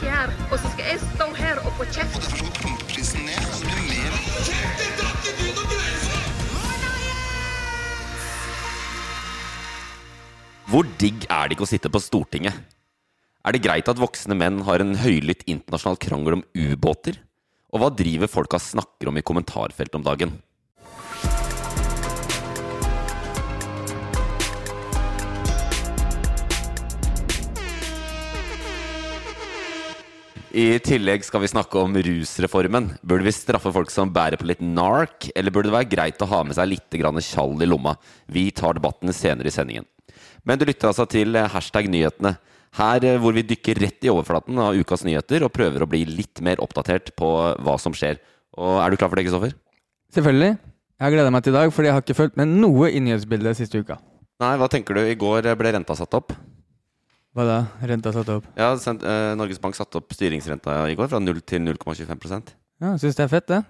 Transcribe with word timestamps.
denne 0.00 0.16
her, 0.16 0.32
og 0.50 0.58
så 0.58 0.70
skal 0.72 0.86
jeg 0.86 1.00
stå 1.00 1.26
her 1.36 1.60
og 1.64 1.72
få 1.76 1.86
kjeft. 1.92 2.22
Hvor 10.70 10.86
digg 11.00 11.26
er 11.26 11.48
det 11.48 11.56
ikke 11.56 11.66
å 11.66 11.70
sitte 11.70 11.90
på 11.90 12.00
Stortinget? 12.00 12.54
Er 13.44 13.52
det 13.52 13.64
greit 13.64 13.88
at 13.88 13.98
voksne 13.98 14.36
menn 14.36 14.60
har 14.66 14.80
en 14.80 14.94
høylytt 14.94 15.46
internasjonal 15.48 15.98
krangel 15.98 16.38
om 16.38 16.44
ubåter? 16.54 17.18
Og 17.72 17.80
hva 17.80 17.90
driver 17.90 18.30
folka 18.30 18.58
snakker 18.60 19.10
om 19.10 19.18
i 19.18 19.24
kommentarfeltet 19.24 19.98
om 19.98 20.04
dagen? 20.06 20.36
I 30.50 30.80
tillegg 30.82 31.22
skal 31.22 31.44
vi 31.44 31.48
snakke 31.52 31.78
om 31.78 31.92
rusreformen. 31.94 32.88
Burde 33.06 33.22
vi 33.22 33.32
straffe 33.34 33.70
folk 33.70 33.92
som 33.94 34.10
bærer 34.10 34.40
på 34.40 34.48
litt 34.50 34.62
nark, 34.64 35.28
eller 35.38 35.54
burde 35.54 35.70
det 35.70 35.76
være 35.76 35.90
greit 35.92 36.24
å 36.24 36.26
ha 36.26 36.40
med 36.42 36.56
seg 36.58 36.72
litt 36.72 36.96
tjall 37.22 37.54
i 37.62 37.68
lomma? 37.68 37.94
Vi 38.26 38.50
tar 38.50 38.74
debatten 38.74 39.12
senere 39.14 39.46
i 39.46 39.54
sendingen. 39.54 39.86
Men 40.42 40.58
du 40.58 40.64
lytter 40.66 40.90
altså 40.90 41.06
til 41.06 41.36
hashtag 41.36 41.86
nyhetene. 41.86 42.34
Her 42.74 43.04
eh, 43.04 43.18
hvor 43.18 43.34
vi 43.34 43.46
dykker 43.46 43.78
rett 43.78 44.02
i 44.02 44.10
overflaten 44.10 44.58
av 44.58 44.74
ukas 44.74 45.04
nyheter 45.06 45.42
og 45.46 45.52
prøver 45.54 45.82
å 45.82 45.90
bli 45.90 46.02
litt 46.06 46.42
mer 46.42 46.62
oppdatert 46.62 47.14
på 47.18 47.30
hva 47.54 47.78
som 47.78 47.94
skjer. 47.94 48.18
Og 48.58 48.82
Er 48.82 48.90
du 48.90 48.98
klar 48.98 49.10
for 49.10 49.18
det, 49.18 49.26
Kristoffer? 49.28 49.54
Selvfølgelig. 50.14 50.56
Jeg 50.98 51.06
har 51.06 51.14
gleda 51.14 51.30
meg 51.30 51.46
til 51.46 51.54
i 51.54 51.58
dag, 51.60 51.72
fordi 51.74 51.90
jeg 51.90 51.94
har 51.94 52.02
ikke 52.04 52.18
fulgt 52.18 52.38
med 52.38 52.56
noe 52.58 52.90
i 52.90 53.02
nyhetsbildet 53.02 53.58
siste 53.58 53.78
uka. 53.78 54.00
Nei, 54.42 54.56
hva 54.58 54.66
tenker 54.70 54.98
du? 54.98 55.04
I 55.06 55.18
går 55.18 55.46
ble 55.54 55.74
renta 55.78 55.94
satt 55.94 56.18
opp. 56.18 56.34
Hva 57.36 57.44
da? 57.46 57.58
Renta 57.86 58.10
satt 58.14 58.28
opp? 58.34 58.46
Ja, 58.58 58.72
sendt, 58.82 59.04
eh, 59.06 59.34
Norges 59.38 59.60
Bank 59.62 59.76
satte 59.78 60.00
opp 60.00 60.10
styringsrenta 60.16 60.80
i 60.90 60.96
går 60.98 61.08
fra 61.12 61.20
0 61.22 61.40
til 61.46 61.60
0,25% 61.62 62.54
Ja, 62.82 62.96
Syns 62.98 63.14
det 63.18 63.24
er 63.26 63.28
fett, 63.30 63.46
det. 63.46 63.60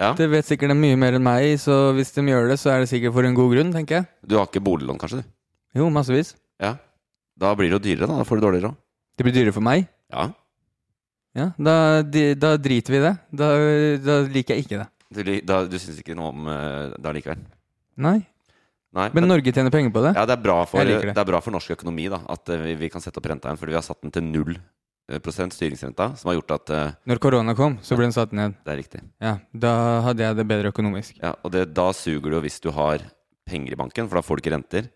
Ja. 0.00 0.08
Det 0.18 0.26
vet 0.32 0.44
sikkert 0.48 0.72
de 0.72 0.74
mye 0.74 0.96
mer 0.98 1.14
enn 1.14 1.22
meg, 1.22 1.52
så 1.62 1.92
hvis 1.94 2.10
de 2.16 2.24
gjør 2.26 2.48
det, 2.50 2.56
så 2.58 2.72
er 2.72 2.80
det 2.82 2.88
sikkert 2.90 3.12
for 3.14 3.22
en 3.28 3.36
god 3.36 3.52
grunn, 3.54 3.70
tenker 3.72 4.00
jeg. 4.00 4.06
Du 4.26 4.34
har 4.38 4.48
ikke 4.48 4.62
boliglån, 4.64 4.98
kanskje? 4.98 5.20
du? 5.22 5.28
Jo, 5.78 5.86
massevis. 5.94 6.32
Ja. 6.58 6.72
Da 7.38 7.52
blir 7.54 7.70
det 7.70 7.76
jo 7.78 7.82
dyrere, 7.84 8.08
da. 8.10 8.16
Da 8.18 8.26
får 8.26 8.40
du 8.40 8.46
dårligere 8.46 8.66
råd. 8.72 8.80
Det 9.18 9.26
blir 9.28 9.34
dyrere 9.36 9.54
for 9.54 9.62
meg. 9.62 9.86
Ja. 10.10 10.26
Ja, 11.34 11.48
da, 11.58 12.02
da 12.02 12.56
driter 12.62 12.94
vi 12.94 12.98
i 12.98 13.04
det. 13.04 13.14
Da, 13.34 13.48
da 14.06 14.18
liker 14.30 14.54
jeg 14.56 14.64
ikke 14.66 14.80
det. 14.82 14.88
Du, 15.14 15.22
li- 15.26 15.40
da, 15.46 15.60
du 15.70 15.78
syns 15.78 15.98
ikke 16.02 16.14
noe 16.18 16.30
om 16.32 16.48
eh, 16.50 16.94
det 16.98 17.10
allikevel? 17.10 17.38
Nei. 18.02 18.16
Nei, 18.94 19.08
Men 19.10 19.26
Norge 19.26 19.50
tjener 19.50 19.74
penger 19.74 19.90
på 19.90 20.04
det. 20.04 20.14
Ja, 20.14 20.22
det 20.28 20.36
er, 20.36 20.42
bra 20.44 20.60
for, 20.70 20.86
det. 20.86 21.00
det 21.10 21.18
er 21.18 21.26
bra 21.26 21.40
for 21.42 21.54
norsk 21.54 21.74
økonomi 21.74 22.06
da, 22.12 22.20
at 22.30 22.50
eh, 22.54 22.62
vi, 22.62 22.74
vi 22.84 22.90
kan 22.92 23.02
sette 23.02 23.18
opp 23.18 23.26
renta 23.26 23.50
igjen. 23.50 23.58
Fordi 23.58 23.74
vi 23.74 23.78
har 23.80 23.86
satt 23.86 24.04
den 24.06 24.14
til 24.14 24.26
null 24.28 24.52
eh, 24.54 25.18
prosent 25.24 25.56
styringsrenta, 25.56 26.12
som 26.20 26.30
har 26.30 26.36
gjort 26.38 26.54
at 26.54 26.70
uh, 26.70 26.82
Når 27.10 27.20
korona 27.22 27.56
kom, 27.58 27.80
så 27.82 27.98
ble 27.98 28.06
den 28.06 28.14
satt 28.14 28.34
ned. 28.36 28.54
Det 28.62 28.70
er 28.70 28.78
riktig. 28.78 29.00
Ja, 29.24 29.38
Da 29.50 29.72
hadde 30.06 30.22
jeg 30.22 30.38
det 30.38 30.46
bedre 30.52 30.70
økonomisk. 30.70 31.18
Ja, 31.18 31.34
og 31.42 31.56
det, 31.56 31.66
da 31.74 31.88
suger 31.96 32.28
det 32.28 32.38
jo 32.38 32.44
hvis 32.46 32.60
du 32.62 32.70
har 32.76 33.02
penger 33.50 33.74
i 33.74 33.80
banken, 33.82 34.06
for 34.06 34.20
da 34.20 34.22
får 34.26 34.38
du 34.38 34.44
ikke 34.44 34.54
renter. 34.54 34.86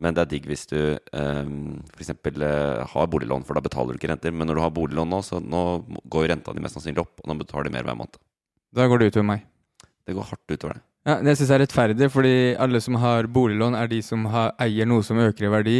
Men 0.00 0.16
det 0.16 0.22
er 0.22 0.30
digg 0.30 0.46
hvis 0.48 0.62
du 0.70 0.78
um, 1.12 1.80
f.eks. 1.90 2.14
Uh, 2.30 2.86
har 2.92 3.10
boliglån, 3.10 3.42
for 3.48 3.58
da 3.58 3.64
betaler 3.66 3.96
du 3.96 4.00
ikke 4.00 4.12
renter. 4.12 4.32
Men 4.32 4.48
når 4.48 4.60
du 4.60 4.62
har 4.62 4.76
boliglån 4.78 5.10
nå, 5.10 5.24
så 5.26 5.42
nå 5.42 5.64
går 6.06 6.30
renta 6.30 6.54
di 6.54 6.62
mest 6.62 6.78
sannsynlig 6.78 7.02
opp, 7.02 7.18
og 7.18 7.28
nå 7.28 7.36
betaler 7.42 7.66
du 7.66 7.74
mer 7.74 7.90
hver 7.90 7.98
måned. 7.98 8.22
Da 8.78 8.86
går 8.86 9.02
det 9.02 9.10
utover 9.10 9.28
meg. 9.34 9.44
Det 10.06 10.14
går 10.16 10.30
hardt 10.30 10.54
utover 10.54 10.78
det. 10.78 10.84
Ja, 11.08 11.16
Det 11.24 11.32
syns 11.38 11.48
jeg 11.48 11.56
er 11.56 11.62
rettferdig, 11.64 12.10
fordi 12.12 12.34
alle 12.60 12.80
som 12.84 12.98
har 13.00 13.24
boliglån, 13.24 13.74
er 13.74 13.88
de 13.88 14.02
som 14.04 14.26
har, 14.28 14.52
eier 14.60 14.84
noe 14.84 15.02
som 15.02 15.16
øker 15.16 15.46
i 15.48 15.52
verdi. 15.52 15.78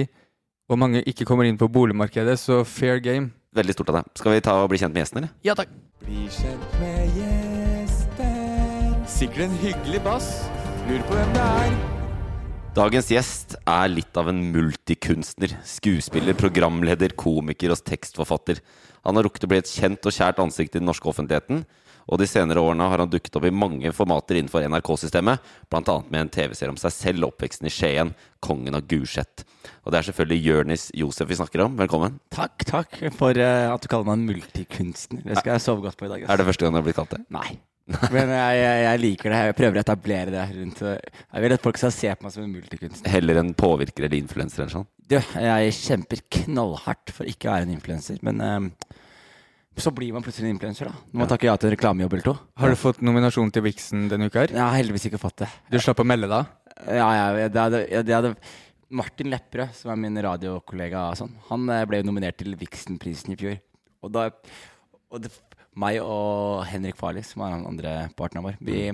Og 0.71 0.79
mange 0.81 1.03
ikke 1.05 1.27
kommer 1.29 1.45
inn 1.45 1.59
på 1.61 1.69
boligmarkedet, 1.69 2.39
så 2.41 2.63
fair 2.65 3.03
game. 3.05 3.33
Veldig 3.53 3.75
stort 3.75 3.91
av 3.91 3.99
deg. 3.99 4.11
Skal 4.17 4.33
vi 4.33 4.41
ta 4.47 4.55
og 4.63 4.71
bli 4.71 4.79
kjent 4.81 4.95
med 4.95 5.03
gjesten, 5.03 5.19
eller? 5.21 5.33
Ja 5.45 5.57
takk. 5.59 5.69
Bli 6.07 6.25
kjent 6.33 6.77
med 6.81 7.19
gjesten. 7.19 8.95
Sikkert 9.11 9.49
en 9.49 9.57
hyggelig 9.61 10.01
bass. 10.07 10.31
Lurer 10.89 11.05
på 11.09 11.19
hvem 11.19 11.35
det 11.37 11.45
er. 11.45 11.75
Dagens 12.79 13.11
gjest 13.11 13.57
er 13.69 13.91
litt 13.91 14.17
av 14.17 14.31
en 14.31 14.41
multikunstner. 14.55 15.57
Skuespiller, 15.67 16.39
programleder, 16.39 17.13
komiker 17.19 17.75
og 17.75 17.83
tekstforfatter. 17.85 18.63
Han 19.05 19.19
har 19.19 19.27
rukket 19.27 19.45
å 19.45 19.51
bli 19.51 19.59
et 19.61 19.69
kjent 19.69 20.07
og 20.07 20.15
kjært 20.15 20.41
ansikt 20.41 20.79
i 20.79 20.81
den 20.81 20.89
norske 20.89 21.11
offentligheten. 21.11 21.65
Og 22.11 22.19
de 22.19 22.27
senere 22.27 22.63
årene 22.63 22.89
har 22.91 23.05
han 23.05 23.11
dukket 23.11 23.39
opp 23.39 23.47
i 23.47 23.55
mange 23.55 23.93
formater 23.95 24.41
innenfor 24.41 24.67
NRK-systemet, 24.67 25.47
bl.a. 25.71 25.97
med 26.11 26.21
en 26.25 26.33
TV-serie 26.35 26.75
om 26.75 26.81
seg 26.81 26.95
selv, 26.97 27.29
oppveksten 27.31 27.71
i 27.71 27.73
Skien, 27.75 28.13
kongen 28.43 28.75
av 28.75 28.87
Gulset. 28.91 29.45
Og 29.85 29.93
det 29.93 30.01
er 30.01 30.11
selvfølgelig 30.11 30.41
Jørnis 30.49 30.91
Josef 30.97 31.31
vi 31.31 31.39
snakker 31.39 31.65
om. 31.67 31.79
Velkommen. 31.79 32.19
Takk, 32.35 32.67
takk 32.67 32.99
for 33.17 33.39
uh, 33.39 33.71
at 33.71 33.83
du 33.83 33.91
kaller 33.91 34.11
meg 34.11 34.19
en 34.19 34.29
multikunstner. 34.33 35.23
Det 35.29 35.39
skal 35.39 35.55
jeg 35.55 35.67
sove 35.69 35.87
godt 35.87 36.01
på 36.01 36.09
i 36.09 36.13
dag. 36.13 36.25
Også. 36.25 36.33
Er 36.35 36.41
det 36.41 36.49
første 36.51 36.67
gang 36.67 36.75
du 36.75 36.81
har 36.81 36.89
blitt 36.89 36.99
kalt 36.99 37.15
det? 37.15 37.23
Nei. 37.33 37.51
Men 37.91 38.31
jeg, 38.31 38.59
jeg, 38.61 38.83
jeg 38.85 39.01
liker 39.03 39.33
det. 39.33 39.39
Jeg 39.49 39.57
prøver 39.59 39.79
å 39.79 39.83
etablere 39.83 40.35
det 40.35 40.43
rundt 40.55 40.83
Jeg 40.85 41.43
vil 41.43 41.55
at 41.57 41.65
folk 41.65 41.81
skal 41.81 41.93
se 41.95 42.13
på 42.15 42.27
meg 42.27 42.35
som 42.35 42.45
en 42.45 42.53
multikunstner. 42.55 43.13
Heller 43.17 43.41
en 43.41 43.53
påvirker 43.59 44.07
eller 44.07 44.19
influenser 44.21 44.63
eller 44.63 44.75
sånn? 44.77 44.89
Du, 45.11 45.17
jeg 45.19 45.75
kjemper 45.75 46.23
knallhardt 46.37 47.15
for 47.15 47.31
ikke 47.31 47.51
å 47.51 47.57
være 47.57 47.67
en 47.67 47.75
influenser, 47.75 48.21
men 48.27 48.45
eh, 48.47 48.99
så 49.83 49.93
blir 49.95 50.15
man 50.15 50.25
plutselig 50.25 50.49
en 50.49 50.55
influenser, 50.55 50.91
da. 50.91 51.03
Når 51.11 51.23
man 51.23 51.31
takker 51.31 51.51
ja 51.51 51.57
til 51.61 51.71
en 51.71 51.75
reklamejobb 51.77 52.17
eller 52.17 52.27
to. 52.27 52.35
Har 52.63 52.73
du 52.73 52.79
fått 52.79 53.03
nominasjon 53.05 53.53
til 53.55 53.65
Vixen 53.67 54.09
denne 54.11 54.31
uka? 54.31 54.45
her? 54.45 54.55
Jeg 54.57 54.63
har 54.63 54.79
heldigvis 54.79 55.07
ikke 55.11 55.21
fått 55.23 55.43
det. 55.45 55.51
Du 55.71 55.79
slapp 55.83 56.03
å 56.03 56.07
melde 56.07 56.31
deg? 56.31 56.57
Ja, 56.87 57.09
ja, 57.17 57.49
det 57.49 57.61
hadde, 57.61 57.85
ja, 57.91 58.03
det 58.07 58.17
hadde 58.17 58.35
Martin 58.91 59.31
Lepperød, 59.31 59.77
som 59.77 59.93
er 59.93 60.01
min 60.01 60.19
radiokollega, 60.25 61.05
sånn, 61.19 61.37
han 61.51 61.69
ble 61.69 61.85
ble 61.91 62.03
nominert 62.07 62.41
til 62.41 62.57
Vixen-prisen 62.59 63.37
i 63.37 63.39
fjor. 63.39 63.61
Og 64.03 64.13
da 64.15 64.29
og 65.11 65.23
det, 65.23 65.31
Meg 65.79 66.01
og 66.03 66.65
Henrik 66.67 66.99
Farley, 66.99 67.23
som 67.27 67.45
er 67.45 67.55
den 67.55 67.69
andre 67.69 67.95
partneren 68.19 68.49
vår, 68.49 68.59
vi 68.65 68.89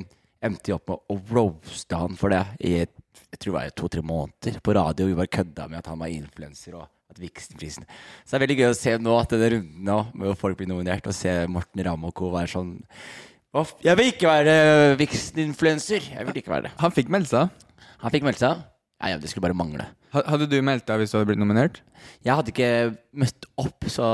endte 0.44 0.70
jo 0.70 0.76
opp 0.76 0.92
med 0.92 1.14
å 1.14 1.16
roaste 1.32 1.98
han 1.98 2.18
for 2.20 2.34
det 2.34 2.42
i 2.68 2.74
jeg 3.32 3.40
tror 3.40 3.52
det 3.52 3.56
var 3.56 3.72
to-tre 3.76 4.02
måneder 4.04 4.58
på 4.64 4.74
radio. 4.76 5.06
Vi 5.08 5.16
bare 5.16 5.32
kødda 5.32 5.66
med 5.68 5.80
at 5.80 5.88
han 5.90 6.00
var 6.00 6.12
influenser 6.12 6.76
og 6.78 6.86
at 7.12 7.20
Vixen-prisen 7.22 7.86
Så 7.86 8.32
det 8.32 8.38
er 8.38 8.44
veldig 8.46 8.58
gøy 8.60 8.68
å 8.70 8.76
se 8.78 8.96
nå 8.98 9.16
at 9.20 9.32
denne 9.34 9.50
runden 9.56 9.86
nå, 9.86 9.98
hvor 10.22 10.38
folk 10.40 10.58
blir 10.60 10.70
nominert, 10.70 11.06
og 11.06 11.14
se 11.16 11.32
Morten 11.50 11.84
Ramm 11.86 12.06
og 12.08 12.14
co. 12.18 12.30
være 12.34 12.50
sånn 12.52 12.72
«Å, 13.56 13.62
Jeg 13.84 13.96
vil 14.00 14.10
ikke 14.12 14.28
være 14.28 14.56
Vixen-influenser! 15.00 16.10
Jeg 16.12 16.26
vil 16.28 16.40
ikke 16.42 16.52
være 16.52 16.68
det. 16.68 16.72
Han 16.82 16.92
fikk 16.92 17.12
meldt 17.14 17.30
seg. 17.32 17.52
Han 18.02 18.12
fikk 18.12 18.26
meldt 18.26 18.42
seg? 18.42 18.64
Ja, 19.00 19.12
ja, 19.14 19.20
det 19.20 19.30
skulle 19.30 19.46
bare 19.46 19.56
mangle. 19.56 19.86
Hadde 20.16 20.48
du 20.48 20.56
meldt 20.64 20.86
deg 20.88 21.02
hvis 21.02 21.12
du 21.12 21.18
hadde 21.18 21.28
blitt 21.30 21.40
nominert? 21.40 21.82
Jeg 22.24 22.36
hadde 22.36 22.52
ikke 22.52 22.70
møtt 23.16 23.48
opp, 23.60 23.86
så 23.92 24.06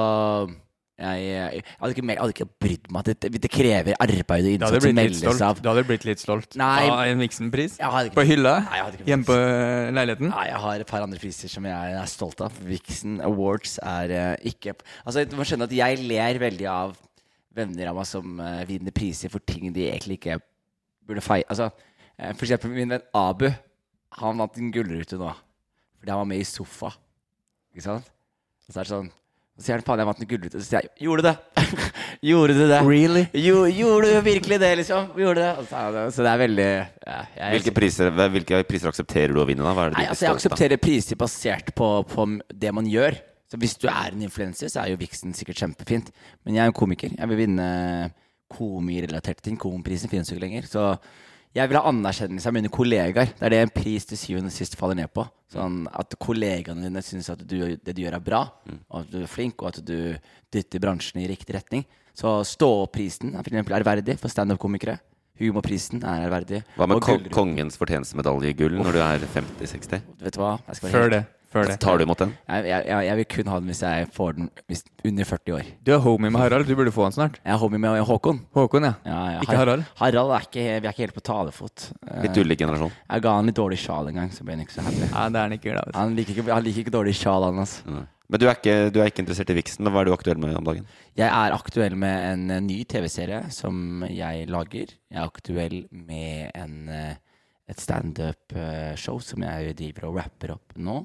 jeg, 1.03 1.23
jeg, 1.27 1.63
hadde, 1.81 1.91
ikke, 1.95 2.05
jeg 2.07 2.19
hadde 2.21 2.35
ikke 2.37 2.47
brydd 2.63 2.91
meg. 2.95 3.09
Det, 3.09 3.31
det 3.43 3.51
krever 3.51 3.97
arbeid 4.03 4.47
og 4.47 4.57
innsats 4.57 4.87
å 4.87 4.93
melde 4.95 5.19
seg 5.19 5.45
av. 5.47 5.61
du 5.63 5.69
hadde 5.71 5.85
blitt 5.89 6.07
litt 6.07 6.23
stolt 6.23 6.57
Nei. 6.61 6.85
av 6.87 7.03
en 7.05 7.23
Vixen-pris? 7.23 7.79
På 8.15 8.25
hylla? 8.27 8.55
Nei, 8.69 8.83
Hjemme 9.09 9.27
på 9.27 9.37
eh, 9.37 9.91
leiligheten? 9.95 10.31
Nei, 10.31 10.45
jeg 10.51 10.61
har 10.65 10.85
et 10.85 10.93
par 10.93 11.07
andre 11.07 11.21
priser 11.23 11.51
som 11.53 11.67
jeg 11.67 11.97
er 11.99 12.11
stolt 12.11 12.43
av. 12.47 12.59
Vixen 12.69 13.19
Awards 13.25 13.79
er 13.83 14.15
uh, 14.15 14.49
ikke 14.49 14.77
Altså, 15.03 15.25
Du 15.29 15.35
må 15.39 15.47
skjønne 15.49 15.67
at 15.67 15.75
jeg 15.75 16.03
ler 16.05 16.41
veldig 16.43 16.69
av 16.71 16.95
venner 17.53 17.91
av 17.91 17.99
meg 17.99 18.09
som 18.09 18.39
uh, 18.41 18.63
vinner 18.69 18.95
priser 18.95 19.33
for 19.33 19.45
ting 19.45 19.73
de 19.75 19.89
egentlig 19.91 20.21
ikke 20.21 20.39
burde 21.09 21.25
feie 21.25 21.45
Altså, 21.51 21.71
uh, 21.73 22.31
For 22.31 22.47
eksempel 22.47 22.75
min 22.77 22.95
venn 22.95 23.09
Abu. 23.19 23.49
Han 24.21 24.39
vant 24.45 24.61
en 24.61 24.71
gullrute 24.75 25.19
nå. 25.19 25.33
Fordi 25.99 26.15
han 26.15 26.23
var 26.23 26.31
med 26.31 26.45
i 26.45 26.47
Sofa. 26.47 26.93
Ikke 27.73 27.89
sant? 27.89 28.15
Og 28.63 28.71
så 28.71 28.81
er 28.81 28.87
det 28.87 28.93
sånn 28.93 29.13
Så 29.62 29.69
sier 29.69 29.79
han 29.79 29.85
faen, 29.87 30.00
jeg 30.03 30.09
vant 30.09 30.23
en 30.25 30.29
gullrute. 30.32 30.59
Så 30.59 30.67
sier 30.67 30.87
jeg 30.88 31.06
gjorde 31.06 31.23
du 31.23 31.29
det? 31.29 31.67
gjorde 32.32 32.56
du 32.59 32.62
det? 32.67 32.81
Really? 32.82 33.23
Jo, 33.38 33.61
gjorde 33.70 34.09
du 34.11 34.26
virkelig 34.26 34.59
det, 34.59 34.70
liksom? 34.81 35.12
Gjorde 35.23 35.37
du 35.38 35.43
det? 35.44 35.67
Så, 35.70 35.82
det, 35.94 36.03
så 36.17 36.26
det 36.26 36.32
er 36.32 36.41
veldig 36.43 36.67
ja, 36.67 37.19
jeg, 37.37 37.53
Hvilke 37.55 37.75
priser, 37.76 38.11
hvilke 38.35 38.62
priser 38.67 38.91
aksepterer 38.91 39.37
du 39.37 39.38
å 39.38 39.47
vinne, 39.47 39.62
da? 39.62 39.76
Hva 39.76 39.87
er 39.87 39.93
det 39.93 39.94
du 39.94 40.00
Nei, 40.00 40.09
altså 40.11 40.26
Jeg 40.26 40.41
aksepterer 40.41 40.82
priser 40.82 41.20
basert 41.23 41.70
på, 41.79 41.93
på 42.11 42.26
det 42.67 42.75
man 42.75 42.91
gjør. 42.91 43.20
Så 43.53 43.61
Hvis 43.62 43.79
du 43.79 43.87
er 43.93 44.11
en 44.11 44.26
influenser, 44.26 44.73
så 44.73 44.82
er 44.82 44.91
jo 44.91 44.99
Vixen 44.99 45.37
sikkert 45.38 45.62
kjempefint. 45.62 46.11
Men 46.43 46.58
jeg 46.58 46.65
er 46.65 46.73
jo 46.73 46.79
komiker. 46.82 47.15
Jeg 47.15 47.31
vil 47.31 47.44
vinne 47.44 47.69
komirelaterte 48.50 49.47
ting. 49.47 49.61
Komprisen 49.61 50.11
finnes 50.11 50.26
jo 50.31 50.35
ikke 50.35 50.47
lenger. 50.49 50.67
Så 50.67 50.88
jeg 51.55 51.69
vil 51.69 51.77
ha 51.79 51.89
anerkjennelse 51.91 52.49
av 52.49 52.55
mine 52.57 52.71
kollegaer. 52.73 53.33
Det 53.39 53.47
er 53.47 53.51
det 53.55 53.61
en 53.67 53.73
pris 53.75 54.07
til 54.09 54.17
syvende 54.21 54.49
og 54.53 54.57
sist 54.57 54.77
faller 54.81 54.97
ned 55.03 55.11
på. 55.13 55.25
Sånn 55.53 55.83
At 55.93 56.15
kollegaene 56.19 56.87
dine 56.87 57.03
syns 57.05 57.29
at 57.31 57.43
du, 57.47 57.57
det 57.77 57.95
du 57.97 58.03
gjør, 58.03 58.17
er 58.17 58.25
bra, 58.25 58.43
og 58.89 59.01
at 59.03 59.11
du 59.13 59.19
er 59.23 59.29
flink, 59.29 59.61
og 59.63 59.69
at 59.75 59.83
du 59.85 60.15
dytter 60.53 60.81
bransjen 60.81 61.21
i 61.23 61.29
riktig 61.29 61.55
retning. 61.59 61.85
Så 62.17 62.41
Stå-prisen 62.45 63.35
er 63.37 63.45
eksempel 63.45 63.77
ærverdig 63.77 64.19
for 64.21 64.33
standup-komikere. 64.33 64.99
Humorprisen 65.41 66.03
er 66.05 66.27
ærverdig. 66.29 66.63
Hva 66.77 66.87
med 66.87 66.97
Og 67.01 67.31
kongens 67.33 67.77
fortjenestemedalje 67.81 68.53
i 68.53 68.57
gull 68.57 68.77
når 68.81 68.93
du 68.93 69.01
er 69.05 69.25
50-60? 69.33 70.03
Vet 70.21 70.37
du 70.37 70.41
hva? 70.43 70.59
Jeg 70.69 70.77
skal 70.77 70.89
være 70.89 70.93
Før 70.93 71.07
helt- 71.09 71.13
det. 71.17 71.25
Før 71.53 71.69
det. 71.69 71.77
Tar 71.83 72.01
du 72.01 72.05
imot 72.07 72.21
den? 72.23 72.33
Jeg, 72.49 72.65
jeg, 72.71 73.05
jeg, 73.07 73.17
vil 73.21 73.27
kun 73.35 73.51
ha 73.53 73.59
den 73.61 73.69
hvis 73.73 73.83
jeg 73.85 74.07
får 74.17 74.37
den 74.39 74.47
hvis, 74.73 74.85
under 75.05 75.29
40 75.29 75.57
år. 75.59 75.67
Du 75.85 75.93
er 75.93 76.01
homie 76.01 76.33
med 76.33 76.41
Harald. 76.41 76.65
Du 76.69 76.73
burde 76.79 76.95
få 76.95 77.05
den 77.09 77.17
snart. 77.19 77.37
Jeg 77.43 77.53
er 77.53 77.61
homie 77.61 77.81
med 77.83 78.01
Håkon. 78.09 78.41
Håkon, 78.57 78.87
ja. 78.89 78.95
Ja, 79.05 79.19
ja. 79.35 79.43
Ikke 79.45 79.59
Harald. 79.61 79.85
Harald 80.01 80.33
er 80.39 80.47
ikke, 80.49 80.65
vi 80.65 80.89
er 80.89 80.95
ikke 80.95 81.05
helt 81.05 81.19
på 81.19 81.25
talefot. 81.29 81.91
Eh, 82.09 82.23
Litt 82.25 82.41
ulik 82.41 82.63
generasjon. 82.65 82.95
Jeg 83.05 83.27
ga 83.27 83.37
han 83.37 83.51
litt 83.53 83.59
dårlig 83.61 83.79
sjal 83.85 84.09
en 84.09 84.23
gang, 84.23 84.33
så 84.33 84.47
ble 84.49 84.57
han 84.57 84.65
ikke 84.65 84.79
så 84.79 84.87
happy. 84.87 85.05
Ja, 85.05 85.29
det 85.29 85.43
er 85.43 85.47
han 85.51 85.57
ikke 85.59 85.75
glad. 85.75 85.93
Han 85.99 86.17
liker 86.17 86.39
ikke, 86.39 86.49
han 86.49 86.65
liker 86.65 86.87
ikke 86.87 86.97
dårlig 86.97 87.15
sjal, 87.21 87.45
han 87.51 87.63
altså. 87.67 87.85
Nei. 87.99 88.07
Men 88.33 88.41
du 88.41 88.47
er, 88.49 88.57
ikke, 88.57 88.77
du 88.89 88.97
er 89.03 89.11
ikke 89.11 89.21
interessert 89.27 89.51
i 89.53 89.59
Vixen. 89.59 89.89
Hva 89.93 90.01
er 90.01 90.09
du 90.09 90.15
aktuell 90.15 90.39
med 90.41 90.57
om 90.57 90.65
dagen? 90.65 90.87
Jeg 91.21 91.29
er 91.29 91.53
aktuell 91.53 91.99
med 92.01 92.29
en 92.31 92.47
eh, 92.55 92.63
ny 92.65 92.79
TV-serie 92.89 93.43
som 93.53 94.07
jeg 94.09 94.47
lager. 94.49 94.95
Jeg 95.13 95.21
er 95.21 95.29
aktuell 95.29 95.83
med 95.93 96.49
en, 96.57 96.79
eh, 96.89 97.19
et 97.69 97.83
standup-show 97.83 99.21
som 99.21 99.45
jeg 99.45 99.77
driver 99.77 100.09
og 100.09 100.17
rapper 100.23 100.55
opp 100.57 100.79
nå. 100.81 101.03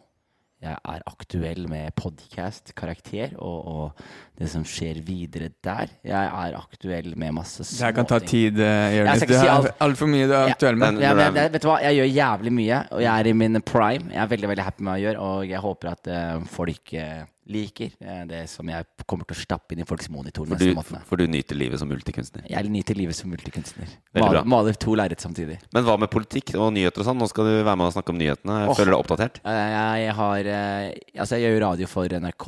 Jeg 0.57 0.73
er 0.73 1.03
aktuell 1.05 1.67
med 1.69 1.93
podcast, 1.93 2.71
karakter 2.73 3.35
og, 3.37 3.57
og 3.69 4.39
det 4.41 4.47
som 4.49 4.63
skjer 4.65 5.03
videre 5.05 5.51
der. 5.61 5.91
Jeg 6.01 6.17
er 6.17 6.55
aktuell 6.57 7.11
med 7.13 7.35
masse 7.37 7.61
Det 7.61 7.85
her 7.85 7.93
kan 7.93 8.09
ta 8.09 8.17
tid, 8.17 8.57
eh, 8.57 8.95
Jonis. 8.95 9.27
Du 9.29 9.35
har 9.37 9.51
alt. 9.53 9.69
altfor 9.85 10.09
mye 10.09 10.25
du 10.25 10.33
er 10.33 10.55
aktuell 10.55 10.79
med. 10.81 10.97
Ja, 11.03 11.13
men, 11.13 11.37
jeg, 11.37 11.53
vet 11.53 11.61
du 11.61 11.69
hva, 11.69 11.77
jeg 11.85 11.99
gjør 11.99 12.09
jævlig 12.09 12.55
mye, 12.57 12.81
og 12.89 13.05
jeg 13.05 13.11
er 13.13 13.29
i 13.29 13.35
min 13.37 13.61
prime. 13.61 14.09
Jeg 14.15 14.23
er 14.23 14.33
veldig 14.33 14.51
veldig 14.55 14.65
happy 14.65 14.81
med 14.81 14.89
hva 14.89 14.97
jeg 14.97 15.05
gjør, 15.05 15.21
og 15.27 15.51
jeg 15.51 15.63
håper 15.67 15.91
at 15.93 16.09
uh, 16.09 16.49
folk 16.57 16.93
eh, 16.97 17.21
liker 17.47 17.93
eh, 17.99 18.23
det 18.29 18.41
som 18.51 18.67
jeg 18.69 18.85
kommer 19.07 19.27
til 19.27 19.37
å 19.37 19.39
stappe 19.39 19.75
inn 19.75 19.83
i 19.83 19.87
folks 19.87 20.09
monitor 20.11 20.47
For 20.49 20.59
du, 20.59 20.99
for 21.07 21.21
du 21.21 21.25
nyter 21.31 21.57
livet 21.59 21.81
som 21.81 21.89
multikunstner. 21.91 22.45
Jeg 22.51 22.71
nyter 22.71 22.97
livet 22.99 23.17
som 23.17 23.31
multikunstner. 23.31 23.91
Maler, 24.17 24.43
maler 24.47 24.79
to 24.79 24.95
lerret 24.99 25.23
samtidig. 25.23 25.59
Men 25.75 25.87
hva 25.87 25.97
med 26.01 26.11
politikk 26.13 26.55
og 26.57 26.73
nyheter 26.75 27.03
og 27.03 27.09
sånn? 27.09 27.19
Nå 27.21 27.29
skal 27.31 27.47
du 27.49 27.53
være 27.57 27.75
med 27.79 27.89
og 27.89 27.95
snakke 27.95 28.13
om 28.13 28.19
nyhetene. 28.19 28.59
Føler 28.73 28.91
du 28.91 28.95
deg 28.95 29.01
oppdatert? 29.01 29.41
Jeg, 29.43 30.01
jeg 30.03 30.17
har 30.21 30.51
eh, 30.53 30.89
Altså, 31.17 31.37
jeg 31.37 31.47
gjør 31.53 31.63
radio 31.69 31.89
for 31.89 32.17
NRK, 32.21 32.47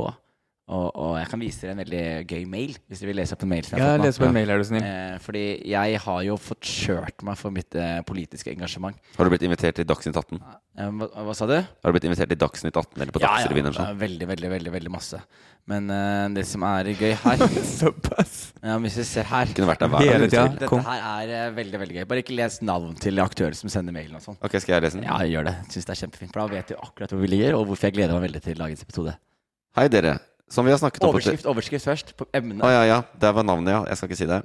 og, 0.69 0.87
og 1.01 1.15
jeg 1.17 1.27
kan 1.31 1.41
vise 1.41 1.61
dere 1.63 1.73
en 1.73 1.79
veldig 1.81 2.01
gøy 2.29 2.43
mail, 2.49 2.75
hvis 2.87 3.01
dere 3.01 3.09
vil 3.09 3.17
lese 3.17 3.33
opp 3.33 3.43
en 3.47 3.49
mail. 3.49 3.65
som 3.65 3.79
jeg 3.79 3.87
Ja, 3.87 3.97
les 4.03 4.19
på 4.21 4.27
en 4.29 4.35
mail, 4.37 4.51
er 4.53 4.61
du 4.61 4.67
snill. 4.69 4.83
Eh, 4.85 5.17
fordi 5.25 5.43
jeg 5.71 5.99
har 6.05 6.21
jo 6.27 6.35
fått 6.37 6.61
kjørt 6.69 7.23
meg 7.25 7.37
for 7.41 7.49
mitt 7.55 7.73
eh, 7.75 7.99
politiske 8.05 8.53
engasjement. 8.53 8.97
Har 9.17 9.25
du 9.25 9.33
blitt 9.33 9.45
invitert 9.49 9.79
til 9.81 9.87
Dagsnytt 9.89 10.19
18? 10.21 10.37
Eh, 10.79 10.91
hva, 11.01 11.07
hva 11.25 11.33
sa 11.35 11.47
du? 11.49 11.55
Har 11.57 11.89
du 11.89 11.95
blitt 11.97 12.05
invitert 12.05 12.29
til 12.29 12.39
Dagsnytt 12.45 12.77
18 12.77 13.01
eller 13.01 13.15
på 13.15 13.23
Dagsrevyen 13.25 13.65
Ja, 13.65 13.71
ja, 13.73 13.77
sånn? 13.81 13.97
veldig, 14.05 14.27
veldig, 14.29 14.51
veldig 14.53 14.73
veldig 14.77 14.93
masse. 14.93 15.21
Men 15.69 15.89
eh, 15.93 16.27
det 16.37 16.45
som 16.49 16.63
er 16.69 16.91
gøy 16.93 17.11
her 17.23 17.43
Såpass. 17.79 18.35
ja, 18.61 18.77
Hvis 18.85 18.95
vi 19.01 19.07
ser 19.09 19.27
her 19.29 19.51
Kunne 19.57 19.67
vært 19.73 19.83
der 19.83 19.91
hver 19.93 20.05
Hele 20.05 20.29
dag. 20.29 20.53
tida. 20.53 20.67
Dette 20.69 20.81
her 20.85 21.03
er 21.25 21.33
eh, 21.39 21.51
veldig 21.57 21.81
veldig 21.83 21.97
gøy. 21.99 22.05
Bare 22.13 22.23
ikke 22.23 22.37
les 22.37 22.61
navn 22.65 22.93
til 23.01 23.19
aktører 23.25 23.57
som 23.57 23.73
sender 23.73 23.95
mailen 23.97 24.21
og 24.21 24.25
sånn. 24.25 24.37
Ok, 24.45 24.55
skal 24.61 24.77
jeg 24.77 24.85
lese 24.87 25.01
den? 25.01 25.09
Ja, 25.09 25.17
gjør 25.25 25.49
det. 25.49 25.55
Syns 25.73 25.89
det 25.89 25.95
er 25.97 26.01
kjempefint. 26.05 26.33
For 26.33 26.45
da 26.45 26.47
vet 26.55 26.71
du 26.73 26.77
akkurat 26.77 27.13
hvor 27.17 27.25
vi 27.25 27.33
ligger, 27.33 27.57
og 27.59 27.67
hvorfor 27.71 27.89
jeg 27.89 27.97
gleder 27.99 28.15
meg 28.17 28.29
veldig 28.29 28.41
til 28.47 28.61
dagens 28.61 28.85
episode. 28.85 29.17
Hei, 29.77 29.87
dere. 29.93 30.17
Som 30.49 30.65
vi 30.65 30.71
har 30.73 30.79
snakket 30.81 31.03
om 31.05 31.11
Overskrift, 31.13 31.45
overskrift 31.45 31.85
først. 31.85 32.13
På 32.17 32.25
emnet. 32.33 32.63
Ah, 32.65 32.71
ja, 32.73 32.83
ja. 32.89 32.99
Der 33.21 33.33
var 33.37 33.45
navnet, 33.45 33.69
ja. 33.75 33.83
Jeg 33.91 33.97
skal 33.99 34.09
ikke 34.09 34.17
si 34.23 34.29
det. 34.29 34.39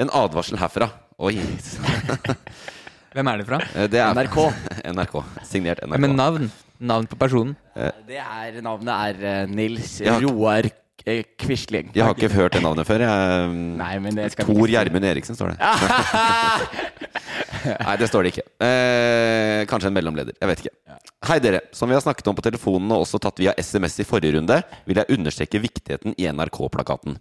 En 0.00 0.08
advarsel 0.16 0.56
herfra. 0.60 0.88
Oi. 1.20 1.34
Hvem 3.12 3.28
er 3.28 3.42
det 3.42 3.46
fra? 3.46 3.58
Eh, 3.76 3.88
Det 3.92 4.00
er 4.00 4.14
NRK. 4.16 4.38
NRK. 4.96 5.16
Signert 5.44 5.82
NRK. 5.84 6.00
Men 6.00 6.16
navn? 6.16 6.48
Navn 6.82 7.06
på 7.06 7.18
personen? 7.20 7.52
Det 8.08 8.16
er, 8.18 8.56
navnet 8.64 8.92
er 8.94 9.26
eh, 9.44 9.50
Nils 9.52 9.98
Ja. 10.02 10.16
Roar 10.24 10.66
eh, 10.66 10.72
Quisling. 11.02 11.88
Jeg 11.96 12.04
har 12.06 12.14
ikke 12.14 12.30
hørt 12.30 12.54
det 12.54 12.62
navnet 12.62 12.86
før. 12.86 13.02
Jeg, 13.02 13.48
Nei, 13.80 13.94
men 14.02 14.14
det 14.18 14.28
skal 14.34 14.46
Tor. 14.46 14.68
Gjermund 14.70 15.04
Eriksen 15.08 15.34
står 15.38 15.48
det. 15.52 15.58
Nei, 17.86 17.96
det 17.98 18.08
står 18.10 18.20
det 18.24 18.30
ikke. 18.34 18.44
Eh, 18.62 19.60
kanskje 19.70 19.88
en 19.90 19.96
mellomleder. 19.96 20.34
Jeg 20.38 20.48
vet 20.50 20.60
ikke. 20.64 20.74
Hei, 21.28 21.38
dere. 21.42 21.60
Som 21.74 21.90
vi 21.90 21.96
har 21.96 22.04
snakket 22.04 22.28
om 22.30 22.36
på 22.38 22.44
telefonen 22.46 22.90
og 22.94 23.00
også 23.04 23.18
tatt 23.22 23.38
via 23.42 23.54
SMS 23.58 23.94
i 24.02 24.06
forrige 24.06 24.36
runde, 24.38 24.56
vil 24.86 25.00
jeg 25.02 25.10
understreke 25.18 25.62
viktigheten 25.62 26.10
i 26.18 26.24
NRK-plakaten. 26.30 27.14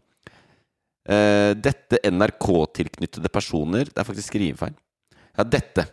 Eh, 1.10 1.51
dette 1.57 1.98
NRK-tilknyttede 2.06 3.30
personer 3.33 3.89
Det 3.89 3.98
er 3.98 4.06
faktisk 4.06 4.30
skrivefeil. 4.30 4.75
Ja, 5.33 5.44
dette. 5.48 5.88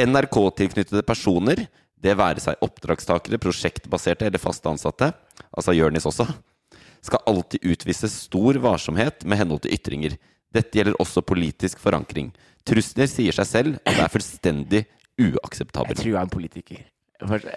NRK-tilknyttede 0.00 1.04
personer, 1.04 1.66
det 1.96 2.14
være 2.16 2.40
seg 2.40 2.60
oppdragstakere, 2.64 3.40
prosjektbaserte 3.40 4.28
eller 4.28 4.40
fast 4.40 4.64
ansatte, 4.68 5.10
altså 5.56 5.72
Jørnis 5.76 6.04
også, 6.08 6.24
skal 7.08 7.22
alltid 7.30 7.64
utvise 7.66 8.08
stor 8.12 8.58
varsomhet 8.64 9.24
med 9.24 9.38
henhold 9.40 9.62
til 9.66 9.74
ytringer. 9.76 10.16
Dette 10.54 10.78
gjelder 10.78 10.96
også 11.02 11.22
politisk 11.26 11.80
forankring. 11.82 12.30
Trusler 12.66 13.08
sier 13.10 13.34
seg 13.36 13.46
selv 13.48 13.80
at 13.86 13.94
det 13.98 14.04
er 14.06 14.12
fullstendig 14.12 14.84
uakseptabelt. 15.20 15.96
Jeg 15.96 16.02
tror 16.04 16.12
jeg 16.12 16.20
er 16.20 16.28
en 16.28 16.32
politiker. 16.36 16.84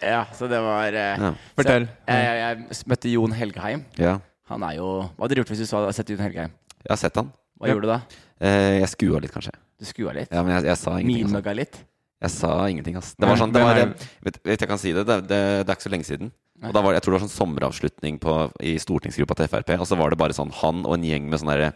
Ja, 0.01 0.21
så 0.35 0.47
det 0.47 0.59
var 0.63 0.95
eh, 0.95 1.19
Ja. 1.19 1.33
Fortell. 1.57 1.85
Så, 1.91 2.15
jeg, 2.15 2.39
jeg, 2.39 2.63
jeg 2.71 2.87
møtte 2.93 3.11
Jon 3.11 3.33
Helgheim. 3.35 3.81
Ja, 3.99 4.13
Han 4.49 4.63
er 4.65 4.77
jo 4.77 4.87
Hva 5.03 5.25
hadde 5.25 5.35
du 5.35 5.41
gjort 5.41 5.51
hvis 5.51 5.63
du 5.67 5.75
hadde 5.75 5.93
sett 5.97 6.09
Jon 6.13 6.23
Helgheim? 6.23 6.53
jeg 6.79 6.93
har 6.93 6.99
sett 7.01 7.17
han. 7.19 7.31
Hva 7.59 7.67
Ja. 7.67 7.73
gjorde 7.75 7.89
du 7.89 7.91
da? 7.91 7.99
Eh, 8.39 8.77
jeg 8.79 8.87
skua 8.93 9.19
litt, 9.19 9.33
kanskje. 9.35 9.51
Du 9.79 9.83
skua 9.85 10.13
litt? 10.15 10.31
Ja, 10.31 10.43
men 10.47 10.55
jeg, 10.55 10.69
jeg 10.69 10.77
sa 10.79 10.93
ingenting. 10.95 11.25
Altså. 11.25 11.33
Minmugga 11.33 11.55
litt? 11.59 11.75
Jeg 12.19 12.31
sa 12.35 12.67
ingenting, 12.67 12.97
ass. 12.99 13.13
Det 13.15 13.27
var 13.29 13.37
sånn, 13.39 13.53
det 13.55 13.61
var, 13.63 13.77
vet, 14.25 14.39
vet 14.43 14.59
jeg 14.59 14.67
kan 14.67 14.79
si 14.81 14.91
det, 14.91 15.05
det, 15.07 15.21
det, 15.29 15.37
det 15.63 15.71
er 15.71 15.77
ikke 15.77 15.85
så 15.87 15.91
lenge 15.93 16.07
siden. 16.07 16.31
Og 16.67 16.73
da 16.75 16.81
var, 16.83 16.91
jeg 16.97 17.05
tror 17.05 17.13
det 17.15 17.19
var 17.21 17.27
sånn 17.29 17.37
sommeravslutning 17.37 18.17
på, 18.19 18.33
i 18.67 18.73
stortingsgruppa 18.83 19.37
til 19.39 19.47
Frp, 19.47 19.71
og 19.79 19.87
så 19.87 19.95
var 19.95 20.11
det 20.11 20.19
bare 20.19 20.35
sånn 20.35 20.51
han 20.59 20.81
og 20.83 20.97
en 20.97 21.05
gjeng 21.07 21.29
med 21.31 21.39
sånne 21.39 21.55
derre 21.55 21.69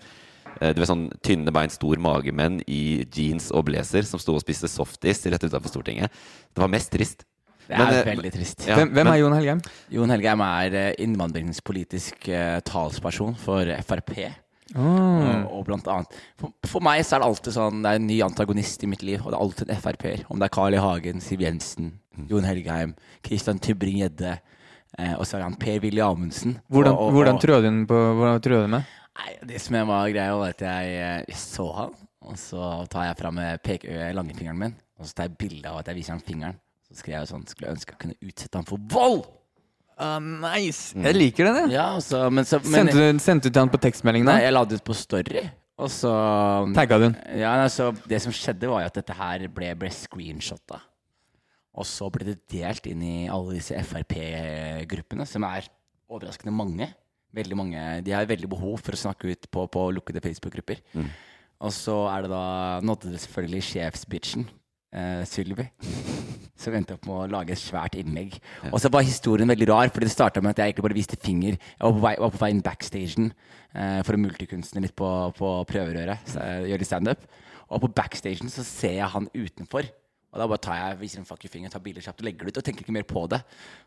eh, 0.60 0.74
du 0.76 0.82
vet 0.84 0.90
sånn 0.92 1.06
tynne 1.24 1.54
bein, 1.56 1.72
stor 1.72 2.02
magemenn 2.04 2.60
i 2.68 2.82
jeans 3.08 3.48
og 3.56 3.70
blazer 3.72 4.04
som 4.04 4.20
sto 4.20 4.36
og 4.36 4.44
spiste 4.44 4.68
softis 4.68 5.24
rett 5.32 5.48
utenfor 5.48 5.72
Stortinget. 5.72 6.12
Det 6.52 6.60
var 6.66 6.74
mest 6.76 6.92
trist. 6.92 7.24
Det 7.64 7.78
er 7.78 7.80
Men, 7.80 7.94
eh, 7.96 8.10
veldig 8.12 8.34
trist. 8.36 8.68
Ja, 8.68 8.76
Hvem, 8.76 8.92
hvem 8.92 9.08
men- 9.08 9.14
er 9.14 9.20
Jon 9.22 9.38
Helgheim? 9.40 9.62
Jon 9.96 10.12
Helgheim 10.12 10.42
er 10.50 10.76
eh, 10.76 10.94
innvandringspolitisk 11.08 12.28
talsperson 12.68 13.38
for 13.40 13.64
Frp. 13.88 14.18
Oh. 14.74 15.44
Og, 15.54 15.60
blant 15.68 15.86
annet 15.92 16.16
for, 16.42 16.50
for 16.66 16.82
meg 16.82 17.04
så 17.06 17.16
er 17.16 17.22
det 17.22 17.28
alltid 17.28 17.54
sånn 17.54 17.84
Det 17.84 17.92
er 17.92 18.00
en 18.00 18.08
ny 18.10 18.16
antagonist 18.26 18.82
i 18.82 18.88
mitt 18.90 19.04
liv, 19.06 19.20
og 19.22 19.30
det 19.30 19.38
er 19.38 19.44
alltid 19.46 19.74
en 19.74 19.84
Frp-er. 19.84 20.24
Om 20.34 20.42
det 20.42 20.48
er 20.48 20.56
Carl 20.56 20.74
I. 20.74 20.82
Hagen, 20.82 21.22
Siv 21.22 21.44
Jensen, 21.46 21.92
Mm. 22.18 22.28
Jon 22.30 22.46
Helgheim, 22.46 22.96
Christian 23.26 23.60
Tybring-Gjedde, 23.60 24.36
eh, 25.00 25.14
og 25.18 25.26
så 25.26 25.40
er 25.40 25.48
han 25.48 25.58
Per-Willy 25.58 26.02
Amundsen. 26.06 26.60
Hvordan, 26.70 26.94
og, 26.94 27.08
og, 27.08 27.12
hvordan 27.18 27.40
og, 27.40 28.44
du 28.44 28.68
med? 28.70 28.92
Nei, 29.14 29.32
det 29.50 29.62
som 29.62 29.78
jeg 29.78 29.88
var 29.90 30.10
greia, 30.10 30.36
var 30.38 30.54
at 30.54 30.62
jeg, 30.62 30.92
jeg 30.94 31.38
så 31.38 31.68
han, 31.78 31.96
og 32.24 32.38
så 32.40 32.68
tar 32.90 33.10
jeg 33.10 33.20
fram 33.20 33.42
eh, 33.42 33.58
eh, 33.80 34.12
langfingeren 34.14 34.60
min, 34.60 34.76
og 35.00 35.10
så 35.10 35.18
tar 35.18 35.30
jeg 35.30 35.40
bilde 35.42 35.70
av 35.70 35.82
at 35.82 35.90
jeg 35.90 36.02
viser 36.02 36.16
han 36.16 36.26
fingeren. 36.26 36.60
Så 36.86 37.00
skrev 37.00 37.16
jeg 37.16 37.30
sånn 37.32 37.46
Skulle 37.50 37.70
jeg 37.70 37.78
ønske 37.78 37.94
jeg 37.96 38.02
kunne 38.04 38.30
utsette 38.30 38.60
han 38.60 38.68
for 38.70 38.90
vold! 38.94 39.24
Ah, 39.98 40.20
nice! 40.20 40.94
Jeg 40.98 41.18
liker 41.18 41.50
den, 41.50 41.60
jeg. 41.64 41.76
Ja, 41.76 41.88
så, 42.02 42.26
men 42.34 42.48
så 42.50 42.60
men, 42.64 42.74
Sendte 42.74 42.96
du, 42.98 43.20
sendte 43.22 43.50
du 43.50 43.54
til 43.54 43.62
han 43.62 43.74
på 43.74 43.82
tekstmelding 43.84 44.26
da? 44.26 44.38
Nei, 44.38 44.46
jeg 44.48 44.56
la 44.56 44.64
det 44.66 44.80
ut 44.82 44.88
på 44.88 44.96
Story, 44.98 45.44
og 45.78 45.92
så 45.94 46.14
Tagga 46.76 46.98
du 47.02 47.06
den? 47.10 47.20
Ja, 47.42 47.54
så 47.70 47.92
Det 48.08 48.22
som 48.24 48.34
skjedde, 48.36 48.70
var 48.72 48.84
jo 48.86 48.90
at 48.90 48.98
dette 48.98 49.16
her 49.18 49.46
ble, 49.54 49.70
ble 49.80 49.92
screenshotta. 49.94 50.82
Og 51.74 51.88
så 51.90 52.10
ble 52.14 52.28
det 52.28 52.40
delt 52.54 52.86
inn 52.90 53.02
i 53.02 53.16
alle 53.34 53.56
disse 53.58 53.78
Frp-gruppene, 53.90 55.26
som 55.30 55.46
er 55.48 55.70
overraskende 56.10 56.54
mange. 56.54 56.90
Veldig 57.34 57.58
mange. 57.58 57.86
De 58.06 58.14
har 58.14 58.28
veldig 58.30 58.50
behov 58.52 58.78
for 58.86 58.94
å 58.94 59.00
snakke 59.08 59.32
ut 59.34 59.48
på, 59.50 59.64
på 59.74 59.86
lukkede 59.98 60.22
Facebook-grupper. 60.22 60.84
Og 61.64 61.74
så 61.74 61.96
er 62.12 62.26
det 62.26 62.30
da 62.34 62.44
nådde 62.86 63.14
det 63.16 63.22
selvfølgelig 63.24 63.64
sjefsbitchen, 63.72 64.46
eh, 64.94 65.24
Sylvi, 65.28 65.66
som 66.64 66.76
endte 66.78 66.96
opp 66.96 67.08
med 67.10 67.18
å 67.18 67.30
lage 67.34 67.56
et 67.56 67.62
svært 67.62 67.98
innlegg. 68.00 68.38
Og 68.72 68.80
så 68.82 68.92
var 68.94 69.06
historien 69.06 69.50
veldig 69.50 69.70
rar, 69.72 69.92
fordi 69.94 70.08
det 70.08 70.16
starta 70.16 70.44
med 70.44 70.54
at 70.54 70.62
jeg 70.62 70.72
egentlig 70.72 70.88
bare 70.88 71.00
viste 71.00 71.20
finger. 71.20 71.58
Jeg 71.58 71.84
var 71.84 71.98
på 71.98 72.06
vei, 72.06 72.14
var 72.22 72.36
på 72.36 72.44
vei 72.44 72.52
inn 72.54 72.64
backstagen 72.66 73.32
eh, 73.32 74.00
for 74.06 74.16
å 74.16 74.22
multikunstne 74.24 74.86
litt 74.86 74.96
på, 75.00 75.10
på 75.38 75.56
prøverøret. 75.70 76.30
Så 76.30 76.46
jeg 76.46 76.72
gjør 76.72 76.86
litt 76.86 76.92
standup. 76.92 77.28
Og 77.74 77.84
på 77.84 77.94
backstagen 77.98 78.52
så 78.54 78.66
ser 78.68 79.00
jeg 79.00 79.14
han 79.16 79.30
utenfor. 79.34 79.90
Og 80.34 80.42
da 80.42 80.48
bare 80.50 80.62
tar 80.66 80.78
jeg, 80.80 80.98
viser 81.04 81.22
en 81.22 81.28
fuck 81.30 81.44
you-finger, 81.46 81.70
tar 81.70 81.82
bilder 81.86 82.02
kjapt 82.02 82.24
og 82.24 82.26
legger 82.26 82.48
det 82.48 82.56
ut. 82.56 82.60
Og 82.60 82.66
tenker 82.66 82.82
ikke 82.82 82.96
mer 82.96 83.06
på 83.06 83.22
det. 83.30 83.38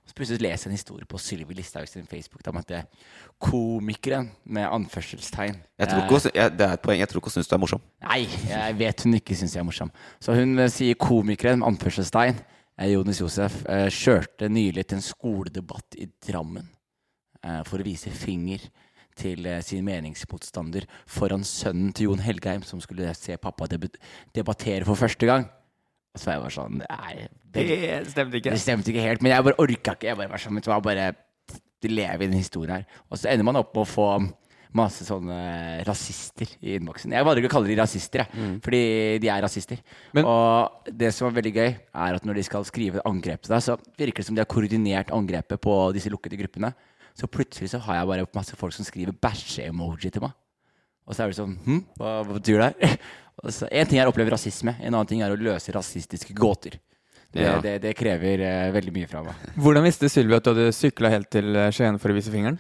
Og 0.05 0.11
så 0.11 0.15
plutselig 0.15 0.45
leser 0.45 0.69
jeg 0.69 0.71
en 0.71 0.79
historie 0.79 1.09
på 1.11 1.19
Sylvi 1.19 1.57
Listhaug 1.59 1.89
sin 1.91 2.07
Facebook 2.07 2.47
om 2.47 2.61
at 2.61 2.69
det 2.71 2.77
er 2.79 3.09
komikeren 3.43 4.29
med 4.45 4.69
anførselstegn 4.71 5.59
Jeg 5.59 5.91
tror 5.91 6.05
ikke 6.07 6.31
jeg, 6.39 6.53
det 6.55 6.69
er 6.69 6.77
et 6.79 6.85
poeng. 6.85 7.01
Jeg 7.03 7.11
tror 7.11 7.21
ikke 7.21 7.33
hun 7.33 7.37
syns 7.37 7.51
du 7.51 7.57
er 7.57 7.63
morsom. 7.65 7.83
Nei, 8.07 8.21
jeg 8.47 8.79
vet 8.79 9.03
hun 9.07 9.19
ikke 9.19 9.39
syns 9.39 9.57
jeg 9.59 9.65
er 9.65 9.67
morsom. 9.67 9.91
Så 10.23 10.39
hun 10.39 10.55
eh, 10.63 10.71
sier 10.71 11.01
komikeren 11.03 11.65
med 11.65 11.73
anførselstegn, 11.73 12.39
eh, 12.79 12.93
Jonis 12.95 13.25
Josef, 13.25 13.59
eh, 13.67 13.89
kjørte 13.91 14.47
nylig 14.53 14.87
til 14.87 15.01
en 15.01 15.07
skoledebatt 15.09 15.99
i 15.99 16.11
Drammen 16.29 16.73
for 17.69 17.79
å 17.79 17.85
vise 17.87 18.11
finger 18.11 18.59
til 19.15 19.45
sin 19.63 19.85
meningsmotstander 19.87 20.83
foran 21.07 21.45
sønnen 21.47 21.93
til 21.95 22.09
Jon 22.09 22.25
Helgheim, 22.25 22.65
som 22.67 22.81
skulle 22.83 23.13
se 23.15 23.37
pappa 23.39 23.69
debattere 23.71 24.83
for 24.89 24.99
første 24.99 25.29
gang. 25.29 25.47
Så 26.17 26.33
jeg 26.33 26.41
var 26.43 26.53
sånn 26.55 26.81
Nei, 26.83 27.29
det, 27.53 27.67
stemte 28.11 28.41
det 28.41 28.59
stemte 28.63 28.91
ikke 28.93 29.05
helt. 29.05 29.23
Men 29.23 29.33
jeg 29.37 29.45
bare 29.51 29.61
orka 29.63 29.95
ikke. 29.97 30.09
Jeg 30.11 30.17
bare 30.19 30.33
var 30.33 30.43
sånn, 30.43 30.57
vet 30.59 30.65
du 30.67 30.71
hva, 30.73 30.81
bare 30.85 31.11
de 31.85 31.89
lever 31.93 32.25
i 32.25 32.31
den 32.31 32.39
historien 32.41 32.79
her. 32.79 32.85
Og 33.11 33.19
så 33.21 33.29
ender 33.31 33.45
man 33.47 33.59
opp 33.61 33.75
med 33.77 33.85
å 33.85 33.89
få 33.89 34.09
masse 34.77 35.07
sånne 35.09 35.37
rasister 35.87 36.51
i 36.61 36.75
innboksen. 36.77 37.13
Jeg 37.15 37.25
valgte 37.25 37.41
ikke 37.41 37.49
å 37.49 37.55
kalle 37.55 37.71
de 37.71 37.77
rasister, 37.79 38.25
jeg, 38.25 38.49
fordi 38.65 38.81
de 39.23 39.29
er 39.33 39.41
rasister. 39.45 39.79
Men- 40.13 40.27
og 40.29 40.91
det 40.93 41.13
som 41.15 41.29
er 41.29 41.37
veldig 41.41 41.53
gøy, 41.55 41.71
er 41.95 42.15
at 42.19 42.25
når 42.29 42.35
de 42.35 42.43
skal 42.49 42.65
skrive 42.69 43.01
angrep 43.09 43.43
til 43.47 43.55
deg, 43.55 43.63
så 43.65 43.79
virker 43.97 44.17
det 44.21 44.27
som 44.27 44.35
de 44.37 44.41
har 44.45 44.51
koordinert 44.51 45.13
angrepet 45.17 45.61
på 45.65 45.77
disse 45.97 46.11
lukkede 46.13 46.37
gruppene. 46.43 46.75
Så 47.17 47.25
plutselig 47.33 47.71
så 47.73 47.81
har 47.81 47.95
jeg 48.03 48.07
bare 48.11 48.27
masse 48.37 48.57
folk 48.57 48.73
som 48.77 48.85
skriver 48.85 49.13
bæsje-emoji 49.17 50.13
til 50.13 50.21
meg. 50.27 50.33
Og 51.07 51.15
så 51.15 51.23
er 51.25 51.29
det 51.31 51.39
sånn 51.39 51.57
Hm, 51.65 51.85
hva, 51.97 52.25
hva 52.27 52.35
betyr 52.41 52.59
det 52.61 52.75
her? 52.91 52.99
Og 53.45 53.53
så, 53.53 53.69
en 53.71 53.87
ting 53.91 54.01
er 54.01 54.09
å 54.09 54.13
oppleve 54.15 54.33
rasisme, 54.33 54.77
en 54.81 54.95
annen 54.95 55.07
ting 55.11 55.21
er 55.23 55.35
å 55.35 55.37
løse 55.39 55.73
rasistiske 55.77 56.35
gåter. 56.37 56.79
Det, 57.37 57.43
Ja. 57.43 57.59
det, 57.61 57.81
det 57.83 57.93
krever 57.99 58.41
eh, 58.41 58.71
veldig 58.73 58.93
mye 58.95 59.09
fra 59.11 59.21
meg. 59.27 59.35
Hvordan 59.61 59.85
visste 59.85 60.09
Sylvi 60.09 60.37
at 60.39 60.45
du 60.47 60.55
hadde 60.55 60.71
sykla 60.73 61.11
helt 61.13 61.29
til 61.35 61.51
eh, 61.59 61.71
Skien 61.75 61.99
for 62.01 62.09
å 62.09 62.17
vise 62.17 62.33
fingeren? 62.33 62.57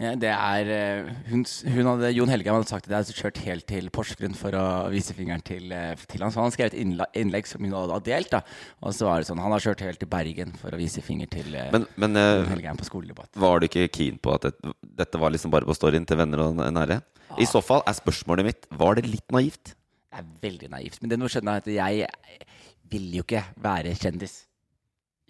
Ja, 0.00 0.12
det 0.16 0.30
er 0.32 0.68
eh, 0.72 1.08
hun, 1.32 1.42
hun 1.74 1.88
hadde, 1.90 2.12
Jon 2.14 2.30
Helgheim 2.30 2.54
hadde 2.60 2.68
sagt 2.70 2.86
at 2.86 2.92
jeg 2.92 3.00
hadde 3.02 3.16
kjørt 3.18 3.40
helt 3.48 3.66
til 3.68 3.88
Porsgrunn 3.92 4.36
for 4.38 4.54
å 4.56 4.62
vise 4.92 5.16
fingeren 5.16 5.42
til, 5.44 5.66
eh, 5.74 5.96
til 6.08 6.22
han. 6.24 6.30
Så 6.32 6.44
han 6.44 6.54
skrev 6.54 6.70
et 6.70 6.78
innlegg 6.78 7.48
som 7.50 7.64
hun 7.66 7.74
hadde 7.74 7.98
delt. 8.06 8.30
da 8.32 8.40
Og 8.86 8.94
så 8.96 9.08
var 9.10 9.18
det 9.20 9.28
sånn 9.32 9.42
Han 9.42 9.52
har 9.56 9.60
kjørt 9.66 9.82
helt 9.88 9.98
til 10.04 10.08
Bergen 10.12 10.54
for 10.60 10.70
å 10.72 10.78
vise 10.80 11.02
finger 11.04 11.26
til 11.32 11.50
eh, 11.56 11.72
Men, 11.74 11.88
men 12.00 12.14
Jon 12.20 12.48
Helgheim 12.54 12.78
på 12.80 12.86
skoledebatt. 12.86 13.34
var 13.40 13.58
du 13.60 13.66
ikke 13.66 13.88
keen 13.90 14.20
på 14.22 14.36
at 14.38 14.46
det, 14.46 14.54
dette 15.02 15.18
var 15.20 15.34
liksom 15.34 15.50
bare 15.52 15.66
på 15.68 15.74
storyen 15.76 16.06
til 16.06 16.20
venner 16.22 16.46
og 16.46 16.62
nære? 16.62 17.00
I 17.40 17.50
så 17.50 17.60
fall 17.64 17.82
er 17.88 17.98
spørsmålet 17.98 18.46
mitt 18.52 18.70
Var 18.78 19.00
det 19.00 19.08
litt 19.10 19.26
naivt? 19.34 19.74
Det 20.10 20.18
er 20.18 20.30
veldig 20.42 20.70
naivt. 20.72 21.00
Men 21.00 21.12
det 21.12 21.18
må 21.20 21.30
skjønne 21.30 21.58
at 21.60 21.68
jeg 21.70 22.06
vil 22.90 23.12
jo 23.14 23.26
ikke 23.26 23.44
være 23.62 23.94
kjendis. 23.98 24.40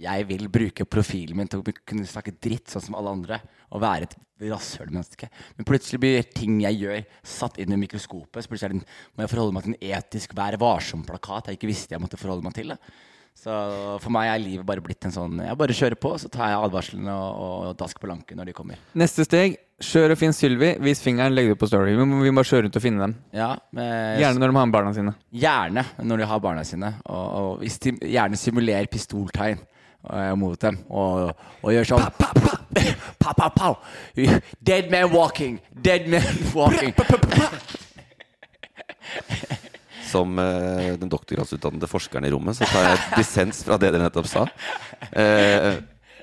Jeg 0.00 0.24
vil 0.30 0.46
bruke 0.48 0.86
profilen 0.88 1.36
min 1.36 1.50
til 1.50 1.60
å 1.60 1.74
kunne 1.84 2.08
snakke 2.08 2.32
dritt 2.40 2.72
sånn 2.72 2.86
som 2.86 2.96
alle 2.96 3.12
andre. 3.12 3.40
Og 3.70 3.82
være 3.84 4.08
et 4.08 4.16
rasshølmenneske. 4.48 5.28
Men 5.58 5.68
plutselig 5.68 6.00
blir 6.00 6.24
ting 6.32 6.62
jeg 6.64 6.80
gjør, 6.80 7.04
satt 7.36 7.60
inn 7.60 7.76
i 7.76 7.80
mikroskopet. 7.82 8.40
Så 8.40 8.48
plutselig 8.48 8.70
er 8.70 8.78
det, 8.78 8.96
må 9.12 9.26
jeg 9.26 9.32
forholde 9.34 9.56
meg 9.56 9.66
til 9.66 9.76
en 9.76 9.84
etisk 9.98 10.32
Vær 10.38 10.56
varsom-plakat 10.62 11.50
jeg 11.50 11.60
ikke 11.60 11.70
visste 11.70 11.96
jeg 11.96 12.02
måtte 12.02 12.20
forholde 12.20 12.46
meg 12.48 12.56
til. 12.56 12.72
Da. 12.72 12.80
Så 13.36 13.52
for 14.02 14.12
meg 14.12 14.28
er 14.28 14.42
livet 14.42 14.66
bare 14.68 14.82
blitt 14.84 15.06
en 15.08 15.14
sånn 15.14 15.38
Jeg 15.40 15.56
bare 15.56 15.72
kjører 15.76 15.96
på, 15.96 16.10
så 16.20 16.28
tar 16.28 16.50
jeg 16.52 16.60
advarslene 16.60 17.14
og, 17.14 17.38
og 17.40 17.78
dask 17.80 17.96
på 18.00 18.10
lanken 18.10 18.36
når 18.36 18.50
de 18.50 18.54
kommer. 18.56 18.82
Neste 19.00 19.24
steg, 19.24 19.56
kjør 19.80 20.12
og 20.12 20.20
finn 20.20 20.36
Sylvi. 20.36 20.74
Vis 20.84 21.00
fingeren, 21.00 21.32
legg 21.32 21.48
det 21.48 21.56
på 21.60 21.68
Story. 21.70 21.94
Vi 21.96 22.04
må, 22.04 22.20
vi 22.20 22.34
må 22.36 22.44
kjøre 22.44 22.66
rundt 22.66 22.76
og 22.76 22.84
finne 22.84 23.00
dem. 23.06 23.16
Ja, 23.32 23.54
men, 23.76 24.20
Gjerne 24.20 24.42
når 24.42 24.52
de 24.52 24.58
har 24.60 24.68
med 24.68 24.76
barna 24.76 24.92
sine. 24.98 25.14
Gjerne 25.32 25.86
når 26.04 26.20
de 26.20 26.28
har 26.34 26.44
barna 26.44 26.66
sine. 26.68 26.92
Og, 27.06 27.24
og 27.40 27.64
hvis 27.64 27.80
de 27.86 27.94
gjerne 28.12 28.40
simulerer 28.40 28.92
pistoltegn 28.92 29.64
mot 30.36 30.60
dem. 30.60 30.78
Og, 30.88 31.32
og 31.62 31.74
gjør 31.74 31.84
sånn 31.94 32.06
Pow, 33.20 33.32
pow, 33.36 33.50
pow! 33.52 33.74
Dead 34.64 34.90
man 34.92 35.12
walking! 35.12 35.60
Dead 35.82 36.08
man 36.08 36.24
walking! 36.54 36.94
Som 40.10 40.36
uh, 40.40 40.90
den 40.98 41.12
doktorgradsutdannede 41.12 41.88
forskeren 41.90 42.26
i 42.26 42.34
rommet, 42.34 42.58
så 42.58 42.68
tar 42.68 42.88
jeg 42.88 43.00
dissens 43.20 43.62
fra 43.66 43.78
det 43.80 43.92
dere 43.94 44.04
nettopp 44.04 44.28
sa. 44.30 44.44
Uh, 45.14 45.80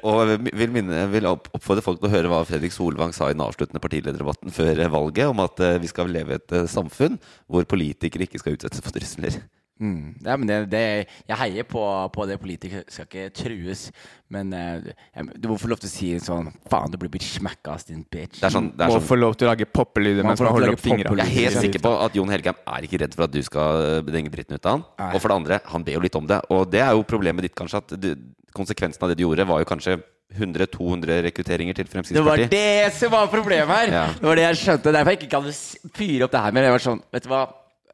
og 0.08 0.36
vil, 0.46 0.72
minne, 0.72 1.08
vil 1.10 1.26
oppfordre 1.28 1.84
folk 1.84 1.98
til 2.00 2.10
å 2.10 2.14
høre 2.14 2.30
hva 2.32 2.44
Fredrik 2.48 2.76
Solvang 2.76 3.16
sa 3.16 3.32
i 3.32 3.36
den 3.36 3.42
avsluttende 3.44 3.82
partilederdebatten 3.82 4.54
før 4.54 4.84
valget, 4.94 5.26
om 5.32 5.42
at 5.44 5.64
eh, 5.66 5.80
vi 5.82 5.90
skal 5.90 6.12
leve 6.14 6.36
i 6.36 6.38
et 6.38 6.54
samfunn 6.70 7.18
hvor 7.50 7.66
politikere 7.68 8.28
ikke 8.28 8.40
skal 8.44 8.56
utsettes 8.60 8.84
for 8.86 8.94
trusler. 8.94 9.40
Mm. 9.80 10.16
Ja, 10.26 10.36
men 10.38 10.50
det, 10.50 10.58
det, 10.72 10.84
jeg 11.30 11.40
heier 11.42 11.68
på, 11.70 11.84
på 12.14 12.28
det. 12.30 12.40
Politikere 12.42 12.84
skal 12.92 13.08
ikke 13.08 13.28
trues. 13.38 13.88
Men 14.34 14.52
eh, 14.56 14.92
du 15.38 15.48
må 15.52 15.58
få 15.62 15.70
lov 15.72 15.80
til 15.80 15.88
å 15.88 15.92
si 15.92 16.10
sånn 16.20 16.50
Faen, 16.68 16.92
du 16.92 16.98
blir 17.00 17.12
blitt 17.14 17.24
smacka, 17.24 17.78
din 17.88 18.04
bitch. 18.04 18.42
Det 18.42 18.50
er 18.50 18.56
sånn, 18.58 18.72
det 18.76 18.84
er 18.84 18.92
Må 18.92 18.98
sånn 19.00 19.08
få 19.08 19.20
lov 19.20 19.38
til 19.40 19.48
å 19.48 19.54
lage 19.54 19.70
poppelyder 19.72 20.26
Man 20.26 20.34
mens 20.34 20.44
man 20.44 20.52
holder 20.58 20.76
opp 20.76 20.84
fingra. 20.84 21.14
Jeg 21.22 21.28
er 21.28 21.36
helt 21.38 21.62
sikker 21.64 21.86
på 21.86 21.94
at 22.08 22.18
Jon 22.18 22.34
Helgheim 22.34 22.60
er 22.74 22.88
ikke 22.90 23.02
redd 23.06 23.16
for 23.16 23.28
at 23.28 23.34
du 23.34 23.40
skal 23.46 23.84
denge 23.88 24.06
bedenge 24.10 24.34
dritten 24.34 24.58
ut 24.60 24.66
av 24.68 24.76
han. 24.78 24.86
Nei. 25.00 25.14
Og 25.14 25.24
for 25.24 25.32
det 25.32 25.40
andre, 25.44 25.62
han 25.72 25.88
ber 25.88 25.98
jo 25.98 26.04
litt 26.04 26.20
om 26.20 26.28
det. 26.28 26.42
Og 26.54 26.68
det 26.74 26.84
er 26.84 26.94
jo 26.98 27.08
problemet 27.08 27.48
ditt, 27.48 27.56
kanskje. 27.58 27.84
At 27.84 27.96
du, 28.02 28.12
konsekvensen 28.58 29.04
av 29.06 29.14
det 29.14 29.20
du 29.20 29.28
gjorde, 29.28 29.48
var 29.48 29.64
jo 29.64 29.70
kanskje 29.70 30.00
100-200 30.36 31.22
rekrutteringer 31.30 31.78
til 31.78 31.88
Fremskrittspartiet. 31.88 32.52
Det 32.52 32.58
var 32.60 32.88
det 32.88 32.98
som 32.98 33.14
var 33.14 33.30
problemet 33.32 33.72
her! 33.72 33.94
Ja. 33.94 34.04
Det 34.18 34.28
var 34.28 34.40
det 34.40 34.46
jeg 34.50 34.60
skjønte. 34.64 34.94
Derfor 34.96 35.16
jeg 35.16 35.22
ikke 35.22 35.32
kan 35.38 35.48
fyre 35.96 36.28
opp 36.28 36.36
det 36.36 36.44
her 36.44 36.58
mer. 36.58 36.68
Jeg 36.68 36.76
var 36.76 36.86
sånn, 36.90 37.02
vet 37.16 37.28
du 37.28 37.32
hva? 37.32 37.46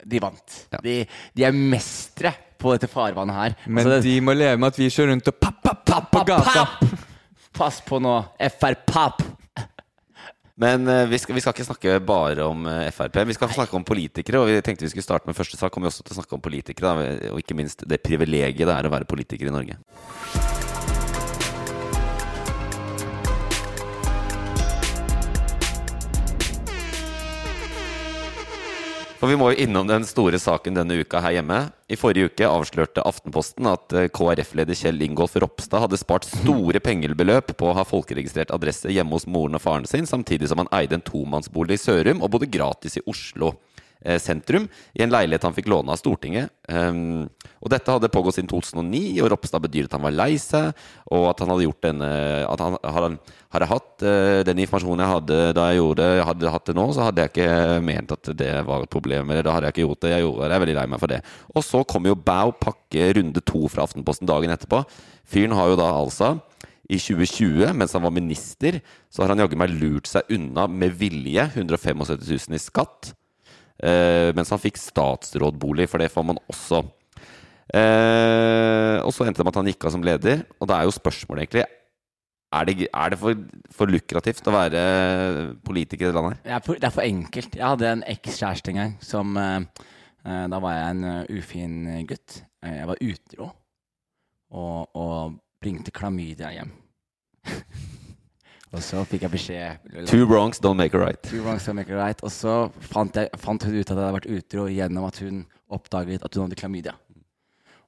De 0.06 0.20
vant. 0.24 0.58
Ja. 0.74 0.80
De, 0.84 0.96
de 1.36 1.46
er 1.48 1.56
mestre 1.56 2.34
på 2.60 2.74
dette 2.76 2.88
farvannet 2.92 3.36
her. 3.36 3.56
Men 3.68 3.84
Altså, 3.86 4.00
det- 4.00 4.04
de 4.10 4.18
må 4.24 4.36
leve 4.36 4.58
med 4.60 4.68
at 4.74 4.80
vi 4.80 4.90
kjører 4.90 5.14
rundt 5.16 5.28
og 5.32 5.40
papp, 5.40 5.62
papp, 5.64 5.86
papp 5.86 6.12
på 6.12 6.24
gata. 6.28 6.68
Pass 7.54 7.82
på 7.86 8.00
nå, 8.02 8.18
FR-papp! 8.40 9.22
Men 10.56 10.86
uh, 10.88 11.06
vi, 11.10 11.18
skal, 11.18 11.34
vi 11.36 11.42
skal 11.42 11.54
ikke 11.56 11.66
snakke 11.66 11.96
bare 12.06 12.46
om 12.46 12.68
uh, 12.70 12.86
Frp. 12.94 13.16
Vi 13.26 13.34
skal 13.34 13.50
snakke 13.56 13.74
om 13.76 13.84
politikere. 13.84 14.40
Og 14.44 14.52
vi 14.52 14.60
tenkte 14.62 14.86
vi 14.86 14.92
skulle 14.94 15.06
starte 15.06 15.26
med 15.30 15.36
første 15.38 15.58
sak. 15.58 15.74
Kommer 15.74 15.90
vi 15.90 15.94
også 15.96 16.06
til 16.06 16.14
å 16.14 16.20
snakke 16.22 16.38
om 16.38 16.44
politikere, 16.46 16.94
da, 16.94 17.32
og 17.34 17.42
ikke 17.42 17.58
minst 17.58 17.82
det 17.90 18.04
privilegiet 18.06 18.62
det 18.70 18.76
er 18.76 18.86
å 18.90 18.94
være 18.94 19.10
politiker 19.10 19.50
i 19.50 19.54
Norge. 19.56 19.80
For 29.24 29.32
vi 29.32 29.38
må 29.40 29.54
jo 29.54 29.64
innom 29.64 29.88
den 29.88 30.04
store 30.04 30.36
saken 30.36 30.76
denne 30.76 30.98
uka 31.00 31.22
her 31.24 31.38
hjemme. 31.38 31.62
I 31.88 31.96
forrige 31.96 32.28
uke 32.28 32.44
avslørte 32.44 33.06
Aftenposten 33.08 33.70
at 33.72 33.94
eh, 33.96 34.10
KrF-leder 34.12 34.76
Kjell 34.76 35.00
Ingolf 35.06 35.38
Ropstad 35.40 35.80
hadde 35.86 35.96
spart 36.02 36.28
store 36.28 36.82
pengebeløp 36.84 37.54
på 37.56 37.70
å 37.70 37.76
ha 37.78 37.86
folkeregistrert 37.88 38.52
adresse 38.52 38.92
hjemme 38.92 39.16
hos 39.16 39.24
moren 39.24 39.56
og 39.56 39.64
faren 39.64 39.88
sin, 39.88 40.04
samtidig 40.04 40.52
som 40.52 40.60
han 40.60 40.72
eide 40.76 41.00
en 41.00 41.06
tomannsbolig 41.08 41.80
i 41.80 41.84
Sørum 41.86 42.20
og 42.20 42.34
bodde 42.36 42.52
gratis 42.52 43.00
i 43.00 43.06
Oslo 43.08 43.54
sentrum 44.20 44.66
i 44.94 45.04
en 45.06 45.12
leilighet 45.14 45.46
han 45.48 45.56
fikk 45.56 45.70
låne 45.72 45.94
av 45.94 46.00
Stortinget. 46.00 46.52
Um, 46.68 47.26
og 47.64 47.72
dette 47.74 47.92
hadde 47.92 48.12
pågått 48.12 48.38
siden 48.38 48.50
2009, 48.52 49.22
og 49.24 49.30
Ropstad 49.34 49.64
bedyret 49.64 49.96
han 49.96 50.04
var 50.04 50.16
lei 50.16 50.36
seg, 50.42 50.72
og 51.12 51.28
at 51.32 51.44
han 51.44 51.52
hadde 51.52 51.66
gjort 51.68 51.86
denne 51.86 52.12
At 52.48 52.64
han 52.64 52.78
hadde, 52.96 53.10
hadde 53.56 53.70
hatt 53.72 54.06
uh, 54.06 54.40
den 54.48 54.64
informasjonen 54.64 55.04
jeg 55.04 55.14
hadde 55.14 55.40
da 55.58 55.68
jeg 55.70 55.82
gjorde 55.82 56.08
det, 56.08 56.28
hadde 56.30 56.54
hatt 56.56 56.70
det 56.70 56.78
nå, 56.78 56.88
så 56.96 57.08
hadde 57.08 57.26
jeg 57.26 57.34
ikke 57.34 57.82
ment 57.90 58.16
at 58.16 58.32
det 58.40 58.54
var 58.68 58.86
et 58.86 58.94
problem. 58.94 59.34
Eller 59.34 59.48
da 59.48 59.58
hadde 59.58 59.70
jeg 59.70 59.78
ikke 59.78 59.88
gjort 59.88 60.06
det. 60.06 60.14
Jeg 60.16 60.26
gjorde 60.28 60.48
jeg 60.48 60.58
er 60.58 60.66
veldig 60.66 60.80
lei 60.80 60.88
meg 60.94 61.04
for 61.04 61.14
det. 61.14 61.22
Og 61.54 61.66
så 61.66 61.84
kom 61.88 62.10
jo 62.10 62.20
Bau 62.24 62.54
pakke 62.56 63.12
runde 63.18 63.44
to 63.44 63.68
fra 63.72 63.88
Aftenposten 63.88 64.30
dagen 64.30 64.54
etterpå. 64.54 64.84
Fyren 65.30 65.56
har 65.58 65.72
jo 65.72 65.80
da 65.80 65.90
altså 65.96 66.36
i 66.92 67.00
2020, 67.00 67.72
mens 67.80 67.94
han 67.96 68.04
var 68.04 68.14
minister, 68.14 68.80
så 69.12 69.24
har 69.24 69.34
han 69.34 69.44
jaggu 69.44 69.56
meg 69.60 69.72
lurt 69.72 70.10
seg 70.10 70.30
unna 70.36 70.68
med 70.68 70.96
vilje 71.00 71.46
175 71.56 72.04
000 72.12 72.58
i 72.58 72.62
skatt. 72.62 73.14
Eh, 73.84 74.32
mens 74.38 74.52
han 74.54 74.62
fikk 74.62 74.78
statsrådbolig, 74.80 75.90
for 75.92 76.00
det 76.00 76.12
får 76.14 76.26
man 76.30 76.40
også. 76.52 76.84
Eh, 77.74 78.98
og 79.04 79.12
så 79.16 79.26
endte 79.26 79.42
det 79.42 79.48
med 79.48 79.54
at 79.54 79.60
han 79.60 79.72
gikk 79.72 79.88
av 79.88 79.96
som 79.96 80.06
leder. 80.06 80.44
Og 80.62 80.70
da 80.70 80.78
er 80.78 80.88
jo 80.88 80.96
spørsmålet 80.96 81.46
egentlig 81.46 81.66
Er 82.54 82.68
det, 82.70 82.88
er 82.94 83.10
det 83.10 83.18
for, 83.18 83.40
for 83.74 83.90
lukrativt 83.90 84.46
å 84.46 84.54
være 84.54 84.82
politiker 85.66 86.06
i 86.06 86.12
det 86.12 86.16
landet 86.16 86.38
her? 86.38 86.62
Det 86.62 86.86
er, 86.86 86.94
for, 86.94 87.02
enkelt. 87.02 87.56
Jeg 87.58 87.66
hadde 87.66 87.90
en 87.90 88.06
ekskjæreste 88.14 88.70
en 88.70 88.78
gang 88.78 88.94
som 89.02 89.34
eh, 89.42 89.66
Da 90.24 90.60
var 90.62 90.78
jeg 90.78 90.94
en 90.94 91.26
ufin 91.34 92.06
gutt. 92.08 92.44
Jeg 92.64 92.88
var 92.88 93.02
utro 93.02 93.50
og, 94.54 94.94
og 94.94 95.40
bringte 95.64 95.92
klamydia 95.92 96.54
hjem. 96.54 96.72
og 98.74 98.82
så 98.82 99.04
fikk 99.06 99.28
jeg 99.28 99.34
beskjed 99.34 100.08
Two 100.10 100.26
wrongs 100.26 100.60
don't 100.64 100.80
make 100.80 100.98
a 100.98 101.02
right. 101.02 101.22
Two 101.30 101.44
wrongs 101.46 101.68
don't 101.68 101.78
make 101.78 101.94
a 101.94 101.98
right. 101.98 102.20
Og 102.26 102.32
så 102.34 102.68
fant, 102.90 103.16
jeg, 103.16 103.30
fant 103.38 103.62
hun 103.62 103.76
ut 103.76 103.84
at 103.84 103.94
jeg 103.94 104.00
hadde 104.00 104.16
vært 104.18 104.30
utro 104.34 104.66
gjennom 104.72 105.06
at 105.08 105.20
hun 105.22 105.44
oppdaget 105.74 106.26
at 106.26 106.38
hun 106.38 106.48
hadde 106.48 106.58
klamydia. 106.58 106.96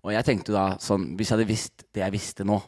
Og 0.06 0.13
jeg 0.13 0.27
tenkte 0.27 0.54
da 0.54 0.65
sånn 0.82 1.15
Hvis 1.18 1.32
jeg 1.32 1.39
hadde 1.39 1.50
visst 1.50 1.86
det 1.96 2.04
jeg 2.04 2.13
visste 2.13 2.46
nå, 2.46 2.60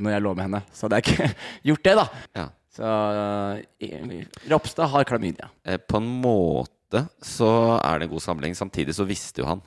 når 0.00 0.14
jeg 0.14 0.24
lå 0.24 0.32
med 0.38 0.46
henne, 0.46 0.62
så 0.72 0.86
hadde 0.86 1.00
jeg 1.00 1.08
ikke 1.08 1.28
gjort 1.72 1.84
det, 1.84 1.94
da. 1.98 2.06
Ja. 2.38 2.46
Så 2.78 2.88
uh, 2.88 4.48
Ropstad 4.52 4.92
har 4.92 5.08
klamydia. 5.08 5.48
Eh, 5.66 5.80
på 5.82 5.98
en 5.98 6.08
måte 6.22 7.04
så 7.24 7.50
er 7.82 7.98
det 7.98 8.06
en 8.06 8.12
god 8.14 8.24
samling 8.24 8.54
Samtidig 8.56 8.94
så 8.96 9.04
visste 9.08 9.42
jo 9.42 9.48
han. 9.50 9.60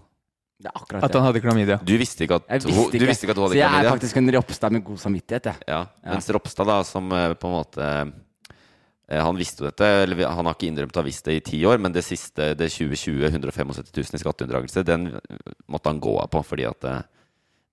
Det 0.61 0.69
er 0.69 0.77
akkurat 0.77 1.05
At 1.07 1.15
han 1.17 1.27
hadde 1.27 1.43
klamydia. 1.43 1.77
Du 1.83 1.93
visste 1.99 2.25
ikke 2.25 2.41
at, 2.41 2.49
Jeg 2.49 2.65
visste 2.67 2.99
du 3.01 3.05
visste 3.09 3.27
ikke 3.27 3.35
at 3.35 3.39
hun 3.41 3.47
hadde 3.47 3.57
Så 3.57 3.61
jeg 3.61 3.85
er 3.85 3.89
faktisk 3.89 4.19
en 4.21 4.33
Ropstad 4.37 4.75
med 4.75 4.83
god 4.87 4.99
samvittighet, 5.05 5.49
jeg. 5.51 5.69
Ja, 5.71 5.85
mens 6.07 6.29
Ropstad 6.35 6.69
da, 6.69 6.81
som 6.87 7.07
eh, 7.17 7.31
på 7.39 7.49
en 7.49 7.55
måte 7.55 7.87
eh, 7.87 9.21
Han 9.21 9.39
visste 9.39 9.65
jo 9.65 9.69
dette, 9.69 9.89
eller 10.03 10.21
han 10.27 10.49
har 10.49 10.57
ikke 10.57 10.69
innrømt 10.69 10.97
å 10.97 11.01
ha 11.01 11.07
visst 11.07 11.25
det 11.27 11.39
i 11.39 11.45
ti 11.51 11.63
år, 11.67 11.81
men 11.81 11.95
det 11.95 12.05
siste, 12.07 12.53
det 12.57 12.69
2020, 12.71 13.25
175 13.31 13.73
000 13.89 14.19
i 14.19 14.21
skatteunndragelse, 14.21 14.85
den 14.87 15.09
måtte 15.67 15.91
han 15.91 15.99
gå 16.03 16.15
av 16.21 16.29
på, 16.31 16.43
fordi 16.53 16.69
at 16.69 16.87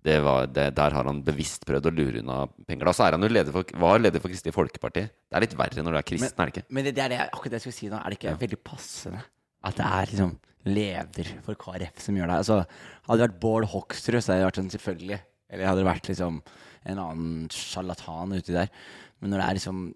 det, 0.08 0.18
var, 0.24 0.46
det, 0.46 0.70
der 0.78 0.94
har 0.94 1.08
han 1.10 1.22
bevisst 1.26 1.66
prøvd 1.68 1.88
å 1.90 1.94
lure 1.94 2.22
unna 2.22 2.42
penger. 2.66 2.86
Da 2.88 2.94
så 2.96 3.06
er 3.06 3.16
han 3.16 3.26
jo 3.26 3.30
leder 3.32 3.54
for, 3.54 3.70
var 3.82 4.00
leder 4.00 4.22
for 4.22 4.32
Kristelig 4.32 4.54
Folkeparti. 4.56 5.04
Det 5.04 5.36
er 5.36 5.44
litt 5.44 5.56
verre 5.58 5.84
når 5.84 5.96
du 5.96 6.00
er 6.00 6.06
kristen, 6.06 6.34
er 6.38 6.50
det 6.50 6.54
ikke? 6.54 6.68
Men 6.74 6.86
det, 6.86 6.94
det 6.96 7.04
er 7.04 7.12
det, 7.12 7.18
akkurat 7.26 7.54
det 7.54 7.60
jeg 7.60 7.66
skulle 7.66 7.78
si 7.78 7.90
nå. 7.90 7.98
Er 7.98 8.14
det 8.14 8.20
ikke 8.20 8.36
veldig 8.42 8.60
passende 8.66 9.24
at 9.68 9.78
det 9.78 9.88
er 9.88 10.12
liksom 10.12 10.36
leder 10.70 11.32
for 11.46 11.58
KrF 11.58 12.00
som 12.04 12.16
gjør 12.18 12.30
det? 12.30 12.38
Altså, 12.44 12.62
hadde 13.08 13.18
det 13.18 13.26
vært 13.26 13.42
Bård 13.42 13.68
Hoksrud, 13.72 14.20
så 14.20 14.32
hadde 14.32 14.40
det 14.40 14.48
vært 14.48 14.60
sånn 14.62 14.72
selvfølgelig. 14.74 15.20
Eller 15.48 15.70
hadde 15.70 15.82
det 15.82 15.88
vært 15.88 16.10
liksom 16.10 16.40
en 16.88 17.04
annen 17.04 17.46
sjarlatan 17.52 18.36
uti 18.36 18.56
der. 18.56 18.72
Men 19.18 19.32
når 19.32 19.42
det 19.42 19.46
er 19.46 19.58
liksom 19.58 19.86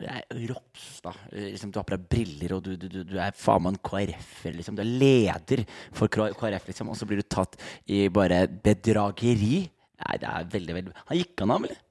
det 0.00 0.08
er 0.08 0.44
Ropstad 0.48 1.16
liksom, 1.34 1.72
Du 1.72 1.78
har 1.80 1.84
på 1.84 1.92
deg 1.92 2.06
briller, 2.08 2.54
og 2.56 2.62
du, 2.64 2.72
du, 2.80 3.02
du, 3.04 3.16
er 3.20 3.34
faen 3.36 3.66
meg 3.66 3.74
en 3.74 3.82
KrF-er. 3.84 4.54
Liksom. 4.56 4.78
Du 4.78 4.84
er 4.84 4.92
leder 5.02 5.64
for 5.96 6.08
KrF, 6.12 6.70
liksom, 6.70 6.92
og 6.92 6.96
så 6.96 7.08
blir 7.08 7.20
du 7.20 7.26
tatt 7.28 7.58
i 7.90 8.06
bare 8.12 8.46
bedrageri. 8.48 9.66
Nei, 10.00 10.16
det 10.22 10.30
er 10.30 10.46
veldig, 10.54 10.76
veldig 10.78 10.94
Han 11.10 11.20
gikk 11.20 11.44
han 11.44 11.52
av, 11.52 11.66
eller? 11.68 11.82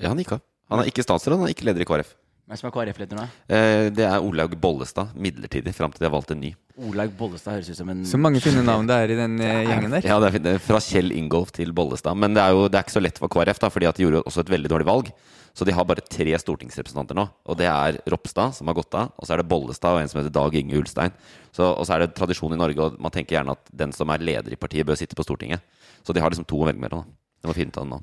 Ja, 0.00 0.10
han 0.10 0.22
gikk 0.22 0.34
av. 0.38 0.42
Han 0.72 0.82
er 0.82 0.90
ikke 0.90 1.04
statsråd, 1.06 1.38
han 1.38 1.46
er 1.46 1.54
ikke 1.54 1.68
leder 1.68 1.84
i 1.84 1.86
KrF. 1.86 2.16
Hvem 2.50 2.58
som 2.58 2.68
er 2.68 2.72
KrF-leder 2.74 3.18
nå? 3.18 3.24
Eh, 3.54 3.86
det 3.94 4.02
er 4.02 4.24
Olaug 4.24 4.54
Bollestad, 4.60 5.12
midlertidig, 5.14 5.72
fram 5.76 5.92
til 5.94 6.02
de 6.02 6.08
har 6.08 6.14
valgt 6.14 6.32
en 6.34 6.40
ny. 6.42 6.50
Olaug 6.88 7.12
Bollestad 7.16 7.54
høres 7.54 7.68
ut 7.70 7.78
som 7.78 7.92
en 7.92 8.00
Så 8.08 8.18
mange 8.18 8.40
fine 8.42 8.64
navn 8.66 8.88
det 8.88 8.96
er 8.98 9.12
i 9.14 9.18
den 9.18 9.36
er, 9.44 9.60
gjengen 9.68 9.94
der. 9.94 10.08
Ja, 10.08 10.16
det 10.18 10.28
er, 10.28 10.34
fint. 10.34 10.46
Det 10.48 10.56
er 10.56 10.64
fra 10.64 10.80
Kjell 10.82 11.14
Ingolf 11.14 11.52
til 11.54 11.70
Bollestad. 11.76 12.18
Men 12.18 12.34
det 12.34 12.42
er 12.42 12.56
jo 12.56 12.66
det 12.66 12.80
er 12.80 12.86
ikke 12.86 12.96
så 12.96 13.04
lett 13.04 13.20
for 13.22 13.30
KrF, 13.32 13.62
da, 13.62 13.70
fordi 13.70 13.88
at 13.90 14.00
de 14.00 14.08
gjorde 14.08 14.24
også 14.26 14.42
et 14.42 14.52
veldig 14.56 14.72
dårlig 14.74 14.88
valg. 14.90 15.12
Så 15.54 15.68
de 15.68 15.74
har 15.76 15.86
bare 15.86 16.02
tre 16.02 16.34
stortingsrepresentanter 16.40 17.16
nå. 17.16 17.28
Og 17.46 17.58
det 17.60 17.68
er 17.70 18.00
Ropstad, 18.10 18.56
som 18.56 18.70
har 18.70 18.76
gått 18.80 18.96
av. 18.98 19.12
Og 19.16 19.28
så 19.28 19.36
er 19.36 19.42
det 19.42 19.48
Bollestad 19.52 19.94
og 19.94 20.02
en 20.02 20.10
som 20.10 20.22
heter 20.22 20.34
Dag 20.34 20.56
Inge 20.58 20.80
Ulstein. 20.80 21.14
Så, 21.52 21.68
og 21.68 21.84
så 21.86 21.94
er 21.94 22.06
det 22.06 22.14
tradisjon 22.18 22.56
i 22.56 22.60
Norge, 22.60 22.80
og 22.80 22.96
man 23.00 23.14
tenker 23.14 23.36
gjerne 23.38 23.54
at 23.54 23.76
den 23.84 23.92
som 23.94 24.10
er 24.10 24.24
leder 24.24 24.56
i 24.56 24.58
partiet, 24.58 24.88
bør 24.88 24.98
sitte 24.98 25.18
på 25.18 25.26
Stortinget. 25.28 25.62
Så 26.02 26.16
de 26.16 26.24
har 26.24 26.32
liksom 26.32 26.48
to 26.48 26.64
å 26.64 26.66
velge 26.66 26.82
mellom. 26.82 27.04
Det 27.42 27.52
var 27.52 27.58
fint 27.58 27.76
av 27.76 27.84
den 27.84 27.94
nå. 27.96 28.00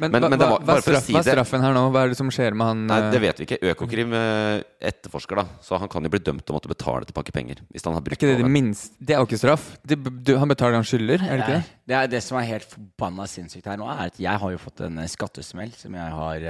Men, 0.00 0.10
Men- 0.14 0.22
hva, 0.24 0.28
men 0.32 0.38
det 0.40 0.46
hva, 0.46 0.50
var- 0.54 0.62
hva, 0.64 0.66
bare 0.70 0.80
er 0.80 0.86
straff, 0.86 1.04
si 1.04 1.12
hva 1.12 1.20
er 1.20 1.26
straffen 1.28 1.64
her 1.64 1.74
nå? 1.76 1.82
Hva 1.92 2.02
er 2.06 2.12
det 2.14 2.16
som 2.18 2.30
skjer 2.32 2.54
med 2.56 2.66
han 2.70 2.84
Nei, 2.88 2.98
eh, 3.00 3.10
det 3.12 3.20
vet 3.20 3.42
vi 3.42 3.46
ikke. 3.46 3.58
Økokrim 3.74 4.14
eh, 4.16 4.62
etterforsker, 4.90 5.40
da. 5.42 5.44
Så 5.66 5.78
han 5.82 5.90
kan 5.92 6.06
jo 6.08 6.12
bli 6.14 6.22
dømt 6.24 6.44
til 6.46 6.54
å 6.54 6.58
måtte 6.58 6.70
betale 6.72 7.04
tilbake 7.10 7.34
penger. 7.36 7.60
Hvis 7.70 7.84
han 7.84 7.92
har 7.92 8.00
Er 8.00 8.06
brukt 8.08 8.18
ikke 8.24 8.30
det 8.32 8.42
det 8.42 8.50
minst, 8.50 8.94
Det 8.98 9.14
er 9.14 9.20
jo 9.20 9.28
ikke 9.28 9.40
straff. 9.42 9.66
Det, 9.84 9.98
du, 10.24 10.32
han 10.40 10.48
betaler 10.48 10.80
han 10.80 10.88
skylder, 10.88 11.20
er 11.20 11.36
det 11.36 11.44
ikke 11.44 11.58
det? 11.60 11.64
Det 11.92 11.98
er 12.00 12.06
det 12.16 12.22
som 12.24 12.38
er 12.40 12.48
helt 12.48 12.64
forbanna 12.72 13.26
sinnssykt 13.28 13.68
her 13.68 13.76
nå, 13.76 13.90
er 13.92 14.06
at 14.08 14.16
jeg 14.24 14.42
har 14.44 14.50
jo 14.56 14.62
fått 14.64 14.80
en 14.88 14.98
eh, 15.04 15.10
skattesmell 15.10 15.72
som 15.76 15.94
jeg 15.94 16.16
har 16.20 16.48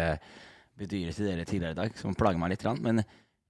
bedyret 0.80 1.16
til 1.19 1.26
dere 1.28 1.45
tidligere 1.45 1.75
i 1.75 1.80
dag, 1.83 1.99
som 2.00 2.14
plager 2.16 2.38
meg 2.40 2.54
litt. 2.54 2.64
Men 2.80 3.02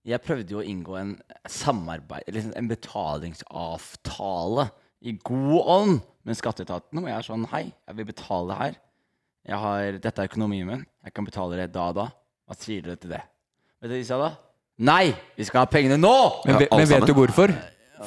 jeg 0.07 0.23
prøvde 0.25 0.51
jo 0.57 0.63
å 0.63 0.67
inngå 0.67 0.97
en 0.99 1.13
samarbeid, 1.47 2.25
eller 2.27 2.41
liksom 2.41 2.57
en 2.57 2.71
betalingsavtale 2.73 4.71
i 5.03 5.15
god 5.25 5.61
ånd 5.77 6.01
med 6.29 6.37
skatteetaten. 6.37 7.01
Og 7.01 7.09
jeg 7.09 7.17
er 7.17 7.27
sånn 7.27 7.47
Hei, 7.53 7.65
jeg 7.89 7.99
vil 7.99 8.09
betale 8.11 8.57
her. 8.59 8.79
Jeg 9.49 9.57
har, 9.57 9.99
dette 10.03 10.23
er 10.23 10.29
økonomien 10.29 10.67
min. 10.69 10.83
Jeg 11.05 11.15
kan 11.17 11.25
betale 11.27 11.57
det 11.57 11.71
da 11.73 11.87
og 11.91 11.97
da. 11.97 12.07
Hva 12.51 12.57
sier 12.59 12.85
dere 12.85 13.01
til 13.01 13.13
det? 13.15 13.23
Vet 13.81 13.89
du 13.89 13.95
hva 13.95 14.01
de 14.01 14.07
sa 14.09 14.19
da? 14.21 14.31
Nei! 14.81 15.13
Vi 15.37 15.47
skal 15.49 15.65
ha 15.65 15.69
pengene 15.71 15.97
nå! 16.01 16.15
Men, 16.47 16.61
Ja, 16.65 16.77
men 16.77 16.89
vet 16.89 17.07
du 17.09 17.15
hvorfor? 17.17 17.53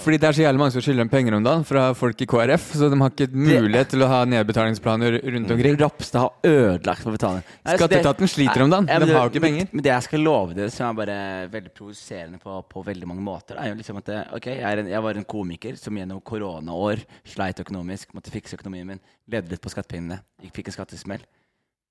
Fordi 0.02 0.18
det 0.18 0.26
er 0.26 0.36
så 0.36 0.42
jævlig 0.42 0.60
mange 0.62 0.74
som 0.74 0.82
skylder 0.82 1.04
dem 1.04 1.10
penger 1.12 1.36
om 1.38 1.44
dagen 1.46 1.64
fra 1.70 1.84
folk 1.98 2.22
i 2.24 2.28
KrF, 2.30 2.64
så 2.80 2.88
de 2.90 2.98
har 2.98 3.12
ikke 3.14 3.28
mulighet 3.30 3.92
til 3.94 4.02
å 4.02 4.08
ha 4.10 4.22
nedbetalingsplaner 4.26 5.20
rundt 5.36 5.52
omkring. 5.54 5.76
Ropstad 5.78 6.24
har 6.24 6.48
ødelagt 6.50 7.04
for 7.06 7.14
betaling. 7.14 7.44
Nei, 7.46 7.76
så 7.76 7.78
Skatteetaten 7.78 8.32
sliter 8.32 8.66
om 8.66 8.74
dagen. 8.74 8.90
Ja, 8.90 8.98
De 9.04 9.14
har 9.14 9.28
jo 9.28 9.34
ikke 9.34 9.44
penger. 9.46 9.68
Men 9.70 9.86
det 9.86 9.92
jeg 9.92 10.06
skal 10.08 10.26
love 10.26 10.58
dere, 10.58 10.74
som 10.74 10.88
er 10.90 10.98
bare 10.98 11.18
veldig 11.54 11.74
provoserende 11.78 12.42
på, 12.42 12.58
på 12.74 12.84
veldig 12.90 13.10
mange 13.12 13.26
måter, 13.26 13.60
er 13.62 13.70
jo 13.70 13.78
liksom 13.78 14.02
at 14.02 14.10
Ok, 14.34 14.48
jeg, 14.50 14.80
en, 14.82 14.90
jeg 14.90 15.04
var 15.06 15.20
en 15.20 15.28
komiker 15.36 15.78
som 15.78 16.00
gjennom 16.00 16.24
koronaår 16.26 17.04
sleit 17.36 17.62
økonomisk, 17.62 18.16
måtte 18.18 18.34
fikse 18.34 18.58
økonomien 18.58 18.90
min, 18.96 19.04
levde 19.30 19.54
litt 19.54 19.62
på 19.64 19.72
skattepengene, 19.74 20.24
fikk 20.56 20.72
en 20.72 20.78
skattesmell. 20.80 21.28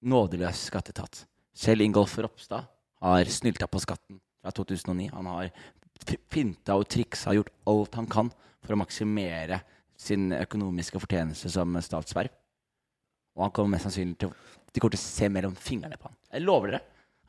Nådeløs 0.03 0.67
skattetat. 0.73 1.23
Kjell 1.55 1.85
Ingolf 1.87 2.17
Ropstad 2.19 2.67
har 3.03 3.31
snylta 3.31 3.71
på 3.71 3.83
skatten 3.83 4.19
fra 4.43 4.51
2009. 4.51 5.13
Han 5.15 5.31
har 5.31 5.53
finta 6.33 6.77
og 6.79 6.89
triksa 6.91 7.33
og 7.33 7.41
gjort 7.41 7.53
alt 7.73 7.99
han 8.01 8.09
kan 8.11 8.31
for 8.63 8.75
å 8.75 8.81
maksimere 8.81 9.61
sin 9.99 10.33
økonomiske 10.35 11.01
fortjeneste 11.03 11.51
som 11.53 11.77
statsverv. 11.83 12.33
Og 13.37 13.47
han 13.47 13.55
kommer 13.55 13.77
mest 13.77 13.89
sannsynlig 13.89 14.19
til 14.21 14.33
De 14.73 14.81
kommer 14.81 14.95
til 14.97 15.01
å 15.01 15.05
se 15.05 15.29
mellom 15.29 15.55
fingrene 15.59 15.99
på 16.01 16.09
han. 16.09 16.17
Jeg 16.33 16.45
lover 16.47 16.73
dere. 16.73 16.83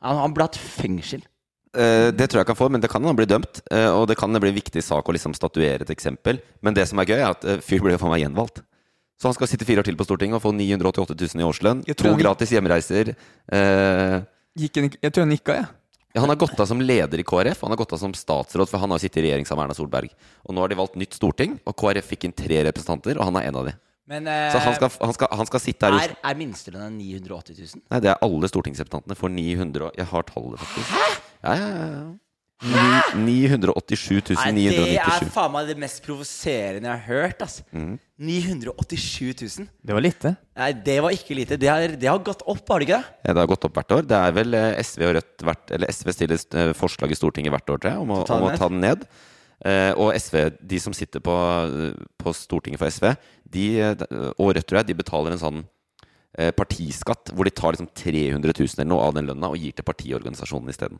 Han, 0.04 0.20
han 0.22 0.34
blir 0.36 0.46
hatt 0.46 0.56
fengsel. 0.56 1.24
Uh, 1.74 2.08
det 2.14 2.28
tror 2.30 2.40
jeg 2.40 2.48
kan 2.48 2.56
få, 2.56 2.68
men 2.72 2.80
det 2.80 2.88
kan 2.92 3.04
han 3.04 3.16
bli 3.18 3.26
dømt. 3.28 3.60
Uh, 3.68 3.90
og 3.98 4.06
det 4.08 4.16
kan 4.16 4.32
bli 4.32 4.52
en 4.52 4.56
viktig 4.56 4.82
sak 4.84 5.08
å 5.08 5.14
liksom 5.16 5.34
statuere 5.36 5.84
et 5.84 5.92
eksempel. 5.92 6.40
Men 6.64 6.76
det 6.76 6.86
som 6.88 7.00
er 7.02 7.10
gøy, 7.10 7.18
er 7.18 7.32
at 7.34 7.44
uh, 7.44 7.58
fyr 7.64 7.84
blir 7.84 7.96
jo 7.96 8.00
faen 8.00 8.14
meg 8.14 8.24
gjenvalgt. 8.24 8.62
Så 9.20 9.28
han 9.28 9.36
skal 9.36 9.50
sitte 9.50 9.66
fire 9.68 9.84
år 9.84 9.86
til 9.86 9.98
på 9.98 10.06
Stortinget 10.06 10.40
og 10.40 10.44
få 10.44 10.54
988 10.56 11.16
000 11.20 11.42
i 11.42 11.46
årslønn. 11.46 11.84
To 12.00 12.14
gratis 12.18 12.52
hjemreiser. 12.54 13.12
Uh, 13.46 14.22
Gikk 14.58 14.78
han 14.78 14.88
Jeg 14.92 15.10
tror 15.10 15.26
han 15.26 15.34
gikk 15.34 15.50
av, 15.50 15.60
jeg. 15.60 15.66
ja, 15.68 15.83
han 16.20 16.28
har 16.30 16.36
gått 16.36 16.60
av 16.60 16.66
som 16.70 16.80
leder 16.80 17.18
i 17.18 17.24
KrF. 17.26 17.60
Han 17.62 17.70
har 17.74 17.76
gått 17.80 17.92
av 17.92 17.98
som 17.98 18.14
statsråd, 18.14 18.68
for 18.70 18.78
han 18.78 18.90
har 18.94 18.98
sittet 19.02 19.18
i 19.22 19.26
regjering 19.26 19.46
sammen 19.46 19.64
med 19.64 19.70
Erna 19.72 19.78
Solberg. 19.78 20.10
Og 20.44 20.54
nå 20.54 20.60
har 20.62 20.68
de 20.68 20.78
valgt 20.78 20.94
nytt 21.00 21.16
storting, 21.16 21.58
og 21.66 21.74
KrF 21.80 22.06
fikk 22.14 22.24
inn 22.28 22.32
tre 22.36 22.62
representanter, 22.68 23.18
og 23.18 23.24
han 23.30 23.36
er 23.40 23.48
en 23.48 23.56
av 23.62 23.66
de. 23.70 23.74
Men 24.06 24.26
Så 24.52 24.58
han 24.60 24.74
skal, 24.76 24.90
han 25.00 25.14
skal, 25.16 25.28
han 25.32 25.46
skal 25.48 25.60
sitte 25.64 25.88
her 25.88 25.94
er, 26.10 26.12
er 26.28 26.34
minstelønna 26.36 26.90
980 26.92 27.56
000? 27.56 27.82
Nei, 27.88 28.00
det 28.04 28.10
er 28.12 28.18
alle 28.26 28.50
stortingsrepresentantene 28.52 29.16
får 29.16 29.32
900 29.32 29.86
og- 29.86 29.96
Jeg 29.96 30.06
har 30.10 30.22
tallet, 30.28 30.60
faktisk. 30.60 30.90
Ja, 31.42 31.54
ja, 31.56 31.68
ja, 31.68 31.86
ja. 31.88 32.02
Ni- 32.64 33.40
987 33.60 34.34
Nei, 34.38 34.52
det 34.72 34.96
er 35.02 35.26
faen 35.34 35.52
meg 35.52 35.66
det 35.68 35.76
mest 35.82 36.00
provoserende 36.04 36.88
jeg 36.88 37.02
har 37.02 37.04
hørt. 37.08 37.42
ass. 37.44 37.58
987 38.18 39.34
000? 39.58 39.66
Det 39.82 39.92
var 39.96 40.00
lite. 40.04 40.34
Nei, 40.56 40.70
det 40.86 40.96
var 41.02 41.14
ikke 41.14 41.36
lite. 41.36 41.58
Det 41.60 41.68
har, 41.68 41.94
det 41.98 42.08
har 42.08 42.18
gått 42.24 42.42
opp, 42.46 42.62
har 42.70 42.80
det 42.80 42.88
ikke 42.88 43.00
det? 43.02 43.18
Ja, 43.26 43.34
det 43.34 43.42
har 43.42 43.50
gått 43.50 43.66
opp 43.68 43.76
hvert 43.78 43.94
år. 43.98 44.08
Det 44.08 44.18
er 44.20 44.34
vel 44.38 44.54
eh, 44.58 44.80
SV 44.86 45.06
og 45.08 45.14
Rødt 45.18 45.44
hvert, 45.48 45.74
Eller 45.76 45.92
SV 45.92 46.12
stiller 46.16 46.44
eh, 46.62 46.72
forslag 46.78 47.12
i 47.14 47.18
Stortinget 47.18 47.54
hvert 47.54 47.74
år, 47.74 47.82
tror 47.82 47.92
jeg, 47.94 48.02
om 48.06 48.14
å, 48.14 48.22
Ta 48.28 48.38
om 48.38 48.44
den 48.44 48.48
å 48.48 48.52
ned. 48.54 48.60
ta 48.62 48.70
den 48.72 48.84
ned. 48.84 49.06
Uh, 49.64 49.92
og 50.02 50.10
SV, 50.18 50.36
de 50.60 50.78
som 50.82 50.92
sitter 50.92 51.22
på, 51.24 51.34
på 52.20 52.32
Stortinget 52.36 52.80
for 52.82 52.90
SV, 52.92 53.12
de, 53.54 53.66
og 54.36 54.50
Rødt, 54.56 54.66
tror 54.68 54.80
jeg, 54.82 54.88
de 54.90 54.96
betaler 54.98 55.32
en 55.36 55.40
sånn 55.40 55.60
eh, 56.36 56.50
partiskatt 56.52 57.30
hvor 57.32 57.46
de 57.48 57.52
tar 57.54 57.72
liksom 57.76 57.88
300 57.96 58.52
000 58.58 58.74
eller 58.76 58.90
noe 58.90 59.06
av 59.06 59.14
den 59.16 59.30
lønna 59.30 59.48
og 59.54 59.56
gir 59.62 59.72
til 59.78 59.86
partiorganisasjonen 59.86 60.72
isteden. 60.74 60.98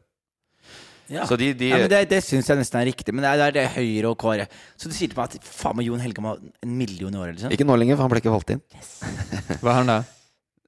Ja. 1.13 1.27
Så 1.29 1.37
de, 1.37 1.51
de 1.59 1.69
ja, 1.69 1.79
men 1.83 1.91
Det, 1.93 2.01
det 2.11 2.21
syns 2.25 2.49
jeg 2.49 2.61
nesten 2.61 2.81
er 2.81 2.89
riktig. 2.89 3.13
Men 3.15 3.27
det 3.27 3.31
er, 3.33 3.41
det 3.41 3.47
er 3.47 3.57
det 3.59 3.65
Høyre 3.77 4.13
og 4.13 4.19
KrF. 4.21 4.61
Så 4.81 4.91
du 4.91 4.97
sier 4.97 5.13
til 5.13 5.21
meg 5.21 5.37
at 5.37 5.49
faen 5.49 5.77
meg 5.79 5.89
Jon 5.91 6.03
Helge 6.03 6.25
må 6.25 6.33
ha 6.33 6.39
en 6.65 6.77
million 6.79 7.15
i 7.15 7.21
året? 7.21 7.37
Liksom. 7.37 7.53
Ikke 7.55 7.67
nå 7.69 7.77
lenger, 7.81 7.99
for 7.99 8.07
han 8.07 8.15
ble 8.15 8.23
ikke 8.23 8.35
valgt 8.35 8.55
inn. 8.57 8.63
Hva 9.63 9.75
er 9.75 9.79
han 9.83 9.93
da? 9.93 9.99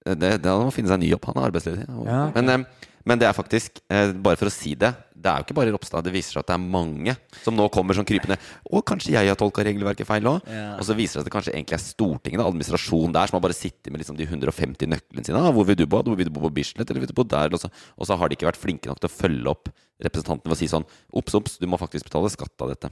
Det, 0.07 0.35
det, 0.43 0.51
han 0.51 0.69
må 0.69 0.75
finne 0.75 0.93
seg 0.93 1.01
en 1.01 1.05
ny 1.07 1.11
jobb. 1.15 1.31
Han 1.31 1.41
er 1.41 1.49
arbeidsledig. 1.49 1.87
Ja, 1.89 2.21
okay. 2.29 2.43
men, 2.43 2.53
eh, 2.53 2.93
men 3.07 3.21
det 3.21 3.29
er 3.29 3.37
faktisk, 3.37 3.79
eh, 3.89 4.11
bare 4.13 4.39
for 4.39 4.51
å 4.51 4.53
si 4.53 4.75
det, 4.75 4.91
det 5.15 5.31
er 5.31 5.41
jo 5.41 5.47
ikke 5.47 5.57
bare 5.57 5.73
Ropstad. 5.75 6.05
Det 6.05 6.13
viser 6.15 6.35
seg 6.35 6.43
at 6.43 6.51
det 6.51 6.57
er 6.57 6.65
mange 6.75 7.15
som 7.43 7.55
nå 7.57 7.69
kommer 7.73 7.97
sånn 7.97 8.07
krypende. 8.09 8.37
Å, 8.67 8.83
kanskje 8.87 9.15
jeg 9.15 9.31
har 9.31 9.39
tolka 9.39 9.65
regelverket 9.67 10.09
feil 10.09 10.27
òg? 10.29 10.45
Ja. 10.51 10.75
Og 10.77 10.85
så 10.89 10.97
viser 10.99 11.19
det 11.19 11.23
seg 11.23 11.25
at 11.25 11.31
det 11.31 11.35
kanskje 11.37 11.55
egentlig 11.55 11.79
er 11.79 11.85
Stortinget, 11.85 12.43
administrasjonen 12.45 13.15
der, 13.17 13.31
som 13.31 13.39
har 13.39 13.47
bare 13.47 13.57
sittet 13.57 13.93
med 13.95 14.03
liksom 14.03 14.19
de 14.19 14.27
150 14.27 14.91
nøklene 14.93 15.27
sine. 15.27 15.41
Ah, 15.41 15.55
hvor 15.55 15.67
vil 15.69 15.79
du 15.79 15.87
bo? 15.87 16.03
Hvor 16.03 16.19
vil 16.19 16.29
du 16.29 16.35
bo 16.35 16.45
på 16.49 16.53
Bislett? 16.59 16.91
Eller 16.91 17.07
vil 17.07 17.11
du 17.11 17.17
bo 17.17 17.25
der? 17.27 17.55
Og 17.55 17.63
så, 17.63 17.71
og 17.97 18.11
så 18.11 18.19
har 18.19 18.29
de 18.29 18.39
ikke 18.39 18.51
vært 18.51 18.61
flinke 18.61 18.91
nok 18.91 19.01
til 19.03 19.11
å 19.11 19.17
følge 19.17 19.55
opp 19.55 19.73
representantene 20.03 20.53
ved 20.53 20.59
å 20.59 20.61
si 20.61 20.69
sånn 20.69 20.85
Ops, 21.17 21.39
ops, 21.39 21.59
du 21.63 21.71
må 21.71 21.79
faktisk 21.81 22.11
betale 22.11 22.31
skatt 22.35 22.67
av 22.67 22.75
dette. 22.75 22.91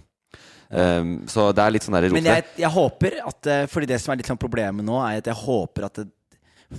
Um, 0.70 1.16
så 1.30 1.50
det 1.54 1.62
er 1.62 1.74
litt 1.74 1.84
sånn 1.84 1.94
der 1.94 2.08
rot 2.08 2.16
Men 2.16 2.26
jeg, 2.26 2.44
jeg 2.58 2.70
håper 2.72 3.18
at 3.20 3.48
eh, 3.52 3.66
Fordi 3.70 3.86
det 3.86 3.98
som 4.02 4.10
er 4.10 4.18
litt 4.18 4.30
sånn 4.30 4.40
problemet 4.40 4.82
nå, 4.82 4.96
er 5.04 5.20
at 5.20 5.28
jeg 5.28 5.36
håper 5.38 5.86
at 5.86 6.00
det, 6.00 6.06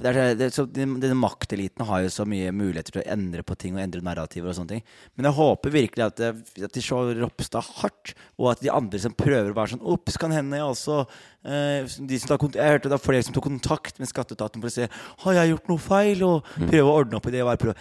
det 0.01 0.11
er, 0.11 0.35
det, 0.37 0.49
så, 0.55 0.65
denne 0.69 1.15
makteliten 1.17 1.85
har 1.87 2.03
jo 2.03 2.11
så 2.13 2.25
mye 2.29 2.51
muligheter 2.55 2.95
til 2.95 3.01
å 3.03 3.07
endre 3.15 3.43
på 3.45 3.57
ting 3.59 3.77
og 3.77 3.83
endre 3.83 4.03
narrativer 4.05 4.51
og 4.51 4.57
sånne 4.57 4.75
ting. 4.75 4.83
Men 5.15 5.29
jeg 5.29 5.37
håper 5.39 5.73
virkelig 5.75 6.05
at, 6.05 6.21
at 6.67 6.75
de 6.75 6.83
slår 6.83 7.13
Ropstad 7.21 7.71
hardt, 7.81 8.13
og 8.39 8.51
at 8.53 8.63
de 8.65 8.71
andre 8.73 9.01
som 9.01 9.15
prøver 9.17 9.51
å 9.51 9.57
være 9.57 9.75
sånn 9.75 9.85
Ops, 9.95 10.19
kan 10.21 10.33
hende 10.35 10.59
jeg 10.59 10.67
også 10.67 11.01
eh, 11.01 11.97
de 12.11 12.21
som 12.21 12.33
tar, 12.33 12.47
Jeg 12.57 12.77
hørte 12.77 12.89
det 12.89 12.97
var 12.97 13.05
flere 13.05 13.27
som 13.27 13.35
tok 13.35 13.49
kontakt 13.49 13.99
med 14.01 14.11
skatteetaten 14.11 14.63
for 14.63 14.71
å 14.71 14.75
se 14.75 14.89
Har 15.25 15.39
jeg 15.39 15.53
gjort 15.53 15.73
noe 15.73 15.85
feil, 15.87 16.25
og 16.27 16.55
prøve 16.55 16.87
å 16.87 16.95
ordne 17.01 17.19
opp 17.19 17.29
i 17.29 17.35
det. 17.35 17.75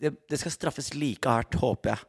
Det, 0.00 0.14
det 0.32 0.40
skal 0.40 0.54
straffes 0.54 0.94
like 0.96 1.28
hardt, 1.28 1.58
håper 1.60 1.94
jeg. 1.94 2.06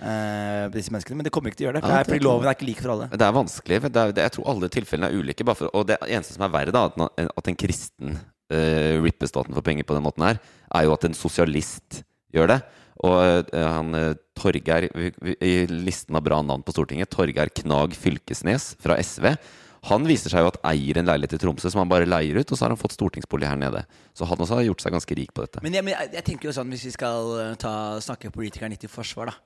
Uh, 0.00 0.70
disse 0.72 0.90
menneskene, 0.90 1.18
Men 1.18 1.26
det 1.26 1.30
kommer 1.34 1.52
ikke 1.52 1.60
til 1.60 1.66
å 1.66 1.68
gjøre 1.68 1.78
det. 1.78 1.84
For 1.84 1.92
Ja, 1.92 1.98
det 1.98 2.06
er 2.06 2.08
fordi 2.08 2.24
loven 2.24 2.48
er 2.48 2.56
ikke 2.56 2.66
lik 2.66 2.80
for 2.80 2.94
alle. 2.94 3.08
Det 3.12 3.26
er 3.26 3.34
vanskelig. 3.36 3.80
Det 3.84 4.00
er, 4.00 4.14
det, 4.16 4.22
jeg 4.24 4.34
tror 4.36 4.48
alle 4.54 4.70
tilfellene 4.72 5.10
er 5.10 5.18
ulike. 5.20 5.46
For, 5.50 5.70
og 5.76 5.90
det 5.90 5.98
eneste 6.08 6.38
som 6.38 6.46
er 6.46 6.54
verre, 6.54 6.74
da, 6.74 7.10
at 7.28 7.50
en 7.52 7.58
kristen 7.60 8.16
uh, 8.52 9.02
rippe 9.04 9.28
staten 9.30 9.54
for 9.56 9.64
penger 9.64 9.86
på 9.88 9.96
den 9.96 10.04
måten 10.04 10.26
her, 10.26 10.40
er 10.74 10.86
jo 10.86 10.94
at 10.96 11.06
en 11.08 11.16
sosialist 11.16 12.02
gjør 12.34 12.54
det. 12.54 12.62
Og 13.04 13.18
uh, 13.50 13.58
han 13.58 13.96
eh, 13.98 14.12
Torgeir 14.38 14.86
I 15.42 15.54
listen 15.66 16.14
av 16.14 16.22
bra 16.24 16.38
navn 16.46 16.62
på 16.62 16.72
Stortinget, 16.72 17.10
Torgeir 17.10 17.50
Knag 17.50 17.96
Fylkesnes 17.98 18.68
fra 18.80 18.94
SV, 19.02 19.32
Han 19.90 20.06
viser 20.06 20.30
seg 20.30 20.44
jo 20.44 20.52
at 20.52 20.60
eier 20.70 21.00
en 21.00 21.10
leilighet 21.10 21.34
i 21.36 21.40
Tromsø 21.42 21.72
som 21.74 21.82
han 21.82 21.90
bare 21.90 22.06
leier 22.08 22.38
ut, 22.38 22.46
og 22.46 22.56
så 22.56 22.64
har 22.64 22.72
han 22.72 22.80
fått 22.80 22.94
stortingsbolig 22.94 23.50
her 23.50 23.58
nede. 23.60 23.82
Så 24.16 24.24
han 24.30 24.40
også 24.40 24.60
har 24.60 24.68
gjort 24.70 24.86
seg 24.86 24.94
ganske 24.94 25.18
rik 25.18 25.34
på 25.34 25.44
dette. 25.44 25.60
Men, 25.66 25.76
jeg, 25.76 25.84
men 25.84 25.98
jeg, 25.98 26.24
tenker 26.24 26.48
jo 26.48 26.54
sånn, 26.56 26.70
hvis 26.72 26.86
vi 26.88 26.94
skal 26.94 27.34
ta, 27.60 27.74
snakke 28.00 28.32
politikeren 28.32 28.72
litt 28.72 28.86
i 28.86 28.88
forsvar, 28.88 29.34
da. 29.34 29.36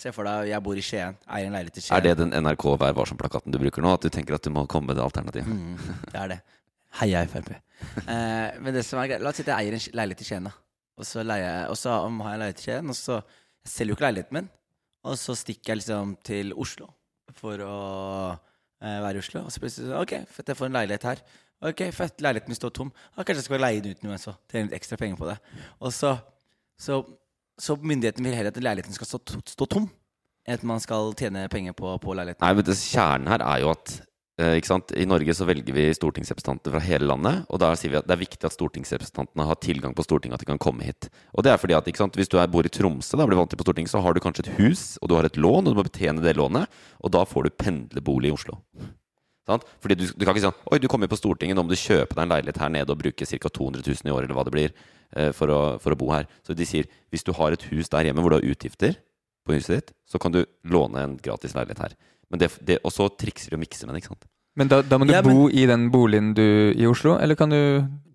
Se 0.00 0.08
for 0.16 0.24
deg, 0.24 0.48
jeg 0.48 0.64
bor 0.64 0.78
i 0.78 0.82
Skien, 0.84 1.18
eier 1.28 1.50
en 1.50 1.56
leilighet 1.58 1.82
i 1.82 1.84
Skien. 1.84 1.96
Er 1.98 2.04
det 2.06 2.14
den 2.22 2.32
NRK 2.32 2.64
Vær 2.80 2.94
varsom-plakaten 2.96 3.52
du 3.52 3.58
bruker 3.60 3.84
nå? 3.84 3.92
At 3.98 4.06
du 4.06 4.08
tenker 4.12 4.38
at 4.38 4.46
du 4.46 4.48
må 4.54 4.64
komme 4.70 4.88
med 4.90 4.96
det 4.96 5.04
alternativet? 5.04 5.44
Mm, 5.44 5.98
det 6.14 6.22
er 6.22 6.32
det. 6.32 6.38
Heia 7.00 7.24
Frp. 7.28 7.50
Eh, 8.06 8.56
men 8.62 8.74
det 8.74 8.84
som 8.86 9.00
er 9.00 9.10
greit, 9.10 9.24
la 9.24 9.32
oss 9.32 9.38
si 9.40 9.44
at 9.44 9.52
jeg 9.52 9.66
eier 9.66 9.76
en 9.76 9.98
leilighet 10.00 10.24
i 10.24 10.28
Skien. 10.28 10.50
Og 10.96 11.04
så, 11.04 11.24
leier 11.26 11.68
og 11.68 11.76
så 11.76 11.96
har 12.00 12.32
jeg 12.32 12.42
leilighet 12.42 12.62
i 12.62 12.66
Skien, 12.68 12.92
og 12.92 12.98
så 12.98 13.18
jeg 13.20 13.72
selger 13.72 13.92
jo 13.92 13.98
ikke 13.98 14.06
leiligheten 14.06 14.38
min. 14.38 14.52
Og 15.06 15.18
så 15.20 15.36
stikker 15.38 15.72
jeg 15.74 15.82
liksom 15.82 16.14
til 16.26 16.54
Oslo 16.58 16.88
for 17.36 17.60
å 17.62 17.76
eh, 18.32 19.00
være 19.04 19.18
i 19.18 19.22
Oslo. 19.24 19.44
Og 19.46 19.52
så 19.52 19.62
plutselig 19.62 19.90
sånn, 19.90 19.98
OK, 20.00 20.14
fett, 20.32 20.50
jeg 20.52 20.58
får 20.58 20.70
en 20.70 20.78
leilighet 20.78 21.06
her. 21.10 21.22
Ok, 21.66 21.82
fett, 21.96 22.24
leiligheten 22.24 22.52
min 22.52 22.58
står 22.58 22.72
tom. 22.76 22.90
Ja, 23.12 23.22
kanskje 23.22 23.42
jeg 23.42 23.48
skal 23.48 23.62
leie 23.64 23.84
den 23.84 23.96
ut 23.96 24.02
nå, 24.06 24.16
så 24.20 24.34
tjene 24.50 24.68
litt 24.68 24.78
ekstra 24.78 24.98
penger 25.00 25.20
på 25.20 25.28
det. 25.30 25.36
Og 25.80 25.94
så, 25.94 26.14
så, 26.80 27.00
så 27.60 27.78
myndigheten 27.80 28.26
vil 28.26 28.36
heller 28.36 28.52
at 28.52 28.60
leiligheten 28.60 28.96
skal 28.96 29.08
stå, 29.08 29.40
stå 29.56 29.68
tom, 29.76 29.88
enn 30.46 30.58
at 30.58 30.66
man 30.68 30.82
skal 30.84 31.14
tjene 31.18 31.46
penger 31.52 31.76
på, 31.76 31.96
på 32.02 32.16
leiligheten. 32.16 32.44
Nei, 32.44 32.52
men 32.58 32.68
det, 32.68 32.76
Kjernen 32.82 33.32
her 33.32 33.44
er 33.46 33.64
jo 33.64 33.72
at? 33.72 33.96
I 34.36 35.06
Norge 35.08 35.32
så 35.32 35.46
velger 35.48 35.72
vi 35.72 35.86
stortingsrepresentanter 35.96 36.74
fra 36.74 36.80
hele 36.84 37.06
landet. 37.08 37.46
Og 37.48 37.60
da 37.62 37.70
sier 37.78 37.94
vi 37.94 37.96
at 37.96 38.04
det 38.04 38.12
er 38.12 38.20
viktig 38.20 38.44
at 38.44 38.52
stortingsrepresentantene 38.52 39.46
har 39.48 39.56
tilgang 39.64 39.94
på 39.96 40.04
Stortinget, 40.04 40.36
at 40.36 40.44
de 40.44 40.50
kan 40.50 40.60
komme 40.60 40.84
hit. 40.84 41.08
Og 41.32 41.46
det 41.46 41.54
er 41.54 41.62
fordi 41.62 41.76
at? 41.78 41.88
Hvis 41.88 42.28
du 42.28 42.36
er, 42.36 42.50
bor 42.52 42.66
i 42.66 42.72
Tromsø 42.72 43.16
da 43.16 43.24
blir 43.24 43.40
vant 43.40 43.48
til 43.48 43.56
på 43.56 43.64
Stortinget, 43.64 43.94
så 43.94 44.02
har 44.04 44.12
du 44.12 44.20
kanskje 44.20 44.44
et 44.44 44.52
hus, 44.58 44.98
og 45.00 45.08
du 45.08 45.16
har 45.16 45.24
et 45.24 45.40
lån, 45.40 45.64
og 45.64 45.72
du 45.72 45.80
må 45.80 45.86
betjene 45.86 46.20
det 46.20 46.36
lånet. 46.36 46.68
Og 47.00 47.14
da 47.16 47.24
får 47.24 47.48
du 47.48 47.56
pendlerbolig 47.64 48.28
i 48.28 48.36
Oslo. 48.36 48.60
Sant? 49.46 49.64
Fordi 49.80 49.96
du, 49.96 50.04
du 50.10 50.26
kan 50.26 50.34
ikke 50.34 50.42
si 50.42 50.48
sånn 50.48 50.62
Oi, 50.74 50.80
du 50.82 50.88
kommer 50.90 51.08
på 51.08 51.16
Stortinget, 51.16 51.56
nå 51.56 51.64
må 51.64 51.72
du 51.72 51.78
kjøpe 51.78 52.12
deg 52.12 52.24
en 52.26 52.34
leilighet 52.34 52.60
her 52.60 52.72
nede 52.76 52.92
og 52.92 53.00
bruke 53.00 53.28
ca. 53.30 53.48
200 53.48 53.86
000 53.86 54.10
i 54.10 54.12
året, 54.12 54.26
eller 54.26 54.36
hva 54.36 54.44
det 54.44 54.54
blir, 54.56 54.74
eh, 55.16 55.30
for 55.36 55.54
å, 55.54 55.60
for 55.80 55.94
å 55.94 56.00
bo 56.00 56.10
her. 56.12 56.28
Så 56.44 56.56
de 56.58 56.66
sier 56.68 56.90
hvis 57.14 57.24
du 57.24 57.32
har 57.38 57.56
et 57.56 57.68
hus 57.70 57.88
der 57.92 58.10
hjemme 58.10 58.24
hvor 58.24 58.34
du 58.34 58.40
har 58.40 58.50
utgifter 58.52 58.98
på 59.46 59.56
huset 59.56 59.78
ditt, 59.78 59.94
så 60.10 60.20
kan 60.20 60.34
du 60.34 60.42
låne 60.66 61.00
en 61.00 61.16
gratis 61.22 61.54
leilighet 61.56 61.84
her. 61.86 61.96
Men 62.30 62.38
det, 62.42 62.48
det, 62.66 62.78
og 62.84 62.90
så 62.92 63.06
trikser 63.16 63.50
de 63.50 63.56
og 63.58 63.62
mikser 63.62 63.86
med 63.86 63.94
det, 63.96 64.02
ikke 64.04 64.14
sant. 64.14 64.26
Men 64.56 64.68
da, 64.72 64.80
da 64.82 64.96
må 64.98 65.04
du 65.06 65.12
Ja, 65.12 65.20
men- 65.22 65.36
bo 65.36 65.48
i 65.52 65.66
den 65.68 65.90
boligen 65.92 66.32
du 66.34 66.42
i 66.74 66.86
Oslo, 66.88 67.18
eller 67.20 67.36
kan 67.36 67.50
du 67.52 67.58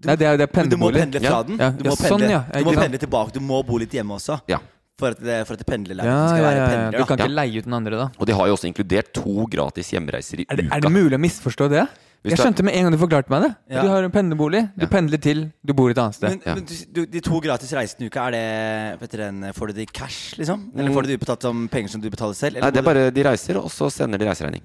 Nei, 0.04 0.16
det 0.18 0.26
er, 0.26 0.38
det 0.38 0.48
er 0.50 0.54
pendlebolig. 0.56 0.98
du 0.98 0.98
må 0.98 1.06
pendle 1.06 1.20
fra 1.22 1.44
den. 1.46 1.58
Ja, 1.62 1.70
Du 1.70 1.84
ja, 1.86 1.92
må 1.92 1.96
pendle, 1.96 2.10
sånn, 2.10 2.30
ja. 2.32 2.40
du 2.52 2.64
må 2.66 2.74
pendle 2.74 2.98
tilbake. 2.98 3.32
Du 3.34 3.40
må 3.40 3.60
bo 3.64 3.78
litt 3.78 3.92
hjemme 3.94 4.16
også. 4.18 4.40
Ja. 4.50 4.58
For 4.98 5.14
at, 5.14 5.20
det, 5.22 5.48
for 5.48 5.54
at 5.54 5.62
Ja, 5.62 6.28
skal 6.28 6.38
ja, 6.38 6.42
være 6.42 6.66
pendler. 6.70 6.92
Du 6.92 6.98
da. 6.98 7.06
kan 7.06 7.18
ikke 7.18 7.36
leie 7.36 7.58
ut 7.62 7.66
den 7.66 7.74
andre, 7.74 7.92
da. 7.98 8.08
Og 8.20 8.26
de 8.28 8.34
har 8.34 8.48
jo 8.48 8.54
også 8.58 8.68
inkludert 8.70 9.14
to 9.14 9.46
gratis 9.50 9.92
hjemreiser 9.94 10.42
i 10.42 10.46
Er 10.50 10.56
det, 10.58 10.66
uka. 10.66 10.76
er 10.76 10.82
det 10.82 10.92
mulig 10.92 11.14
å 11.18 11.22
misforstå 11.22 11.70
det? 11.70 11.88
Hvis 12.22 12.36
Jeg 12.36 12.42
skjønte 12.44 12.64
med 12.64 12.76
en 12.78 12.84
gang 12.86 12.94
du 12.94 13.00
forklarte 13.02 13.32
meg 13.34 13.42
det. 13.48 13.50
Ja. 13.74 13.82
Du 13.82 13.88
har 13.90 14.04
en 14.06 14.12
pendlerbolig, 14.14 14.62
du 14.78 14.84
Ja. 14.86 14.90
pendler 14.92 15.18
til 15.22 15.40
du 15.66 15.74
bor 15.74 15.90
et 15.90 15.98
annet 15.98 16.14
sted. 16.14 16.30
Men, 16.30 16.42
Ja. 16.46 16.54
men 16.54 16.66
du, 16.94 17.06
de 17.06 17.20
to 17.20 17.40
gratis 17.42 17.72
reisene 17.74 18.06
i 18.06 18.10
uka, 18.12 18.28
er 18.28 18.32
det 18.32 19.00
vet 19.02 19.12
du, 19.12 19.54
får 19.58 19.68
du 19.68 19.74
det 19.74 19.82
i 19.90 19.92
cash, 19.92 20.36
liksom? 20.38 20.72
Eller 20.78 20.92
får 20.94 21.02
du 21.02 21.08
det 21.08 21.18
utbetalt 21.20 21.42
som 21.42 21.68
penger 21.68 21.90
som 21.90 22.02
du 22.02 22.10
betaler 22.12 22.36
selv? 22.36 22.58
Eller 22.58 22.68
Nei, 22.68 22.72
det 22.72 22.78
er 22.78 22.86
bare 22.94 23.12
de 23.12 23.24
reiser, 23.24 23.58
og 23.58 23.72
så 23.74 23.90
sender 23.92 24.20
de 24.20 24.26
reiseregning. 24.30 24.62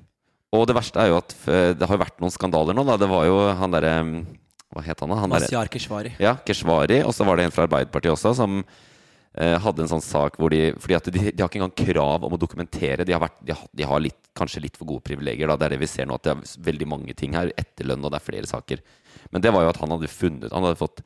Og 0.53 0.67
det 0.67 0.77
verste 0.77 1.01
er 1.01 1.09
jo 1.09 1.17
at 1.17 1.35
eh, 1.49 1.73
det 1.73 1.89
har 1.89 1.99
vært 1.99 2.21
noen 2.21 2.31
skandaler 2.31 2.75
nå. 2.77 2.85
Da. 2.85 2.97
Det 2.99 3.09
var 3.09 3.25
jo 3.25 3.39
han 3.57 3.71
derre 3.71 4.27
Hva 4.75 4.83
het 4.85 5.01
han 5.01 5.09
da? 5.09 5.17
Han 5.17 5.31
Mazyar 5.31 5.69
Keshvari. 5.69 6.13
Ja, 6.21 6.35
Keshvari. 6.45 7.03
Og 7.07 7.15
så 7.15 7.25
var 7.25 7.37
det 7.37 7.47
en 7.47 7.51
fra 7.55 7.65
Arbeiderpartiet 7.67 8.13
også 8.13 8.35
som 8.37 8.65
hadde 9.37 9.85
en 9.85 9.91
sånn 9.91 10.05
sak 10.05 10.39
hvor 10.41 10.49
de 10.49 10.71
Fordi 10.81 10.95
at 10.97 11.09
de, 11.13 11.21
de 11.29 11.43
har 11.43 11.51
ikke 11.51 11.59
engang 11.61 11.75
krav 11.77 12.25
om 12.25 12.37
å 12.37 12.39
dokumentere. 12.41 13.05
De 13.05 13.13
har, 13.13 13.21
vært, 13.21 13.37
de 13.45 13.53
har, 13.53 13.67
de 13.69 13.89
har 13.91 14.01
litt, 14.01 14.31
kanskje 14.37 14.63
litt 14.65 14.79
for 14.79 14.89
gode 14.89 15.05
privilegier. 15.05 15.51
Da. 15.51 15.59
Det 15.61 15.67
er 15.69 15.75
det 15.77 15.83
vi 15.83 15.91
ser 15.91 16.09
nå, 16.09 16.17
at 16.17 16.25
det 16.25 16.33
er 16.33 16.63
veldig 16.71 16.89
mange 16.89 17.17
ting 17.19 17.37
her. 17.37 17.53
Etterlønn, 17.61 18.05
og 18.05 18.15
det 18.15 18.21
er 18.21 18.29
flere 18.31 18.49
saker. 18.49 18.81
Men 19.35 19.45
det 19.45 19.53
var 19.53 19.67
jo 19.67 19.75
at 19.75 19.83
han 19.83 19.93
hadde 19.93 20.13
funnet 20.13 20.55
Han 20.55 20.65
hadde 20.69 20.81
fått 20.81 21.05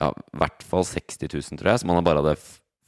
ja, 0.00 0.10
i 0.10 0.40
hvert 0.42 0.66
fall 0.66 0.84
60 0.88 1.28
000, 1.28 1.60
tror 1.60 1.70
jeg, 1.70 1.82
som 1.82 1.92
han 1.92 2.06
bare 2.06 2.22
hadde 2.24 2.34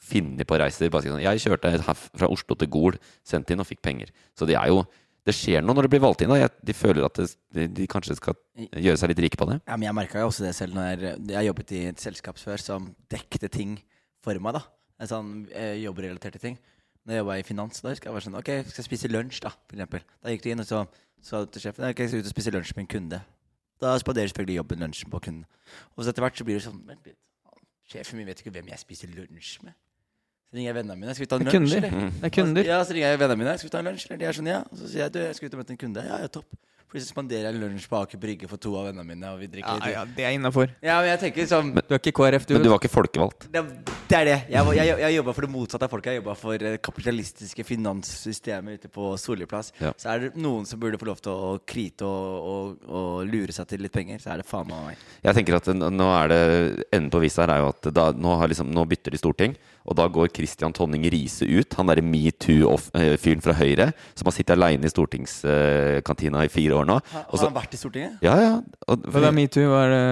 funnet 0.04 0.48
på 0.48 0.58
reiser. 0.58 0.90
Bare 0.92 1.06
sånn, 1.06 1.22
jeg 1.22 1.42
kjørte 1.44 1.72
fra 1.84 2.30
Oslo 2.32 2.58
til 2.58 2.70
Gol, 2.72 2.98
sendte 3.26 3.54
inn 3.54 3.62
og 3.62 3.68
fikk 3.68 3.82
penger. 3.84 4.10
Så 4.34 4.48
det 4.48 4.58
er 4.58 4.72
jo 4.72 4.82
det 5.24 5.32
skjer 5.32 5.62
noe 5.64 5.72
når 5.76 5.86
det 5.86 5.92
blir 5.94 6.02
valgt 6.04 6.20
inn. 6.24 6.32
Da. 6.34 6.50
De 6.60 6.76
føler 6.76 7.06
at 7.06 7.16
de, 7.16 7.64
de 7.72 7.86
kanskje 7.88 8.18
skal 8.18 8.36
gjøre 8.58 8.98
seg 9.00 9.12
litt 9.12 9.22
rike 9.24 9.40
på 9.40 9.48
det. 9.48 9.62
Ja, 9.64 9.78
men 9.78 9.86
jeg 9.88 9.96
merka 9.96 10.20
jo 10.20 10.28
også 10.28 10.44
det 10.44 10.52
selv 10.56 10.76
når 10.76 10.90
jeg, 10.90 11.14
jeg 11.32 11.48
jobbet 11.48 11.72
i 11.72 11.80
et 11.94 12.02
selskap 12.02 12.40
før 12.40 12.60
som 12.60 12.90
dekte 13.12 13.48
ting 13.52 13.78
for 14.24 14.40
meg. 14.42 14.56
da 14.58 14.64
En 15.04 15.10
sånn 15.10 15.32
eh, 15.52 15.76
jobbrelaterte 15.84 16.40
ting. 16.42 16.58
Når 17.04 17.12
jeg 17.18 17.20
jobba 17.20 17.36
i 17.36 17.44
finans, 17.44 17.82
da 17.84 17.92
husker 17.92 18.08
jeg 18.08 18.16
var 18.16 18.24
sånn 18.24 18.38
Ok, 18.40 18.50
skal 18.64 18.80
jeg 18.80 18.88
spise 18.88 19.10
lunsj, 19.12 19.42
da? 19.44 19.52
For 19.68 19.76
eksempel. 19.76 20.04
Da 20.24 20.32
gikk 20.32 20.44
du 20.46 20.50
inn 20.54 20.64
og 20.64 20.68
så 20.68 20.84
sa 21.24 21.42
du 21.44 21.50
til 21.52 21.66
sjefen 21.66 21.84
Ok, 21.90 22.00
jeg 22.00 22.12
skal 22.12 22.24
ut 22.24 22.30
og 22.30 22.34
spise 22.34 22.54
lunsj 22.54 22.72
med 22.76 22.86
en 22.86 22.92
kunde. 22.94 23.20
Da 23.82 23.94
spanderer 24.00 24.30
selvfølgelig 24.32 24.56
jobben 24.62 24.84
lunsjen 24.86 25.12
på 25.12 25.20
kunden. 25.26 25.44
Og 25.94 26.04
så 26.04 26.12
etter 26.14 26.24
hvert 26.24 26.38
så 26.40 26.46
blir 26.48 26.60
det 26.60 26.64
sånn 26.64 26.80
Vent 26.88 27.08
litt. 27.10 27.20
Sjefen 27.90 28.16
min 28.16 28.28
vet 28.30 28.40
ikke 28.40 28.54
hvem 28.54 28.70
jeg 28.72 28.80
spiser 28.80 29.10
lunsj 29.12 29.58
med. 29.66 29.76
Så 30.48 30.56
ringer 30.56 30.70
jeg 30.70 30.76
vennene 30.78 30.96
mine. 31.00 31.14
Skal 31.16 31.26
vi 31.26 31.30
ta 31.32 31.36
en 31.42 31.48
lunsj, 31.50 31.76
eller? 31.80 31.94
Det 32.14 32.28
er 32.30 32.32
kunder. 32.32 32.68
Ja, 32.70 32.78
så 32.86 32.94
ringer 32.96 33.12
jeg 33.12 33.20
vennene 33.20 33.40
mine. 33.42 33.56
Skal 33.60 33.68
vi 33.68 33.72
ta 33.74 33.82
en 33.82 33.88
lunsj? 33.90 34.06
Eller 34.08 34.20
de 34.22 34.28
er 34.30 34.36
sånn, 34.38 34.48
ja. 34.48 34.60
Og 34.70 34.78
så 34.80 34.88
sier 34.92 35.02
jeg 35.04 35.12
du, 35.16 35.18
jeg 35.26 35.36
skal 35.36 35.50
ut 35.50 35.56
og 35.58 35.60
møte 35.60 35.74
en 35.74 35.80
kunde. 35.82 36.04
Ja, 36.08 36.20
ja, 36.24 36.30
topp. 36.32 36.56
Plutselig 36.94 37.10
spanderer 37.10 37.48
jeg 37.50 37.58
lunsj 37.58 37.88
på 37.90 37.98
Aker 37.98 38.20
Brygge 38.22 38.46
for 38.46 38.60
to 38.62 38.70
av 38.78 38.84
vennene 38.86 39.02
mine, 39.08 39.26
og 39.34 39.40
vi 39.42 39.48
drikker 39.50 39.80
litt. 39.82 40.12
det 40.14 40.24
er 40.28 40.36
innafor. 40.38 40.70
Ja, 40.80 41.00
men 41.02 41.08
jeg 41.10 41.18
tenker 41.24 41.48
sånn 41.50 41.72
Du 41.74 41.80
er 41.90 41.98
ikke 41.98 42.12
KrF, 42.14 42.46
du. 42.46 42.54
Men 42.54 42.62
du 42.62 42.68
var 42.70 42.78
ikke 42.78 42.92
folkevalgt. 42.94 43.48
det, 43.50 43.64
det 44.06 44.18
er 44.20 44.24
det. 44.30 44.36
Jeg, 44.54 44.62
var- 44.68 44.78
jeg, 44.78 44.92
jeg 45.02 45.16
jobba 45.16 45.34
for 45.34 45.46
det 45.48 45.50
motsatte 45.50 45.88
av 45.88 45.90
folk. 45.90 46.06
Jeg 46.06 46.20
jobba 46.22 46.36
for 46.38 46.56
det 46.62 46.72
kapitalistiske 46.86 47.64
finanssystemet 47.66 48.78
ute 48.78 48.88
på 48.94 49.08
Solli 49.18 49.46
plass. 49.50 49.72
Ja. 49.82 49.90
Så 49.98 50.12
er 50.14 50.20
det 50.28 50.30
noen 50.38 50.66
som 50.68 50.78
burde 50.82 50.98
få 51.00 51.08
lov 51.10 51.20
til 51.24 51.32
å 51.34 51.58
krite 51.66 52.06
og, 52.06 52.48
og, 52.54 52.88
og 52.88 53.26
lure 53.30 53.52
seg 53.54 53.66
til 53.74 53.82
litt 53.84 53.92
penger, 53.94 54.22
så 54.22 54.34
er 54.34 54.42
det 54.42 54.46
faen 54.48 54.68
meg 54.70 54.90
meg. 54.92 55.04
Jeg 55.24 55.38
tenker 55.40 55.58
at 55.58 55.68
n- 55.74 55.88
nå 55.94 56.08
er 56.22 56.30
det 56.30 56.42
Enden 56.94 57.10
på 57.10 57.20
visa 57.24 57.42
her 57.44 57.56
er 57.56 57.64
jo 57.64 57.72
at 57.74 57.90
da, 57.94 58.10
nå, 58.14 58.38
har 58.38 58.50
liksom, 58.52 58.70
nå 58.74 58.86
bytter 58.90 59.14
de 59.14 59.18
storting, 59.20 59.56
og 59.86 59.96
da 59.96 60.06
går 60.08 60.30
Christian 60.34 60.72
Tonning 60.72 61.04
Riise 61.12 61.44
ut. 61.44 61.74
Han 61.76 61.86
derre 61.90 62.00
metoo-fyren 62.02 63.42
fra 63.44 63.52
Høyre 63.58 63.90
som 64.14 64.24
har 64.30 64.32
sittet 64.32 64.54
aleine 64.56 64.84
i 64.88 64.92
stortingskantina 64.92 66.44
i 66.46 66.48
fire 66.52 66.78
år 66.80 66.86
nå. 66.88 66.96
Har, 67.12 67.24
har 67.30 67.42
han 67.44 67.54
vært 67.56 67.74
i 67.76 67.80
Stortinget? 67.80 68.16
ja, 68.24 68.34
ja. 68.40 68.52
Og, 68.88 69.04
Hva 69.12 69.22
er 69.28 69.34
metoo? 69.36 69.66
Var 69.70 69.92
det 69.92 70.02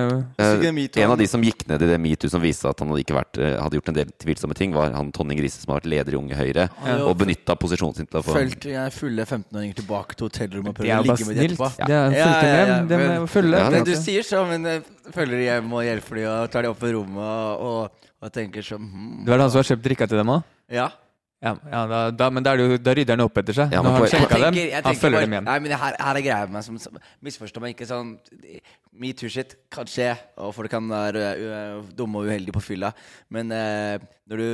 Eh, 0.43 0.51
Sikkert 0.57 0.75
metoo, 0.77 1.03
en 1.03 1.11
av 1.15 1.19
de 1.21 1.27
som 1.29 1.43
gikk 1.45 1.65
ned 1.69 1.83
i 1.85 1.89
det 1.89 1.99
metoo 2.01 2.31
som 2.33 2.41
viste 2.43 2.69
at 2.69 2.79
han 2.83 2.89
hadde, 2.93 3.03
ikke 3.05 3.17
vært, 3.17 3.39
eh, 3.41 3.57
hadde 3.61 3.79
gjort 3.79 3.89
en 3.93 3.95
del 4.01 4.11
tvilsomme 4.23 4.55
ting, 4.59 4.73
var 4.75 4.93
han 4.97 5.11
Tonning 5.13 5.41
Riise 5.41 5.61
som 5.63 5.73
har 5.73 5.81
vært 5.81 5.91
leder 5.93 6.13
i 6.17 6.21
Unge 6.21 6.37
Høyre, 6.39 6.69
Ja. 6.87 6.97
og 7.07 7.17
benytta 7.19 7.57
posisjonen 7.57 7.97
sin 7.97 8.07
til 8.07 8.21
å 8.21 8.25
få 8.25 8.33
Fulgt 8.37 8.65
jeg 8.69 8.93
fulle 8.93 9.25
15-åringer 9.25 9.75
tilbake 9.83 10.17
til 10.17 10.29
hotellrommet 10.29 10.69
og 10.69 10.75
prøvde 10.77 10.93
er 10.93 11.01
å 11.03 11.07
ligge 11.07 11.27
med 11.27 11.37
dem 11.37 11.51
etterpå. 11.51 11.69
Det 11.77 11.91
er 11.91 12.07
en 12.07 12.13
Ja, 12.13 12.27
ja, 12.27 12.67
ja, 12.67 12.67
med. 12.83 12.89
Det 12.89 12.99
men- 12.99 13.21
må 13.23 13.29
følge. 13.29 13.59
Ja, 13.59 13.71
Men 13.71 13.85
du 13.85 13.93
sier 13.97 14.23
så, 14.23 14.45
men 14.49 14.83
følger 15.13 15.37
de 15.37 15.45
hjem 15.49 15.73
og 15.73 15.83
hjelper 15.85 16.15
de 16.17 16.25
og 16.29 16.51
tar 16.51 16.63
de 16.63 16.69
opp 16.69 16.79
på 16.81 16.93
rommet 16.93 17.19
og, 17.19 17.61
og, 17.61 17.91
og 18.23 18.35
tenker 18.35 18.65
sånn 18.65 18.85
hmm, 18.87 19.23
Det 19.27 19.33
var 19.33 19.43
han 19.43 19.51
som 19.53 19.63
har 19.63 19.71
kjøpt 19.73 19.87
drikka 19.89 20.09
til 20.11 20.21
dem 20.23 20.31
òg? 20.37 20.45
Ja. 20.73 20.91
Ja, 21.43 21.57
ja 21.67 21.81
da, 21.91 22.01
da, 22.15 22.29
men 22.31 22.45
da, 22.47 22.53
er 22.53 22.61
det 22.61 22.67
jo, 22.69 22.77
da 22.79 22.93
rydder 22.95 23.17
han 23.17 23.25
opp 23.25 23.39
etter 23.41 23.57
seg. 23.57 23.73
Ja, 23.75 23.81
Nå 23.83 23.91
har 23.91 24.05
han 24.05 24.13
skjenka 24.13 24.39
dem, 24.39 24.59
han 24.87 24.99
følger 25.01 25.17
bare- 25.17 25.27
dem 25.27 25.33
igjen. 25.35 25.49
Nei, 25.49 25.57
men 25.65 25.73
det 25.73 25.79
her, 25.81 25.97
her 25.99 26.21
er 26.21 26.23
greia 26.23 26.45
med 26.47 26.55
meg 26.55 26.67
som, 26.69 26.77
som 26.79 27.01
Misforstå 27.27 27.63
meg 27.65 27.75
ikke 27.75 27.89
sånn 27.91 28.13
Metoo-shit 29.03 29.57
kan 29.75 29.91
skje, 29.91 30.13
og 30.39 30.55
folk 30.55 30.71
kan 30.71 30.87
være 30.87 31.25
uh, 31.43 31.91
dumme 31.99 32.23
og 32.23 32.31
uheldige 32.31 32.55
på 32.55 32.63
fylla, 32.63 32.93
men 33.35 33.51
uh, 33.51 33.99
når 34.31 34.45
du 34.45 34.49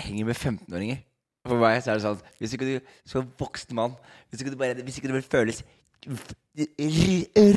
henger 0.00 0.30
med 0.30 0.38
15-åringer 0.38 1.02
For 1.44 1.60
meg 1.60 1.82
så 1.84 1.92
er 1.92 2.00
det 2.00 2.06
sånn 2.06 2.22
Hvis 2.40 2.54
ikke 2.56 2.68
du 2.68 2.92
som 3.08 3.28
voksen 3.40 3.76
mann 3.76 3.98
Hvis 4.30 4.40
ikke, 4.40 4.54
du 4.54 4.60
bare, 4.60 4.80
hvis 4.80 4.96
ikke 4.96 5.12
det 5.12 5.24
føles 5.28 5.60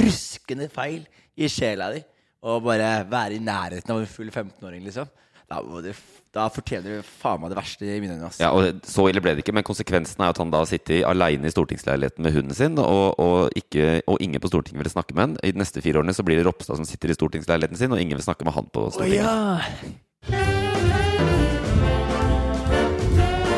ruskende 0.04 0.67
feil 0.74 1.06
i 1.39 1.48
sjela 1.48 1.88
di 1.96 2.04
å 2.44 2.58
bare 2.64 2.90
være 3.08 3.38
i 3.38 3.44
nærheten 3.44 3.94
av 3.94 4.02
en 4.02 4.10
full 4.10 4.28
15-åring, 4.32 4.84
liksom, 4.84 5.08
da, 5.48 5.60
må 5.64 5.80
du, 5.84 5.92
da 6.36 6.48
fortjener 6.52 6.98
du 7.00 7.08
faen 7.22 7.40
meg 7.42 7.54
det 7.54 7.58
verste 7.60 7.88
i 7.88 8.00
mine 8.04 8.18
øyne. 8.18 8.32
Ja, 8.42 8.50
og 8.56 8.82
Så 8.88 9.06
ille 9.12 9.22
ble 9.24 9.36
det 9.36 9.44
ikke, 9.46 9.56
men 9.56 9.66
konsekvensen 9.68 10.24
er 10.24 10.34
at 10.34 10.40
han 10.42 10.52
da 10.52 10.64
sitter 10.68 11.06
aleine 11.08 11.48
i 11.48 11.54
stortingsleiligheten 11.54 12.26
med 12.26 12.36
hunden 12.36 12.58
sin, 12.58 12.80
og, 12.82 13.20
og, 13.22 13.54
ikke, 13.60 14.02
og 14.08 14.20
ingen 14.24 14.44
på 14.44 14.52
Stortinget 14.52 14.84
vil 14.84 14.96
snakke 14.96 15.16
med 15.16 15.28
han. 15.28 15.38
I 15.44 15.54
de 15.56 15.64
neste 15.64 15.84
fire 15.84 16.02
årene 16.02 16.16
så 16.16 16.26
blir 16.28 16.42
det 16.42 16.48
Ropstad 16.48 16.80
som 16.80 16.88
sitter 16.90 17.14
i 17.14 17.18
stortingsleiligheten 17.20 17.80
sin, 17.80 17.96
og 17.96 18.02
ingen 18.02 18.20
vil 18.20 18.26
snakke 18.26 18.48
med 18.48 18.58
han 18.58 18.68
på 18.74 18.90
Stortinget. 18.96 20.02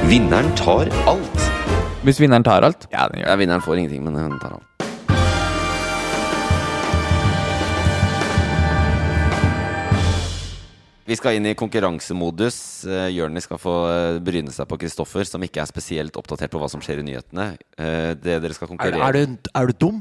Vinneren 0.05 0.51
tar 0.59 0.91
alt. 1.09 1.49
Hvis 2.05 2.19
vinneren 2.21 2.45
tar 2.45 2.61
alt? 2.67 2.85
Ja, 2.93 3.07
den 3.09 3.23
gjør 3.23 3.33
Ja, 3.33 3.41
vinneren 3.41 3.65
får 3.65 3.81
ingenting, 3.81 4.05
men 4.05 4.19
hun 4.19 4.39
tar 4.41 4.59
alt. 4.59 4.74
Vi 11.05 11.15
skal 11.19 11.37
inn 11.37 11.45
i 11.45 11.53
konkurransemodus. 11.57 12.57
Uh, 12.89 13.05
Jørnis 13.13 13.45
skal 13.45 13.59
få 13.61 13.73
eh, 13.91 14.19
bryne 14.25 14.49
seg 14.53 14.65
på 14.71 14.77
Kristoffer, 14.81 15.27
som 15.29 15.43
ikke 15.45 15.61
er 15.61 15.69
spesielt 15.69 16.15
oppdatert 16.17 16.49
på 16.53 16.57
hva 16.61 16.69
som 16.71 16.81
skjer 16.81 17.03
i 17.03 17.05
nyhetene. 17.05 17.51
Eh, 17.77 18.13
Det 18.17 18.39
dere 18.41 18.55
skal 18.57 18.65
Er, 18.65 18.71
konkurrere 18.73 19.09
er, 19.11 19.19
du, 19.35 19.49
er 19.53 19.69
du 19.69 19.73
dum? 19.85 19.99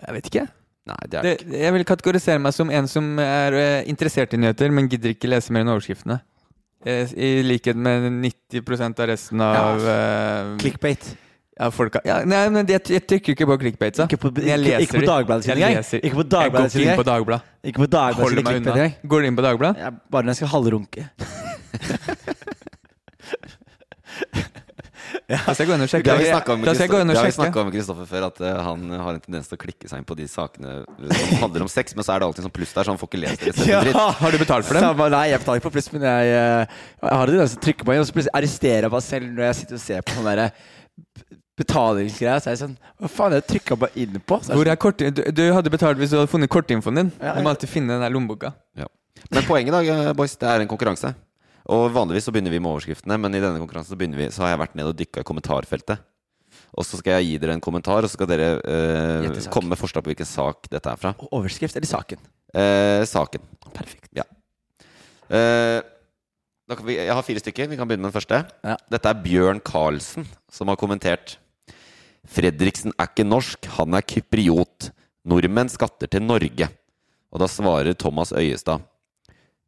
Jeg 0.00 0.16
vet 0.16 0.30
ikke. 0.32 0.46
Nei, 0.86 0.96
det 1.10 1.18
er 1.18 1.22
Det, 1.26 1.34
ikke. 1.40 1.60
jeg 1.62 1.74
vil 1.76 1.84
kategorisere 1.86 2.42
meg 2.42 2.54
som 2.54 2.70
en 2.70 2.88
som 2.90 3.12
er 3.22 3.54
eh, 3.58 3.84
interessert 3.90 4.34
i 4.34 4.40
nyheter, 4.42 4.74
men 4.74 4.90
gidder 4.90 5.14
ikke 5.14 5.30
lese 5.30 5.54
mer 5.54 5.62
enn 5.64 5.70
overskriftene. 5.76 6.18
Eh, 6.86 7.14
I 7.14 7.30
likhet 7.46 7.78
med 7.78 8.10
90% 8.26 9.02
av 9.02 9.08
resten 9.10 9.40
av 9.42 9.86
ja. 9.86 9.94
Clickbait. 10.62 11.12
Ja, 11.56 11.70
folka 11.72 12.02
ja, 12.04 12.18
Nei, 12.28 12.42
men 12.52 12.68
jeg, 12.68 12.82
jeg 12.92 13.06
trykker 13.08 13.32
ikke 13.32 13.46
på 13.48 13.56
clickbait. 13.62 13.96
Ikke 14.04 14.18
på- 14.20 14.32
Jeg 14.36 14.44
ikke- 14.44 14.58
leser 14.64 14.80
ikke 14.84 14.98
på 14.98 15.00
de. 15.00 15.06
Dagbladet 15.06 15.44
sin 15.44 15.56
Jeg 15.56 15.70
engang. 15.70 15.84
Ikke 16.04 16.16
på 16.16 16.24
Jeg 16.26 16.30
Dagbladet 16.36 16.66
går 16.66 16.68
sin 16.70 16.80
ikke 16.80 16.90
inn 16.90 17.00
på 17.00 17.08
Dagbladet. 17.10 17.42
Ikke 17.64 17.80
på 17.80 17.86
Dagbladet 17.86 18.22
Hold 18.22 18.44
meg 18.44 18.56
unna. 18.60 18.88
Går 19.08 19.20
du 19.20 19.26
inn 19.26 19.36
på 19.36 19.42
Dagbladet? 19.46 19.76
Jeg, 19.80 19.92
bare 20.10 20.22
når 20.22 20.28
jeg 20.28 20.36
skal 20.36 20.48
halvrunke. 20.52 21.08
Da 25.26 25.52
skal 25.54 25.64
jeg 25.64 25.68
gå 25.70 25.74
inn 25.74 25.82
og 25.82 25.90
sjekke. 25.90 26.04
Det 26.06 26.12
har 26.12 26.20
vi 26.20 26.26
snakka 26.30 26.52
om, 26.54 26.62
jeg 26.62 27.66
med 27.66 27.74
Kristoffer 27.74 28.06
før, 28.06 28.26
at 28.28 28.40
uh, 28.42 28.50
han 28.62 28.84
har 28.90 29.16
en 29.16 29.22
tendens 29.24 29.48
til 29.50 29.58
å 29.58 29.60
klikke 29.64 29.88
seg 29.90 30.02
inn 30.02 30.06
på 30.06 30.14
de 30.18 30.26
sakene 30.30 30.74
som 30.86 31.40
handler 31.42 31.64
om 31.66 31.70
sex, 31.72 31.96
men 31.96 32.06
så 32.06 32.14
er 32.14 32.22
det 32.22 32.28
alltid 32.28 32.46
sånn 32.46 32.54
pluss 32.54 32.74
der, 32.76 32.86
så 32.86 32.94
han 32.94 33.00
får 33.00 33.10
ikke 33.10 33.22
lest 33.24 33.42
det. 33.42 33.66
Ja. 33.66 33.80
Har 34.20 34.34
du 34.34 34.38
betalt 34.38 34.68
for 34.68 34.78
dem? 34.78 34.86
Samme, 34.86 35.08
nei, 35.14 35.24
jeg 35.32 35.42
betaler 35.42 35.62
ikke 35.62 35.68
på 35.70 35.74
pluss, 35.78 35.90
men 35.94 36.06
jeg, 36.06 36.30
uh, 36.30 36.78
jeg 37.02 37.20
har 37.20 37.32
det 37.32 37.36
til 37.36 37.44
å 37.46 37.64
trykke 37.66 37.88
på 37.88 37.96
en, 37.96 38.02
og 38.04 38.08
så 38.08 38.16
plutselig 38.18 38.36
arresterer 38.38 38.86
jeg 38.86 38.94
meg 38.94 39.06
selv 39.08 39.32
når 39.32 39.48
jeg 39.48 39.58
sitter 39.62 39.78
og 39.80 39.84
ser 39.86 40.06
på 40.06 40.16
sånn 40.18 40.30
derre 40.30 40.48
betalingsgreier. 41.58 42.40
Så 42.42 42.50
er 42.50 42.56
jeg 42.56 42.62
sånn 42.62 42.76
Hva 43.00 43.10
faen, 43.12 43.36
jeg 43.38 43.46
trykka 43.50 43.78
bare 43.80 43.96
inn 44.02 44.18
på? 44.20 44.38
Så 44.44 44.52
er 44.52 44.60
Hvor 44.60 44.70
er 44.72 44.80
kort, 44.80 44.98
du, 45.00 45.22
du 45.32 45.44
hadde 45.56 45.72
betalt 45.72 46.00
hvis 46.00 46.12
du 46.12 46.18
hadde 46.20 46.30
funnet 46.32 46.52
kortinfoen 46.52 47.00
din. 47.02 47.12
Ja, 47.20 47.36
Du 47.36 47.44
må 47.44 47.52
alltid 47.52 47.72
finne 47.72 47.96
den 47.96 48.04
der 48.04 48.12
lommeboka. 48.14 48.52
Ja. 48.78 48.88
Men 49.32 49.46
poenget 49.48 49.74
da, 49.74 49.80
eh, 49.82 50.12
boys, 50.16 50.36
det 50.36 50.48
er 50.50 50.62
en 50.64 50.70
konkurranse. 50.70 51.14
Og 51.72 51.88
vanligvis 51.94 52.28
så 52.28 52.34
begynner 52.34 52.52
vi 52.54 52.60
med 52.62 52.70
overskriftene, 52.70 53.16
men 53.18 53.34
i 53.34 53.40
denne 53.42 53.58
konkurransen 53.58 53.96
så, 53.96 53.98
vi, 53.98 54.28
så 54.30 54.44
har 54.44 54.52
jeg 54.52 54.60
vært 54.62 54.76
ned 54.78 54.90
og 54.92 54.98
dykka 55.00 55.24
i 55.24 55.26
kommentarfeltet. 55.26 56.04
Og 56.76 56.84
så 56.86 57.00
skal 57.00 57.18
jeg 57.18 57.26
gi 57.26 57.38
dere 57.42 57.56
en 57.56 57.64
kommentar, 57.64 58.04
og 58.04 58.10
så 58.10 58.14
skal 58.18 58.28
dere 58.30 58.50
eh, 58.62 59.48
komme 59.52 59.72
med 59.72 59.80
forslag 59.80 60.04
på 60.04 60.12
hvilken 60.12 60.28
sak 60.28 60.68
dette 60.70 60.92
er 60.92 61.00
fra. 61.00 61.14
og 61.18 61.40
Overskrift 61.40 61.76
eller 61.76 61.88
saken? 61.90 62.20
Eh, 62.54 63.02
saken. 63.08 63.42
Perfekt. 63.74 64.12
Ja. 64.16 64.24
Eh, 65.26 65.80
da 66.66 66.74
kan 66.78 66.86
vi, 66.86 66.96
jeg 66.98 67.14
har 67.14 67.26
fire 67.26 67.42
stykker. 67.42 67.68
Vi 67.70 67.78
kan 67.78 67.88
begynne 67.88 68.06
med 68.06 68.12
den 68.12 68.18
første. 68.18 68.42
Ja. 68.66 68.76
Dette 68.92 69.10
er 69.10 69.20
Bjørn 69.22 69.60
Karlsen 69.64 70.26
som 70.52 70.70
har 70.70 70.78
kommentert. 70.80 71.36
Fredriksen 72.30 72.94
er 72.96 73.10
ikke 73.10 73.26
norsk, 73.26 73.68
han 73.78 73.96
er 73.96 74.04
kypriot. 74.06 74.90
Nordmenn 75.26 75.70
skatter 75.70 76.10
til 76.10 76.22
Norge. 76.22 76.68
Og 77.34 77.42
da 77.42 77.48
svarer 77.50 77.96
Thomas 77.98 78.32
Øyestad. 78.36 78.84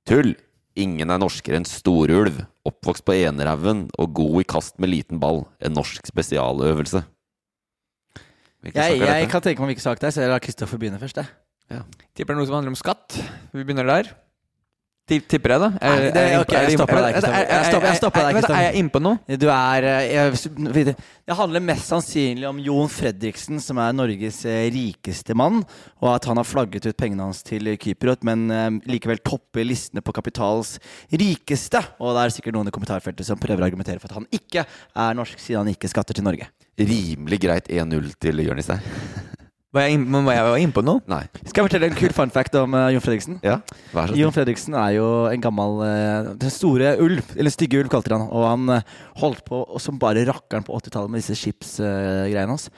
Tull! 0.08 0.36
Ingen 0.78 1.10
er 1.10 1.18
norskere 1.18 1.58
enn 1.58 1.66
storulv. 1.66 2.36
Oppvokst 2.68 3.02
på 3.06 3.16
enerhaugen 3.16 3.88
og 3.98 4.12
god 4.14 4.44
i 4.44 4.46
kast 4.46 4.76
med 4.78 4.92
liten 4.92 5.18
ball. 5.18 5.42
En 5.58 5.74
norsk 5.74 6.06
spesialøvelse. 6.06 7.02
Jeg, 8.68 9.00
jeg 9.00 9.26
kan 9.30 9.42
tenke 9.42 9.62
meg 9.62 9.72
hvilken 9.72 9.86
sak 9.86 10.00
det 10.02 10.08
er, 10.10 10.14
så 10.14 10.22
jeg 10.22 10.30
lar 10.30 10.42
Kristoffer 10.42 10.78
begynne 10.78 11.00
først. 11.02 11.18
Jeg. 11.18 11.82
Tipper 12.14 12.34
det 12.34 12.36
er 12.36 12.38
noe 12.38 12.48
som 12.48 12.58
handler 12.58 12.74
om 12.74 12.78
skatt. 12.78 13.18
Vi 13.54 13.64
begynner 13.64 13.86
der. 13.90 14.10
Ti- 15.08 15.22
Tipper 15.24 15.54
jeg, 15.54 15.60
da? 15.62 15.68
Nei, 15.80 16.10
det- 16.12 16.22
ok, 16.42 16.50
jeg 16.52 16.74
stopper 16.76 16.98
deg, 17.00 17.14
Kristoffer. 17.16 17.46
Jeg 17.48 17.64
stopper- 17.96 18.26
deg, 18.26 18.34
Kristoffer. 18.36 18.58
Er 18.58 18.66
jeg 18.68 18.74
inne 18.82 18.92
på 18.92 19.00
noe? 19.00 19.38
Du 19.40 19.46
er 19.48 19.86
eh, 19.88 20.12
jeg, 20.12 20.96
Det 21.28 21.36
handler 21.38 21.64
mest 21.64 21.88
sannsynlig 21.88 22.44
om 22.48 22.58
Jon 22.60 22.88
Fredriksen, 22.92 23.60
som 23.64 23.80
er 23.80 23.94
Norges 23.96 24.42
eh, 24.44 24.66
rikeste 24.74 25.34
mann, 25.34 25.62
og 26.02 26.10
at 26.14 26.28
han 26.28 26.36
har 26.36 26.44
flagget 26.44 26.84
ut 26.90 26.96
pengene 27.00 27.24
hans 27.24 27.40
til 27.42 27.64
Kypros, 27.80 28.20
men 28.28 28.50
eh, 28.52 28.68
likevel 28.92 29.18
topper 29.24 29.64
listene 29.64 30.04
på 30.04 30.12
Kapitals 30.12 30.76
rikeste. 31.10 31.80
Og 32.04 32.12
det 32.14 32.26
er 32.26 32.36
sikkert 32.36 32.58
noen 32.58 32.68
i 32.68 32.74
kommentarfeltet 32.74 33.24
som 33.24 33.40
prøver 33.40 33.64
å 33.64 33.68
argumentere 33.70 33.98
for 34.02 34.12
at 34.12 34.20
han 34.20 34.28
ikke 34.30 34.66
er 34.68 35.16
norsk, 35.16 35.40
siden 35.40 35.64
han 35.64 35.72
ikke 35.72 35.88
skatter 35.88 36.12
til 36.20 36.28
Norge. 36.28 36.50
Rimelig 36.78 37.40
greit 37.42 37.72
1-0 37.72 38.12
til 38.20 38.44
Jonis 38.44 38.68
her. 38.70 38.84
Var 39.76 39.84
jeg, 39.84 39.98
men 40.00 40.24
var 40.24 40.38
jeg 40.38 40.64
inne 40.64 40.72
på 40.72 40.80
noe? 40.80 41.02
Nei. 41.12 41.26
Skal 41.42 41.60
jeg 41.60 41.66
fortelle 41.66 41.90
en 41.90 41.96
kul 41.98 42.12
fun 42.16 42.30
fact 42.32 42.54
om 42.56 42.72
uh, 42.72 42.86
Jon 42.88 43.02
Fredriksen? 43.04 43.34
Ja, 43.44 43.58
vær 43.92 44.08
så 44.08 44.16
Jon. 44.16 44.32
Fredriksen 44.32 44.76
er 44.80 44.94
jo 44.96 45.08
en 45.28 45.42
gammel 45.44 45.82
uh, 45.82 46.30
Den 46.40 46.54
store 46.54 46.94
ulv, 47.04 47.34
eller 47.36 47.52
stygge 47.52 47.82
ulv 47.82 47.90
kalte 47.92 48.08
de 48.08 48.16
han. 48.16 48.24
Og 48.32 48.46
han 48.48 48.78
uh, 48.78 48.96
holdt 49.20 49.44
på 49.44 49.60
som 49.84 50.00
bare 50.00 50.24
rakkeren 50.24 50.64
på 50.64 50.72
80-tallet 50.80 51.12
med 51.12 51.20
disse 51.20 51.36
skipsgreiene 51.36 52.48
hans. 52.48 52.70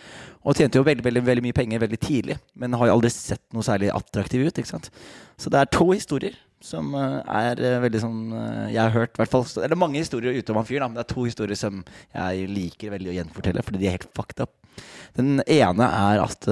Og 0.42 0.58
tjente 0.58 0.80
jo 0.80 0.86
veldig, 0.88 1.06
veldig, 1.06 1.22
veldig 1.30 1.46
mye 1.46 1.58
penger 1.60 1.84
veldig 1.84 2.00
tidlig, 2.02 2.40
men 2.58 2.74
har 2.80 2.90
jo 2.90 2.98
aldri 2.98 3.12
sett 3.14 3.44
noe 3.54 3.62
særlig 3.62 3.92
attraktiv 3.94 4.48
ut. 4.48 4.58
ikke 4.58 4.72
sant? 4.72 4.90
Så 5.38 5.52
det 5.52 5.62
er 5.62 5.70
to 5.70 5.92
historier 5.92 6.34
som 6.64 6.92
eh, 6.94 7.18
er 7.24 7.60
eh, 7.64 7.78
veldig 7.80 8.00
sånn 8.02 8.20
eh, 8.36 8.72
Jeg 8.74 8.80
har 8.82 8.92
hørt, 8.94 9.16
hvert 9.16 9.32
fall 9.32 9.46
Eller 9.64 9.78
mange 9.80 10.00
historier 10.00 10.36
ute 10.36 10.52
om 10.52 10.60
han 10.60 10.68
fyren, 10.68 10.90
men 10.90 10.98
det 10.98 11.06
er 11.06 11.14
to 11.14 11.24
historier 11.24 11.58
som 11.58 11.82
jeg 12.12 12.48
liker 12.50 12.92
veldig 12.94 13.12
å 13.12 13.16
gjenfortelle, 13.16 13.64
fordi 13.64 13.80
de 13.80 13.88
er 13.88 13.96
helt 13.96 14.10
fucked 14.16 14.44
up. 14.44 14.52
Den 15.16 15.40
ene 15.50 15.88
er 15.88 16.20
at 16.22 16.46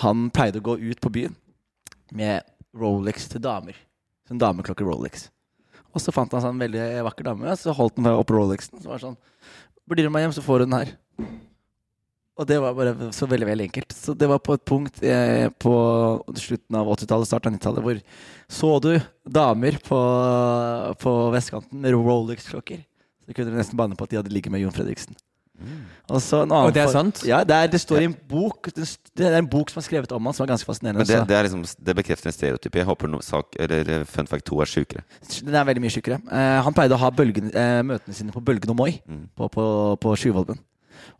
han 0.00 0.24
pleide 0.34 0.62
å 0.62 0.66
gå 0.70 0.78
ut 0.80 1.02
på 1.02 1.12
byen 1.12 1.34
med 2.16 2.46
Rolex 2.78 3.28
til 3.30 3.42
damer. 3.44 3.76
Sånn 4.28 4.40
dameklokke 4.40 4.86
Rolex. 4.86 5.28
Og 5.92 6.00
så 6.00 6.14
fant 6.14 6.32
han 6.32 6.42
seg 6.42 6.54
en 6.54 6.62
veldig 6.62 6.86
vakker 7.04 7.28
dame, 7.28 7.52
så 7.60 7.74
holdt 7.76 8.00
han 8.00 8.08
opp 8.14 8.32
Rolexen. 8.32 8.80
Så 8.80 8.88
var 8.88 8.98
det 9.00 9.08
sånn 9.10 9.20
Blir 9.90 10.06
du 10.06 10.12
med 10.14 10.24
hjem, 10.24 10.34
så 10.38 10.44
får 10.44 10.62
du 10.62 10.70
den 10.70 10.78
her. 10.78 10.94
Og 12.40 12.46
det 12.48 12.56
var 12.62 12.72
bare 12.72 13.10
så 13.12 13.26
veldig 13.28 13.46
veldig 13.46 13.64
enkelt. 13.68 13.92
Så 13.92 14.14
det 14.16 14.28
var 14.30 14.38
på 14.40 14.54
et 14.56 14.62
punkt 14.64 15.02
eh, 15.04 15.50
på 15.60 15.72
slutten 16.40 16.78
av 16.80 16.88
80-tallet, 16.94 17.28
starten 17.28 17.52
av 17.52 17.58
90-tallet, 17.58 17.84
hvor 17.84 18.00
så 18.52 18.70
du 18.80 18.92
damer 19.28 19.76
på, 19.84 19.98
på 21.02 21.12
vestkanten 21.34 21.82
med 21.82 21.92
Rolex-klokker. 21.92 22.80
Så 23.26 23.36
kunne 23.36 23.52
du 23.52 23.58
nesten 23.60 23.78
banne 23.78 23.94
på 23.98 24.08
at 24.08 24.10
de 24.14 24.18
hadde 24.22 24.32
ligget 24.32 24.50
med 24.54 24.64
Jon 24.64 24.72
Fredriksen. 24.74 25.14
Og, 26.10 26.16
så 26.24 26.40
en 26.42 26.50
annen 26.50 26.66
Og 26.66 26.72
det 26.74 26.80
er 26.82 26.88
for- 26.88 26.96
sant? 26.96 27.20
Ja, 27.28 27.42
det, 27.46 27.54
er, 27.54 27.68
det 27.70 27.78
står 27.78 28.00
i 28.02 28.06
en 28.08 28.14
bok 28.26 28.66
Det 28.74 28.82
det 29.20 29.28
er 29.28 29.36
en 29.38 29.46
bok 29.46 29.70
som 29.70 29.78
er 29.78 29.84
skrevet 29.86 30.10
om 30.16 30.24
han, 30.26 30.34
som 30.34 30.42
er 30.42 30.50
ganske 30.50 30.66
fascinerende. 30.66 31.04
Men 31.04 31.06
det, 31.06 31.20
det, 31.30 31.36
er 31.38 31.46
liksom, 31.46 31.62
det 31.86 31.94
bekrefter 32.00 32.32
en 32.32 32.34
stereotyp. 32.34 32.80
Jeg 32.80 32.88
håper 32.88 33.12
noe 33.12 33.22
sak, 33.22 33.54
eller 33.62 34.02
fun 34.10 34.26
fact 34.26 34.48
2 34.48 34.58
er 34.64 34.72
sjukere. 34.72 35.04
Den 35.44 35.54
er 35.60 35.68
veldig 35.68 35.84
mye 35.84 35.94
sjukere. 35.94 36.18
Eh, 36.32 36.58
han 36.66 36.74
pleide 36.74 36.96
å 36.96 37.02
ha 37.04 37.12
bølgen, 37.14 37.52
eh, 37.54 37.78
møtene 37.86 38.16
sine 38.16 38.34
på 38.34 38.42
Bølgen 38.42 38.72
og 38.74 38.80
Moi 38.80 38.90
Mm. 39.06 39.28
på, 39.38 39.46
på, 39.54 39.64
på 40.02 40.16
Sjuvolven. 40.18 40.58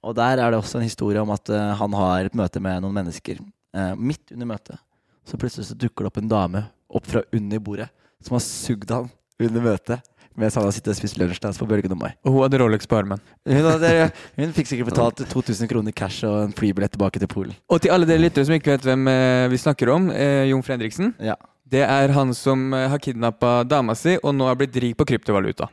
Og 0.03 0.17
der 0.19 0.41
er 0.43 0.51
det 0.51 0.59
også 0.59 0.81
en 0.81 0.87
historie 0.87 1.23
om 1.23 1.31
at 1.35 1.51
eh, 1.53 1.75
han 1.79 1.99
har 1.99 2.29
et 2.29 2.39
møte 2.39 2.63
med 2.63 2.83
noen 2.83 2.97
mennesker. 3.01 3.43
Eh, 3.73 3.93
midt 3.97 4.35
under 4.35 4.55
møtet 4.55 4.81
så 5.29 5.39
plutselig 5.39 5.69
så 5.69 5.79
dukker 5.79 6.05
det 6.05 6.11
opp 6.11 6.19
en 6.19 6.31
dame 6.31 6.65
opp 6.93 7.05
fra 7.09 7.23
under 7.33 7.61
bordet 7.63 7.87
som 8.23 8.35
har 8.37 8.43
sugd 8.45 8.91
han 8.91 9.07
under 9.43 9.63
møtet 9.65 10.09
mens 10.39 10.57
han 10.57 10.65
har 10.65 10.73
sittet 10.73 10.95
og 10.95 10.97
spist 10.97 11.19
lunsjdans 11.21 11.59
på 11.61 11.67
Bølgen 11.69 11.93
og 11.93 11.99
Mai. 12.01 12.13
Og 12.25 12.33
hun 12.33 12.45
hadde 12.47 12.61
Rolex 12.63 12.87
på 12.89 12.97
armen. 12.97 13.21
Hun, 13.45 13.67
hadde, 13.67 13.91
hun 14.39 14.55
fikk 14.57 14.71
sikkert 14.71 14.89
betalt 14.89 15.21
2000 15.29 15.69
kroner 15.69 15.93
cash 15.93 16.25
og 16.25 16.39
en 16.47 16.55
flybillett 16.57 16.95
tilbake 16.95 17.21
til 17.21 17.29
Polen. 17.29 17.53
Og 17.69 17.83
til 17.85 17.93
alle 17.93 18.09
dere 18.09 18.23
lyttere 18.23 18.49
som 18.49 18.57
ikke 18.57 18.73
vet 18.73 18.87
hvem 18.89 19.11
eh, 19.13 19.51
vi 19.53 19.61
snakker 19.61 19.93
om, 19.93 20.09
eh, 20.15 20.47
Jon 20.49 20.65
Fredriksen. 20.65 21.13
Ja. 21.21 21.37
Det 21.69 21.85
er 21.85 22.17
han 22.17 22.33
som 22.37 22.73
eh, 22.73 22.89
har 22.89 23.03
kidnappa 23.05 23.59
dama 23.69 23.97
si, 23.99 24.17
og 24.23 24.33
nå 24.39 24.49
er 24.49 24.57
blitt 24.63 24.81
rik 24.81 24.97
på 24.97 25.09
kryptovaluta. 25.13 25.69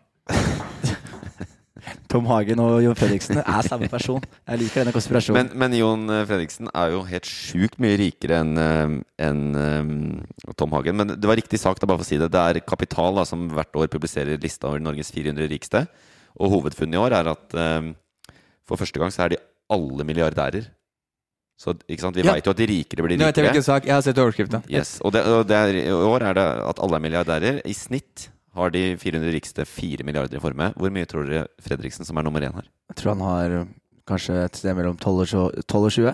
Tom 2.10 2.26
Hagen 2.26 2.60
og 2.64 2.80
Jon 2.82 2.96
Fredriksen 2.98 3.38
er 3.44 3.68
samme 3.68 3.88
person. 3.92 4.24
Jeg 4.50 4.60
liker 4.64 4.82
denne 4.82 4.94
konspirasjonen. 4.96 5.52
Men, 5.52 5.60
men 5.62 5.76
Jon 5.78 6.08
eh, 6.10 6.24
Fredriksen 6.26 6.70
er 6.74 6.96
jo 6.96 7.04
helt 7.06 7.30
sjukt 7.30 7.78
mye 7.84 8.00
rikere 8.02 8.40
enn 8.42 8.56
en, 8.58 8.96
enn, 9.22 9.44
eh, 9.62 10.54
Tom 10.58 10.74
Hagen. 10.74 10.98
Men 10.98 11.14
det 11.16 11.30
var 11.30 11.38
riktig 11.38 11.60
sak, 11.62 11.78
da, 11.78 11.86
bare 11.90 12.02
for 12.02 12.08
å 12.08 12.10
si 12.10 12.18
det. 12.18 12.32
Det 12.34 12.42
er 12.42 12.62
Kapital 12.66 13.20
da, 13.22 13.28
som 13.30 13.46
hvert 13.54 13.78
år 13.78 13.92
publiserer 13.94 14.42
lista 14.42 14.72
over 14.72 14.82
Norges 14.82 15.14
400 15.14 15.48
rikeste. 15.54 15.86
Og 16.42 16.50
hovedfunnet 16.58 16.98
i 16.98 17.02
år 17.04 17.16
er 17.20 17.30
at 17.32 17.56
um, 17.58 17.94
for 18.70 18.82
første 18.82 19.00
gang 19.02 19.14
så 19.14 19.26
er 19.28 19.36
de 19.36 19.40
alle 19.70 20.06
milliardærer. 20.08 20.66
Så 21.60 21.74
ikke 21.92 22.02
sant? 22.06 22.16
Vi 22.16 22.24
Ja. 22.26 22.34
vet 22.38 22.46
jo 22.48 22.54
at 22.56 22.58
de 22.62 22.68
rikere 22.72 23.04
blir 23.04 23.18
Nå 23.20 23.26
vet 23.28 23.36
jeg 23.36 23.44
rikere. 23.44 23.54
hvilken 23.60 23.66
sak. 23.70 23.86
Jeg 23.86 23.94
har 23.94 24.02
sett 24.06 24.18
overskrifta. 24.24 24.62
Yes. 24.72 24.98
Og, 25.04 25.12
det, 25.14 25.26
og 25.28 25.46
det 25.50 25.58
er, 25.58 25.80
i 25.82 25.92
år 25.92 26.24
er 26.30 26.38
det 26.38 26.46
at 26.74 26.80
alle 26.80 26.96
er 26.96 27.04
milliardærer. 27.04 27.62
I 27.68 27.74
snitt 27.76 28.30
har 28.56 28.72
de 28.74 28.84
400 28.98 29.34
rikeste 29.36 29.66
4 29.66 30.06
milliarder 30.08 30.40
i 30.40 30.42
formue. 30.44 30.72
Hvor 30.76 30.94
mye 30.94 31.08
tror 31.10 31.28
dere 31.30 31.48
Fredriksen, 31.64 32.06
som 32.08 32.18
er 32.18 32.26
nummer 32.26 32.42
én, 32.46 32.56
har? 32.56 32.66
Jeg 32.90 33.00
tror 33.02 33.14
han 33.14 33.26
har 33.26 33.58
øh, 33.60 33.66
kanskje 34.10 34.38
et 34.46 34.56
sted 34.62 34.78
mellom 34.78 34.98
12 34.98 35.20
og 35.24 35.28
tjue- 35.30 35.66
12 35.68 35.84
og 35.90 35.92
20. 35.92 36.14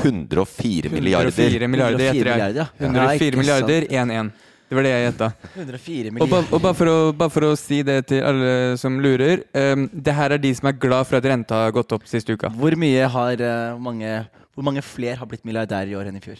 104 0.00 0.92
milliarder. 0.92 1.34
104 1.34 1.68
milliarder, 1.68 1.98
104 1.98 2.14
gjetter 2.14 2.30
jeg. 2.30 2.38
milliarder, 2.38 2.60
ja. 2.62 2.68
Ja, 2.78 2.86
104 2.86 3.40
milliarder, 3.42 3.86
1-1. 3.90 4.30
Det 4.70 4.76
var 4.78 4.86
det 4.86 4.90
jeg 4.92 5.06
gjetta. 5.08 5.28
Og, 6.22 6.28
ba, 6.30 6.38
og 6.46 6.60
bare, 6.62 6.76
for 6.78 6.86
å, 6.86 6.98
bare 7.18 7.32
for 7.34 7.46
å 7.48 7.56
si 7.58 7.80
det 7.82 7.96
til 8.06 8.20
alle 8.22 8.76
som 8.78 9.00
lurer. 9.02 9.42
Um, 9.50 9.88
det 9.90 10.14
her 10.14 10.36
er 10.36 10.38
de 10.38 10.52
som 10.54 10.68
er 10.70 10.76
glad 10.78 11.08
for 11.08 11.18
at 11.18 11.26
renta 11.26 11.64
har 11.64 11.74
gått 11.74 11.90
opp 11.96 12.06
siste 12.06 12.36
uka. 12.38 12.52
Hvor 12.54 12.76
mye 12.78 13.08
har 13.10 13.42
uh, 13.42 13.80
mange, 13.82 14.12
hvor 14.54 14.68
mange 14.68 14.84
flere 14.86 15.18
har 15.18 15.26
blitt 15.26 15.42
milliardærer 15.42 15.90
i 15.90 15.98
år 15.98 16.12
enn 16.12 16.20
i 16.20 16.22
fjor? 16.22 16.38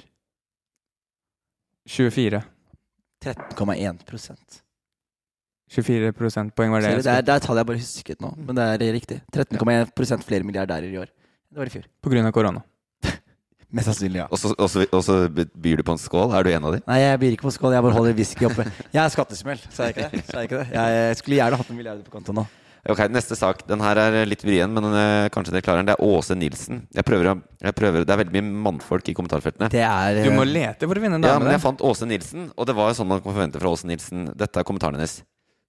24. 1.90 2.44
13,1 3.26 4.04
prosent. 4.06 4.60
24 5.70 6.12
prosentpoeng 6.18 6.72
var 6.74 6.82
det. 6.82 6.90
Ser 6.90 6.96
jeg 6.96 6.98
du, 6.98 7.02
Det 7.06 7.10
er, 7.10 7.20
skulle- 7.20 7.26
det 7.28 7.34
er 7.34 7.46
tallet 7.46 7.60
jeg 7.62 7.68
bare 7.70 7.80
husket 7.84 8.20
nå, 8.24 8.30
men 8.46 8.58
det 8.58 8.66
er 8.88 8.92
riktig. 8.96 9.20
13,1 9.32 9.94
prosent 9.94 10.26
flere 10.26 10.46
milliardærer 10.46 10.90
i 10.90 10.98
år. 10.98 11.10
Det 11.50 11.58
var 11.58 11.66
i 11.70 11.74
fjor. 11.74 11.86
På 12.02 12.10
grunn 12.12 12.26
av 12.26 12.34
korona. 12.34 12.62
Mest 13.70 13.86
sannsynlig, 13.86 14.18
ja. 14.18 14.26
Og 14.30 14.38
så, 15.06 15.16
byr 15.54 15.78
du 15.78 15.84
på 15.86 15.94
en 15.94 16.02
skål. 16.02 16.34
Er 16.34 16.46
du 16.46 16.50
en 16.50 16.64
av 16.66 16.74
de? 16.74 16.80
Nei, 16.90 16.98
jeg 17.04 17.20
byr 17.22 17.36
ikke 17.36 17.46
på 17.46 17.54
skål, 17.54 17.76
jeg 17.76 17.86
bare 17.86 17.98
holder 17.98 18.16
whisky 18.18 18.48
oppe. 18.50 18.66
Jeg 18.90 19.02
er 19.04 19.12
skattesmell, 19.14 19.62
sa 19.70 19.86
jeg 19.86 19.94
ikke 19.94 20.08
det? 20.10 20.24
Sa 20.26 20.40
jeg, 20.42 20.50
ikke 20.50 20.64
det? 20.64 20.72
jeg 20.74 21.20
skulle 21.22 21.38
gjerne 21.38 21.60
hatt 21.60 21.70
noen 21.70 21.78
milliarder 21.78 22.02
på 22.06 22.16
konto 22.18 22.34
nå. 22.34 22.46
Ok, 22.88 23.02
Neste 23.12 23.36
sak. 23.36 23.60
Den 23.68 23.82
her 23.84 23.98
er 24.00 24.14
litt 24.26 24.40
vrien, 24.42 24.70
men 24.72 24.86
eh, 24.96 25.26
kanskje 25.34 25.52
dere 25.52 25.64
klarer 25.66 25.82
den. 25.82 25.90
Det 25.90 25.96
er 25.98 26.04
Åse 26.06 26.36
Nilsen. 26.38 26.78
Jeg 26.96 27.04
prøver, 27.04 27.42
jeg 27.60 27.76
prøver, 27.76 28.06
Det 28.08 28.14
er 28.14 28.20
veldig 28.22 28.34
mye 28.38 28.62
mannfolk 28.70 29.10
i 29.12 29.14
kommentarfeltene. 29.16 29.68
Det 29.72 29.82
er 29.84 30.22
Du 30.24 30.30
må 30.32 30.46
øh, 30.46 30.52
lete 30.54 30.88
for 30.88 30.96
å 30.96 31.02
vinne 31.04 31.20
en 31.20 31.26
Ja, 31.28 31.36
men 31.42 31.52
jeg 31.52 31.60
fant 31.62 31.84
Åse 31.84 32.08
Nilsen, 32.08 32.48
og 32.56 32.66
det 32.70 32.76
var 32.78 32.94
sånn 32.96 33.10
man 33.10 33.20
kan 33.20 33.36
forvente 33.36 33.60
fra 33.60 33.74
Åse 33.74 33.90
Nilsen. 33.90 34.30
Dette 34.32 34.62
er 34.62 34.66
kommentaren 34.66 34.96
hennes. 34.96 35.20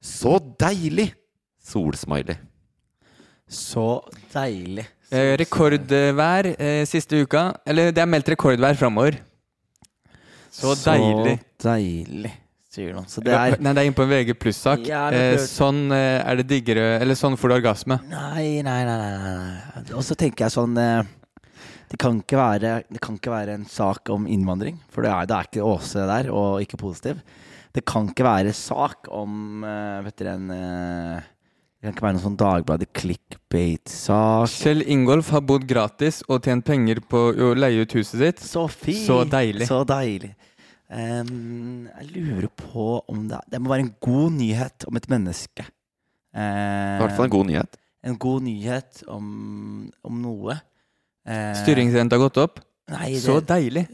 Så 0.02 0.38
deilig! 0.60 1.12
Solsmiley. 1.62 2.36
så 3.52 4.02
deilig. 4.34 4.88
Eh, 5.12 5.36
rekordvær 5.38 6.48
eh, 6.56 6.84
siste 6.90 7.20
uka. 7.22 7.52
Eller 7.68 7.92
det 7.94 8.02
er 8.02 8.10
meldt 8.10 8.32
rekordvær 8.34 8.80
framover. 8.80 9.20
Så 10.52 10.74
deilig. 10.82 11.36
Så 11.62 11.68
deilig, 11.70 12.32
sier 12.74 12.96
noen. 12.96 13.08
Så 13.12 13.22
det 13.24 13.36
er 13.36 13.60
Nei, 13.62 13.76
det 13.76 13.84
er 13.84 13.90
inne 13.92 14.00
på 14.00 14.08
en 14.08 14.12
VG 14.12 14.34
pluss-sak. 14.42 14.84
Ja, 14.90 15.06
eh, 15.14 15.38
sånn 15.46 15.86
eh, 15.94 16.18
er 16.24 16.42
det 16.42 16.48
diggere 16.50 16.96
Eller 16.98 17.20
sånn 17.20 17.38
får 17.40 17.54
du 17.54 17.58
orgasme. 17.60 18.00
Nei, 18.10 18.64
nei, 18.66 18.82
nei. 18.88 18.98
nei, 18.98 19.14
nei. 19.22 19.86
Og 19.94 20.02
så 20.08 20.18
tenker 20.18 20.48
jeg 20.48 20.56
sånn 20.58 20.76
eh, 20.82 21.04
det 21.92 22.00
kan, 22.00 22.18
ikke 22.24 22.40
være, 22.40 22.74
det 22.88 23.04
kan 23.04 23.18
ikke 23.20 23.34
være 23.34 23.60
en 23.60 23.66
sak 23.68 24.10
om 24.16 24.24
innvandring, 24.32 24.78
for 24.90 25.04
det 25.04 25.12
er, 25.12 25.26
det 25.28 25.36
er 25.36 25.48
ikke 25.50 25.66
Åse 25.68 26.06
der, 26.08 26.30
og 26.32 26.64
ikke 26.64 26.80
positiv. 26.80 27.20
Det 27.72 27.84
kan 27.88 28.10
ikke 28.12 28.26
være 28.28 28.54
sak 28.56 29.08
om 29.16 29.64
uh, 29.64 30.02
Vet 30.06 30.18
dere 30.20 30.36
en 30.36 30.52
uh, 30.52 31.28
Det 31.80 31.88
kan 31.88 31.96
ikke 31.96 32.06
være 32.06 32.16
noen 32.18 32.26
sånn 32.26 32.40
Dagbladet 32.40 32.90
clickbait-sak. 32.98 34.52
Kjell 34.52 34.84
Ingolf 34.92 35.32
har 35.34 35.44
bodd 35.48 35.68
gratis 35.70 36.22
og 36.28 36.44
tjent 36.46 36.66
penger 36.68 37.02
på 37.10 37.30
å 37.32 37.52
leie 37.58 37.82
ut 37.86 37.96
huset 37.98 38.20
sitt. 38.22 38.44
Så 38.44 38.68
fint! 38.70 39.06
Så 39.08 39.22
deilig. 39.30 39.70
Så 39.70 39.82
deilig. 39.88 40.34
Um, 40.92 41.88
jeg 41.88 42.10
lurer 42.18 42.50
på 42.52 42.98
om 43.08 43.22
det 43.30 43.38
Det 43.48 43.62
må 43.64 43.72
være 43.72 43.86
en 43.86 43.94
god 44.04 44.34
nyhet 44.36 44.86
om 44.90 45.00
et 45.00 45.08
menneske. 45.14 45.64
I 46.36 47.00
hvert 47.00 47.16
fall 47.16 47.30
en 47.30 47.34
god 47.34 47.48
nyhet. 47.48 47.80
En 48.04 48.18
god 48.20 48.44
nyhet 48.44 49.02
om, 49.12 49.26
om 50.04 50.20
noe. 50.22 50.58
Uh, 51.28 51.54
Styringsrenta 51.62 52.18
har 52.18 52.26
gått 52.28 52.40
opp. 52.42 52.62
Nei, 52.92 53.14
det, 53.16 53.24
Så 53.24 53.40
deilig. 53.46 53.86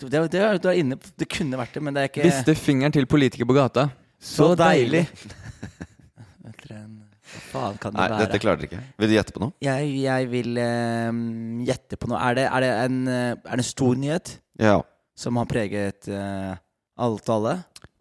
Det, 0.00 0.10
det, 0.10 0.30
det, 0.32 0.62
du 0.64 0.68
er 0.70 0.78
inne, 0.80 0.96
på- 0.96 1.12
det 1.20 1.28
kunne 1.28 1.58
vært 1.60 1.74
det, 1.76 1.82
men 1.82 1.94
det 1.96 2.02
er 2.02 2.08
ikke 2.12 2.24
Viste 2.24 2.54
fingeren 2.56 2.92
til 2.94 3.06
politiker 3.10 3.44
på 3.48 3.56
gata. 3.56 3.88
Så 4.20 4.50
deilig. 4.58 5.04
Vet 5.10 6.64
dere, 6.68 6.78
en- 6.84 6.96
Hva 7.30 7.40
faen 7.52 7.76
kan 7.78 7.92
det 7.94 8.00
Nei, 8.00 8.08
være? 8.10 8.24
dette 8.26 8.40
klarer 8.42 8.58
dere 8.62 8.68
ikke. 8.70 8.80
Vil 8.98 9.10
du 9.12 9.14
gjette 9.14 9.34
på 9.36 9.42
noe? 9.44 9.52
Jeg, 9.62 9.90
jeg 10.02 10.30
vil 10.32 10.56
eh, 10.58 11.20
gjette 11.68 11.98
på 12.00 12.08
noe. 12.10 12.18
Er 12.26 12.34
det, 12.40 12.46
er, 12.48 12.64
det 12.64 12.70
en, 12.88 12.96
eh, 13.06 13.30
er 13.36 13.52
det 13.54 13.60
en 13.62 13.68
stor 13.70 13.94
nyhet 14.02 14.32
Ja. 14.58 14.78
som 15.14 15.38
har 15.38 15.46
preget 15.50 16.08
eh, 16.10 16.56
alt 17.00 17.30
og 17.30 17.36
alle? 17.36 17.54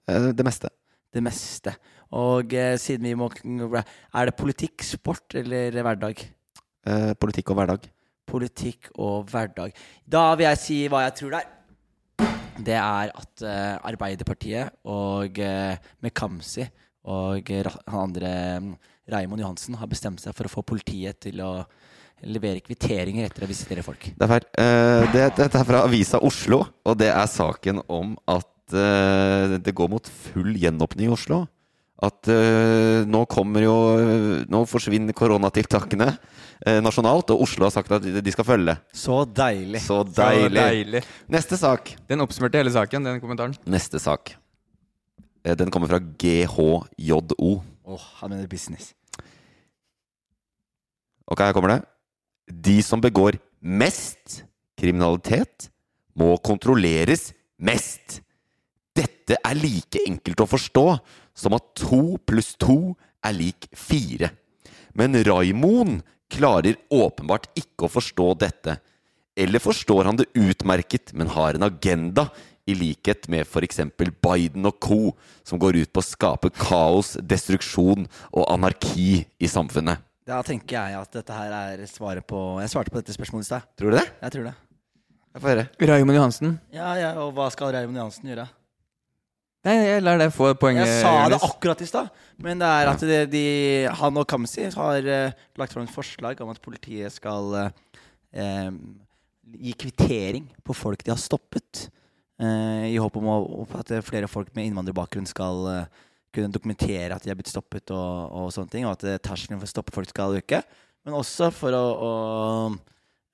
Eh, 0.10 0.32
Det 0.34 0.46
meste. 0.48 0.72
Det 1.14 1.22
meste. 1.26 1.76
Og 2.18 2.54
eh, 2.58 2.74
siden 2.82 3.06
vi 3.06 3.14
må 3.18 3.28
Er 3.36 4.26
det 4.32 4.36
politikk, 4.38 4.82
sport 4.86 5.36
eller 5.38 5.78
hverdag? 5.86 6.26
Eh, 6.90 7.14
Politikk 7.22 7.52
og 7.54 7.60
hverdag. 7.62 7.86
Politikk 8.30 8.90
og 8.98 9.30
hverdag. 9.30 9.72
Da 10.10 10.24
vil 10.38 10.46
jeg 10.50 10.58
si 10.62 10.80
hva 10.90 11.04
jeg 11.06 11.16
tror 11.22 11.32
det 11.36 11.40
er. 11.44 11.48
Det 12.60 12.76
er 12.76 13.12
at 13.16 13.44
eh, 13.46 13.76
Arbeiderpartiet 13.90 14.82
og 14.92 15.40
uh, 15.40 15.92
Mekamsi 16.04 16.66
og 17.10 17.52
eh, 17.52 17.68
han 17.88 18.02
andre 18.10 18.32
Raimond 18.32 18.76
Raymond 19.10 19.42
Johansen 19.42 19.78
har 19.80 19.90
bestemt 19.90 20.22
seg 20.22 20.36
for 20.38 20.46
å 20.46 20.52
få 20.52 20.62
politiet 20.68 21.18
til 21.24 21.40
å 21.42 21.64
levere 22.30 22.62
kvitteringer 22.62 23.26
etter 23.26 23.46
å 23.46 23.50
visitere 23.50 23.82
folk. 23.82 24.10
Det 24.12 24.26
er 24.26 24.30
feil. 24.34 24.46
Uh, 24.60 25.08
det, 25.14 25.24
dette 25.40 25.62
er 25.62 25.66
fra 25.66 25.86
Avisa 25.88 26.20
Oslo, 26.22 26.60
og 26.84 26.98
det 27.00 27.08
er 27.14 27.32
saken 27.32 27.80
om 27.88 28.12
at 28.30 28.76
uh, 28.76 29.56
det 29.56 29.74
går 29.74 29.90
mot 29.90 30.12
full 30.28 30.52
gjenåpning 30.60 31.08
i 31.08 31.14
Oslo. 31.16 31.46
At 32.00 32.30
uh, 32.32 33.04
nå 33.04 33.26
kommer 33.28 33.66
jo 33.66 33.74
Nå 34.48 34.62
forsvinner 34.72 35.12
koronatiltakene 35.18 36.08
uh, 36.16 36.78
nasjonalt, 36.84 37.34
og 37.36 37.44
Oslo 37.44 37.68
har 37.68 37.74
sagt 37.76 37.92
at 37.92 38.06
de 38.06 38.22
de 38.24 38.32
skal 38.32 38.48
følge. 38.48 38.78
Så 38.96 39.26
deilig. 39.28 39.82
Så 39.84 39.98
Så 40.08 40.22
deilig. 40.22 40.62
deilig. 40.62 41.02
Neste 41.28 41.60
sak. 41.60 41.92
Den 42.08 42.24
oppsummerte 42.24 42.62
hele 42.62 42.72
saken, 42.72 43.04
den 43.04 43.20
kommentaren. 43.20 43.58
Neste 43.68 44.00
sak. 44.00 44.32
Uh, 45.44 45.56
Den 45.60 45.72
kommer 45.72 45.92
fra 45.92 46.00
GHJO. 46.00 47.52
Åh, 47.90 48.08
han 48.22 48.30
mener 48.32 48.48
business. 48.48 48.94
Ok, 51.30 51.44
her 51.44 51.54
kommer 51.54 51.76
det. 51.76 51.82
De 52.50 52.80
som 52.82 53.02
begår 53.02 53.38
mest 53.62 54.44
kriminalitet, 54.80 55.68
må 56.18 56.32
kontrolleres 56.44 57.34
mest. 57.60 58.22
Dette 58.98 59.38
er 59.46 59.56
like 59.60 60.02
enkelt 60.08 60.42
å 60.42 60.48
forstå 60.50 60.86
som 61.40 61.56
at 61.56 61.72
to 61.80 62.18
pluss 62.28 62.54
to 62.60 62.96
er 63.26 63.36
lik 63.36 63.70
fire. 63.76 64.34
Men 64.98 65.16
Raimond 65.24 66.04
klarer 66.30 66.78
åpenbart 66.92 67.50
ikke 67.58 67.88
å 67.88 67.94
forstå 67.94 68.30
dette. 68.44 68.78
Eller 69.40 69.64
forstår 69.64 70.10
han 70.10 70.20
det 70.20 70.28
utmerket, 70.36 71.14
men 71.16 71.32
har 71.32 71.56
en 71.56 71.68
agenda, 71.70 72.28
i 72.70 72.76
likhet 72.78 73.26
med 73.34 73.48
f.eks. 73.48 73.80
Biden 74.22 74.68
og 74.70 74.78
co., 74.84 75.00
som 75.48 75.58
går 75.58 75.80
ut 75.82 75.94
på 75.94 76.04
å 76.04 76.06
skape 76.06 76.52
kaos, 76.54 77.16
destruksjon 77.18 78.06
og 78.30 78.46
anarki 78.46 79.24
i 79.26 79.50
samfunnet. 79.50 80.04
Da 80.30 80.44
tenker 80.46 80.78
jeg 80.78 81.00
at 81.00 81.16
dette 81.18 81.34
her 81.34 81.56
er 81.58 81.80
svaret 81.90 82.28
på 82.30 82.38
Jeg 82.62 82.70
svarte 82.70 82.94
på 82.94 83.00
dette 83.02 83.16
spørsmålet 83.16 83.48
i 83.48 83.50
stad. 83.50 83.66
Tror 83.80 83.90
du 83.90 83.98
det? 83.98 84.06
Jeg 84.22 84.36
tror 84.36 84.46
det. 84.52 84.54
Jeg 85.34 85.42
får 85.42 85.52
høre. 85.56 85.66
Raymond 85.90 86.20
Johansen. 86.20 86.54
Ja, 86.76 86.92
ja, 87.00 87.10
Og 87.24 87.34
hva 87.38 87.50
skal 87.54 87.74
Raymond 87.74 87.98
Johansen 87.98 88.30
gjøre? 88.30 88.46
Nei, 89.68 89.76
jeg 89.76 90.04
lar 90.06 90.20
deg 90.22 90.32
få 90.32 90.54
poenget. 90.60 90.88
Jeg 90.88 91.02
sa 91.04 91.28
det 91.32 91.40
akkurat 91.44 91.82
i 91.84 91.88
stad. 91.90 92.12
Men 92.40 92.62
det 92.62 92.68
er 92.72 92.92
at 92.94 93.02
det, 93.04 93.20
de, 93.34 93.44
han 94.00 94.20
og 94.22 94.28
Kamzy 94.30 94.70
har 94.72 95.10
uh, 95.12 95.40
lagt 95.60 95.76
fram 95.76 95.84
et 95.84 95.92
forslag 95.92 96.40
om 96.44 96.52
at 96.54 96.62
politiet 96.64 97.12
skal 97.12 97.58
eh, 97.60 98.70
gi 99.60 99.74
kvittering 99.76 100.46
på 100.64 100.76
folk 100.78 101.04
de 101.04 101.12
har 101.12 101.20
stoppet. 101.20 101.90
Uh, 102.40 102.88
I 102.88 102.96
håp 103.04 103.20
om 103.20 103.28
å, 103.28 103.40
at 103.82 103.92
flere 104.08 104.32
folk 104.32 104.54
med 104.56 104.70
innvandrerbakgrunn 104.70 105.28
skal 105.28 105.68
kunne 106.32 106.54
dokumentere 106.54 107.12
at 107.12 107.26
de 107.26 107.34
er 107.34 107.36
blitt 107.36 107.52
stoppet, 107.52 107.92
og, 107.92 108.32
og 108.32 108.54
sånne 108.56 108.72
ting. 108.72 108.88
Og 108.88 108.96
at 108.96 109.26
terskelen 109.28 109.60
for 109.60 109.68
å 109.68 109.74
stoppe 109.74 109.96
folk 109.98 110.14
skal 110.14 110.40
øke. 110.40 110.64
Men 111.04 111.20
også 111.20 111.52
for 111.52 111.76
å, 111.76 111.84
å 111.84 112.14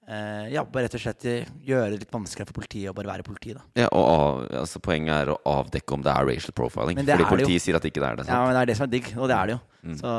eh, 0.07 0.45
ja, 0.53 0.63
bare 0.69 0.85
rett 0.87 0.97
og 0.97 1.03
slett 1.03 1.25
gjøre 1.65 1.91
det 1.93 1.99
litt 2.03 2.13
vanskeligere 2.13 2.49
for 2.51 2.59
politiet 2.59 2.91
å 2.91 2.95
bare 2.97 3.11
være 3.13 3.25
politi. 3.27 3.55
da 3.57 3.63
Ja, 3.83 3.89
og 3.91 4.05
av, 4.05 4.43
altså 4.61 4.81
Poenget 4.83 5.15
er 5.15 5.33
å 5.33 5.39
avdekke 5.55 5.97
om 5.97 6.05
det 6.05 6.13
er 6.13 6.29
racial 6.29 6.55
profiling. 6.57 6.99
Det 6.99 7.05
Fordi 7.05 7.13
er 7.15 7.17
det 7.23 7.25
jo. 7.25 7.31
politiet 7.33 7.65
sier 7.65 7.79
at 7.79 7.87
ikke 7.89 8.01
det 8.03 8.09
er 8.09 8.21
det. 8.21 8.27
Ja, 8.29 8.43
men 8.45 8.55
Det 8.57 8.61
er 8.61 8.71
det 8.71 8.77
som 8.77 8.87
er 8.87 8.93
digg, 8.93 9.11
og 9.17 9.27
det 9.31 9.37
er 9.39 9.51
det 9.51 9.57
jo. 9.57 9.59
Mm. 9.85 9.97
Så 10.01 10.15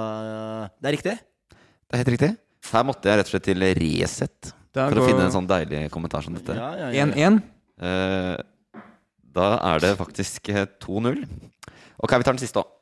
det 0.81 0.91
er 0.91 0.97
riktig. 0.99 1.17
Det 1.57 1.95
er 1.95 2.03
helt 2.03 2.15
riktig. 2.17 2.31
Her 2.67 2.87
måtte 2.87 3.11
jeg 3.11 3.21
rett 3.21 3.29
og 3.29 3.35
slett 3.37 3.47
til 3.47 3.67
Resett 3.79 4.53
for 4.77 4.93
for 4.93 5.01
å 5.01 5.07
finne 5.09 5.25
en 5.25 5.33
sånn 5.35 5.47
deilig 5.49 5.87
kommentar 5.95 6.25
som 6.27 6.35
dette. 6.37 6.55
Ja, 6.57 6.71
ja, 6.77 6.89
ja. 6.93 7.07
1-1. 7.07 7.39
Eh, 7.81 8.37
da 9.37 9.47
er 9.73 9.85
det 9.85 9.93
faktisk 10.01 10.51
eh, 10.53 10.67
2-0. 10.85 11.23
Ok, 12.03 12.13
vi 12.13 12.27
tar 12.27 12.35
den 12.37 12.43
siste 12.43 12.61
òg. 12.61 12.73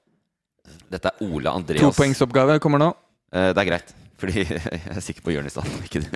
Dette 0.90 1.10
er 1.10 1.26
Ole 1.26 1.52
Andreas. 1.52 1.84
Topoengsoppgave 1.84 2.58
kommer 2.62 2.82
nå. 2.82 2.90
Eh, 3.34 3.50
det 3.54 3.62
er 3.62 3.68
greit, 3.68 3.94
fordi 4.20 4.44
jeg 4.46 4.94
er 4.96 5.04
sikker 5.04 5.24
på 5.26 5.34
Jonis 5.34 5.56
da. 5.58 5.64
Ikke 5.84 6.04
du. 6.04 6.08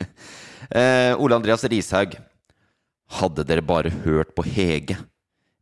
Eh, 0.69 1.13
Ole 1.17 1.39
Andreas 1.39 1.65
Rishaug. 1.69 2.19
Hadde 3.19 3.45
dere 3.49 3.65
bare 3.65 3.93
hørt 4.05 4.35
på 4.37 4.45
Hege 4.45 4.99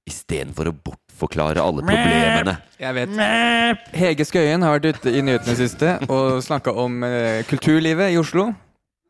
istedenfor 0.06 0.70
å 0.70 0.74
bortforklare 0.74 1.62
alle 1.62 1.82
problemene? 1.86 2.56
Jeg 2.78 2.94
vet. 2.96 3.14
Hege 3.94 4.26
Skøyen 4.26 4.66
har 4.66 4.76
vært 4.76 4.98
ute 4.98 5.14
i 5.14 5.22
nyhetene 5.22 5.58
siste 5.58 5.96
og 6.06 6.42
snakka 6.46 6.74
om 6.74 7.02
eh, 7.06 7.42
kulturlivet 7.50 8.14
i 8.14 8.18
Oslo. 8.20 8.48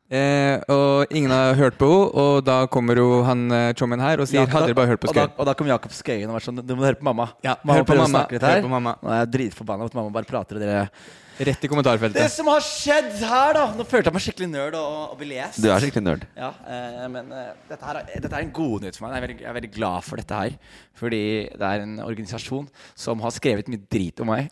Eh, 0.06 0.60
og 0.70 1.10
ingen 1.10 1.32
har 1.34 1.56
hørt 1.58 1.78
på 1.80 1.86
henne, 1.90 2.14
og 2.22 2.44
da 2.46 2.60
kommer 2.70 2.94
jo 3.00 3.24
han 3.26 3.40
eh, 3.50 3.72
chommen 3.74 3.98
her 3.98 4.20
og 4.22 4.28
sier 4.30 4.44
Ja, 4.44 4.46
'hadde 4.46 4.68
dere 4.70 4.78
bare 4.78 4.92
hørt 4.92 5.00
på 5.02 5.08
og 5.10 5.14
da, 5.16 5.24
Skøyen'? 5.26 5.38
og 5.38 5.46
da 5.48 5.54
kom 5.58 5.66
Jakob 5.66 5.90
Skøyen 5.90 6.30
og 6.30 6.36
var 6.38 6.44
sånn 6.46 6.62
Du 6.62 6.74
må 6.78 6.84
høre 6.86 6.94
på 7.00 7.02
mamma. 7.08 7.26
Ja, 7.42 7.56
mamma 7.64 7.80
hør 7.80 7.88
på 7.88 7.96
mamma, 7.98 8.22
hør 8.30 8.62
på 8.62 8.70
mamma. 8.70 8.92
Nå 9.02 9.10
er 9.10 9.18
jeg 9.24 9.30
dritforbanna 9.34 9.88
at 9.90 9.94
mamma 9.98 10.10
bare 10.14 10.28
prater. 10.30 10.60
Og 10.60 10.62
dere 10.62 10.88
Rett 11.36 11.64
i 11.66 11.68
kommentarfeltet. 11.68 12.16
Det 12.16 12.30
som 12.32 12.46
har 12.48 12.62
skjedd 12.64 13.10
her, 13.20 13.50
da 13.52 13.64
Nå 13.76 13.84
følte 13.84 14.08
jeg 14.08 14.14
meg 14.16 14.22
skikkelig 14.24 14.48
nerd 14.48 14.74
og, 14.78 15.10
og 15.12 15.18
belest. 15.20 15.58
Du 15.60 15.68
er 15.68 15.82
skikkelig 15.84 16.04
nerd. 16.06 16.22
Ja, 16.38 16.48
eh, 16.64 17.02
men 17.12 17.28
eh, 17.34 17.50
dette, 17.68 17.82
her, 17.84 17.98
er- 18.00 18.22
dette 18.24 18.32
er 18.32 18.46
en 18.46 18.54
god 18.56 18.86
nyhet 18.86 18.96
for 18.96 19.04
meg. 19.04 19.12
Jeg 19.12 19.18
er, 19.18 19.26
veldig, 19.26 19.36
jeg 19.42 19.50
er 19.50 19.58
veldig 19.58 19.72
glad 19.74 20.06
for 20.06 20.16
dette 20.22 20.38
her. 20.38 20.56
Fordi 20.96 21.20
det 21.52 21.66
er 21.68 21.84
en 21.84 21.98
organisasjon 22.06 22.70
som 22.94 23.20
har 23.20 23.34
skrevet 23.36 23.68
mye 23.68 23.82
drit 23.92 24.22
om 24.24 24.30
meg. 24.32 24.48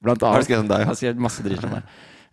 Blant 0.00 0.22
annet. 0.22 0.38
Har 0.38 0.46
skrevet 0.48 0.64
om 0.64 0.72
deg? 0.72 0.86
Har 0.88 0.96
skrevet 0.96 1.20
masse 1.28 1.44
drit 1.44 1.60
om 1.66 1.76
meg. 1.76 1.82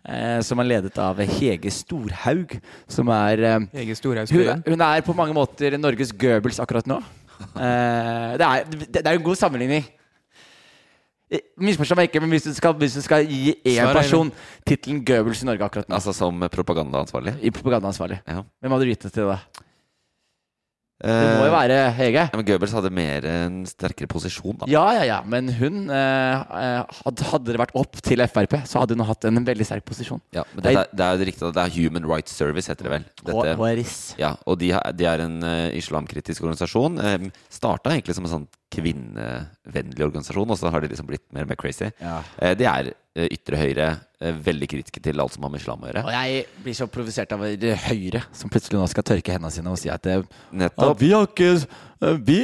Eh, 0.02 0.40
som 0.42 0.58
er 0.58 0.66
ledet 0.66 0.96
av 0.98 1.20
Hege 1.22 1.70
Storhaug, 1.70 2.56
som 2.90 3.06
er 3.14 3.42
eh, 3.46 3.66
Hege 3.78 3.94
Storhaug 3.94 4.32
hun, 4.34 4.62
hun 4.66 4.80
er 4.82 5.02
på 5.06 5.14
mange 5.14 5.34
måter 5.36 5.76
Norges 5.78 6.10
Goebbels 6.18 6.58
akkurat 6.58 6.88
nå. 6.90 6.96
Eh, 7.54 8.32
det, 8.40 8.48
er, 8.48 8.64
det, 8.72 8.88
det 8.98 9.06
er 9.06 9.14
en 9.14 9.22
god 9.22 9.38
sammenligning. 9.38 9.86
Misforstå 11.62 11.96
meg 11.96 12.10
ikke, 12.10 12.20
men 12.20 12.34
hvis 12.34 12.44
du 12.44 12.52
skal, 12.52 12.74
hvis 12.82 12.98
du 12.98 13.00
skal 13.04 13.22
gi 13.24 13.54
én 13.62 13.78
er 13.86 13.94
person 13.94 14.28
tittelen 14.68 14.98
Goebbels 15.06 15.44
i 15.44 15.48
Norge 15.48 15.64
akkurat 15.70 15.86
nå, 15.88 15.94
Altså 15.96 16.12
som 16.16 16.42
propagandaansvarlig. 16.50 17.38
i 17.40 17.54
propagandaansvarlig, 17.54 18.18
Ja. 18.26 18.42
hvem 18.60 18.74
hadde 18.74 18.84
du 18.84 18.90
gitt 18.90 19.06
det 19.06 19.12
til 19.14 19.30
da? 19.30 19.38
Det 21.02 21.10
Eh, 21.12 21.38
må 21.40 21.46
jo 21.48 21.52
være 21.54 21.78
Hege. 21.96 22.24
ja, 22.30 22.38
men 22.38 22.46
Goebbels 22.46 22.72
hadde 22.76 22.90
mer 22.94 23.24
en 23.26 23.56
sterkere 23.66 24.06
posisjon, 24.06 24.56
da. 24.60 24.68
Ja, 24.70 24.84
ja, 24.94 25.02
ja, 25.08 25.18
men 25.26 25.50
hun 25.58 25.90
eh, 25.90 26.44
eh, 26.62 27.00
hadde, 27.02 27.50
det 27.50 27.58
vært 27.58 27.74
opp 27.74 27.98
til 28.06 28.22
Frp, 28.30 28.54
så 28.70 28.84
hadde 28.84 28.94
hun 28.94 29.04
hatt 29.08 29.26
en 29.26 29.42
veldig 29.44 29.66
sterk 29.66 29.84
posisjon. 29.88 30.22
Ja, 30.36 30.44
men 30.54 30.62
det, 30.62 30.76
er, 30.78 30.86
det 30.94 31.06
er 31.06 31.18
jo 31.18 31.28
riktig 31.32 31.48
at 31.48 31.58
det 31.58 31.66
er 31.66 31.74
Human 31.74 32.06
Rights 32.06 32.36
Service, 32.38 32.70
heter 32.70 32.86
det 32.86 32.94
vel. 32.94 33.06
Dette, 33.26 33.56
HRS. 33.58 33.98
ja, 34.20 34.34
og 34.46 34.60
de, 34.62 34.70
de 34.94 35.10
er 35.10 35.26
en 35.26 35.38
uh, 35.42 35.68
islamkritisk 35.74 36.46
organisasjon. 36.46 37.02
Uh, 37.02 37.30
Starta 37.50 37.90
egentlig 37.90 38.14
som 38.16 38.28
en 38.28 38.36
sånn 38.36 38.48
kvinnevennlig 38.72 40.04
organisasjon, 40.06 40.50
og 40.52 40.58
så 40.58 40.70
har 40.72 40.82
de 40.84 40.90
liksom 40.92 41.08
blitt 41.08 41.24
mer 41.34 41.46
og 41.46 41.52
mer 41.52 41.60
crazy. 41.60 41.90
Ja. 42.00 42.20
Eh, 42.38 42.54
de 42.58 42.68
er 42.68 42.92
eh, 42.92 42.98
ytre 43.12 43.58
høyre 43.60 43.86
eh, 44.22 44.36
veldig 44.40 44.68
kritiske 44.72 45.02
til 45.04 45.20
alt 45.20 45.34
som 45.34 45.44
har 45.44 45.52
med 45.52 45.60
islam 45.60 45.82
å 45.84 45.88
gjøre. 45.90 46.04
Og 46.08 46.14
jeg 46.14 46.44
blir 46.64 46.76
så 46.78 46.88
provosert 46.88 47.34
av 47.36 47.44
Høyre, 47.86 48.22
som 48.36 48.52
plutselig 48.52 48.80
nå 48.80 48.86
skal 48.88 49.06
tørke 49.10 49.34
hendene 49.34 49.52
sine 49.52 49.72
og 49.72 49.80
si 49.80 49.90
at 49.92 50.04
det, 50.06 50.22
Nettopp. 50.48 50.96
vi 51.02 51.10
har 51.12 51.28
ikke 51.28 51.50
eh, 51.52 52.22
Vi 52.24 52.38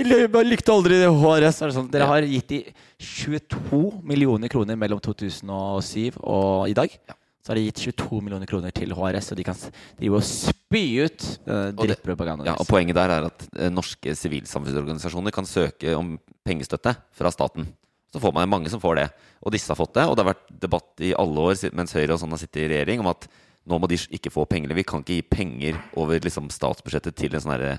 likte 0.50 0.74
aldri 0.74 1.00
HRS. 1.06 1.62
Er 1.64 1.72
sånn? 1.78 1.88
Dere 1.92 2.10
har 2.10 2.26
gitt 2.28 2.52
de 2.52 2.60
22 3.00 3.80
millioner 4.04 4.52
kroner 4.52 4.76
mellom 4.76 5.00
2007 5.00 6.20
og 6.20 6.68
i 6.68 6.76
dag. 6.76 7.00
Så 7.48 7.54
har 7.54 7.62
de 7.62 7.68
gitt 7.70 7.80
22 7.96 8.20
millioner 8.20 8.48
kroner 8.50 8.74
til 8.76 8.92
HRS, 8.92 9.30
og 9.32 9.38
de 9.40 9.44
kan 9.48 9.56
drive 9.96 10.18
og 10.18 10.24
spy 10.26 10.82
ut 11.00 11.28
uh, 11.48 11.70
drittpropagandaen. 11.78 12.50
Ja, 12.50 12.58
og 12.60 12.68
Poenget 12.68 12.98
der 12.98 13.14
er 13.14 13.28
at 13.30 13.46
eh, 13.56 13.70
norske 13.72 14.12
sivilsamfunnsorganisasjoner 14.20 15.32
kan 15.32 15.48
søke 15.48 15.94
om 15.96 16.18
pengestøtte 16.44 16.92
fra 17.16 17.32
staten. 17.32 17.70
Så 18.12 18.20
får 18.22 18.32
man 18.32 18.48
mange 18.48 18.70
som 18.72 18.80
får 18.80 18.96
det. 19.02 19.08
Og 19.44 19.52
disse 19.52 19.68
har 19.68 19.78
fått 19.78 19.94
det. 19.98 20.06
Og 20.08 20.16
det 20.16 20.24
har 20.24 20.32
vært 20.32 20.48
debatt 20.62 21.04
i 21.04 21.12
alle 21.18 21.48
år 21.50 21.60
mens 21.76 21.92
Høyre 21.96 22.16
og 22.16 22.22
sånn 22.22 22.32
har 22.32 22.40
sittet 22.40 22.64
i 22.64 22.70
regjering, 22.72 23.02
om 23.04 23.10
at 23.12 23.28
nå 23.68 23.78
må 23.80 23.88
de 23.90 23.98
ikke 24.16 24.32
få 24.32 24.46
pengene. 24.48 24.76
Vi 24.78 24.86
kan 24.88 25.02
ikke 25.04 25.18
gi 25.18 25.24
penger 25.28 25.80
over 26.00 26.22
liksom, 26.24 26.48
statsbudsjettet 26.52 27.18
til 27.20 27.36
en 27.36 27.44
sånn 27.44 27.52
herre 27.52 27.74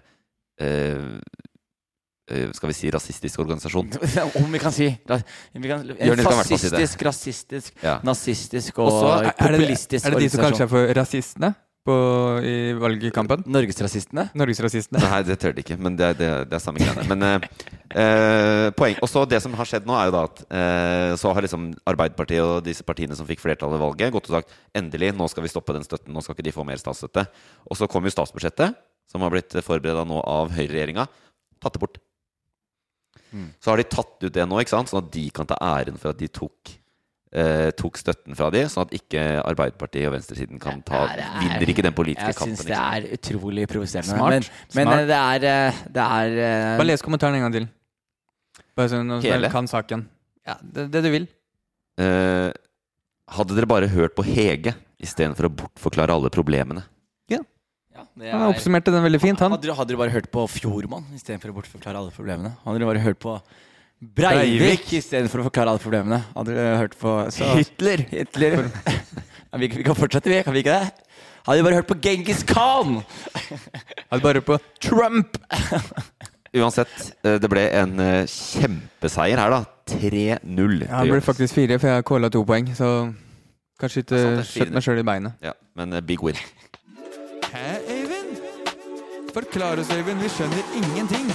eh, 0.61 1.15
eh, 2.29 2.51
Skal 2.53 2.69
vi 2.69 2.75
si 2.77 2.91
rasistisk 2.93 3.41
organisasjon. 3.41 3.89
Om 4.43 4.53
vi 4.53 4.61
kan 4.61 4.75
si 4.75 4.91
vi 4.91 5.71
kan, 5.71 5.87
En 5.97 6.23
fascistisk, 6.27 7.01
rasistisk, 7.09 7.73
Ja. 7.81 7.97
nazistisk 8.05 8.77
og 8.77 8.91
Og 8.91 8.93
så 8.99 9.09
er, 9.15 9.31
er, 9.31 9.33
det, 9.33 9.63
populistisk 9.63 10.05
er 10.05 10.13
det 10.13 10.21
de 10.27 10.29
som 10.29 10.45
kanskje 10.45 10.67
organisasjon. 10.67 10.85
er 10.85 10.93
for 10.93 11.01
rasistene 11.01 11.51
på, 11.87 11.95
i 12.45 12.55
valgkampen? 12.77 13.45
Norgesrasistene? 13.49 14.27
Norgesrasistene. 14.37 15.01
Nei, 15.03 15.21
det 15.27 15.37
tør 15.41 15.55
de 15.55 15.63
ikke, 15.63 15.77
men 15.81 15.95
det, 15.99 16.11
det, 16.19 16.29
det 16.49 16.57
er 16.57 16.63
samme 16.63 16.81
greiene. 16.81 17.05
Men 17.09 17.25
eh, 17.27 17.47
eh, 18.03 18.65
poeng 18.77 18.99
Og 19.05 19.09
så 19.11 19.23
det 19.29 19.39
som 19.43 19.55
har 19.57 19.69
skjedd 19.69 19.87
nå, 19.89 19.95
er 19.97 20.09
jo 20.09 20.15
da 20.17 20.25
at 20.27 20.43
eh, 20.45 21.13
så 21.21 21.33
har 21.35 21.45
liksom 21.45 21.69
Arbeiderpartiet 21.89 22.43
og 22.43 22.65
disse 22.67 22.85
partiene 22.87 23.17
som 23.17 23.29
fikk 23.29 23.43
flertall 23.45 23.77
i 23.77 23.81
valget, 23.81 24.13
gått 24.15 24.29
og 24.31 24.39
sagt 24.39 24.53
endelig, 24.77 25.13
nå 25.15 25.29
skal 25.31 25.45
vi 25.45 25.53
stoppe 25.53 25.75
den 25.77 25.87
støtten, 25.87 26.13
nå 26.15 26.25
skal 26.25 26.37
ikke 26.37 26.49
de 26.49 26.55
få 26.55 26.67
mer 26.67 26.81
statsstøtte. 26.81 27.25
Og 27.69 27.79
så 27.79 27.89
kom 27.91 28.05
jo 28.05 28.13
statsbudsjettet, 28.13 28.77
som 29.09 29.25
har 29.25 29.33
blitt 29.33 29.57
forberedt 29.65 30.09
nå 30.09 30.21
av 30.21 30.53
høyreregjeringa, 30.57 31.07
tatt 31.63 31.75
det 31.75 31.83
bort. 31.85 32.01
Så 33.61 33.71
har 33.71 33.77
de 33.77 33.85
tatt 33.85 34.25
ut 34.25 34.33
det 34.33 34.45
nå, 34.49 34.57
ikke 34.61 34.73
sant? 34.73 34.89
sånn 34.91 35.03
at 35.03 35.11
de 35.13 35.27
kan 35.33 35.47
ta 35.49 35.57
æren 35.61 35.97
for 36.01 36.13
at 36.13 36.21
de 36.21 36.29
tok 36.33 36.75
eh, 37.33 37.69
tok 37.77 37.97
støtten 38.01 38.35
fra 38.37 38.49
de, 38.53 38.63
sånn 38.71 38.85
at 38.87 38.93
ikke 38.97 39.21
Arbeiderpartiet 39.45 40.07
og 40.09 40.15
venstresiden 40.15 40.59
kan 40.61 40.81
ta 40.81 41.05
det 41.13 41.23
er- 41.25 41.39
Vinner 41.43 41.73
ikke 41.73 41.83
den 41.85 41.93
politiske 41.93 42.31
Jeg 42.31 42.35
kampen. 42.39 42.55
syns 42.57 42.65
det 42.65 42.77
er 42.79 43.17
utrolig 43.17 43.67
provoserende. 43.69 44.15
Smart. 44.15 44.29
Men, 44.31 44.43
men 44.75 44.87
Smart. 44.87 44.99
eh, 44.99 45.05
det 45.05 45.19
er, 45.19 45.49
eh, 45.49 45.83
det 45.99 46.05
er 46.05 46.37
uh, 46.73 46.77
Bare 46.81 46.87
les 46.89 47.01
kommentaren 47.05 47.35
en 47.35 47.41
gang 47.47 47.53
til. 47.53 47.67
Bare 48.75 48.89
sånn 48.89 49.11
at 49.17 49.21
du 49.43 49.49
kan 49.49 49.67
saken. 49.67 50.05
Ja, 50.47 50.55
det, 50.63 50.89
det 50.91 51.03
du 51.03 51.09
vil. 51.13 51.27
Eh, 51.99 52.51
hadde 53.29 53.55
dere 53.55 53.67
bare 53.69 53.87
hørt 53.91 54.15
på 54.17 54.23
Hege 54.25 54.73
istedenfor 54.99 55.45
å 55.49 55.53
bortforklare 55.53 56.09
alle 56.15 56.29
problemene? 56.33 56.83
ja, 57.29 57.41
er, 58.23 58.31
Han 58.31 58.53
oppsummerte 58.53 58.91
den 58.93 59.03
veldig 59.03 59.19
fint, 59.19 59.39
han. 59.43 59.51
Hadde, 59.51 59.67
du- 59.67 59.73
hadde 59.75 59.91
du 59.91 59.97
bare 59.99 60.09
hørt 60.13 60.29
på 60.31 60.45
Fjordmann 60.47 61.03
istedenfor 61.13 61.51
å 61.51 61.55
bortforklare 61.59 61.97
alle 61.99 62.11
problemene? 62.15 62.53
Hadde 62.63 62.79
du 62.79 62.85
bare 62.87 63.01
hørt 63.03 63.19
på 63.19 63.33
Breivik 63.99 64.93
istedenfor 64.95 65.41
å 65.41 65.45
forklare 65.49 65.73
alle 65.73 65.83
problemene? 65.83 66.21
Hadde 66.31 66.55
du 66.55 66.59
hørt 66.63 66.95
på 66.99 67.15
så, 67.35 67.49
Hitler. 67.57 68.05
Hitler. 68.13 68.61
ja, 69.51 69.59
vi, 69.59 69.67
vi 69.67 69.83
kan 69.83 69.97
fortsette, 69.97 70.31
vi. 70.31 70.39
Kan 70.45 70.55
vi 70.55 70.63
ikke 70.63 70.77
det? 70.77 71.07
Hadde 71.43 71.59
du 71.59 71.65
bare 71.67 71.79
hørt 71.81 71.89
på 71.89 71.97
Genghis 71.99 72.45
Khan? 72.47 73.01
Hadde 74.09 74.21
bare 74.23 74.39
hørt 74.39 74.47
på 74.47 74.59
Trump! 74.79 75.35
Uansett, 76.59 76.93
eh, 77.27 77.35
det 77.43 77.49
ble 77.51 77.67
en 77.77 77.99
eh, 78.01 78.23
kjempeseier 78.25 79.37
her, 79.37 79.53
da. 79.53 79.59
3-0. 79.91 80.79
Ja, 80.87 81.03
det 81.03 81.11
ble 81.11 81.21
faktisk 81.21 81.59
fire, 81.59 81.77
for 81.81 81.91
jeg 81.91 82.05
calla 82.09 82.31
to 82.33 82.41
poeng, 82.47 82.71
så 82.77 82.89
kanskje 83.81 84.05
ikke 84.05 84.21
skjøt 84.47 84.73
meg 84.73 84.85
sjøl 84.85 85.03
i 85.03 85.07
beinet. 85.11 85.37
Ja, 85.45 85.53
men 85.77 85.93
eh, 85.93 86.05
big 86.05 86.23
win. 86.25 86.39
Hæ, 87.51 87.65
Øyvind? 87.83 88.39
Forklar 89.35 89.83
oss, 89.83 89.91
Øyvind. 89.93 90.23
Vi 90.23 90.31
skjønner 90.37 90.77
ingenting. 90.81 91.29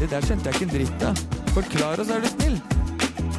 Det 0.00 0.10
der 0.10 0.24
skjønte 0.24 0.50
jeg 0.50 0.58
ikke 0.58 0.70
en 0.70 0.74
dritt 0.80 1.06
av. 1.12 1.45
Forklar 1.56 2.00
oss, 2.02 2.10
er 2.12 2.20
du 2.20 2.26
snill. 2.28 2.56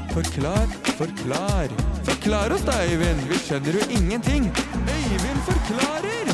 Forklar, 0.10 0.72
forklar. 0.98 1.74
Forklar 2.08 2.56
oss 2.56 2.64
da, 2.66 2.80
Øyvind. 2.90 3.20
Vi 3.30 3.38
skjønner 3.38 3.78
jo 3.78 3.84
ingenting. 3.94 4.48
Øyvind 4.90 5.44
forklarer! 5.46 6.32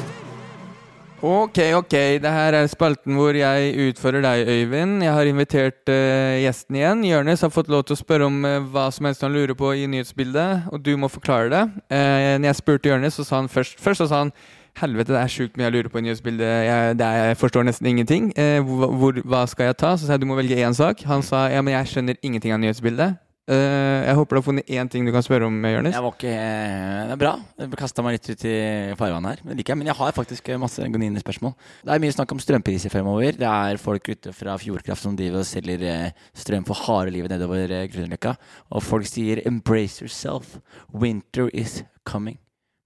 Ok, 1.20 1.60
ok. 1.76 1.98
Det 2.24 2.32
her 2.38 2.56
er 2.56 2.72
spalten 2.72 3.20
hvor 3.20 3.36
jeg 3.36 3.76
utfører 3.90 4.24
deg, 4.24 4.48
Øyvind. 4.48 5.04
Jeg 5.04 5.12
har 5.12 5.28
invitert 5.28 5.92
uh, 5.92 6.40
gjesten 6.46 6.80
igjen. 6.80 7.04
Jonis 7.04 7.44
har 7.44 7.52
fått 7.52 7.68
lov 7.68 7.84
til 7.84 7.98
å 7.98 8.00
spørre 8.00 8.32
om 8.32 8.40
uh, 8.48 8.64
hva 8.64 8.88
som 8.88 9.12
helst 9.12 9.28
han 9.28 9.36
lurer 9.36 9.52
på 9.60 9.76
i 9.76 9.84
nyhetsbildet, 9.92 10.72
og 10.72 10.80
du 10.88 10.96
må 10.96 11.12
forklare 11.12 11.52
det. 11.52 11.64
Uh, 11.92 12.40
når 12.40 12.54
jeg 12.54 12.62
spurte 12.64 12.96
Jonis, 12.96 13.20
så 13.20 13.28
sa 13.28 13.44
han 13.44 13.52
først 13.52 13.84
Først 13.84 14.06
så 14.06 14.08
sa 14.08 14.24
han 14.24 14.32
Helvete, 14.82 15.14
det 15.14 15.20
er 15.22 15.30
sjukt 15.30 15.58
mye 15.58 15.68
jeg 15.68 15.76
lurer 15.76 15.92
på 15.94 16.00
i 16.02 16.06
nyhetsbildet. 16.08 16.48
Jeg, 16.66 16.94
er, 16.98 17.18
jeg 17.30 17.38
forstår 17.38 17.68
nesten 17.68 17.90
ingenting. 17.92 18.32
Eh, 18.40 18.58
hvor, 18.66 18.90
hvor, 18.98 19.20
hva 19.30 19.44
skal 19.50 19.70
jeg 19.70 19.78
ta? 19.78 19.94
Så 19.94 20.08
sa 20.08 20.16
jeg 20.16 20.24
du 20.24 20.30
må 20.30 20.38
velge 20.40 20.58
én 20.58 20.74
sak. 20.74 21.04
Han 21.10 21.22
sa 21.26 21.46
ja, 21.54 21.62
men 21.62 21.76
jeg 21.76 21.92
skjønner 21.92 22.18
ingenting 22.26 22.56
av 22.56 22.62
nyhetsbildet. 22.64 23.20
Eh, 23.44 24.06
jeg 24.08 24.16
håper 24.16 24.38
du 24.38 24.40
har 24.40 24.46
funnet 24.46 24.70
én 24.72 24.88
ting 24.88 25.04
du 25.04 25.12
kan 25.12 25.24
spørre 25.26 25.50
om, 25.50 25.56
Jonis. 25.68 25.94
Jeg 25.94 26.04
var 26.06 26.14
ikke 26.16 26.34
Det 26.34 27.16
er 27.16 27.20
bra. 27.20 27.34
Jeg 27.60 27.80
kasta 27.82 28.06
meg 28.06 28.16
litt 28.16 28.30
ut 28.32 28.46
i 28.48 28.56
farvannet 28.98 29.34
her. 29.34 29.42
Men, 29.44 29.60
jeg. 29.60 29.78
men 29.78 29.90
jeg 29.92 29.98
har 30.00 30.16
faktisk 30.16 30.48
masse 30.62 30.88
gonine 30.96 31.20
spørsmål. 31.20 31.54
Det 31.84 31.92
er 31.94 32.04
mye 32.04 32.16
snakk 32.16 32.32
om 32.34 32.40
strømpriser 32.40 32.94
fremover. 32.94 33.36
Det 33.38 33.50
er 33.50 33.82
folk 33.84 34.08
ute 34.10 34.34
fra 34.34 34.56
Fjordkraft 34.58 35.04
som 35.04 35.18
driver 35.20 35.44
og 35.44 35.50
selger 35.50 35.84
eh, 35.86 36.24
strøm 36.34 36.66
for 36.66 36.88
harde 36.88 37.14
livet 37.14 37.36
nedover 37.36 37.68
eh, 37.68 37.90
Grünerløkka. 37.92 38.38
Og 38.72 38.84
folk 38.84 39.06
sier 39.12 39.44
'embrace 39.44 40.02
yourself'. 40.02 40.58
Winter 40.94 41.52
is 41.54 41.84
coming. 42.08 42.40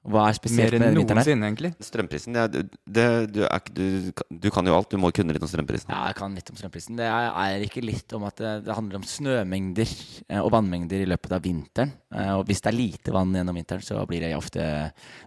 Hva 0.08 0.30
er 0.30 0.36
spesielt 0.38 0.72
Mer 0.72 0.80
med 0.80 0.88
enn 0.88 0.94
den 0.94 1.00
vinteren 1.02 1.20
her? 1.20 1.26
noensinne, 1.28 1.48
egentlig. 1.52 1.72
Strømprisen 1.84 2.36
det, 2.38 2.44
er- 2.44 2.70
det, 2.98 3.06
du, 3.36 3.42
er, 3.44 3.60
ikke- 3.60 3.74
du, 3.76 4.38
du 4.40 4.48
kan 4.56 4.66
jo 4.70 4.76
alt. 4.78 4.90
Du 4.94 4.96
må 5.04 5.10
kunne 5.12 5.34
litt 5.36 5.44
om 5.44 5.50
strømprisen. 5.52 5.92
Ja, 5.92 6.06
jeg 6.08 6.16
kan 6.22 6.34
litt 6.38 6.50
om 6.54 6.56
strømprisen. 6.56 6.96
Det 6.96 7.10
er, 7.12 7.28
er 7.44 7.66
ikke 7.68 7.84
litt 7.84 8.16
om 8.16 8.24
at 8.30 8.40
det, 8.40 8.54
det 8.70 8.78
handler 8.78 9.02
om 9.02 9.04
snømengder 9.10 9.92
eh, 10.30 10.40
og 10.40 10.50
vannmengder 10.56 11.04
i 11.04 11.10
løpet 11.12 11.36
av 11.36 11.44
vinteren. 11.44 11.92
Eh, 12.16 12.32
og 12.40 12.46
hvis 12.48 12.64
det 12.64 12.72
er 12.72 12.78
lite 12.80 13.12
vann 13.16 13.36
gjennom 13.36 13.60
vinteren, 13.60 13.84
så 13.84 14.00
blir 14.08 14.24
det 14.24 14.32
ofte 14.40 14.64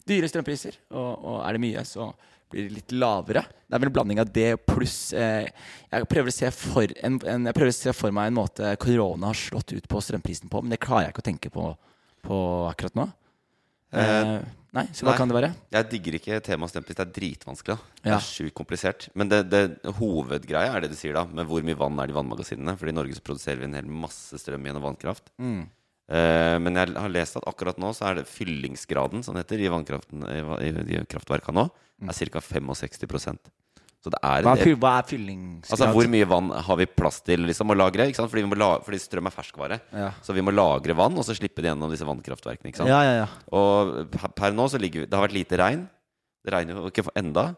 dyre 0.09 0.33
strømpriser. 0.33 0.81
Og, 0.97 1.13
og 1.29 1.39
er 1.45 1.59
det 1.59 1.65
mye, 1.69 1.85
så 1.85 2.09
blir 2.51 2.67
det 2.67 2.79
litt 2.81 2.97
lavere. 2.97 3.45
Det 3.69 3.77
er 3.77 3.85
vel 3.85 3.93
en 3.93 3.95
blanding 4.01 4.19
av 4.25 4.33
det 4.35 4.49
pluss 4.67 5.13
eh, 5.15 5.47
Jeg 5.93 6.09
prøver 6.11 6.33
å 6.33 6.35
se 6.35 6.49
for 6.57 6.97
en, 7.05 7.21
en, 7.31 7.45
jeg 7.47 7.55
prøver 7.61 7.71
å 7.71 7.77
se 7.77 7.93
for 7.95 8.17
meg 8.17 8.33
en 8.33 8.41
måte 8.41 8.73
korona 8.83 9.29
har 9.31 9.39
slått 9.39 9.77
ut 9.77 9.87
på 9.93 10.01
strømprisen 10.03 10.51
på, 10.51 10.65
men 10.65 10.73
det 10.75 10.81
klarer 10.83 11.07
jeg 11.11 11.15
ikke 11.15 11.23
å 11.23 11.29
tenke 11.29 11.53
på, 11.55 11.69
på 12.27 12.41
akkurat 12.73 12.97
nå. 12.99 13.07
Eh, 13.93 14.43
nei, 14.77 14.85
så 14.95 15.03
hva 15.05 15.13
nei. 15.13 15.19
kan 15.19 15.29
det 15.33 15.37
være? 15.37 15.51
Jeg 15.75 15.89
digger 15.91 16.17
ikke 16.21 16.41
temaet 16.47 16.71
strømpris. 16.71 16.97
Det 17.01 17.07
er 17.07 17.13
dritvanskelig. 17.17 17.77
da. 17.77 18.03
Det 18.05 18.11
Ja. 18.13 18.17
er 18.17 18.27
sjukt 18.27 18.55
komplisert. 18.55 19.09
Men 19.15 19.29
det, 19.29 19.41
det 19.51 19.65
hovedgreia 19.99 20.75
er 20.77 20.81
det 20.87 20.91
du 20.93 20.97
sier, 20.97 21.15
da. 21.15 21.25
Med 21.25 21.47
hvor 21.47 21.63
mye 21.63 21.77
vann 21.79 21.99
er 21.99 22.07
det 22.07 22.15
i 22.15 22.19
vannmagasinene. 22.21 22.77
For 22.79 22.87
i 22.89 22.93
Norge 22.93 23.15
så 23.19 23.23
produserer 23.27 23.59
vi 23.59 23.65
en 23.65 23.75
hel 23.75 23.87
masse 23.91 24.39
strøm 24.39 24.63
gjennom 24.65 24.83
vannkraft. 24.83 25.31
Mm. 25.41 25.69
Eh, 26.11 26.59
men 26.59 26.75
jeg 26.75 26.95
har 26.97 27.09
lest 27.09 27.37
at 27.39 27.45
akkurat 27.47 27.79
nå 27.79 27.93
så 27.95 28.09
er 28.11 28.15
det 28.21 28.27
fyllingsgraden 28.27 29.23
som 29.23 29.35
det 29.35 29.45
heter, 29.47 29.61
i 29.63 29.69
i, 29.71 30.71
i, 30.71 30.97
i 30.99 31.05
kraftverka 31.07 31.53
nå, 31.55 31.69
er 32.03 32.13
ca. 32.31 32.41
65 32.41 33.39
Så 34.01 34.09
det 34.13 34.21
er. 34.25 34.45
Hva 34.47 34.55
er, 34.57 34.77
hva 34.81 34.91
er 34.97 35.09
fyllingsgrad? 35.11 35.75
Altså 35.77 35.89
Hvor 35.93 36.07
mye 36.09 36.29
vann 36.29 36.51
har 36.69 36.79
vi 36.81 36.87
plass 36.89 37.21
til 37.25 37.45
liksom, 37.45 37.73
å 37.73 37.77
lagre? 37.77 38.07
Ikke 38.09 38.23
sant? 38.23 38.33
Fordi, 38.33 38.47
la, 38.57 38.71
fordi 38.85 39.01
strøm 39.03 39.29
er 39.29 39.35
ferskvare. 39.35 39.81
Ja. 39.93 40.11
Så 40.25 40.37
vi 40.37 40.45
må 40.45 40.55
lagre 40.55 40.97
vann, 40.97 41.19
og 41.21 41.27
så 41.27 41.37
slippe 41.37 41.61
det 41.61 41.69
gjennom 41.69 41.93
disse 41.93 42.09
vannkraftverkene. 42.09 42.73
Ikke 42.73 42.81
sant? 42.81 42.93
Ja, 42.93 43.03
ja, 43.05 43.19
ja. 43.23 43.27
Og 43.53 44.07
per, 44.15 44.33
per 44.39 44.57
nå 44.57 44.71
så 44.73 44.81
ligger 44.81 45.05
vi 45.05 45.11
Det 45.11 45.19
har 45.19 45.27
vært 45.27 45.37
lite 45.37 45.61
regn. 45.61 45.85
Det 46.41 46.55
regner 46.55 46.81
jo 46.81 46.89
ikke 46.89 47.05
enda. 47.21 47.51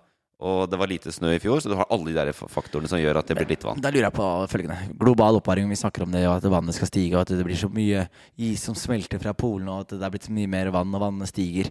Og 0.42 0.64
det 0.66 0.78
var 0.80 0.90
lite 0.90 1.12
snø 1.14 1.30
i 1.36 1.38
fjor, 1.38 1.60
så 1.62 1.70
du 1.70 1.76
har 1.78 1.86
alle 1.94 2.10
de 2.10 2.16
der 2.16 2.32
faktorene 2.34 2.90
som 2.90 2.98
gjør 2.98 3.20
at 3.20 3.28
det 3.30 3.36
blir 3.38 3.52
litt 3.52 3.62
vann. 3.62 3.78
Da 3.78 3.92
lurer 3.94 4.08
jeg 4.08 4.16
på 4.16 4.26
følgende. 4.50 4.78
Global 4.98 5.38
oppvarming, 5.38 5.70
vi 5.70 5.78
snakker 5.78 6.02
om 6.02 6.10
det, 6.10 6.24
og 6.26 6.40
at 6.40 6.48
vannet 6.50 6.74
skal 6.74 6.90
stige, 6.90 7.14
og 7.14 7.22
at 7.22 7.30
det 7.30 7.46
blir 7.46 7.60
så 7.60 7.70
mye 7.70 8.08
is 8.42 8.64
som 8.66 8.74
smelter 8.74 9.22
fra 9.22 9.36
polene, 9.38 9.70
og 9.70 9.86
at 9.86 9.94
det 9.94 10.02
er 10.02 10.14
blitt 10.16 10.26
så 10.26 10.34
mye 10.34 10.50
mer 10.50 10.72
vann, 10.74 10.90
og 10.98 11.04
vannet 11.04 11.30
stiger. 11.30 11.70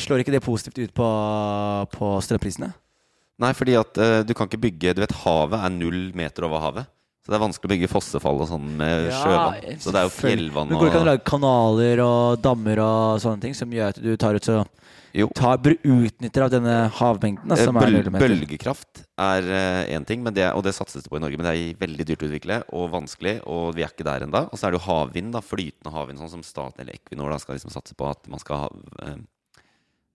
Slår 0.00 0.24
ikke 0.24 0.32
det 0.32 0.40
positivt 0.44 0.80
ut 0.80 0.94
på, 0.96 1.08
på 1.92 2.14
strømprisene? 2.24 2.72
Nei, 3.38 3.52
fordi 3.54 3.76
at 3.78 3.98
uh, 4.02 4.20
du 4.26 4.32
kan 4.34 4.48
ikke 4.48 4.60
bygge 4.66 4.96
Du 4.96 5.02
vet, 5.04 5.18
havet 5.22 5.60
er 5.62 5.74
null 5.74 6.08
meter 6.18 6.48
over 6.48 6.62
havet. 6.64 6.88
Så 7.22 7.34
det 7.34 7.36
er 7.36 7.42
vanskelig 7.42 7.68
å 7.68 7.72
bygge 7.74 7.88
fossefall 7.92 8.38
og 8.40 8.46
sånn 8.48 8.68
med 8.80 9.10
sjøvann. 9.12 9.80
Så 9.84 9.92
det 9.92 10.00
er 10.00 10.06
jo 10.06 10.12
fjellvann 10.16 10.70
Men 10.70 10.78
går 10.80 10.86
det 10.86 10.92
ikke 10.94 11.00
an 11.02 11.04
å 11.04 11.08
lage 11.10 11.26
kanaler 11.28 12.00
og 12.00 12.38
dammer 12.40 12.80
og 12.80 13.20
sånne 13.20 13.42
ting 13.42 13.56
som 13.58 13.74
gjør 13.74 13.92
at 13.92 14.00
du 14.00 14.14
tar 14.16 14.38
ut 14.38 14.48
så 14.48 14.62
tar, 15.36 15.68
utnytter 15.84 16.46
av 16.46 16.54
denne 16.54 16.76
havmengden? 16.96 17.44
Da, 17.52 17.58
Bøl 17.58 17.68
som 17.68 17.80
er 17.82 17.92
null 17.92 18.10
meter? 18.14 18.24
bølgekraft 18.24 19.02
er 19.20 19.50
én 19.92 20.08
ting, 20.08 20.24
men 20.24 20.32
det, 20.32 20.46
og 20.56 20.64
det 20.64 20.72
satses 20.78 21.04
det 21.04 21.12
på 21.12 21.20
i 21.20 21.22
Norge. 21.26 21.36
Men 21.36 21.50
det 21.50 21.52
er 21.52 21.84
veldig 21.84 22.08
dyrt 22.08 22.24
å 22.24 22.30
utvikle 22.30 22.60
og 22.72 22.88
vanskelig, 22.96 23.38
og 23.44 23.74
vi 23.76 23.84
er 23.84 23.92
ikke 23.92 24.08
der 24.08 24.24
ennå. 24.24 24.46
Og 24.48 24.56
så 24.56 24.64
er 24.70 24.72
det 24.72 24.80
jo 24.80 24.86
havvind, 24.88 25.36
da, 25.36 25.44
flytende 25.44 25.92
havvind, 25.92 26.22
sånn 26.24 26.38
som 26.38 26.46
staten 26.48 26.80
eller 26.80 26.96
Equinor 26.96 27.36
da, 27.36 27.42
skal 27.44 27.60
liksom 27.60 27.76
satse 27.76 27.92
på 27.98 28.08
at 28.08 28.24
man 28.32 28.40
skal 28.40 28.64
ha, 28.64 28.72
eh, 29.04 29.12
eh, 29.12 29.20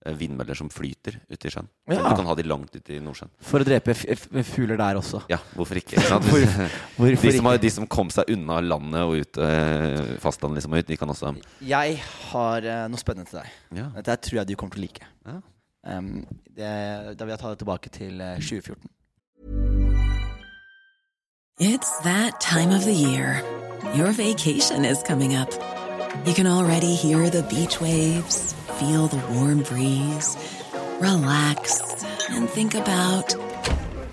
vindmøller 0.04 0.54
som 0.58 0.68
flyter 0.68 1.16
ute 1.30 1.48
i 1.48 1.50
sjøen. 1.54 1.68
Ja. 1.88 1.96
Så 1.96 2.10
Du 2.10 2.16
kan 2.20 2.26
ha 2.28 2.34
de 2.36 2.42
langt 2.44 2.74
ute 2.76 2.92
i 2.96 3.00
Nordsjøen. 3.00 3.30
For 3.40 3.64
å 3.64 3.64
drepe 3.64 3.94
f 3.94 4.04
f 4.12 4.26
fugler 4.50 4.76
der 4.76 4.98
også. 5.00 5.22
Ja, 5.32 5.38
hvorfor 5.56 5.80
ikke? 5.80 5.96
ikke 5.96 6.08
sant? 6.10 6.24
Hvor- 6.32 6.44
hvorfor 6.98 7.30
de, 7.30 7.36
som 7.38 7.48
har, 7.48 7.56
de 7.62 7.70
som 7.70 7.86
kom 7.86 8.10
seg 8.12 8.28
unna 8.36 8.60
landet 8.60 9.00
og 9.00 9.16
ut 9.22 9.40
øh, 9.40 10.18
fastlandet 10.20 10.60
liksom, 10.60 10.76
ut, 10.76 10.86
de 10.92 10.96
kan 11.00 11.08
også 11.14 11.32
Jeg 11.64 11.96
har 12.30 12.68
øh, 12.68 12.84
noe 12.92 13.00
spennende 13.00 13.30
til 13.30 13.40
deg. 13.40 13.48
Ja. 13.80 13.88
Dette 13.96 14.16
tror 14.28 14.42
jeg 14.42 14.48
du 14.52 14.54
kommer 14.60 14.76
til 14.76 14.84
å 14.84 14.86
like. 14.88 15.08
Ja. 15.26 15.40
Um, 15.84 16.12
det, 16.48 16.68
da 17.18 17.24
vil 17.26 17.34
jeg 17.34 17.40
ta 17.42 17.50
det 17.54 17.58
tilbake 17.64 17.90
til 17.92 18.20
eh, 18.20 18.36
2014. 18.40 18.90
It's 21.60 21.90
that 22.02 22.40
time 22.40 22.72
of 22.72 22.84
the 22.84 22.92
year. 22.92 23.40
Your 23.94 24.12
vacation 24.12 24.84
is 24.84 25.02
coming 25.02 25.34
up. 25.36 25.50
You 26.26 26.32
can 26.34 26.46
already 26.46 26.94
hear 26.94 27.28
the 27.30 27.42
beach 27.42 27.80
waves, 27.80 28.54
feel 28.78 29.06
the 29.06 29.22
warm 29.34 29.62
breeze, 29.62 30.36
relax, 31.00 31.80
and 32.30 32.48
think 32.48 32.74
about 32.74 33.34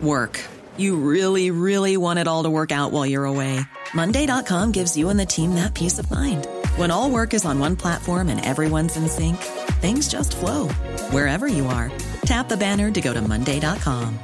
work. 0.01 0.39
You 0.78 0.95
really, 0.97 1.51
really 1.51 1.97
want 1.97 2.20
it 2.20 2.28
all 2.28 2.43
to 2.43 2.49
work 2.49 2.72
out 2.72 2.91
while 2.91 3.05
you're 3.05 3.26
away. 3.26 3.59
Monday.com 3.93 4.72
gives 4.72 4.97
you 4.97 5.09
and 5.09 5.20
the 5.20 5.26
team 5.26 5.55
that 5.55 5.74
peace 5.74 5.99
of 5.99 6.09
mind. 6.09 6.47
When 6.76 6.91
all 6.91 7.09
work 7.09 7.34
is 7.34 7.45
on 7.45 7.59
one 7.59 7.76
platform 7.76 8.30
and 8.30 8.43
everyone's 8.43 8.97
in 8.97 9.09
sync, 9.09 9.38
things 9.82 10.07
just 10.07 10.36
flow 10.38 10.68
wherever 11.09 11.47
you 11.47 11.68
are. 11.68 11.91
Tap 12.26 12.49
the 12.49 12.57
banner 12.57 12.91
to 12.91 13.01
go 13.01 13.14
to 13.14 13.22
Monday.com. 13.22 14.20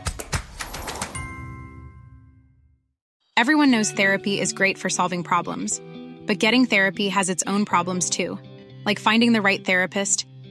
Everyone 3.38 3.70
knows 3.70 3.92
therapy 3.92 4.40
is 4.40 4.52
great 4.52 4.80
for 4.80 4.90
solving 4.90 5.24
problems, 5.24 5.80
but 6.26 6.40
getting 6.40 6.66
therapy 6.66 7.10
has 7.10 7.30
its 7.30 7.44
own 7.46 7.66
problems 7.66 8.10
too, 8.10 8.40
like 8.84 8.98
finding 8.98 9.32
the 9.32 9.44
right 9.44 9.64
therapist, 9.64 10.26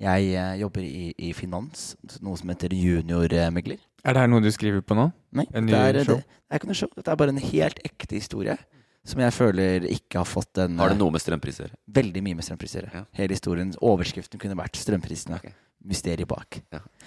Jeg 0.00 0.32
eh, 0.32 0.52
jobber 0.62 0.84
i, 0.86 1.10
i 1.28 1.30
finans, 1.36 1.94
noe 2.24 2.38
som 2.40 2.48
heter 2.52 2.72
juniormegler. 2.72 3.80
Er 4.00 4.16
det 4.16 4.22
her 4.22 4.30
noe 4.32 4.40
du 4.40 4.48
skriver 4.54 4.80
på 4.80 4.96
nå? 4.96 5.10
Nei, 5.36 5.44
En 5.52 5.66
det 5.68 5.76
er, 5.76 5.92
ny 5.92 5.98
det, 5.98 6.04
show? 6.08 6.20
det 6.22 6.54
er 6.56 6.60
ikke 6.62 6.70
noe 6.70 6.78
show. 6.78 6.92
Dette 6.96 7.12
er 7.12 7.18
bare 7.20 7.34
en 7.34 7.42
helt 7.44 7.82
ekte 7.84 8.16
historie. 8.16 8.56
Som 9.04 9.20
jeg 9.24 9.32
føler 9.32 9.84
ikke 9.88 10.20
har 10.20 10.28
fått 10.28 10.60
en 10.60 10.78
Har 10.80 10.92
det 10.92 10.98
noe 11.00 11.12
med 11.12 11.22
strømpriser? 11.24 11.72
Veldig 11.88 12.22
mye 12.24 12.36
med 12.36 12.44
strømpriser. 12.44 12.88
Ja. 12.92 13.04
Hele 13.16 13.36
historien, 13.36 13.72
overskriften 13.80 14.40
kunne 14.40 14.56
vært 14.58 14.76
'Strømprisene'. 14.76 15.40
Mysteriet 15.88 16.28
bak. 16.28 16.58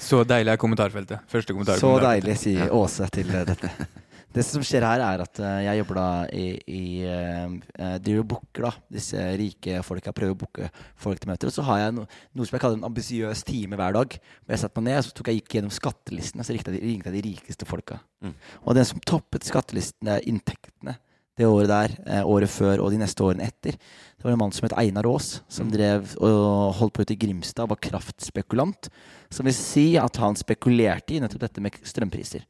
Så 0.01 0.23
deilig 0.25 0.49
er 0.49 0.57
kommentarfeltet. 0.57 1.19
Første 1.29 1.53
kommentar. 1.53 1.77
Så 1.77 1.91
deilig, 2.01 2.37
sier 2.41 2.71
Åse 2.73 3.05
til 3.13 3.29
eh, 3.29 3.45
dette. 3.45 3.69
Det 4.33 4.41
som 4.45 4.63
skjer 4.65 4.81
her, 4.81 5.01
er 5.05 5.21
at 5.21 5.39
eh, 5.45 5.59
jeg 5.67 5.79
jobber 5.83 5.97
da 5.99 6.05
i, 6.33 6.45
i 6.73 6.83
uh, 7.05 7.97
Driver 8.01 8.23
og 8.23 8.29
booker 8.31 8.65
da 8.65 8.71
disse 8.95 9.21
rike 9.37 9.83
folka. 9.85 10.13
Prøver 10.15 10.33
å 10.33 10.39
booke 10.41 10.69
folk 10.97 11.21
til 11.21 11.29
møter. 11.29 11.51
Og 11.51 11.53
så 11.53 11.65
har 11.67 11.83
jeg 11.83 11.95
no, 11.99 12.07
noe 12.33 12.49
som 12.49 12.57
jeg 12.57 12.63
kaller 12.63 12.79
en 12.79 12.87
ambisiøs 12.89 13.45
time 13.45 13.77
hver 13.77 13.93
dag. 13.99 14.17
Hvor 14.41 14.55
jeg 14.55 14.63
satte 14.63 14.81
meg 14.81 14.89
ned 14.89 15.05
så 15.05 15.13
tok 15.13 15.29
jeg 15.29 15.41
gikk 15.41 15.57
gjennom 15.59 15.73
skattelistene. 15.77 16.45
Så 16.47 16.55
ringte 16.55 16.73
jeg, 16.73 16.81
de- 16.81 16.89
ringte 16.89 17.11
jeg 17.13 17.19
de 17.19 17.25
rikeste 17.29 17.67
folka. 17.69 17.99
Mm. 18.25 18.33
Og 18.63 18.77
den 18.79 18.89
som 18.89 19.03
toppet 19.05 19.45
skattelistene, 19.45 20.17
inntektene, 20.29 20.97
det 21.37 21.47
året 21.49 21.69
der, 21.71 21.93
året 22.29 22.51
før 22.53 22.83
og 22.83 22.91
de 22.93 22.99
neste 23.01 23.23
årene 23.25 23.47
etter, 23.49 23.73
det 23.73 24.21
var 24.25 24.35
en 24.35 24.41
mann 24.43 24.51
som 24.53 24.67
het 24.67 24.75
Einar 24.77 25.07
Aas, 25.09 25.39
som 25.49 25.71
drev 25.73 26.11
og 26.21 26.75
holdt 26.77 26.93
på 26.93 27.01
ute 27.01 27.15
i 27.15 27.17
Grimstad, 27.23 27.65
var 27.71 27.79
kraftspekulant. 27.81 28.89
Som 29.33 29.49
vil 29.49 29.55
si 29.57 29.87
at 29.97 30.19
han 30.21 30.37
spekulerte 30.37 31.15
i 31.15 31.21
nettopp 31.23 31.41
dette 31.47 31.63
med 31.65 31.79
strømpriser. 31.89 32.45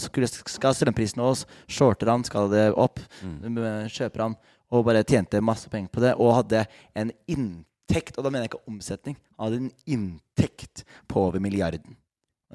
Skulle, 0.00 0.28
skal 0.28 0.72
strømprisen 0.72 1.20
oss, 1.20 1.44
shorter 1.68 2.08
han, 2.08 2.24
skal 2.24 2.48
det 2.52 2.70
opp, 2.72 3.02
mm. 3.20 3.58
kjøper 3.92 4.22
han, 4.24 4.36
og 4.72 4.86
bare 4.88 5.04
tjente 5.04 5.42
masse 5.44 5.68
penger 5.72 5.92
på 5.92 6.02
det, 6.04 6.14
og 6.16 6.38
hadde 6.38 6.64
en 6.96 7.12
inntekt, 7.28 8.16
og 8.16 8.24
da 8.24 8.32
mener 8.32 8.46
jeg 8.46 8.54
ikke 8.54 8.72
omsetning, 8.72 9.18
hadde 9.36 9.60
en 9.60 9.70
inntekt 9.84 10.86
på 11.10 11.26
over 11.28 11.42
milliarden. 11.44 11.98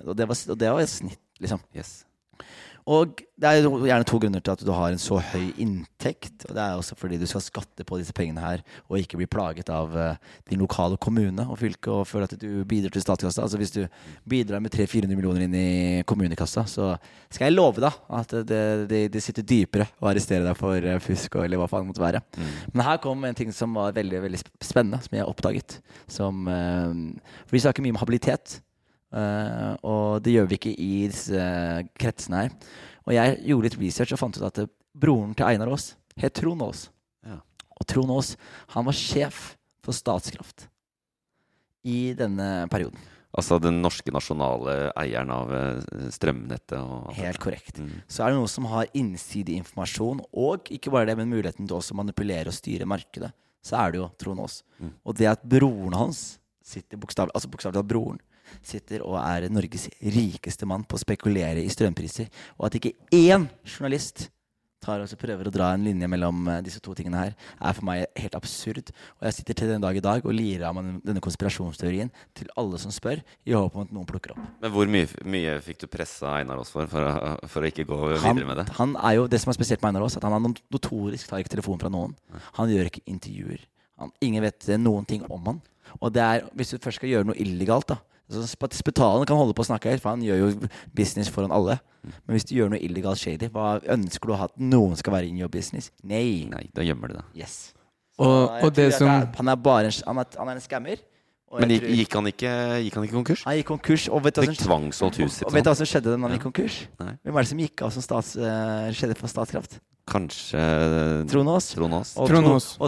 Og 0.08 0.16
det 0.18 0.26
var, 0.30 0.42
og 0.50 0.60
det 0.60 0.72
var 0.74 0.82
et 0.82 0.92
snitt, 0.92 1.22
liksom. 1.44 1.62
Yes. 1.76 2.00
Og 2.90 3.20
det 3.40 3.48
er 3.48 3.68
gjerne 3.68 4.06
to 4.08 4.18
grunner 4.20 4.42
til 4.42 4.56
at 4.56 4.62
du 4.66 4.72
har 4.74 4.92
en 4.92 5.02
så 5.02 5.20
høy 5.22 5.52
inntekt. 5.62 6.48
Og 6.48 6.56
det 6.58 6.62
er 6.64 6.78
også 6.78 6.96
fordi 6.98 7.20
du 7.22 7.28
skal 7.30 7.44
skatte 7.46 7.86
på 7.86 8.00
disse 8.02 8.16
pengene 8.16 8.42
her, 8.42 8.64
og 8.90 8.98
ikke 8.98 9.20
bli 9.20 9.28
plaget 9.30 9.70
av 9.74 9.94
eh, 9.94 10.16
din 10.50 10.62
lokale 10.64 10.98
kommune 11.02 11.46
og 11.46 11.60
fylke 11.62 11.92
og 11.94 12.08
føle 12.10 12.26
at 12.26 12.34
du 12.42 12.64
bidrar 12.68 12.96
til 12.96 13.04
statskassa. 13.06 13.46
Altså 13.46 13.60
hvis 13.62 13.76
du 13.76 13.84
bidrar 14.30 14.64
med 14.64 14.74
300-400 14.74 15.14
millioner 15.14 15.46
inn 15.46 15.58
i 15.60 15.70
kommunekassa, 16.10 16.66
så 16.70 16.96
skal 17.30 17.50
jeg 17.50 17.58
love 17.60 17.84
deg 17.84 18.00
at 18.20 18.34
det, 18.50 18.64
det, 18.90 19.04
det 19.14 19.24
sitter 19.24 19.46
dypere 19.46 19.88
å 20.02 20.10
arrestere 20.10 20.48
deg 20.48 20.58
for 20.58 20.82
eh, 20.82 21.02
fusk 21.04 21.38
og 21.38 21.46
eller 21.46 21.62
hva 21.62 21.70
faen 21.70 21.86
det 21.86 21.94
måtte 21.94 22.06
være. 22.08 22.24
Men 22.74 22.86
her 22.88 23.04
kom 23.04 23.22
en 23.28 23.38
ting 23.38 23.54
som 23.56 23.78
var 23.78 23.94
veldig, 23.98 24.24
veldig 24.26 24.42
spennende, 24.42 25.04
som 25.06 25.20
jeg 25.20 25.30
oppdaget. 25.30 25.78
Som, 26.10 26.50
eh, 26.50 27.38
for 27.46 27.60
vi 27.60 27.64
snakker 27.68 27.86
mye 27.86 27.94
om 27.94 28.02
habilitet. 28.02 28.58
Eh, 29.10 29.74
og 29.90 30.22
det 30.22 30.36
gjør 30.36 30.50
vi 30.50 30.58
ikke 30.60 30.76
i 30.78 30.94
disse 31.10 31.36
eh, 31.36 31.86
kretsene 32.00 32.44
her. 32.44 32.58
Og 33.08 33.16
jeg 33.16 33.38
gjorde 33.50 33.70
litt 33.70 33.80
research 33.82 34.14
og 34.14 34.22
fant 34.22 34.38
ut 34.38 34.46
at 34.46 34.64
eh, 34.64 34.72
broren 34.94 35.36
til 35.38 35.50
Einar 35.50 35.72
Aas 35.74 35.94
het 36.20 36.36
Trond 36.38 36.62
Aas. 36.66 36.88
Ja. 37.26 37.40
Og 37.80 37.88
Trond 37.90 38.14
Aas 38.14 38.36
han 38.76 38.86
var 38.86 38.98
sjef 38.98 39.56
for 39.86 39.96
Statskraft 39.96 40.68
i 41.88 42.12
denne 42.18 42.68
perioden. 42.70 43.00
Altså 43.30 43.60
den 43.62 43.78
norske 43.84 44.10
nasjonale 44.12 44.90
eieren 44.98 45.30
av 45.30 45.52
strømnettet 46.12 47.12
Helt 47.14 47.38
korrekt. 47.42 47.78
Mm. 47.78 48.00
Så 48.10 48.24
er 48.26 48.32
det 48.34 48.40
noen 48.40 48.50
som 48.50 48.66
har 48.72 48.90
innsideinformasjon, 48.98 50.24
og 50.34 50.72
ikke 50.74 50.90
bare 50.90 51.12
det, 51.12 51.16
men 51.20 51.30
muligheten 51.30 51.70
til 51.70 51.78
også 51.78 51.94
å 51.94 52.00
manipulere 52.02 52.50
og 52.50 52.58
styre 52.58 52.90
markedet. 52.90 53.30
Så 53.62 53.78
er 53.78 53.94
det 53.94 54.02
jo 54.02 54.10
Trond 54.20 54.42
Aas. 54.44 54.64
Mm. 54.82 54.96
Og 55.06 55.18
det 55.22 55.30
at 55.30 55.46
broren 55.46 55.94
hans 55.98 56.24
sitter 56.66 57.00
bokstavelig 57.02 57.38
altså 57.38 57.52
bokstavelig 57.54 57.80
talt 57.80 57.92
broren 57.94 58.20
sitter 58.66 59.06
og 59.06 59.20
er 59.22 59.50
Norges 59.54 59.88
rikeste 60.02 60.68
mann 60.70 60.86
på 60.88 60.98
å 60.98 61.04
spekulere 61.04 61.64
i 61.64 61.72
strømpriser, 61.72 62.30
og 62.58 62.70
at 62.70 62.80
ikke 62.80 62.96
én 63.16 63.48
journalist 63.64 64.30
tar 64.80 65.02
og 65.04 65.12
prøver 65.20 65.50
å 65.50 65.52
dra 65.54 65.74
en 65.76 65.84
linje 65.84 66.08
mellom 66.08 66.48
eh, 66.48 66.62
disse 66.64 66.80
to 66.84 66.94
tingene 66.96 67.20
her, 67.20 67.34
er 67.60 67.76
for 67.76 67.88
meg 67.90 68.06
helt 68.20 68.36
absurd. 68.38 68.92
Og 69.20 69.28
jeg 69.28 69.38
sitter 69.40 69.58
til 69.60 69.72
den 69.74 69.84
dag 69.84 69.98
i 69.98 70.04
dag 70.04 70.24
og 70.24 70.36
lirer 70.36 70.66
av 70.70 70.80
denne 70.80 71.24
konspirasjonsteorien 71.24 72.12
til 72.38 72.52
alle 72.60 72.80
som 72.82 72.94
spør, 72.96 73.20
i 73.44 73.56
håp 73.56 73.76
om 73.76 73.86
at 73.86 73.94
noen 73.96 74.08
plukker 74.10 74.36
opp. 74.36 74.46
Men 74.64 74.74
hvor 74.76 74.92
mye, 74.92 75.10
mye 75.28 75.58
fikk 75.66 75.84
du 75.84 75.90
pressa 75.92 76.38
Einar 76.40 76.62
Aas 76.62 76.72
for, 76.74 76.88
for 76.92 77.10
å, 77.10 77.34
for 77.52 77.66
å 77.66 77.72
ikke 77.72 77.88
gå 77.90 78.00
Han, 78.24 78.40
videre 78.40 78.48
med 78.48 78.62
det? 78.62 78.70
han 78.80 78.96
er 79.04 79.18
jo, 79.20 79.28
det 79.32 79.42
som 79.44 79.52
er 79.52 79.60
spesielt 79.60 79.84
med 79.84 79.94
Einar 79.94 80.08
Aas, 80.08 80.16
at 80.20 80.28
han 80.28 80.56
notorisk 80.72 81.28
tar 81.28 81.44
ikke 81.44 81.58
telefonen 81.58 81.84
fra 81.84 81.92
noen. 81.94 82.16
Han 82.62 82.72
gjør 82.72 82.92
ikke 82.92 83.04
intervjuer. 83.12 83.66
Han, 84.00 84.16
ingen 84.24 84.46
vet 84.48 84.72
noen 84.80 85.08
ting 85.08 85.28
om 85.28 85.44
han. 85.52 85.60
Og 86.00 86.14
det 86.14 86.24
er, 86.24 86.48
hvis 86.56 86.72
du 86.72 86.80
først 86.80 87.02
skal 87.02 87.12
gjøre 87.12 87.28
noe 87.32 87.42
illegalt, 87.42 87.92
da, 87.92 88.00
Spetalen 88.30 89.26
kan 89.26 89.38
holde 89.40 89.56
på 89.58 89.64
å 89.64 89.70
snakke 89.70 89.90
høyt, 89.90 90.02
for 90.04 90.14
han 90.14 90.22
gjør 90.22 90.38
jo 90.44 90.70
business 90.96 91.32
foran 91.34 91.52
alle. 91.56 91.80
Men 92.04 92.38
hvis 92.38 92.46
du 92.46 92.56
gjør 92.56 92.72
noe 92.76 92.80
illegalt 92.86 93.20
shady, 93.20 93.50
hva 93.50 93.80
ønsker 93.90 94.30
du 94.30 94.34
å 94.36 94.40
ha 94.40 94.48
at 94.50 94.56
noen 94.62 94.96
skal 95.00 95.16
være 95.18 95.30
in 95.32 95.40
your 95.42 95.50
business? 95.52 95.92
Nei. 96.04 96.46
Nei, 96.52 96.68
da 96.74 96.86
gjemmer 96.86 97.12
du 97.12 97.18
det. 97.20 97.26
Yes. 97.42 97.74
Og, 98.20 98.50
og 98.64 98.74
det 98.76 98.94
som 98.94 99.08
er- 99.10 99.30
Han 99.38 99.48
er 99.48 99.56
bare 99.56 99.86
en, 99.90 99.92
han 100.06 100.18
er, 100.20 100.26
han 100.38 100.50
er 100.50 100.60
en 100.60 100.62
skammer. 100.62 100.98
og 101.50 101.62
Men 101.62 101.70
jeg 101.70 101.82
gikk, 101.82 101.98
gikk, 101.98 102.14
han 102.14 102.26
ikke, 102.28 102.52
gikk 102.86 102.94
han 102.94 103.04
ikke 103.08 103.18
konkurs? 103.18 103.44
Han 103.44 103.56
gikk 103.58 103.66
konkurs. 103.74 104.10
Og 104.10 104.24
vet 104.24 104.36
du 104.36 104.42
hva 104.42 104.56
som- 104.56 104.92
sånn. 104.92 105.76
som 105.76 105.86
skjedde 105.88 106.04
da 106.14 106.18
han 106.18 106.38
gikk 106.38 106.44
konkurs? 106.52 106.88
Nei. 107.00 107.18
Hvem 107.26 107.36
er 107.38 107.42
det 107.42 107.48
som 107.50 107.58
gikk 107.58 107.82
av 107.82 107.92
som 107.92 108.02
stats, 108.04 108.36
uh, 108.38 108.92
skjedde 108.92 109.18
for 109.18 109.28
Statkraft? 109.28 109.80
Kanskje 110.10 111.28
Tronås. 111.30 111.76
Aas. 111.78 112.18
Og, 112.18 112.28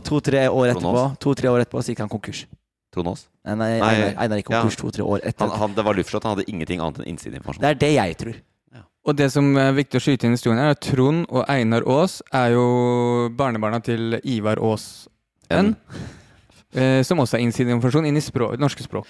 to, 0.04 0.20
to-tre 0.22 0.48
år 0.50 0.74
etterpå 0.74 1.20
To-tre 1.20 1.50
år 1.50 1.62
etterpå 1.66 1.82
så 1.84 1.94
gikk 1.94 2.00
han 2.00 2.10
konkurs. 2.10 2.46
Trond 2.92 3.12
Aas? 3.12 3.26
Nei, 3.48 3.56
nei, 3.56 3.72
Nei, 3.80 3.90
Einar, 3.90 4.16
Einar 4.26 4.40
gikk 4.42 4.52
konkurs 4.52 4.78
ja. 4.78 4.82
to-tre 4.84 5.04
år 5.08 5.24
etter. 5.24 5.48
Han, 5.48 5.60
han, 5.64 5.76
det 5.78 5.86
var 5.88 5.98
luftslott. 5.98 6.28
Han 6.28 6.36
hadde 6.36 6.48
ingenting 6.52 6.84
annet 6.84 7.02
enn 7.02 7.14
innsideinformasjon. 7.14 7.64
Det 7.64 7.72
er 7.72 7.80
det 7.82 7.92
jeg 7.96 8.18
tror. 8.24 8.40
Og 9.02 9.18
det 9.18 9.32
som 9.34 9.48
er 9.58 9.72
viktig 9.74 9.98
å 9.98 10.04
skyte 10.04 10.28
inn 10.28 10.36
i 10.36 10.38
historien, 10.38 10.60
er 10.62 10.76
at 10.76 10.82
Trond 10.86 11.24
og 11.34 11.48
Einar 11.50 11.88
Aas 11.90 12.20
er 12.38 12.52
jo 12.54 12.66
barnebarna 13.34 13.80
til 13.82 14.20
Ivar 14.22 14.62
Aas 14.62 15.08
N. 15.52 15.74
Eh, 16.72 17.02
som 17.04 17.20
også 17.20 17.40
er 17.40 17.48
innsideinformasjon 17.48 18.06
inn 18.08 18.20
i 18.20 18.24
språk, 18.24 18.60
norske 18.62 18.86
språk. 18.86 19.10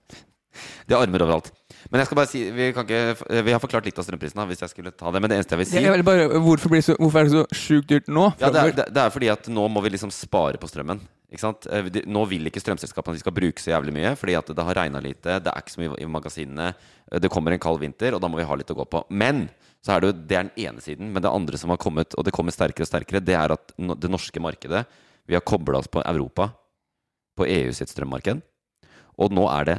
Det 0.88 0.96
er 0.96 1.02
armer 1.04 1.22
overalt. 1.22 1.52
Men 1.88 2.02
jeg 2.02 2.10
skal 2.10 2.18
bare 2.20 2.30
si 2.30 2.42
Vi, 2.50 2.66
kan 2.76 2.84
ikke, 2.84 3.42
vi 3.46 3.54
har 3.54 3.62
forklart 3.62 3.86
litt 3.88 3.98
av 3.98 4.04
strømprisene. 4.04 4.46
hvis 4.50 4.60
jeg 4.64 4.72
skulle 4.74 4.92
ta 4.92 5.10
det. 5.10 5.22
Men 5.22 5.32
det 5.32 5.38
eneste 5.38 5.56
jeg 5.56 5.62
vil 5.62 5.70
si 5.70 5.80
Jeg 5.80 5.94
vil 5.94 6.04
bare, 6.06 6.26
hvorfor, 6.36 6.72
blir 6.72 6.82
det 6.82 6.88
så, 6.90 6.98
hvorfor 7.00 7.22
er 7.22 7.30
det 7.30 7.38
så 7.38 7.46
sjukt 7.56 7.88
dyrt 7.88 8.10
nå? 8.10 8.26
ja, 8.40 8.50
det, 8.52 8.66
er, 8.66 8.76
det, 8.90 9.04
er 9.04 9.14
fordi 9.14 9.32
at 9.32 9.48
nå 9.48 9.66
må 9.72 9.82
vi 9.84 9.94
liksom 9.96 10.12
spare 10.14 10.60
på 10.60 10.68
strømmen. 10.70 11.00
Eh, 11.30 11.88
Nå 12.10 12.24
vil 12.26 12.48
ikke 12.50 12.62
strømselskapene 12.62 13.14
at 13.14 13.20
de 13.20 13.22
skal 13.22 13.34
bruke 13.34 13.62
så 13.62 13.70
jævlig 13.70 13.94
mye, 13.94 14.14
fordi 14.18 14.34
at 14.34 14.48
det 14.50 14.64
har 14.66 14.78
regna 14.80 15.02
lite, 15.02 15.38
det 15.38 15.52
er 15.52 15.62
ikke 15.62 15.74
så 15.76 15.82
mye 15.82 15.98
i 16.02 16.08
magasinene, 16.10 16.72
eh, 17.06 17.20
det 17.22 17.30
kommer 17.30 17.54
en 17.54 17.62
kald 17.62 17.78
vinter, 17.82 18.16
og 18.16 18.22
da 18.22 18.30
må 18.30 18.40
vi 18.40 18.46
ha 18.48 18.56
litt 18.58 18.70
å 18.70 18.78
gå 18.80 18.86
på. 18.90 19.04
Men 19.10 19.48
så 19.80 19.94
er 19.94 20.00
det 20.00 20.10
jo 20.10 20.16
det 20.18 20.36
er 20.36 20.48
den 20.48 20.66
ene 20.66 20.82
siden. 20.82 21.12
Men 21.12 21.22
det 21.22 21.30
andre 21.30 21.60
som 21.60 21.70
har 21.70 21.78
kommet, 21.80 22.16
og 22.18 22.26
det 22.26 22.34
kommer 22.34 22.54
sterkere 22.54 22.84
og 22.84 22.90
sterkere, 22.90 23.22
det 23.22 23.36
er 23.38 23.54
at 23.54 23.72
det 23.78 24.10
norske 24.10 24.42
markedet 24.42 24.84
Vi 25.28 25.36
har 25.36 25.44
kobla 25.46 25.78
oss 25.78 25.86
på 25.86 26.02
Europa, 26.02 26.48
på 27.38 27.46
EU 27.46 27.70
sitt 27.72 27.92
strømmarked, 27.92 28.40
og 29.20 29.30
nå 29.30 29.44
er 29.52 29.64
det 29.68 29.76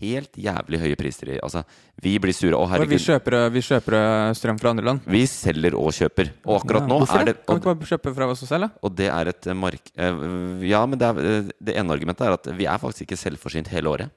helt 0.00 0.38
jævlig 0.40 0.80
høye 0.82 0.98
priser 0.98 1.32
i 1.34 1.38
Altså, 1.42 1.62
vi 2.02 2.14
blir 2.22 2.34
sure. 2.36 2.56
Å, 2.58 2.66
herregud. 2.70 2.94
vi 2.94 3.02
kjøper, 3.04 3.36
eh, 3.38 3.48
vi 3.54 3.62
kjøper 3.64 3.96
eh, 3.98 4.32
strøm 4.38 4.60
fra 4.60 4.72
andre 4.74 4.88
land. 4.90 5.06
Vi 5.10 5.22
selger 5.30 5.76
og 5.78 5.92
kjøper. 5.96 6.32
Og 6.46 6.60
akkurat 6.60 6.84
Ja, 6.84 6.90
nå 6.90 6.98
Hvorfor 7.02 7.22
er 7.22 7.30
det? 7.30 7.36
Kan 7.44 7.58
vi 7.58 7.62
ikke 7.62 7.74
bare 7.74 7.90
kjøpe 7.92 8.14
fra 8.16 8.30
oss 8.32 8.44
selv, 8.46 8.66
da? 8.66 8.82
og 8.82 8.96
det 8.96 9.08
er 9.12 9.32
et 9.32 9.46
eh, 9.46 9.58
mark... 9.66 9.92
Ja, 10.66 10.82
men 10.86 11.00
det, 11.00 11.08
er, 11.08 11.48
det 11.70 11.78
ene 11.78 11.96
argumentet 11.96 12.26
er 12.26 12.36
at 12.36 12.50
vi 12.56 12.68
er 12.68 12.82
faktisk 12.82 13.06
ikke 13.06 13.20
selvforsynt 13.20 13.72
hele 13.72 13.92
året. 13.92 14.12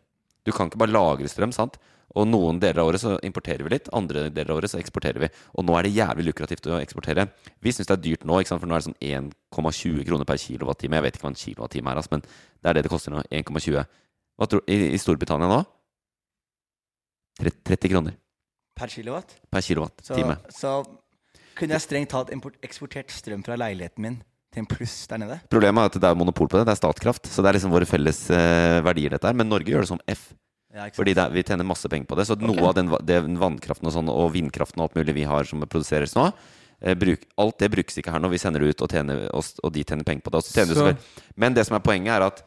Du 0.45 0.51
kan 0.55 0.69
ikke 0.69 0.81
bare 0.81 0.95
lagre 0.95 1.29
strøm, 1.31 1.53
sant? 1.55 1.79
Og 2.17 2.25
noen 2.25 2.57
deler 2.61 2.81
av 2.81 2.89
året 2.89 3.01
så 3.03 3.17
importerer 3.25 3.61
vi 3.65 3.75
litt, 3.75 3.89
andre 3.93 4.27
deler 4.33 4.53
av 4.53 4.61
året 4.61 4.71
så 4.71 4.79
eksporterer 4.81 5.21
vi. 5.21 5.29
Og 5.53 5.65
nå 5.65 5.75
er 5.77 5.85
det 5.85 5.93
jævlig 5.93 6.25
lukrativt 6.31 6.69
å 6.71 6.79
eksportere. 6.81 7.27
Vi 7.61 7.73
syns 7.73 7.89
det 7.89 7.95
er 7.95 8.03
dyrt 8.05 8.25
nå, 8.25 8.39
ikke 8.41 8.53
sant? 8.53 8.63
for 8.63 8.69
nå 8.69 8.77
er 8.77 8.81
det 8.81 8.89
sånn 8.89 9.31
1,20 9.53 10.07
kroner 10.07 10.29
per 10.29 10.41
kilowattime. 10.41 10.97
Jeg 10.97 11.05
vet 11.05 11.19
ikke 11.19 11.27
hva 11.27 11.33
en 11.33 11.41
kilowattime 11.43 11.93
er, 11.93 12.01
men 12.15 12.25
det 12.25 12.71
er 12.71 12.79
det 12.79 12.85
det 12.87 12.93
koster 12.93 13.13
nå. 13.13 13.21
1,20. 13.29 13.85
Hva 14.39 14.47
tror 14.47 14.63
I, 14.71 14.77
I 14.95 14.99
Storbritannia 15.01 15.49
nå? 15.51 15.59
Tre- 17.39 17.51
30 17.75 17.89
kroner 17.91 18.15
Per 18.79 18.87
kilowatt. 18.87 19.33
per 19.51 19.61
Så, 19.61 19.67
kilowattime. 19.73 20.37
så 20.55 20.73
kunne 21.59 21.75
jeg 21.75 21.83
strengt 21.83 22.09
tatt 22.13 22.29
import, 22.31 22.55
eksportert 22.63 23.11
strøm 23.11 23.41
fra 23.43 23.57
leiligheten 23.59 23.99
min 24.05 24.15
til 24.53 24.61
en 24.63 24.65
pluss 24.71 24.93
der 25.11 25.19
nede. 25.19 25.39
Problemet 25.51 25.81
er 25.83 25.89
at 25.91 25.97
det 25.99 26.07
er 26.09 26.15
monopol 26.15 26.47
på 26.47 26.57
det. 26.57 26.65
Det 26.65 26.71
er 26.71 26.79
Statkraft. 26.79 27.27
Så 27.27 27.43
det 27.43 27.49
er 27.51 27.57
liksom 27.59 27.73
våre 27.75 27.85
felles 27.85 28.21
eh, 28.31 28.79
verdier, 28.81 29.11
dette 29.11 29.27
her. 29.27 29.35
Men 29.37 29.49
Norge 29.51 29.67
gjør 29.69 29.83
det 29.83 29.89
som 29.91 29.99
F. 30.07 30.29
Ja. 30.73 30.87
Fordi 30.95 31.13
det 31.17 31.21
er, 31.25 31.33
vi 31.35 31.43
tjener 31.43 31.67
masse 31.67 31.89
penger 31.91 32.07
på 32.07 32.15
det. 32.17 32.25
Så 32.29 32.37
noe 32.39 32.63
av 32.71 32.73
den, 32.79 32.89
den 33.05 33.35
vannkraften 33.41 33.89
og, 33.91 33.93
sånn, 33.93 34.09
og 34.09 34.31
vindkraften 34.33 34.79
og 34.79 34.87
alt 34.87 34.95
mulig 34.97 35.13
vi 35.19 35.27
har 35.27 35.43
som 35.49 35.61
produseres 35.67 36.15
nå, 36.15 36.29
eh, 36.81 36.95
bruk, 36.97 37.27
alt 37.43 37.59
det 37.59 37.69
brukes 37.75 37.99
ikke 37.99 38.15
her 38.15 38.23
når 38.23 38.33
vi 38.37 38.41
sender 38.41 38.63
det 38.63 38.71
ut, 38.73 38.81
og, 38.87 38.95
tjener, 38.95 39.25
og, 39.35 39.51
og 39.67 39.75
de 39.75 39.83
tjener 39.83 40.07
penger 40.07 40.23
på 40.25 40.33
det. 40.37 40.43
Så- 40.47 40.95
Men 41.35 41.53
det 41.59 41.67
som 41.67 41.75
er 41.75 41.83
poenget, 41.83 42.15
er 42.15 42.25
at 42.31 42.41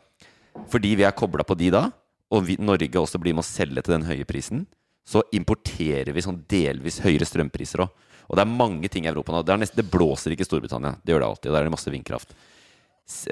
fordi 0.72 0.94
vi 0.98 1.06
er 1.06 1.16
kobla 1.16 1.44
på 1.46 1.56
de 1.58 1.70
da, 1.74 1.86
og 2.32 2.46
vi, 2.48 2.56
Norge 2.60 3.00
også 3.00 3.20
blir 3.20 3.36
med 3.36 3.44
å 3.44 3.48
selge 3.48 3.84
til 3.84 3.96
den 3.96 4.06
høye 4.08 4.26
prisen, 4.28 4.64
så 5.04 5.24
importerer 5.34 6.12
vi 6.14 6.24
sånn 6.24 6.40
delvis 6.48 7.00
høyere 7.02 7.26
strømpriser 7.28 7.82
òg. 7.84 7.92
Og 8.30 8.38
det 8.38 8.44
er 8.44 8.54
mange 8.54 8.88
ting 8.88 9.04
i 9.04 9.10
Europa 9.10 9.34
nå. 9.34 9.42
Det, 9.44 9.58
nesten, 9.60 9.82
det 9.82 9.92
blåser 9.92 10.32
ikke 10.32 10.46
i 10.46 10.48
Storbritannia. 10.48 10.94
Det 11.02 11.12
gjør 11.12 11.24
det 11.24 11.28
alltid. 11.28 11.48
og 11.50 11.56
Der 11.56 11.60
er 11.60 11.68
det 11.68 11.74
masse 11.74 11.92
vindkraft. 11.92 12.36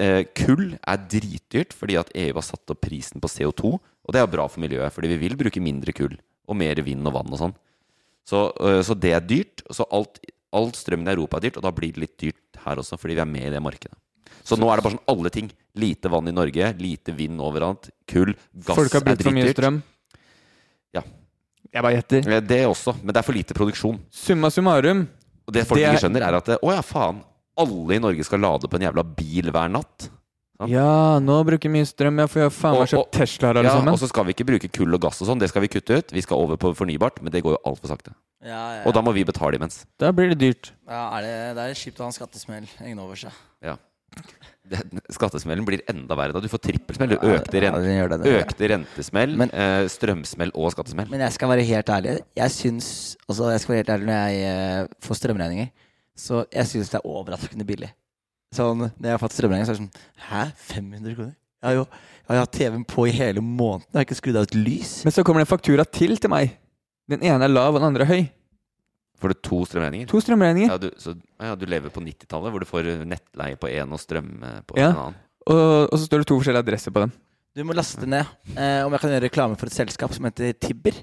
Eh, 0.03 0.23
Kull 0.37 0.75
er 0.75 1.05
dritdyrt 1.09 1.73
fordi 1.73 1.95
at 1.97 2.11
EU 2.13 2.35
har 2.35 2.45
satt 2.45 2.73
opp 2.73 2.83
prisen 2.83 3.23
på 3.23 3.31
CO2. 3.31 3.71
Og 3.79 4.13
det 4.13 4.21
er 4.21 4.29
bra 4.29 4.45
for 4.51 4.61
miljøet, 4.61 4.93
fordi 4.93 5.13
vi 5.13 5.21
vil 5.23 5.39
bruke 5.39 5.63
mindre 5.63 5.95
kull. 5.95 6.13
Og 6.49 6.57
mer 6.59 6.83
vind 6.85 7.07
og 7.07 7.15
vann 7.15 7.31
og 7.31 7.39
sånn. 7.39 7.55
Så, 8.27 8.49
øh, 8.61 8.81
så 8.85 8.97
det 8.97 9.15
er 9.15 9.25
dyrt. 9.25 9.63
Så 9.73 9.87
alt, 9.89 10.19
all 10.53 10.69
strømmen 10.75 11.09
i 11.09 11.15
Europa 11.15 11.39
er 11.39 11.47
dyrt, 11.47 11.61
og 11.61 11.65
da 11.65 11.73
blir 11.73 11.95
det 11.95 12.03
litt 12.03 12.17
dyrt 12.21 12.61
her 12.65 12.81
også, 12.81 12.99
fordi 12.99 13.17
vi 13.17 13.23
er 13.23 13.31
med 13.31 13.47
i 13.47 13.53
det 13.55 13.63
markedet. 13.63 13.97
Så 14.43 14.57
nå 14.59 14.67
er 14.71 14.77
det 14.79 14.83
bare 14.85 14.95
sånn 14.97 15.07
alle 15.13 15.29
ting. 15.33 15.51
Lite 15.75 16.09
vann 16.11 16.27
i 16.27 16.31
Norge, 16.35 16.73
lite 16.77 17.13
vind 17.15 17.39
overalt. 17.39 17.89
Kull, 18.07 18.33
gass 18.53 18.75
Folk 18.75 18.91
har 18.91 19.01
er 19.01 19.05
brukt 19.11 19.23
for 19.23 19.31
mye 19.31 19.45
dritdyrt. 19.45 19.57
strøm. 19.59 19.81
Ja. 20.93 21.03
Jeg 21.71 21.83
bare 21.85 21.95
gjetter. 21.95 22.27
Eh, 22.27 22.39
Det 22.41 22.61
også, 22.67 22.95
men 23.01 23.13
det 23.13 23.17
er 23.21 23.27
for 23.27 23.33
lite 23.37 23.53
produksjon. 23.55 23.99
Summa 24.11 24.49
summarum. 24.51 25.07
Og 25.47 25.53
det 25.53 25.65
folk 25.67 25.79
Det 25.79 25.87
er- 25.87 25.93
ikke 25.95 26.03
skjønner, 26.09 26.21
er 26.27 26.35
at 26.35 26.45
å 26.61 26.71
ja, 26.73 26.81
faen. 26.81 27.23
Alle 27.57 27.95
i 27.95 27.99
Norge 27.99 28.23
skal 28.23 28.39
lade 28.39 28.67
på 28.67 28.75
en 28.75 28.81
jævla 28.91 29.03
bil 29.15 29.51
hver 29.51 29.69
natt. 29.71 30.09
Sant? 30.57 30.69
Ja, 30.69 31.19
nå 31.19 31.43
bruker 31.43 31.69
vi 31.69 31.79
mye 31.79 31.85
strøm. 31.87 32.17
Jeg 32.19 32.29
får 32.29 32.41
jo 32.43 32.49
faen 32.49 32.79
meg 32.79 32.87
kjøpt 32.89 33.11
Teslaer 33.11 33.57
alle 33.57 33.63
ja, 33.65 33.71
sammen. 33.79 33.93
og 33.93 33.99
så 33.99 34.07
skal 34.07 34.25
vi 34.25 34.33
ikke 34.33 34.45
bruke 34.45 34.71
kull 34.71 34.93
og 34.93 35.01
gass 35.01 35.21
og 35.21 35.27
sånn. 35.27 35.39
Det 35.39 35.49
skal 35.49 35.61
vi 35.61 35.67
kutte 35.67 35.97
ut. 35.97 36.11
Vi 36.11 36.21
skal 36.21 36.37
over 36.37 36.55
på 36.57 36.75
fornybart, 36.75 37.21
men 37.21 37.31
det 37.31 37.41
går 37.43 37.57
jo 37.57 37.61
altfor 37.65 37.87
sakte. 37.89 38.13
Ja, 38.43 38.75
ja, 38.77 38.83
Og 38.85 38.93
da 38.93 39.01
må 39.01 39.13
vi 39.13 39.23
betale 39.23 39.55
imens. 39.55 39.85
Da 39.97 40.11
blir 40.11 40.29
det 40.29 40.37
dyrt. 40.39 40.71
Ja, 40.87 41.17
er 41.17 41.21
det, 41.21 41.55
det 41.55 41.63
er 41.65 41.73
kjipt 41.73 41.97
å 41.97 42.05
ha 42.05 42.05
en 42.07 42.11
skattesmell 42.13 42.67
hengende 42.79 42.99
over 43.01 43.15
seg. 43.15 43.31
Ja. 43.61 43.75
Skattesmellen 45.11 45.65
blir 45.67 45.81
enda 45.91 46.15
verre 46.15 46.31
da. 46.35 46.39
Du 46.39 46.47
får 46.51 46.61
trippelsmell. 46.63 47.09
Du 47.11 47.15
Ja, 47.17 47.37
økte, 47.39 47.57
ja, 47.59 47.61
ren- 47.71 47.81
den 47.83 47.97
gjør 47.97 48.09
det, 48.13 48.19
det. 48.23 48.35
økte 48.45 48.69
rentesmell, 48.71 49.35
Men- 49.37 49.49
eh, 49.51 49.87
strømsmell 49.91 50.51
og 50.55 50.71
skattesmell. 50.71 51.09
Men 51.09 51.19
jeg 51.19 51.33
skal 51.33 51.49
være 51.49 51.65
helt 51.65 51.85
ærlig. 51.89 52.19
Jeg 52.35 52.49
syns 52.51 53.17
Altså, 53.29 53.49
jeg 53.51 53.59
skal 53.61 53.73
være 53.75 53.83
helt 53.85 53.89
ærlig 53.89 54.05
når 54.07 54.29
jeg 54.29 54.81
eh, 54.81 54.87
får 55.01 55.15
strømregninger, 55.15 55.69
så 56.17 56.45
jeg 56.51 56.65
syns 56.65 56.89
det 56.91 56.99
er 56.99 57.07
overraskende 57.07 57.65
billig. 57.65 57.91
Sånn, 58.53 58.79
når 58.99 59.03
jeg 59.07 59.11
har 59.11 59.17
fått 59.19 59.31
strømregning, 59.33 59.65
så 59.65 59.71
er 59.71 59.77
det 59.77 59.83
sånn 59.83 59.93
Hæ? 60.29 60.51
500 60.55 61.15
kroner? 61.15 61.35
Jeg 61.63 61.67
har 61.69 61.73
jo 61.73 61.85
jeg 62.31 62.37
har 62.37 62.45
hatt 62.45 62.51
TV-en 62.53 62.85
på 62.85 63.07
i 63.07 63.11
hele 63.11 63.41
måneden. 63.41 63.85
Jeg 63.91 63.99
har 63.99 64.05
ikke 64.05 64.15
skrudd 64.21 64.35
av 64.37 64.43
et 64.43 64.55
lys. 64.55 65.03
Men 65.03 65.11
så 65.11 65.23
kommer 65.23 65.39
det 65.43 65.49
en 65.51 65.57
faktura 65.57 65.83
til 65.91 66.15
til 66.17 66.29
meg. 66.29 66.51
Den 67.09 67.19
ene 67.23 67.43
er 67.43 67.47
lav, 67.49 67.75
og 67.75 67.81
den 67.81 67.87
andre 67.95 68.01
er 68.03 68.07
høy. 68.07 68.29
Får 69.21 69.33
du 69.35 69.37
to 69.45 69.59
strømregninger? 69.69 70.07
To 70.09 70.19
strømregninger. 70.23 70.71
Ja, 70.73 70.77
du, 70.81 70.89
så, 70.97 71.13
ja, 71.39 71.53
du 71.55 71.65
lever 71.69 71.93
på 71.93 72.01
90-tallet, 72.01 72.51
hvor 72.55 72.63
du 72.63 72.67
får 72.69 72.89
nettleie 73.05 73.59
på 73.61 73.69
én 73.69 73.91
og 73.93 74.01
strøm 74.01 74.31
eh, 74.43 74.59
på 74.65 74.79
Ja. 74.81 74.89
en 74.91 75.01
annen. 75.05 75.19
Og, 75.47 75.61
og 75.91 75.95
så 75.99 76.05
står 76.07 76.23
det 76.23 76.27
to 76.31 76.37
forskjellige 76.41 76.65
adresser 76.65 76.93
på 76.95 77.03
dem. 77.05 77.11
Du 77.57 77.63
må 77.67 77.73
laste 77.75 78.05
ned. 78.07 78.25
Eh, 78.55 78.81
om 78.85 78.93
jeg 78.95 79.01
kan 79.03 79.11
gjøre 79.13 79.25
reklame 79.27 79.57
for 79.59 79.67
et 79.69 79.75
selskap 79.75 80.13
som 80.15 80.25
heter 80.29 80.53
Tibber. 80.57 80.99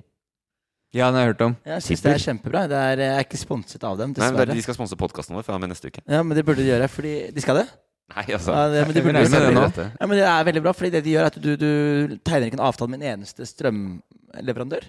Ja, 0.97 1.11
den 1.11 1.19
har 1.19 1.27
jeg 1.27 1.33
hørt 1.35 1.43
om. 1.45 1.57
Jeg 1.69 1.83
synes 1.85 2.01
det 2.01 2.13
er 2.15 2.23
kjempebra. 2.23 2.63
Det 2.71 2.79
er, 2.81 3.03
jeg 3.05 3.17
er 3.19 3.27
ikke 3.27 3.39
sponset 3.43 3.83
av 3.85 3.99
dem, 4.01 4.15
Nei, 4.17 4.23
men 4.25 4.39
dessverre. 4.39 4.55
de 4.57 4.63
skal 4.65 4.77
sponse 4.79 4.97
podkasten 4.97 5.37
vår 5.37 5.45
fra 5.45 5.59
med 5.61 5.69
neste 5.75 5.91
uke. 5.93 6.01
Ja, 6.09 6.23
men 6.25 6.33
det 6.39 6.47
burde 6.49 6.63
de 6.65 6.71
gjøre, 6.71 6.89
fordi 6.89 7.13
De 7.37 7.45
skal 7.45 7.61
det? 7.61 7.67
Nei, 8.15 8.25
altså. 8.33 8.55
Ja, 8.57 8.63
det, 8.73 8.85
men 8.89 8.97
de 8.97 9.03
burde 9.05 9.21
det 9.29 9.43
nå. 9.53 9.67
Ja, 9.77 10.07
men 10.09 10.17
Det 10.17 10.25
er 10.25 10.47
veldig 10.49 10.63
bra, 10.65 10.73
fordi 10.73 10.91
det 10.95 11.03
de 11.05 11.13
gjør 11.13 11.27
er 11.27 11.33
at 11.35 11.37
du, 11.45 11.51
du 11.61 12.17
tegner 12.25 12.49
ikke 12.49 12.57
en 12.57 12.65
avtale 12.71 12.89
med 12.95 13.03
en 13.05 13.11
eneste 13.19 13.45
strømleverandør. 13.51 14.87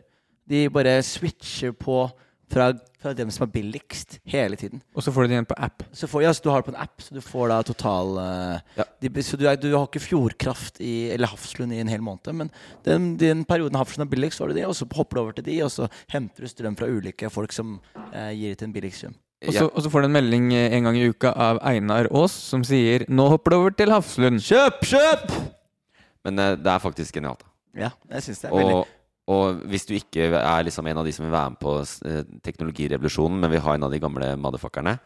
De 0.50 0.62
bare 0.72 0.96
switcher 1.04 1.76
på 1.76 1.98
fra, 2.50 2.70
fra 3.00 3.14
dem 3.16 3.30
som 3.32 3.46
er 3.46 3.52
billigst, 3.54 4.18
hele 4.28 4.58
tiden. 4.60 4.82
Og 4.92 5.04
så 5.06 5.14
får 5.16 5.24
du 5.24 5.32
det 5.32 5.38
igjen 5.38 5.48
på 5.48 5.58
app. 5.58 5.86
Så 5.96 6.10
får, 6.12 6.24
ja, 6.26 6.34
så 6.36 6.44
du 6.44 6.50
har 6.52 6.62
det 6.62 6.68
på 6.68 6.74
en 6.74 6.82
app, 6.84 7.00
så 7.04 7.16
du 7.16 7.22
får 7.24 7.52
da 7.54 7.60
total 7.68 8.20
uh, 8.20 8.76
Ja. 8.80 8.86
de, 9.02 9.24
Så 9.24 9.40
du, 9.40 9.46
er, 9.48 9.56
du 9.56 9.70
har 9.72 9.88
ikke 9.88 10.04
Fjordkraft 10.04 10.82
i, 10.84 11.10
eller 11.16 11.32
Hafslund 11.32 11.74
i 11.74 11.80
en 11.80 11.92
hel 11.92 12.04
måned, 12.04 12.28
men 12.36 12.52
den, 12.84 13.14
den 13.22 13.46
perioden 13.48 13.80
Hafslund 13.80 14.08
er 14.08 14.12
billigst, 14.12 14.38
så 14.38 14.46
har 14.46 14.52
du 14.52 14.60
de, 14.60 14.68
og 14.68 14.76
så 14.76 14.88
hopper 14.96 15.16
du 15.16 15.24
over 15.24 15.40
til 15.40 15.48
de, 15.48 15.58
og 15.64 15.72
så 15.72 15.88
henter 16.12 16.44
du 16.44 16.52
strøm 16.52 16.76
fra 16.80 16.92
ulike 16.92 17.32
folk 17.32 17.56
som 17.56 17.80
uh, 17.96 18.32
gir 18.36 18.60
til 18.60 18.70
en 18.70 18.76
billigst 18.76 19.08
sum. 19.08 19.16
Og 19.48 19.56
så, 19.56 19.70
og 19.72 19.84
så 19.86 19.90
får 19.92 20.04
du 20.04 20.10
en 20.10 20.18
melding 20.18 20.50
eh, 20.52 20.74
en 20.76 20.84
gang 20.84 20.98
i 21.00 21.06
uka 21.08 21.30
av 21.32 21.62
Einar 21.64 22.10
Aas 22.12 22.34
som 22.36 22.60
sier 22.68 23.06
'Nå 23.08 23.30
hopper 23.32 23.54
du 23.54 23.56
over 23.56 23.72
til 23.72 23.88
Hafslund'. 23.88 24.44
Kjøp, 24.44 24.84
kjøp! 24.84 25.32
Men 26.28 26.40
uh, 26.40 26.56
det 26.60 26.68
er 26.68 26.84
faktisk 26.84 27.16
genialt. 27.16 27.46
Ja, 27.72 27.94
jeg 28.12 28.26
syns 28.26 28.42
det 28.44 28.50
er 28.50 28.58
veldig 28.58 28.82
Og, 29.30 29.62
hvis 29.70 29.86
du 29.86 29.94
ikke 29.94 30.32
er 30.40 30.66
liksom 30.66 30.88
en 30.90 31.02
av 31.02 31.06
de 31.06 31.14
som 31.14 31.26
vil 31.26 31.36
være 31.36 31.54
med 31.54 31.62
på 31.62 31.76
eh, 32.10 32.24
teknologirevolusjonen, 32.46 33.38
men 33.42 33.54
vil 33.54 33.64
ha 33.66 33.76
en 33.78 33.86
av 33.86 33.94
de 33.94 34.02
gamle 34.02 34.34
motherfuckerne, 34.42 34.98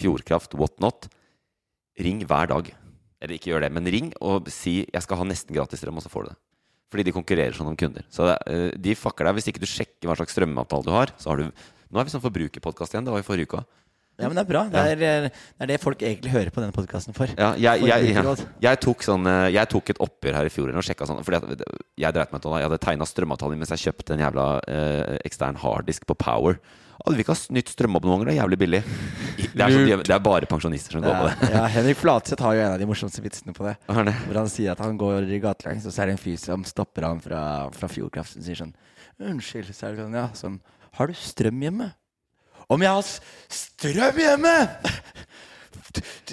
Fjordkraft, 0.00 0.54
whatnot, 0.56 1.10
ring 2.00 2.22
hver 2.24 2.48
dag. 2.48 2.70
Eller 3.22 3.36
ikke 3.36 3.52
gjør 3.52 3.66
det, 3.66 3.72
men 3.74 3.90
ring 3.92 4.08
og 4.24 4.48
si 4.50 4.86
'jeg 4.86 5.02
skal 5.02 5.18
ha 5.20 5.24
nesten 5.24 5.54
gratis 5.54 5.82
strøm', 5.82 5.98
og 5.98 6.02
så 6.02 6.10
får 6.10 6.22
du 6.24 6.28
det. 6.30 6.38
Fordi 6.90 7.04
de 7.04 7.12
konkurrerer 7.12 7.54
sånn 7.56 7.68
om 7.68 7.76
kunder. 7.76 8.04
Så 8.10 8.36
eh, 8.46 8.70
de 8.76 8.94
fucker 8.94 9.24
deg 9.24 9.34
hvis 9.34 9.48
ikke 9.48 9.62
du 9.62 9.68
sjekker 9.68 10.08
hva 10.08 10.16
slags 10.16 10.34
strømavtale 10.34 10.84
du 10.84 10.90
har. 10.90 11.12
Så 11.18 11.30
har 11.30 11.36
du 11.36 11.52
Nå 11.92 12.00
er 12.00 12.04
vi 12.08 12.10
sånn 12.14 12.24
forbrukerpodkast 12.24 12.94
igjen. 12.94 13.04
Det 13.04 13.12
var 13.12 13.20
jo 13.20 13.28
forrige 13.28 13.44
uke 13.44 13.58
òg. 13.60 13.66
Ja, 14.22 14.30
men 14.30 14.38
det 14.38 14.44
er 14.44 14.50
bra. 14.50 14.62
Det 14.70 14.82
er, 14.92 15.02
eh, 15.02 15.24
det 15.32 15.66
er 15.66 15.70
det 15.72 15.78
folk 15.82 16.02
egentlig 16.02 16.32
hører 16.32 16.52
på 16.54 16.62
denne 16.62 16.74
podkasten 16.76 17.16
for. 17.16 17.32
Ja, 17.34 17.52
jeg, 17.58 17.82
jeg, 17.88 18.12
jeg, 18.14 18.46
jeg, 18.62 18.80
tok 18.84 19.02
sånn, 19.06 19.26
eh, 19.26 19.48
jeg 19.56 19.70
tok 19.72 19.90
et 19.94 20.02
oppgjør 20.06 20.38
her 20.38 20.48
i 20.48 20.52
fjor 20.54 20.70
og 20.70 20.86
sjekka 20.86 21.08
sånn. 21.10 21.24
Fordi 21.26 21.58
jeg 21.98 22.14
dreit 22.14 22.30
meg 22.30 22.38
ut. 22.38 22.52
Jeg 22.54 22.68
hadde 22.68 22.80
tegna 22.86 23.08
strømavtalen 23.08 23.58
mens 23.60 23.74
jeg 23.74 23.88
kjøpte 23.88 24.14
en 24.14 24.22
jævla 24.22 24.46
eh, 24.70 25.18
ekstern 25.26 25.58
harddisk 25.62 26.06
på 26.06 26.16
Power. 26.22 26.60
Hadde 27.02 27.18
vi 27.18 27.24
ikke 27.24 27.34
hatt 27.34 27.54
nytt 27.56 27.70
strømabonnement, 27.72 28.28
det 28.28 28.36
er 28.36 28.38
jævlig 28.44 28.58
billig. 28.60 28.80
Det 29.42 29.64
er, 29.64 29.72
så, 29.74 29.96
det 30.06 30.14
er 30.14 30.20
bare 30.22 30.46
pensjonister 30.46 30.94
som 30.94 31.02
går 31.02 31.16
på 31.18 31.24
det. 31.26 31.48
Ja, 31.50 31.64
Henrik 31.72 31.98
Flatseth 31.98 32.44
har 32.46 32.54
jo 32.54 32.62
en 32.62 32.74
av 32.76 32.78
de 32.78 32.86
morsomste 32.86 33.24
vitsene 33.24 33.54
på 33.56 33.66
det. 33.66 33.74
Det? 33.88 34.14
Hvor 34.28 34.38
han 34.38 34.52
sier 34.52 34.76
at 34.76 34.82
han 34.84 35.00
går 35.00 35.26
i 35.26 35.40
gatelangs, 35.42 35.88
og 35.88 35.94
så 35.94 36.04
er 36.04 36.12
det 36.12 36.14
en 36.14 36.22
fyr 36.22 36.38
som 36.38 36.62
stopper 36.68 37.08
han 37.08 37.18
fra, 37.24 37.42
fra 37.74 37.90
Fjordkraft 37.90 38.38
og 38.38 38.46
sier 38.46 38.60
sånn 38.60 38.76
Unnskyld, 39.22 39.74
så 39.74 39.88
er 39.88 39.96
det 39.96 40.04
sånn, 40.04 40.16
ja, 40.16 40.28
sånn 40.38 40.60
Har 40.98 41.10
du 41.10 41.18
strøm 41.18 41.60
hjemme? 41.66 41.90
Om 42.68 42.82
jeg 42.86 42.90
har 42.98 43.12
strøm 43.62 44.22
hjemme?! 44.26 44.56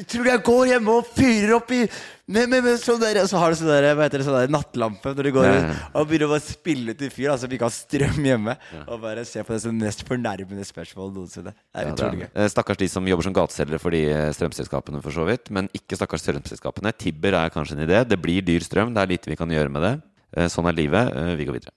Tror 0.07 0.23
du 0.23 0.29
jeg 0.29 0.41
går 0.47 0.69
hjemme 0.71 0.93
og 1.01 1.07
fyrer 1.11 1.51
opp 1.57 1.71
i 1.75 1.81
med, 2.29 2.45
med, 2.47 2.61
med 2.63 2.75
sånn 2.79 2.99
der, 3.01 3.17
så 3.27 3.39
har 3.41 3.51
du 3.51 3.57
sånn 3.57 3.67
der, 3.71 3.87
hva 3.97 4.05
heter 4.05 4.21
det, 4.21 4.25
sånn 4.27 4.35
der 4.37 4.51
nattlampe 4.53 5.11
når 5.17 5.27
du 5.27 5.29
går 5.33 5.47
Ja, 5.47 5.51
ut 5.51 5.57
ja, 5.65 5.71
ja. 5.73 5.87
og 5.97 6.05
begynner 6.11 6.35
å 6.35 6.37
spille 6.45 6.93
til 6.95 7.09
fyr 7.11 7.31
altså, 7.33 7.49
vi 7.49 7.57
ikke 7.57 7.65
har 7.67 7.73
strøm 7.73 8.19
hjemme. 8.29 8.53
Og 8.85 9.01
bare 9.01 9.23
se 9.27 9.41
på 9.43 9.51
det 9.55 9.57
som 9.65 9.73
mest 9.81 10.05
fornærmende 10.07 10.63
spørsmål 10.69 11.09
noensinne. 11.15 11.51
Det 11.57 11.81
er 11.81 11.89
Ja, 11.89 11.95
utrolig 11.97 12.21
gøy. 12.21 12.27
Eh, 12.37 12.49
Stakkars 12.53 12.79
de 12.83 12.89
som 12.93 13.09
jobber 13.09 13.25
som 13.27 13.35
gateselgere 13.35 13.81
for 13.81 13.97
de 13.97 14.03
eh, 14.13 14.29
strømselskapene, 14.37 15.01
for 15.03 15.17
så 15.17 15.25
vidt. 15.27 15.49
Men 15.57 15.67
ikke 15.75 15.97
stakkars 15.99 16.23
strømselskapene. 16.27 16.93
Tibber 17.01 17.35
er 17.41 17.51
kanskje 17.57 17.75
en 17.79 17.83
idé. 17.89 18.03
Det 18.13 18.21
blir 18.21 18.45
dyr 18.45 18.63
strøm. 18.69 18.93
Det 18.95 19.03
er 19.03 19.11
lite 19.17 19.33
vi 19.33 19.39
kan 19.41 19.49
gjøre 19.57 19.73
med 19.73 19.87
det. 19.89 19.93
Eh, 20.37 20.47
Sånn 20.53 20.69
er 20.69 20.77
livet. 20.77 21.11
Vi 21.41 21.49
går 21.49 21.57
videre. 21.59 21.73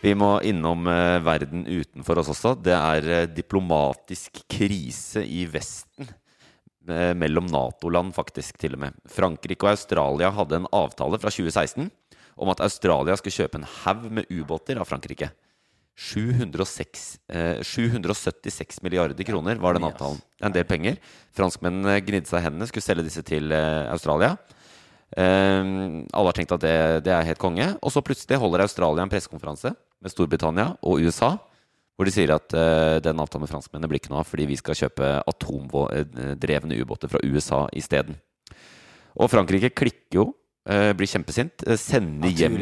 Vi 0.00 0.14
må 0.16 0.30
innom 0.48 0.88
eh, 0.88 1.18
verden 1.20 1.66
utenfor 1.68 2.22
oss 2.22 2.30
også. 2.32 2.54
Det 2.56 2.72
er 2.72 3.08
eh, 3.12 3.28
diplomatisk 3.28 4.40
krise 4.48 5.22
i 5.26 5.44
Vesten. 5.50 6.08
Eh, 6.88 7.12
mellom 7.14 7.44
Nato-land, 7.52 8.14
faktisk, 8.16 8.56
til 8.60 8.78
og 8.78 8.84
med. 8.86 8.96
Frankrike 9.12 9.66
og 9.66 9.74
Australia 9.74 10.30
hadde 10.32 10.62
en 10.62 10.70
avtale 10.72 11.20
fra 11.20 11.32
2016 11.32 11.90
om 12.40 12.48
at 12.48 12.62
Australia 12.64 13.18
skulle 13.20 13.36
kjøpe 13.36 13.60
en 13.60 13.68
haug 13.82 14.06
med 14.16 14.30
ubåter 14.32 14.80
av 14.80 14.88
Frankrike. 14.88 15.28
706, 16.00 17.18
eh, 17.28 17.60
776 17.60 18.80
milliarder 18.80 19.26
kroner 19.28 19.60
var 19.60 19.76
den 19.76 19.84
avtalen. 19.84 20.22
En 20.40 20.54
del 20.54 20.64
penger. 20.64 20.96
Franskmennene 21.36 21.98
gnidde 22.00 22.30
seg 22.30 22.40
i 22.40 22.46
hendene, 22.46 22.70
skulle 22.70 22.86
selge 22.86 23.04
disse 23.04 23.24
til 23.28 23.52
eh, 23.52 23.84
Australia. 23.92 24.38
Eh, 25.12 25.60
alle 26.08 26.32
har 26.32 26.38
tenkt 26.40 26.56
at 26.56 26.64
det, 26.64 27.04
det 27.04 27.12
er 27.12 27.28
helt 27.28 27.42
konge. 27.42 27.68
Og 27.84 27.92
så 27.92 28.00
plutselig 28.00 28.40
holder 28.40 28.64
Australia 28.64 29.04
en 29.04 29.12
pressekonferanse 29.12 29.74
med 30.00 30.12
Storbritannia 30.12 30.74
og 30.82 31.04
USA. 31.04 31.34
Hvor 31.96 32.08
de 32.08 32.14
sier 32.14 32.32
at 32.32 32.54
uh, 32.56 32.96
den 33.04 33.20
avtalen 33.20 33.44
med 33.44 33.52
franskmennene 33.52 33.90
blir 33.90 34.00
ikke 34.00 34.12
noe 34.14 34.22
av 34.22 34.28
fordi 34.28 34.46
vi 34.48 34.56
skal 34.56 34.78
kjøpe 34.78 35.18
atomdrevne 35.28 36.78
ubåter 36.80 37.12
fra 37.12 37.20
USA 37.20 37.66
isteden. 37.76 38.16
Og 39.18 39.30
Frankrike 39.30 39.72
klikker 39.74 40.20
jo, 40.20 40.26
eh, 40.68 40.92
blir 40.96 41.08
kjempesint, 41.10 41.64
eh, 41.66 41.76
sender 41.76 42.30
hjem 42.30 42.58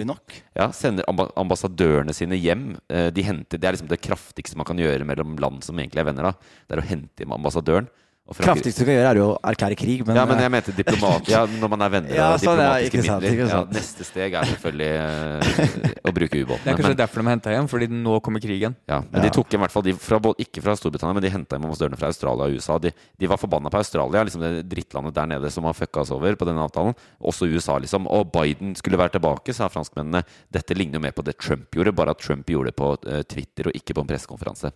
ja, 0.56 0.70
Sender 0.72 1.04
ambassadørene 1.36 2.14
sine 2.14 2.38
hjem. 2.40 2.78
Eh, 2.88 3.10
de 3.10 3.22
henter, 3.22 3.58
det 3.58 3.64
er 3.68 3.72
liksom 3.76 3.88
det 3.88 4.00
kraftigste 4.00 4.56
man 4.56 4.66
kan 4.66 4.78
gjøre 4.78 5.04
mellom 5.04 5.36
land 5.36 5.62
som 5.62 5.76
egentlig 5.76 6.00
er 6.00 6.04
venner. 6.04 6.22
da 6.22 6.32
Det 6.68 6.78
er 6.78 6.82
å 6.82 6.88
hente 6.88 7.18
hjem 7.18 7.32
ambassadøren. 7.32 7.88
Frankrike- 8.28 8.44
Kraftigste 8.44 8.84
du 8.84 8.88
kan 8.90 8.94
gjøre, 8.98 9.08
er 9.14 9.18
jo 9.22 9.26
å 9.30 9.36
erklære 9.48 9.76
krig, 9.80 10.02
men 10.06 10.16
ja, 10.18 10.24
men 10.28 10.36
eh, 10.36 10.42
jeg 10.44 10.52
mente 10.52 10.72
diplomat 10.76 11.28
Ja, 11.32 11.46
når 11.48 11.70
man 11.72 11.84
er 11.86 11.92
venner 11.94 12.12
Ja, 12.12 12.26
av 12.34 12.42
sånn, 12.42 12.58
diplomatiske 12.60 13.04
sant, 13.06 13.22
midler. 13.24 13.48
Ja, 13.54 13.60
neste 13.72 14.04
steg 14.04 14.36
er 14.36 14.50
selvfølgelig 14.50 14.88
eh, 14.98 15.94
å 16.04 16.12
bruke 16.12 16.42
ubåtene. 16.42 16.64
Det 16.66 16.72
er 16.74 16.76
kanskje 16.76 16.92
men- 16.92 17.00
derfor 17.00 17.22
de 17.24 17.32
henta 17.32 17.54
hjem, 17.54 17.68
fordi 17.72 17.88
nå 17.92 18.18
kommer 18.26 18.42
krigen. 18.44 18.76
ja, 18.90 18.98
men 19.12 19.24
de 19.24 19.30
tok 19.32 19.54
i 19.56 19.60
hvert 19.62 19.72
fall 19.72 19.86
de 19.88 19.94
fra, 19.96 20.20
ikke 20.44 20.62
fra 20.64 20.76
Storbritannia, 20.76 21.16
men 21.16 21.24
de 21.24 21.32
henta 21.32 21.56
hjem 21.56 21.64
ambassadørene 21.70 22.00
fra 22.02 22.10
Australia 22.12 22.48
og 22.50 22.58
USA. 22.60 22.76
De, 22.84 22.92
de 22.92 23.30
var 23.32 23.40
forbanna 23.40 23.72
på 23.72 23.80
Australia, 23.80 24.24
liksom 24.28 24.44
det 24.44 24.52
drittlandet 24.68 25.16
der 25.16 25.30
nede 25.32 25.50
som 25.54 25.64
har 25.64 25.76
fucka 25.78 26.04
oss 26.04 26.12
over 26.12 26.36
på 26.36 26.48
denne 26.48 26.66
avtalen. 26.68 26.92
Også 27.24 27.48
USA, 27.48 27.78
liksom. 27.80 28.06
Og 28.12 28.28
Biden 28.34 28.74
skulle 28.78 29.00
være 29.00 29.16
tilbake, 29.16 29.56
sa 29.56 29.70
franskmennene. 29.72 30.20
Dette 30.52 30.76
ligner 30.76 31.00
jo 31.00 31.06
mer 31.08 31.16
på 31.16 31.24
det 31.24 31.38
Trump 31.40 31.72
gjorde, 31.72 31.96
bare 31.96 32.12
at 32.12 32.20
Trump 32.22 32.44
gjorde 32.52 32.72
det 32.74 32.76
på 32.78 32.92
eh, 33.08 33.24
Twitter 33.24 33.70
og 33.72 33.80
ikke 33.80 33.96
på 33.96 34.04
en 34.04 34.12
pressekonferanse. 34.12 34.74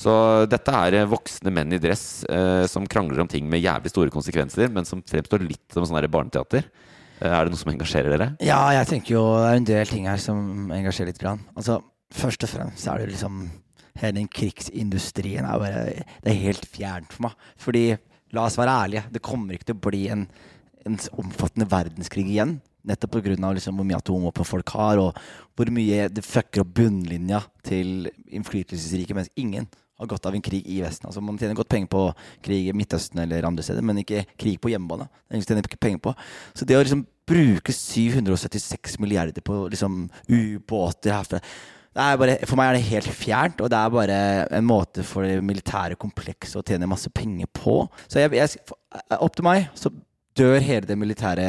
Så 0.00 0.12
dette 0.50 0.74
er 0.74 0.98
eh, 0.98 1.08
voksne 1.08 1.52
menn 1.54 1.74
i 1.74 1.80
dress 1.82 2.24
eh, 2.26 2.64
som 2.70 2.86
krangler 2.90 3.22
om 3.22 3.30
ting 3.30 3.46
med 3.50 3.62
jævlig 3.62 3.92
store 3.92 4.12
konsekvenser, 4.14 4.72
men 4.74 4.86
som 4.88 5.04
fremstår 5.06 5.44
litt 5.46 5.64
som 5.74 5.86
sånn 5.86 6.10
barneteater. 6.10 6.66
Eh, 7.20 7.30
er 7.30 7.44
det 7.44 7.54
noe 7.54 7.60
som 7.60 7.70
engasjerer 7.72 8.14
dere? 8.14 8.32
Ja, 8.44 8.60
jeg 8.74 8.90
tenker 8.90 9.16
jo 9.16 9.24
det 9.38 9.50
er 9.50 9.60
en 9.60 9.68
del 9.68 9.90
ting 9.90 10.08
her 10.10 10.22
som 10.22 10.72
engasjerer 10.74 11.12
litt. 11.12 11.22
Grann. 11.22 11.44
Altså, 11.54 11.78
først 12.14 12.46
og 12.46 12.50
fremst 12.56 12.90
er 12.90 13.02
det 13.02 13.14
liksom 13.14 13.46
Hele 13.94 14.16
den 14.16 14.26
krigsindustrien 14.26 15.46
er 15.46 15.60
bare 15.62 15.82
Det 16.24 16.32
er 16.32 16.40
helt 16.48 16.64
fjernt 16.66 17.12
for 17.14 17.28
meg. 17.28 17.44
Fordi, 17.62 17.82
la 18.34 18.48
oss 18.48 18.56
være 18.58 18.72
ærlige, 18.82 19.04
det 19.14 19.22
kommer 19.22 19.54
ikke 19.54 19.68
til 19.68 19.76
å 19.76 19.82
bli 19.84 20.00
en, 20.10 20.24
en 20.82 20.96
omfattende 21.22 21.68
verdenskrig 21.70 22.24
igjen. 22.26 22.56
Nettopp 22.90 23.20
pga. 23.20 23.36
Liksom 23.54 23.78
hvor 23.78 23.86
mye 23.86 24.00
atomvåpen 24.02 24.48
folk 24.48 24.74
har, 24.74 24.98
og 24.98 25.20
hvor 25.54 25.70
mye 25.70 26.08
det 26.10 26.26
fucker 26.26 26.64
opp 26.64 26.74
bunnlinja 26.74 27.44
til 27.62 28.10
innflytelsesrike, 28.34 29.14
mens 29.14 29.30
ingen 29.38 29.70
har 30.00 30.10
godt 30.10 30.26
av 30.26 30.36
en 30.36 30.44
krig 30.44 30.66
i 30.66 30.80
Vesten. 30.82 31.08
Altså 31.08 31.22
Man 31.24 31.38
tjener 31.38 31.58
godt 31.58 31.70
penger 31.70 31.90
på 31.92 32.06
krig 32.44 32.70
i 32.70 32.74
Midtøsten 32.76 33.22
eller 33.24 33.46
andre 33.46 33.64
steder, 33.66 33.84
men 33.86 34.02
ikke 34.02 34.24
krig 34.40 34.58
på 34.62 34.72
hjemmebane. 34.72 35.06
Det 35.28 35.38
er 35.38 35.46
tjener 35.50 35.68
ikke 35.68 35.84
penger 35.86 36.02
på. 36.08 36.14
Så 36.54 36.66
det 36.66 36.78
å 36.78 36.82
liksom 36.82 37.06
bruke 37.28 37.72
776 37.72 38.98
milliarder 39.00 39.44
på 39.44 39.64
liksom 39.72 40.04
ubåter 40.28 41.14
herfra 41.14 41.40
er 41.94 42.16
bare, 42.18 42.38
For 42.48 42.58
meg 42.58 42.72
er 42.72 42.78
det 42.78 42.88
helt 42.88 43.10
fjernt, 43.14 43.60
og 43.62 43.70
det 43.70 43.78
er 43.78 43.92
bare 43.94 44.16
en 44.58 44.66
måte 44.66 45.04
for 45.06 45.26
det 45.26 45.38
militære 45.46 45.98
komplekset 46.00 46.58
å 46.58 46.64
tjene 46.66 46.90
masse 46.90 47.10
penger 47.14 47.46
på. 47.54 47.84
Så 48.08 48.18
jeg, 48.18 48.34
jeg, 48.34 48.64
opp 49.14 49.36
til 49.36 49.46
meg 49.46 49.68
så 49.78 49.92
dør 50.36 50.58
hele 50.60 50.86
det 50.88 50.96
militære 50.98 51.44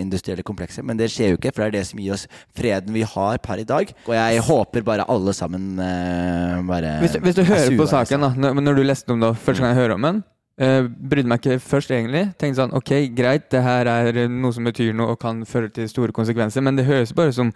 industrielle 0.00 0.42
komplekset. 0.46 0.84
Men 0.86 0.96
det 0.96 1.10
skjer 1.12 1.34
jo 1.34 1.38
ikke, 1.38 1.52
for 1.54 1.62
det 1.64 1.68
er 1.68 1.76
det 1.78 1.86
som 1.90 2.00
gir 2.00 2.14
oss 2.16 2.26
freden 2.56 2.94
vi 2.96 3.02
har 3.04 3.38
per 3.44 3.60
i 3.60 3.66
dag. 3.68 3.92
Og 4.08 4.14
jeg 4.16 4.40
håper 4.46 4.84
bare 4.86 5.04
alle 5.12 5.34
sammen 5.36 5.78
eh, 5.78 6.60
bare 6.68 6.94
Hvis, 7.04 7.12
du- 7.16 7.20
hvis 7.26 7.36
du 7.36 7.42
er 7.42 7.50
hører 7.52 7.76
på 7.78 7.86
saken, 7.90 8.20
da, 8.26 8.32
når, 8.36 8.60
når 8.60 8.80
du 8.80 8.82
leste 8.88 9.12
om 9.12 9.20
det 9.20 9.34
første 9.38 9.62
gang 9.62 9.74
jeg 9.74 9.82
hører 9.82 9.94
om 9.98 10.08
den, 10.08 10.22
uh, 10.62 10.88
brydde 10.88 11.28
meg 11.28 11.40
ikke 11.44 11.60
først 11.60 11.90
egentlig. 11.92 12.24
Tenkte 12.40 12.62
sånn 12.62 12.74
ok, 12.76 12.94
greit, 13.16 13.50
det 13.52 13.62
her 13.64 13.88
er 13.92 14.22
noe 14.28 14.52
som 14.56 14.64
betyr 14.68 14.92
noe 14.96 15.14
og 15.14 15.20
kan 15.22 15.44
føre 15.48 15.68
til 15.72 15.88
store 15.88 16.12
konsekvenser, 16.16 16.64
men 16.64 16.76
det 16.80 16.88
høres 16.88 17.12
bare 17.16 17.32
som 17.36 17.52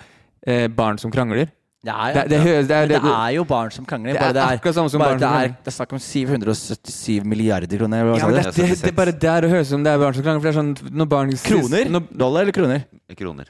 eh, 0.46 0.68
barn 0.68 1.00
som 1.00 1.12
krangler. 1.12 1.48
Ja, 1.84 1.96
ja, 2.08 2.12
Det- 2.14 2.28
det 2.30 2.38
det 2.44 2.70
er- 2.70 2.86
det 2.88 3.02
det- 3.02 3.10
er 3.12 3.30
jo 3.34 3.44
barn 3.44 3.70
som 3.70 3.84
krangler. 3.84 4.12
Det 4.14 4.20
bare 4.20 4.38
er 4.40 4.56
akkurat 4.58 4.74
samme 4.74 4.90
som 4.90 5.00
barn 5.00 5.18
som 5.18 5.18
det 5.20 5.26
er, 5.28 5.32
krangler. 5.32 5.56
det 5.64 5.68
er 5.68 5.76
snakk 5.76 5.92
om 5.92 5.98
777 5.98 7.24
milliarder 7.24 7.78
kroner. 7.78 7.98
Ja, 8.18 8.26
men 8.26 8.34
det, 8.42 8.54
det, 8.54 8.80
det 8.80 8.88
er 8.88 8.92
bare 8.92 9.12
der 9.12 9.42
å 9.42 9.50
høres 9.50 9.66
ut 9.68 9.74
som 9.74 9.84
det 9.84 9.92
er 9.92 9.98
barn 9.98 10.14
som 10.14 10.22
krangler. 10.24 10.40
For 10.40 10.48
det 10.50 10.56
er 10.56 10.60
sånn 10.62 10.92
når 10.96 11.08
barn 11.08 11.30
Kroner? 11.44 11.84
Når, 11.90 12.02
Dollar 12.16 12.40
eller 12.42 12.52
kroner? 12.52 12.84
Kroner. 13.16 13.46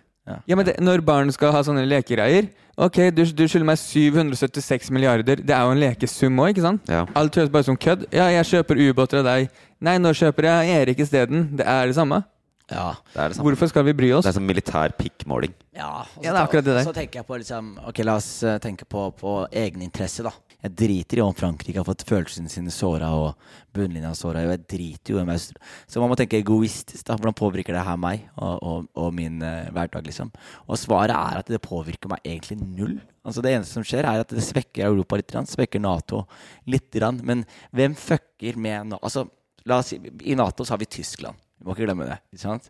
ja, 0.48 0.56
men 0.56 0.64
det, 0.66 0.76
når 0.80 1.04
barn 1.04 1.30
skal 1.32 1.52
ha 1.52 1.62
sånne 1.62 1.86
lekegreier 1.86 2.48
Ok, 2.76 2.96
du, 3.14 3.22
du 3.24 3.44
skylder 3.46 3.66
meg 3.68 3.78
776 3.78 4.90
milliarder. 4.90 5.36
Det 5.36 5.50
er 5.54 5.60
jo 5.62 5.70
en 5.70 5.78
lekesum 5.78 6.40
òg, 6.42 6.48
ikke 6.56 6.62
sant? 6.64 6.80
Ja. 6.90 7.04
Alt 7.14 7.36
høres 7.38 7.48
bare 7.54 7.62
som 7.62 7.76
kødd. 7.76 8.06
Ja, 8.10 8.26
jeg 8.34 8.44
kjøper 8.50 8.74
ubåter 8.90 9.20
av 9.20 9.24
deg. 9.28 9.48
Nei, 9.80 9.94
nå 9.98 10.10
kjøper 10.10 10.42
jeg 10.48 10.80
Erik 10.82 10.98
isteden. 11.04 11.54
Det 11.56 11.64
er 11.64 11.86
det 11.86 11.94
samme. 11.94 12.24
Ja. 12.72 12.94
Det 13.12 13.20
er 13.20 13.28
det 13.28 13.36
samme. 13.36 13.50
Hvorfor 13.50 13.68
skal 13.68 13.84
vi 13.84 13.92
bry 13.96 14.08
oss? 14.16 14.24
Det 14.24 14.32
er 14.32 14.38
som 14.38 14.46
militær 14.48 14.94
pikkmåling. 14.96 15.52
Ja, 15.76 15.90
Ja, 16.00 16.04
så 16.14 16.22
det 16.22 16.30
er 16.30 16.40
akkurat 16.40 16.64
det 16.64 16.76
der. 16.78 16.86
Så 16.86 16.94
tenker 16.96 17.20
jeg 17.20 17.26
på 17.28 17.36
liksom 17.36 17.74
Ok, 17.84 18.00
la 18.06 18.16
oss 18.16 18.30
eh, 18.42 18.56
tenke 18.62 18.86
på, 18.88 19.10
på 19.18 19.34
egeninteresse, 19.52 20.24
da. 20.24 20.32
Jeg 20.64 20.72
driter 20.80 21.20
i 21.20 21.20
om 21.20 21.34
Frankrike 21.36 21.76
har 21.76 21.84
fått 21.84 22.06
følelsene 22.08 22.48
sine 22.48 22.72
såra 22.72 23.10
og 23.12 23.50
bunnlinja 23.76 24.14
såra. 24.16 24.46
Jeg 24.46 24.62
driter 24.70 25.12
jo 25.12 25.20
i 25.20 25.24
om 25.26 25.32
Så 25.36 26.00
man 26.00 26.08
må 26.08 26.16
tenke 26.16 26.40
egoistisk, 26.40 27.04
da. 27.04 27.18
Hvordan 27.18 27.36
påvirker 27.36 27.76
det 27.76 27.84
her 27.84 28.00
meg 28.00 28.24
og, 28.38 28.56
og, 28.62 28.88
og 28.96 29.12
min 29.12 29.42
uh, 29.44 29.68
hverdag, 29.74 30.06
liksom? 30.08 30.32
Og 30.64 30.80
svaret 30.80 31.12
er 31.12 31.42
at 31.42 31.52
det 31.52 31.60
påvirker 31.60 32.08
meg 32.08 32.24
egentlig 32.24 32.62
null. 32.64 32.96
Altså 33.24 33.44
Det 33.44 33.52
eneste 33.52 33.76
som 33.76 33.84
skjer, 33.84 34.08
er 34.08 34.24
at 34.24 34.32
det 34.32 34.44
svekker 34.44 34.88
Europa 34.88 35.20
litt, 35.20 35.36
svekker 35.52 35.84
Nato 35.84 36.24
litt. 36.64 36.96
Men 37.20 37.44
hvem 37.68 37.92
fucker 37.98 38.56
med 38.56 38.94
Nato? 38.94 39.04
Altså, 39.04 39.28
la 39.68 39.82
oss 39.82 39.92
si, 39.92 40.00
I 40.00 40.36
Nato 40.38 40.64
så 40.64 40.78
har 40.78 40.80
vi 40.80 40.88
Tyskland. 40.96 41.36
Vi 41.64 41.70
må 41.70 41.74
ikke 41.78 41.86
glemme 41.88 42.04
det. 42.10 42.18
ikke 42.34 42.42
sant? 42.44 42.68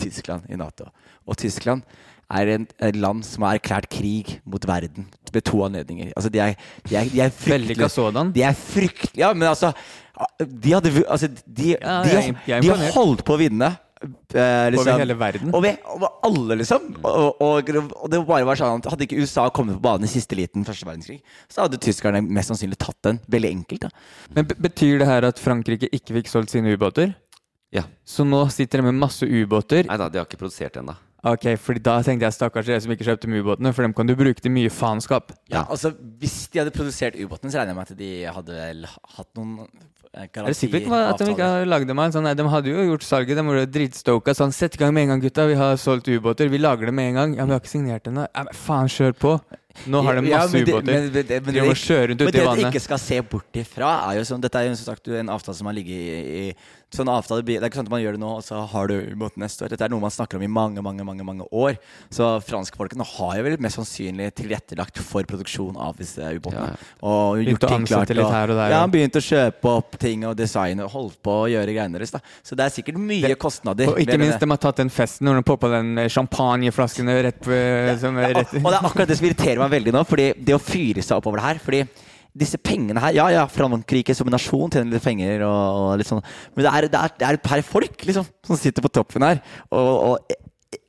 Tyskland 0.00 0.44
i 0.52 0.56
Nato. 0.56 0.84
Og 1.28 1.36
Tyskland 1.40 1.82
er 2.32 2.48
en, 2.54 2.66
et 2.80 2.96
land 2.96 3.22
som 3.24 3.44
har 3.44 3.58
erklært 3.58 3.88
krig 3.92 4.38
mot 4.48 4.64
verden 4.68 5.06
ved 5.32 5.44
to 5.44 5.62
anledninger. 5.66 6.12
Altså, 6.16 6.30
de 6.32 6.40
er, 6.40 6.54
de 6.88 6.96
er, 6.96 7.08
de 7.12 7.20
er 7.24 7.32
Vellykka 7.32 7.88
fryktelig 7.88 7.90
sådan. 7.92 8.32
De 8.36 8.42
er 8.42 8.52
fryktelig 8.56 9.20
Ja, 9.24 9.32
men 9.36 9.48
altså 9.48 9.72
De 10.40 10.72
hadde 10.72 10.92
altså, 11.08 11.28
de, 11.44 11.74
Ja, 11.80 12.02
jeg 12.04 12.36
jeg 12.48 12.62
de 12.62 12.92
holdt 12.94 13.24
på 13.28 13.34
å 13.36 13.40
vinne. 13.40 13.72
eh, 14.04 14.70
liksom. 14.70 14.88
Over 14.88 14.98
hele 15.00 15.16
verden. 15.18 15.52
Over, 15.54 15.76
over 15.94 16.08
alle, 16.28 16.56
liksom. 16.60 16.88
Og, 17.04 17.40
og, 17.42 17.70
og 17.96 18.10
det 18.12 18.20
bare 18.28 18.44
var 18.48 18.56
sånn 18.60 18.80
at 18.82 18.88
Hadde 18.92 19.06
ikke 19.08 19.20
USA 19.24 19.46
kommet 19.50 19.76
på 19.78 19.84
banen 19.84 20.04
i 20.04 20.10
siste 20.12 20.36
liten 20.36 20.64
første 20.64 20.84
verdenskrig, 20.88 21.20
så 21.48 21.64
hadde 21.64 21.80
tyskerne 21.80 22.20
mest 22.24 22.52
sannsynlig 22.52 22.78
tatt 22.84 23.00
den. 23.04 23.20
Veldig 23.32 23.50
enkelt. 23.58 23.86
da 23.86 23.90
Men 24.36 24.48
be- 24.48 24.56
Betyr 24.68 24.98
det 25.02 25.08
her 25.08 25.24
at 25.28 25.40
Frankrike 25.42 25.88
ikke 25.92 26.16
fikk 26.20 26.28
solgt 26.32 26.52
sine 26.56 26.72
ubåter? 26.76 27.14
Ja. 27.74 27.82
Så 28.06 28.24
nå 28.26 28.44
sitter 28.54 28.80
de 28.80 28.86
med 28.92 28.94
masse 29.02 29.26
ubåter? 29.26 29.86
Nei 29.90 29.96
da, 29.98 30.08
de 30.08 30.20
har 30.22 30.28
ikke 30.28 30.38
produsert 30.40 30.76
ennå. 30.80 30.94
Ok, 31.24 31.46
fordi 31.56 31.80
da 31.80 31.94
tenkte 32.04 32.26
jeg 32.28 32.36
stakkars 32.36 32.66
dere 32.68 32.82
som 32.84 32.92
ikke 32.92 33.06
kjøpte 33.06 33.30
ubåtene, 33.32 33.70
for 33.72 33.82
dem 33.86 33.94
kan 33.96 34.06
du 34.06 34.12
bruke 34.18 34.42
til 34.44 34.52
mye 34.52 34.68
faenskap. 34.68 35.32
Ja, 35.48 35.62
altså 35.72 35.94
Hvis 36.20 36.50
de 36.52 36.60
hadde 36.60 36.74
produsert 36.74 37.16
ubåten, 37.16 37.48
så 37.50 37.62
regner 37.62 37.72
jeg 37.72 37.78
med 37.80 37.90
at 37.90 37.98
de 37.98 38.10
hadde 38.36 38.58
vel 38.58 38.84
hatt 39.16 39.30
noen 39.40 39.54
garantiavtaler. 40.14 40.44
Er 40.44 40.52
det 40.52 40.58
sikkert 40.58 40.92
at 40.92 41.18
de 41.24 41.30
ikke 41.32 41.48
har 41.54 41.64
lagd 41.66 41.88
dem 41.88 41.98
av 41.98 42.06
en 42.10 42.14
sånn 42.14 42.28
Nei, 42.28 42.34
de 42.38 42.44
hadde 42.52 42.70
jo 42.70 42.84
gjort 42.92 43.06
salget, 43.08 43.40
de 43.40 43.44
var 43.48 43.64
dritstoka. 43.66 44.34
Sånn, 44.36 44.52
sett 44.54 44.76
i 44.76 44.82
gang 44.84 44.92
med 44.94 45.06
en 45.08 45.14
gang, 45.14 45.24
gutta. 45.24 45.46
Vi 45.48 45.56
har 45.58 45.80
solgt 45.80 46.12
ubåter. 46.12 46.52
Vi 46.52 46.60
lager 46.60 46.86
det 46.92 46.94
med 46.94 47.08
en 47.10 47.18
gang. 47.18 47.34
Ja, 47.38 47.42
men 47.42 47.54
vi 47.54 47.56
har 47.56 47.64
ikke 47.64 47.72
signert 47.72 48.06
ennå. 48.12 48.28
Ja, 48.28 48.44
men 48.44 48.54
faen, 48.60 48.92
kjør 48.92 49.16
på. 49.24 49.34
Nå 49.90 50.04
har 50.06 50.14
de 50.20 50.22
masse 50.28 50.54
ja, 50.54 50.62
ubåter. 50.62 50.86
men- 50.86 51.10
men 51.10 51.42
men 51.44 51.54
De 51.54 51.60
må 51.66 51.74
kjøre 51.74 52.12
rundt 52.12 52.20
uti 52.20 52.30
vannet. 52.30 52.46
Men 52.46 52.56
det 52.56 52.62
du 52.62 52.70
ikke 52.70 52.84
skal 52.84 52.98
se 52.98 53.20
bort 53.22 53.52
ifra, 53.58 53.90
er 54.12 54.18
jo 54.20 54.24
som 54.28 54.40
Dette 54.40 54.54
er 54.60 54.68
jo 54.68 54.76
som 54.76 54.94
sagt 54.94 55.08
en 55.08 55.28
avtale 55.34 55.56
som 55.56 55.66
har 55.66 55.74
ligget 55.74 55.98
i, 55.98 56.48
i 56.50 56.54
Sånne 56.94 57.14
avtale, 57.18 57.42
blir- 57.42 57.58
Det 57.60 57.66
er 57.66 57.72
ikke 57.72 57.80
sånn 57.82 57.88
at 57.88 57.94
man 57.94 58.02
gjør 58.02 58.16
det 58.16 58.22
nå, 58.22 58.30
og 58.38 58.42
så 58.46 58.60
har 58.70 58.86
du 58.90 58.94
ubåten 59.14 59.42
neste 59.42 59.64
år. 59.66 59.72
Dette 59.74 59.84
er 59.84 59.90
noe 59.92 60.02
man 60.02 60.12
snakker 60.14 60.38
om 60.38 60.44
i 60.46 60.50
mange 60.50 60.82
mange, 60.84 61.04
mange, 61.04 61.24
mange 61.26 61.46
år. 61.50 61.78
Så 62.12 62.28
franskfolkene 62.46 63.04
har 63.04 63.36
jo 63.38 63.42
vel 63.48 63.56
mest 63.58 63.78
sannsynlig 63.80 64.30
tilrettelagt 64.38 65.00
for 65.02 65.26
produksjon 65.28 65.76
av 65.76 65.96
disse 65.98 66.22
ubåtene. 66.22 66.76
Og 67.02 67.42
gjort 67.42 67.66
ting 67.66 67.86
klart. 67.88 68.10
Og, 68.14 68.22
og 68.24 68.30
der, 68.30 68.54
ja, 68.54 68.68
ja. 68.70 68.80
han 68.84 68.92
begynte 68.94 69.18
å 69.22 69.26
kjøpe 69.26 69.74
opp 69.74 69.98
ting 69.98 70.24
og 70.28 70.36
designe 70.38 70.86
og 70.86 70.94
holdt 70.94 71.18
på 71.24 71.34
å 71.44 71.50
gjøre 71.50 71.74
greiene 71.74 71.98
deres. 71.98 72.14
da 72.14 72.20
Så 72.46 72.56
det 72.58 72.68
er 72.68 72.74
sikkert 72.76 73.00
mye 73.00 73.34
kostnader. 73.40 73.90
Og 73.90 73.98
ikke 73.98 74.18
minst, 74.20 74.38
det. 74.38 74.46
de 74.46 74.50
har 74.54 74.62
tatt 74.62 74.82
den 74.82 74.92
festen 74.94 75.26
når 75.28 75.40
de 75.40 75.46
poppa 75.50 75.70
den 75.74 75.96
champagneflasken 76.08 77.10
rett 77.26 77.40
på 77.42 77.52
eh, 77.54 77.94
som 78.00 78.16
rett 78.16 78.54
Og 78.60 78.70
det 78.70 78.78
er 78.78 78.88
akkurat 78.88 79.10
det 79.10 79.18
som 79.18 79.28
irriterer 79.28 79.62
meg 79.64 79.74
veldig 79.78 79.94
nå. 79.94 80.04
Fordi 80.08 80.32
det 80.38 80.56
å 80.56 80.62
fyre 80.62 81.02
seg 81.04 81.18
oppover 81.18 81.40
det 81.40 81.48
her 81.48 81.62
Fordi 81.64 81.84
disse 82.34 82.58
pengene 82.58 83.02
her 83.02 83.14
Ja, 83.14 83.26
ja, 83.30 83.44
Frankrike 83.50 84.14
som 84.16 84.30
nasjon 84.32 84.72
tjener 84.72 84.96
litt 84.96 85.04
penger 85.04 85.44
og, 85.46 85.60
og 85.80 86.00
litt 86.00 86.08
sånn. 86.08 86.24
Men 86.54 86.66
det 86.66 86.72
er, 86.72 86.88
det, 86.90 87.02
er, 87.02 87.14
det 87.20 87.28
er 87.28 87.38
et 87.38 87.44
par 87.44 87.62
folk 87.66 88.08
liksom 88.08 88.26
som 88.46 88.58
sitter 88.58 88.84
på 88.84 88.90
toppen 88.92 89.26
her 89.26 89.42
og, 89.70 89.92
og 90.14 90.40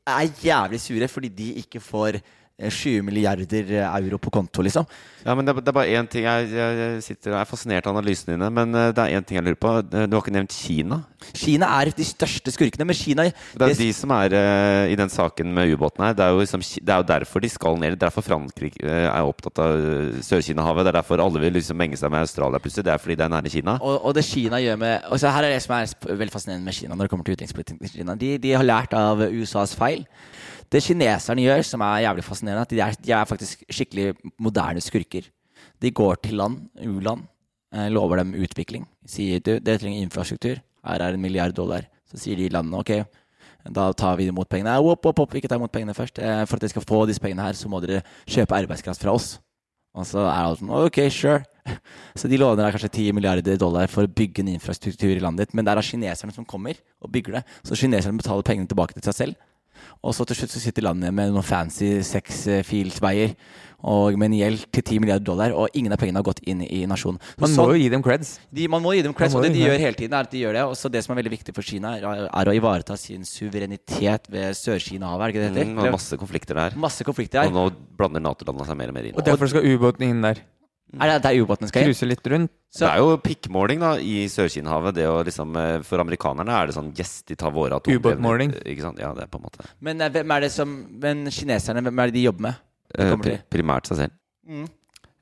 er 0.06 0.34
jævlig 0.42 0.80
sure 0.82 1.10
fordi 1.10 1.32
de 1.34 1.52
ikke 1.62 1.82
får 1.82 2.20
eh, 2.60 2.70
20 2.72 3.02
milliarder 3.06 3.72
euro 3.86 4.18
på 4.22 4.32
konto, 4.32 4.62
liksom. 4.66 4.86
Ja, 5.26 5.34
men 5.34 5.46
det, 5.48 5.56
er- 5.56 5.62
det 5.66 5.72
er 5.72 5.74
bare 5.80 5.90
én 5.98 6.08
ting 6.08 6.22
jeg, 6.28 6.50
jeg, 6.54 6.76
jeg 6.78 7.04
sitter 7.04 7.34
og 7.34 7.40
er 7.40 7.48
fascinert 7.50 7.88
av 7.90 7.96
analysene 7.98 8.36
dine, 8.36 8.50
men 8.54 8.76
eh, 8.78 8.92
det 8.94 9.02
er 9.08 9.16
én 9.18 9.26
ting 9.26 9.40
jeg 9.40 9.46
lurer 9.48 9.58
på. 9.62 9.72
Eh, 9.82 10.06
Du 10.06 10.16
har 10.16 10.22
ikke 10.22 10.36
nevnt 10.36 10.54
Kina? 10.54 11.00
Kina 11.34 11.66
er 11.82 11.90
de 11.98 12.06
største 12.06 12.52
skurkene, 12.54 12.86
men 12.86 12.94
Kina 12.96 13.24
Det 13.26 13.62
er 13.66 13.72
jo 13.74 13.80
de 13.80 13.88
som 13.98 14.12
er 14.14 14.36
uh, 14.38 14.86
i 14.92 14.96
den 15.00 15.10
saken 15.10 15.50
med 15.56 15.72
ubåten 15.74 16.04
her. 16.06 16.14
Det 16.14 16.22
er, 16.22 16.36
jo 16.36 16.44
liksom, 16.44 16.62
det 16.62 16.94
er 16.94 17.02
jo 17.02 17.08
derfor 17.10 17.42
de 17.42 17.50
skal 17.50 17.80
ned. 17.82 17.96
Det 17.96 17.98
er 17.98 18.04
derfor 18.06 18.22
Frankrike 18.28 18.86
eh, 18.86 19.08
er 19.10 19.26
opptatt 19.26 19.58
av 19.66 19.74
eh, 19.74 20.22
Sør-Kina-havet. 20.22 20.86
Det 20.86 20.94
er 20.94 21.00
derfor 21.00 21.24
alle 21.26 21.42
vil 21.42 21.58
liksom 21.58 21.80
menge 21.82 21.98
seg 21.98 22.14
med 22.14 22.22
Australia 22.28 22.62
plutselig. 22.62 22.86
Det 22.86 22.94
er 22.94 23.02
fordi 23.02 23.18
det 23.18 23.26
er 23.26 23.34
nære 23.34 23.50
Kina. 23.56 23.78
Og, 23.82 23.98
og 24.06 24.14
det 24.20 24.28
Kina 24.30 24.62
gjør 24.62 24.78
med 24.86 25.10
og 25.10 25.20
så 25.20 25.34
Her 25.34 25.50
er 25.50 25.56
det 25.56 25.64
som 25.66 25.74
er 25.80 25.90
veldig 26.22 26.34
fascinerende 26.38 26.70
med 26.70 26.78
Kina. 26.78 26.94
når 26.94 27.08
det 27.10 27.16
kommer 27.16 27.26
til 27.26 27.40
utenrikspolitikken 27.40 28.14
de, 28.22 28.32
de 28.46 28.54
har 28.54 28.64
lært 28.70 28.94
av 28.94 29.26
USAs 29.26 29.74
feil. 29.76 30.06
Det 30.72 30.82
kineserne 30.84 31.46
gjør, 31.46 31.64
som 31.68 31.84
er 31.86 32.04
jævlig 32.06 32.26
fascinerende, 32.26 32.66
at 32.66 32.74
de 32.74 32.82
er, 32.82 32.96
de 33.06 33.14
er 33.16 33.30
faktisk 33.30 33.66
skikkelig 33.70 34.16
moderne 34.42 34.82
skurker. 34.84 35.30
De 35.82 35.92
går 35.92 36.22
til 36.24 36.40
land, 36.40 36.64
u-land, 36.82 37.26
eh, 37.76 37.90
lover 37.94 38.22
dem 38.24 38.34
utvikling. 38.34 38.88
Sier 39.08 39.44
du, 39.44 39.58
dere 39.60 39.82
trenger 39.82 40.02
infrastruktur, 40.02 40.62
her 40.86 41.06
er 41.06 41.14
en 41.14 41.22
milliard 41.22 41.56
dollar. 41.56 41.86
Så 42.10 42.20
sier 42.22 42.40
de 42.40 42.50
landene 42.54 42.82
ok, 42.82 42.94
da 43.74 43.88
tar 43.98 44.18
vi 44.20 44.28
imot 44.30 44.50
pengene. 44.50 44.76
Opp, 44.78 45.06
opp, 45.10 45.24
opp, 45.24 45.34
ikke 45.38 45.50
ta 45.50 45.58
imot 45.58 45.74
pengene 45.74 45.96
først. 45.98 46.20
Eh, 46.22 46.44
For 46.46 46.58
at 46.58 46.66
dere 46.66 46.74
skal 46.76 46.86
få 46.86 47.06
disse 47.10 47.22
pengene 47.22 47.46
her, 47.46 47.58
så 47.58 47.70
må 47.70 47.82
dere 47.82 48.04
kjøpe 48.30 48.58
arbeidskraft 48.58 49.02
fra 49.02 49.16
oss. 49.16 49.36
Og 49.96 50.06
så 50.06 50.26
er 50.28 50.44
alt 50.44 50.60
sånn 50.60 50.74
Ok, 50.76 51.00
sure. 51.14 51.42
Så 52.20 52.30
de 52.30 52.38
låner 52.38 52.62
deg 52.62 52.76
kanskje 52.76 52.92
10 52.92 53.16
milliarder 53.18 53.56
dollar 53.58 53.90
for 53.90 54.06
å 54.06 54.12
bygge 54.12 54.44
en 54.44 54.52
infrastruktur 54.52 55.16
i 55.16 55.22
landet 55.24 55.48
ditt, 55.48 55.56
men 55.58 55.66
det 55.66 55.72
er 55.72 55.80
da 55.80 55.84
kineserne 55.86 56.36
som 56.36 56.46
kommer 56.46 56.78
og 57.02 57.10
bygger 57.10 57.40
det. 57.40 57.42
Så 57.66 57.78
kineserne 57.80 58.20
betaler 58.20 58.46
pengene 58.46 58.70
tilbake 58.70 58.94
til 58.94 59.08
seg 59.08 59.18
selv. 59.18 59.40
Og 60.04 60.14
så 60.14 60.26
til 60.26 60.36
slutt 60.36 60.52
så 60.56 60.60
sitter 60.64 60.82
landet 60.84 61.14
med 61.14 61.32
noen 61.34 61.44
fancy 61.44 62.02
seks-fields-veier 62.02 63.36
og 63.86 64.16
med 64.18 64.32
en 64.32 64.38
gjeld 64.40 64.64
til 64.74 64.82
10 64.82 65.00
milliarder 65.04 65.26
dollar, 65.28 65.52
og 65.54 65.70
ingen 65.78 65.94
av 65.94 66.00
pengene 66.02 66.18
har 66.18 66.26
gått 66.26 66.40
inn 66.50 66.64
i 66.66 66.80
nasjonen. 66.90 67.20
Så 67.36 67.42
Man 67.44 67.52
må 67.52 67.56
sånn- 67.56 67.74
jo 67.76 67.82
gi 67.84 67.90
dem 67.94 68.02
creds. 68.02 68.40
de, 68.52 68.68
man 68.68 68.82
må 68.82 68.96
gi 68.96 69.04
dem 69.04 69.14
creds, 69.14 69.36
og 69.36 69.44
det 69.44 69.54
de 69.54 69.60
gjør 69.62 69.78
hele 69.78 69.94
tiden, 69.94 70.14
er 70.14 70.22
at 70.26 70.32
de 70.32 70.40
gjør 70.42 70.54
det. 70.54 70.64
Og 70.66 70.74
så 70.74 70.90
det 70.90 71.04
som 71.06 71.14
er 71.16 71.22
veldig 71.22 71.32
viktig 71.38 71.54
for 71.54 71.62
Kina, 71.62 71.92
er, 72.00 72.30
er 72.34 72.46
å 72.50 72.56
ivareta 72.56 72.98
sin 72.98 73.22
suverenitet 73.24 74.26
ved 74.32 74.56
Sør-Kina-havet, 74.58 75.22
er 75.22 75.32
det 75.32 75.36
ikke 75.36 75.44
det 75.44 75.54
det 75.54 75.68
Mm, 75.68 75.78
heter? 75.78 75.90
Mm, 75.90 75.92
masse 75.92 76.18
konflikter 76.18 76.54
der. 76.56 76.72
Masse 76.76 77.04
konflikter 77.04 77.44
der. 77.44 77.48
Og 77.48 77.54
nå 77.54 77.76
blander 77.96 78.22
Nato-landene 78.22 78.66
seg 78.66 78.78
mer 78.78 78.88
og 78.88 78.94
mer 78.96 79.04
inn. 79.06 79.16
Og 79.16 79.24
derfor 79.24 79.48
skal 79.50 79.62
ubåten 79.62 80.02
inn 80.10 80.22
der. 80.22 80.42
Er 80.96 81.10
det 81.10 81.24
der 81.26 81.42
ubåten 81.42 81.68
skal 81.68 81.82
inn? 81.82 81.90
Cruise 81.92 82.08
litt 82.08 82.28
rundt. 82.32 82.52
det 82.78 82.88
er 82.88 83.02
jo 83.02 83.18
pikkmåling 83.24 83.82
da 83.82 83.96
i 84.00 84.28
Sør-Kina-havet. 84.32 85.00
Liksom, 85.28 85.56
eh, 85.60 85.82
For 85.88 86.00
amerikanerne 86.04 86.54
er 86.56 86.70
det 86.70 86.76
sånn 86.78 86.94
Yes, 86.98 87.22
de 87.28 87.36
tar 87.36 87.52
våre 87.52 87.80
atomdrevne 87.80 88.16
Ubåtmåling. 88.16 88.54
Ikke 88.64 88.86
sant? 88.86 89.02
Ja, 89.02 89.12
det 89.18 89.26
er 89.26 89.32
på 89.32 89.42
en 89.42 89.48
måte 89.48 89.66
Men 89.82 90.02
eh, 90.02 90.10
hvem 90.14 90.32
er 90.38 90.46
det 90.46 90.52
som 90.54 90.76
Men 91.02 91.26
kineserne, 91.26 91.84
hvem 91.84 92.00
er 92.00 92.12
det 92.12 92.18
de 92.20 92.26
jobber 92.28 92.48
med? 92.50 92.64
Det 92.96 93.08
eh, 93.10 93.16
pri 93.26 93.38
primært 93.52 93.90
seg 93.90 94.04
selv. 94.04 94.18
Mm. 94.48 94.68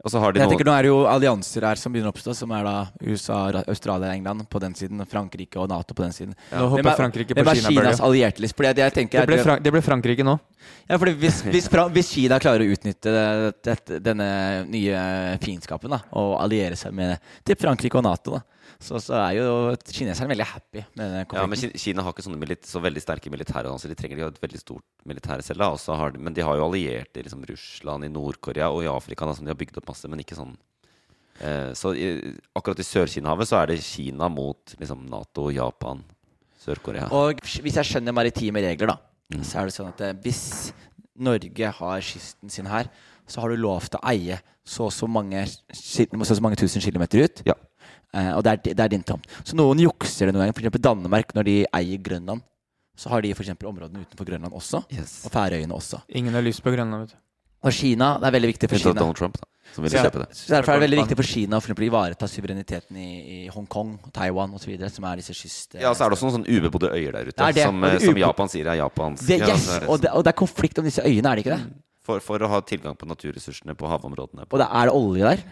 Og 0.03 0.11
så 0.11 0.19
har 0.19 0.33
de 0.35 0.39
Jeg 0.41 0.49
noe 0.49 0.51
tenker 0.51 0.67
Nå 0.67 0.73
er 0.75 0.83
det 0.83 0.89
jo 0.89 0.97
allianser 1.07 1.63
her 1.63 1.79
som 1.79 1.93
begynner 1.93 2.11
å 2.11 2.13
oppstå, 2.13 2.33
som 2.35 2.51
er 2.51 2.65
da 2.67 2.73
USA, 3.07 3.37
Ra- 3.55 3.63
Australia, 3.71 4.09
England 4.11 4.43
på 4.51 4.59
den 4.59 4.73
siden, 4.75 4.99
Frankrike 5.07 5.55
og 5.61 5.69
Nato 5.71 5.95
på 5.95 6.03
den 6.03 6.11
siden. 6.11 6.33
Nå 6.51 6.65
hopper 6.73 6.89
er- 6.91 6.97
Frankrike 6.99 7.31
på 7.31 7.39
Hvem 7.39 7.51
er 7.53 7.55
Kina-bølga. 7.61 7.85
Kinas 7.93 8.01
allierte 8.03 8.43
list? 8.43 8.55
Fordi 8.57 8.73
det 8.75 8.83
jeg 8.83 8.93
tenker 8.97 9.23
Det 9.23 9.27
ble, 9.31 9.37
Fra 9.45 9.55
det 9.63 9.71
ble 9.71 9.81
Frankrike 9.85 10.25
nå. 10.27 10.35
Ja, 10.89 10.97
fordi 10.99 11.13
hvis, 11.23 11.39
hvis, 11.55 11.69
Fra- 11.71 11.87
hvis 11.95 12.11
Kina 12.17 12.39
klarer 12.43 12.65
å 12.67 12.75
utnytte 12.75 13.15
dette, 13.63 14.01
denne 14.03 14.27
nye 14.67 15.37
fiendskapen 15.39 15.95
da, 15.95 16.01
og 16.19 16.35
alliere 16.43 16.75
seg 16.75 16.91
med 16.93 17.15
til 17.47 17.55
Frankrike 17.55 17.95
og 17.95 18.03
Nato, 18.03 18.35
da, 18.35 18.43
så, 18.83 18.99
så 19.01 19.15
er 19.19 19.37
jo 19.37 19.47
kineserne 19.87 20.31
veldig 20.33 20.47
happy 20.47 20.83
med 20.97 21.03
denne 21.03 21.37
Ja, 21.37 21.45
men 21.49 21.77
Kina 21.79 22.03
har 22.05 22.15
ikke 22.15 22.25
sånne 22.25 22.57
så 22.67 22.81
veldig 22.83 23.03
sterke 23.03 23.31
militære 23.33 23.71
så 23.79 23.91
De 23.91 23.97
trenger 23.97 24.19
ikke 24.19 24.31
et 24.33 24.43
veldig 24.43 24.61
stort 24.61 24.85
militære 25.09 25.45
selv. 25.45 25.63
De, 25.63 26.21
men 26.21 26.35
de 26.35 26.45
har 26.45 26.59
jo 26.59 26.67
allierte 26.67 27.21
i 27.21 27.25
liksom, 27.25 27.43
Russland, 27.49 28.07
i 28.07 28.11
Nord-Korea 28.11 28.69
og 28.73 28.83
i 28.85 28.91
Afrika, 28.91 29.27
da, 29.27 29.35
som 29.37 29.47
de 29.47 29.53
har 29.53 29.59
bygd 29.59 29.79
opp 29.81 29.89
masse, 29.91 30.09
men 30.11 30.23
ikke 30.23 30.37
sånn 30.39 30.55
eh, 31.39 31.71
Så 31.77 31.93
i, 31.95 32.11
akkurat 32.55 32.81
i 32.81 32.87
Sør-Kina-havet 32.87 33.51
så 33.51 33.61
er 33.61 33.73
det 33.73 33.81
Kina 33.85 34.29
mot 34.31 34.75
liksom, 34.79 35.05
Nato, 35.11 35.49
Japan, 35.53 36.03
Sør-Korea. 36.63 37.09
Og 37.15 37.43
hvis 37.43 37.79
jeg 37.79 37.91
skjønner 37.91 38.15
maritime 38.15 38.63
regler, 38.63 38.95
da, 38.95 38.99
så 39.41 39.61
er 39.61 39.69
det 39.69 39.77
sånn 39.77 39.91
at 39.93 40.05
eh, 40.07 40.17
hvis 40.25 40.45
Norge 41.23 41.73
har 41.79 42.03
kysten 42.03 42.49
sin 42.49 42.69
her, 42.69 42.89
så 43.29 43.43
har 43.43 43.53
du 43.53 43.61
lov 43.61 43.85
til 43.87 43.99
å 44.01 44.07
eie 44.11 44.39
så 44.63 44.87
og 44.87 44.93
så 44.95 45.07
mange, 45.11 45.43
så 45.75 46.39
mange 46.43 46.57
tusen 46.59 46.83
kilometer 46.83 47.25
ut. 47.25 47.41
Eh, 47.43 47.55
og 48.13 48.43
det 48.45 48.51
er, 48.53 48.63
det 48.73 48.85
er 48.85 48.91
din 48.93 49.03
tomt. 49.03 49.25
Så 49.43 49.57
noen 49.57 49.81
jukser 49.83 50.29
det 50.29 50.35
noen 50.35 50.45
ganger. 50.45 50.57
For 50.57 50.65
eksempel 50.65 50.83
Danmark, 50.85 51.33
når 51.37 51.49
de 51.49 51.55
eier 51.65 52.01
Grønland, 52.05 52.43
så 52.93 53.09
har 53.09 53.23
de 53.25 53.33
for 53.33 53.41
eksempel 53.45 53.71
områdene 53.71 54.05
utenfor 54.05 54.27
Grønland 54.27 54.53
også. 54.53 54.83
Og 54.85 55.33
Færøyene 55.33 55.73
også. 55.73 56.03
Ingen 56.13 56.35
har 56.37 56.45
lyst 56.45 56.61
på 56.61 56.73
Grønland, 56.75 57.07
vet 57.07 57.15
du. 57.15 57.19
Og 57.63 57.71
Kina, 57.71 58.17
det 58.19 58.27
er 58.27 58.35
veldig 58.35 58.49
viktig 58.51 58.67
for 58.69 58.81
Kina. 58.81 58.93
Donald 58.99 59.15
Trump, 59.15 59.37
da, 59.39 59.47
som 59.71 59.85
ville 59.85 60.01
kjøpe 60.03 60.19
det. 60.19 60.35
Så 60.35 60.51
derfor 60.51 60.73
er 60.73 60.81
det 60.81 60.83
veldig 60.83 60.97
viktig 60.99 61.15
for 61.15 61.29
Kina 61.31 61.55
å 61.55 61.63
for 61.63 61.71
eksempel 61.71 61.85
ivareta 61.87 62.27
suvereniteten 62.27 62.99
i, 62.99 63.11
i 63.23 63.37
Hongkong, 63.53 63.93
Taiwan 64.13 64.51
osv., 64.57 64.73
som 64.91 65.07
er 65.07 65.21
disse 65.21 65.35
kyst... 65.37 65.77
Ja, 65.79 65.93
så 65.95 66.03
er 66.03 66.11
det 66.11 66.17
også 66.17 66.27
noen 66.27 66.35
sånne 66.41 66.57
ubebodde 66.57 66.91
øyer 66.91 67.15
der 67.15 67.31
ute, 67.31 67.37
Det 67.39 67.55
det, 67.55 67.67
som, 67.69 67.79
eh, 67.87 67.95
det 67.95 68.03
som 68.03 68.19
Japan 68.19 68.51
sier 68.51 68.67
er 68.73 68.81
Japans. 68.81 69.23
Det, 69.23 69.39
Ja, 69.39 69.53
yes, 69.53 69.63
så 69.69 69.77
er 69.77 69.85
det 69.85 69.89
og, 69.89 70.03
det, 70.03 70.11
og 70.11 70.27
det 70.27 70.33
er 70.33 70.39
konflikt 70.43 70.83
om 70.83 70.89
disse 70.91 71.07
øyene, 71.07 71.31
er 71.31 71.39
det 71.39 71.45
ikke 71.45 71.55
det? 71.55 71.79
For, 72.03 72.19
for 72.19 72.43
å 72.43 72.51
ha 72.51 72.59
tilgang 72.67 72.99
på 72.99 73.07
naturressursene 73.07 73.77
på 73.79 73.87
havområdene. 73.87 74.49
Og 74.51 74.59
det 74.59 74.67
er 74.67 74.91
det 74.91 74.97
olje 74.99 75.31
der? 75.31 75.45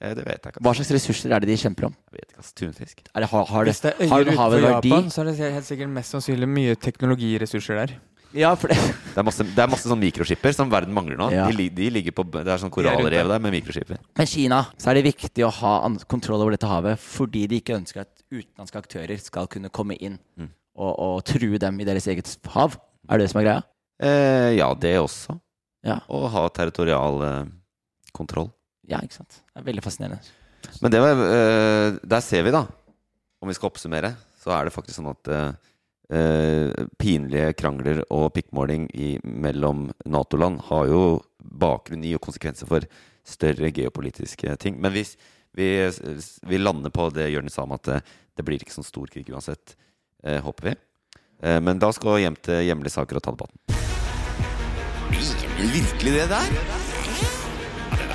Eh, 0.00 0.12
det 0.14 0.24
vet 0.26 0.38
jeg 0.44 0.52
ikke. 0.54 0.62
Hva 0.62 0.72
slags 0.78 0.90
ressurser 0.94 1.32
er 1.34 1.40
det 1.42 1.48
de 1.50 1.56
kjemper 1.58 1.88
om? 1.88 1.94
Jeg 2.12 2.20
vet 2.20 2.28
ikke, 2.32 2.38
ass. 2.44 2.52
Tunfisk. 2.54 3.00
Er 3.14 3.24
det, 3.24 3.28
har, 3.32 3.48
har 3.50 3.64
det, 3.66 3.72
Hvis 3.74 3.80
det 3.82 3.90
er 3.94 4.04
øyer 4.06 4.28
utenfor 4.28 4.60
verdi? 4.62 4.92
Japan, 4.92 5.10
så 5.10 5.20
er 5.24 5.30
det 5.32 5.52
helt 5.56 5.66
sikkert 5.66 5.90
mest 5.96 6.14
sannsynlig 6.14 6.48
mye 6.48 6.76
teknologiressurser 6.78 7.80
der. 7.82 7.96
Ja, 8.36 8.50
for 8.60 8.68
det 8.68 8.76
Det 8.76 9.16
er 9.16 9.24
masse, 9.24 9.42
det 9.56 9.62
er 9.64 9.70
masse 9.72 9.88
sånn 9.88 9.98
mikroskipper 10.02 10.52
som 10.52 10.68
verden 10.70 10.92
mangler 10.92 11.16
nå. 11.16 11.30
Ja. 11.32 11.46
De, 11.48 11.68
de 11.72 11.86
ligger 11.90 12.12
på 12.12 12.26
Det 12.30 12.42
er 12.44 12.60
sånn 12.60 12.70
korallrev 12.70 13.08
der. 13.10 13.30
der 13.32 13.38
med 13.40 13.54
mikroskipper. 13.56 13.96
Men 14.20 14.28
Kina, 14.28 14.58
så 14.76 14.90
er 14.92 14.98
det 15.00 15.06
viktig 15.08 15.46
å 15.46 15.50
ha 15.62 15.72
kontroll 16.06 16.42
over 16.44 16.52
dette 16.52 16.68
havet 16.68 17.00
fordi 17.00 17.46
de 17.48 17.62
ikke 17.62 17.78
ønsker 17.80 18.04
at 18.04 18.12
utenlandske 18.28 18.82
aktører 18.84 19.18
skal 19.24 19.48
kunne 19.48 19.70
komme 19.72 19.96
inn 19.96 20.18
Mm. 20.36 20.50
og, 20.76 20.92
og 21.00 21.24
true 21.24 21.58
dem 21.58 21.80
i 21.80 21.84
deres 21.88 22.06
eget 22.06 22.36
hav. 22.52 22.76
Er 23.08 23.16
det 23.18 23.24
det 23.26 23.30
som 23.32 23.40
er 23.40 23.46
greia? 23.48 23.62
Eh, 23.98 24.52
ja, 24.60 24.68
det 24.74 24.92
også. 25.00 25.40
Ja. 25.88 25.96
Og 26.12 26.28
ha 26.30 26.44
territorial 26.52 27.22
eh, 27.24 27.44
kontroll. 28.12 28.52
Ja, 28.88 29.00
ikke 29.04 29.20
sant. 29.20 29.40
Det 29.52 29.62
er 29.62 29.68
veldig 29.68 29.84
fascinerende. 29.84 30.36
Men 30.82 30.92
det 30.92 31.00
var 31.02 31.20
uh, 31.20 31.98
Der 32.02 32.22
ser 32.24 32.44
vi, 32.46 32.54
da. 32.54 32.64
Om 33.38 33.50
vi 33.50 33.56
skal 33.56 33.70
oppsummere, 33.70 34.14
så 34.40 34.54
er 34.56 34.66
det 34.66 34.74
faktisk 34.74 34.98
sånn 34.98 35.12
at 35.12 35.30
uh, 35.30 35.52
eh, 36.10 36.86
pinlige 36.98 37.52
krangler 37.58 38.02
og 38.10 38.32
pikkmåling 38.34 38.88
i, 38.94 39.12
mellom 39.22 39.88
Nato-land 40.08 40.64
har 40.70 40.88
jo 40.90 41.02
bakgrunn 41.38 42.04
i 42.06 42.14
og 42.16 42.22
konsekvenser 42.24 42.68
for 42.70 42.86
større 43.28 43.70
geopolitiske 43.74 44.56
ting. 44.62 44.80
Men 44.80 44.94
hvis 44.94 45.14
vi, 45.56 45.68
vi 46.48 46.58
lander 46.58 46.90
på 46.94 47.08
det 47.14 47.30
Jørn 47.32 47.50
sa 47.52 47.64
om 47.66 47.76
at 47.76 47.86
det, 47.88 48.02
det 48.38 48.46
blir 48.46 48.62
ikke 48.62 48.74
sånn 48.74 48.86
stor 48.86 49.10
krig 49.12 49.28
uansett, 49.32 49.76
eh, 50.24 50.40
håper 50.44 50.70
vi. 50.70 50.76
Eh, 51.42 51.60
men 51.64 51.80
da 51.82 51.92
skal 51.94 52.16
vi 52.16 52.26
hjem 52.26 52.38
til 52.42 52.64
hjemlige 52.68 52.96
saker 52.98 53.18
og 53.18 53.26
ta 53.26 53.34
debatten. 53.34 53.58
Mener 55.08 55.58
du 55.58 55.66
virkelig 55.74 56.14
det 56.14 56.30
der? 56.30 57.37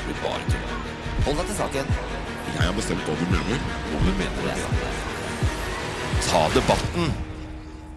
Blir 0.04 0.18
bare 0.24 0.48
tull. 0.50 0.80
Hold 1.24 1.38
deg 1.40 1.50
til 1.50 1.58
saken. 1.58 1.92
Jeg 2.54 2.64
har 2.64 2.74
bestemt 2.76 3.06
hva 3.08 3.14
du 3.16 3.28
mener. 3.32 3.62
Hva 3.90 4.02
du 4.04 4.10
mener 4.20 4.48
det. 4.50 4.56
Ta 6.28 6.42
debatten. 6.54 7.14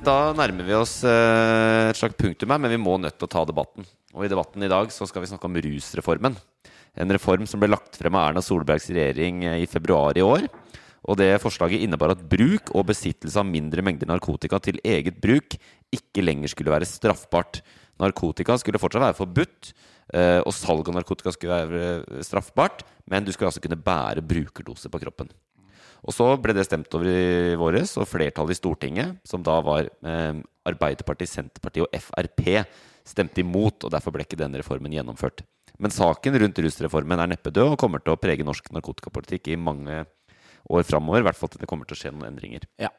Da 0.07 0.17
nærmer 0.39 0.69
vi 0.69 0.77
oss 0.79 1.01
eh, 1.09 1.91
et 1.91 1.99
slags 1.99 2.15
punktum 2.21 2.53
her, 2.55 2.61
men 2.63 2.71
vi 2.71 2.79
må 2.79 2.95
nødt 3.03 3.17
til 3.19 3.27
å 3.27 3.33
ta 3.33 3.43
debatten. 3.49 3.87
Og 4.15 4.25
i 4.25 4.31
debatten 4.31 4.63
i 4.63 4.71
dag 4.71 4.93
så 4.95 5.09
skal 5.09 5.25
vi 5.25 5.31
snakke 5.33 5.49
om 5.49 5.59
rusreformen. 5.67 6.37
En 6.97 7.13
reform 7.13 7.49
som 7.51 7.61
ble 7.61 7.73
lagt 7.73 7.99
frem 7.99 8.15
av 8.17 8.31
Erna 8.31 8.43
Solbergs 8.45 8.87
regjering 8.93 9.43
eh, 9.49 9.63
i 9.65 9.71
februar 9.71 10.17
i 10.17 10.25
år. 10.25 10.47
Og 11.07 11.19
det 11.19 11.33
forslaget 11.43 11.83
innebar 11.83 12.15
at 12.15 12.23
bruk 12.31 12.71
og 12.75 12.87
besittelse 12.89 13.39
av 13.43 13.51
mindre 13.51 13.83
mengder 13.85 14.09
narkotika 14.11 14.59
til 14.63 14.79
eget 14.87 15.19
bruk 15.23 15.59
ikke 15.95 16.25
lenger 16.25 16.51
skulle 16.51 16.75
være 16.75 16.89
straffbart. 16.89 17.61
Narkotika 18.03 18.57
skulle 18.61 18.81
fortsatt 18.81 19.05
være 19.07 19.19
forbudt, 19.19 19.73
eh, 20.15 20.41
og 20.43 20.53
salg 20.55 20.89
av 20.91 20.99
narkotika 20.99 21.33
skulle 21.35 21.61
være 21.63 21.83
eh, 21.97 22.23
straffbart, 22.27 22.85
men 23.11 23.25
du 23.25 23.33
skulle 23.33 23.51
altså 23.51 23.63
kunne 23.65 23.81
bære 23.81 24.25
brukerdose 24.27 24.93
på 24.93 25.03
kroppen. 25.03 25.33
Og 26.07 26.15
så 26.15 26.29
ble 26.39 26.55
det 26.55 26.67
stemt 26.69 26.93
over 26.95 27.09
i 27.09 27.57
våres, 27.59 27.97
og 27.99 28.09
flertallet 28.11 28.55
i 28.55 28.59
Stortinget, 28.61 29.17
som 29.27 29.43
da 29.47 29.59
var 29.65 29.89
eh, 29.89 30.43
Arbeiderpartiet, 30.69 31.33
Senterpartiet 31.33 31.87
og 31.87 32.05
Frp, 32.05 32.45
stemte 33.07 33.43
imot, 33.43 33.87
og 33.87 33.93
derfor 33.95 34.15
ble 34.15 34.27
ikke 34.27 34.39
denne 34.39 34.61
reformen 34.61 34.95
gjennomført. 34.95 35.45
Men 35.83 35.93
saken 35.93 36.39
rundt 36.41 36.61
rusreformen 36.65 37.21
er 37.21 37.33
neppe 37.33 37.53
død 37.53 37.75
og 37.75 37.81
kommer 37.81 38.03
til 38.03 38.15
å 38.15 38.21
prege 38.21 38.47
norsk 38.47 38.71
narkotikapolitikk 38.73 39.53
i 39.53 39.59
mange 39.61 40.05
år 40.73 40.87
framover. 40.89 41.21
I 41.21 41.29
hvert 41.29 41.39
fall 41.39 41.53
til 41.53 41.63
det 41.63 41.69
kommer 41.71 41.89
til 41.89 41.99
å 41.99 42.01
skje 42.01 42.15
noen 42.15 42.31
endringer. 42.31 42.65
Ja. 42.81 42.91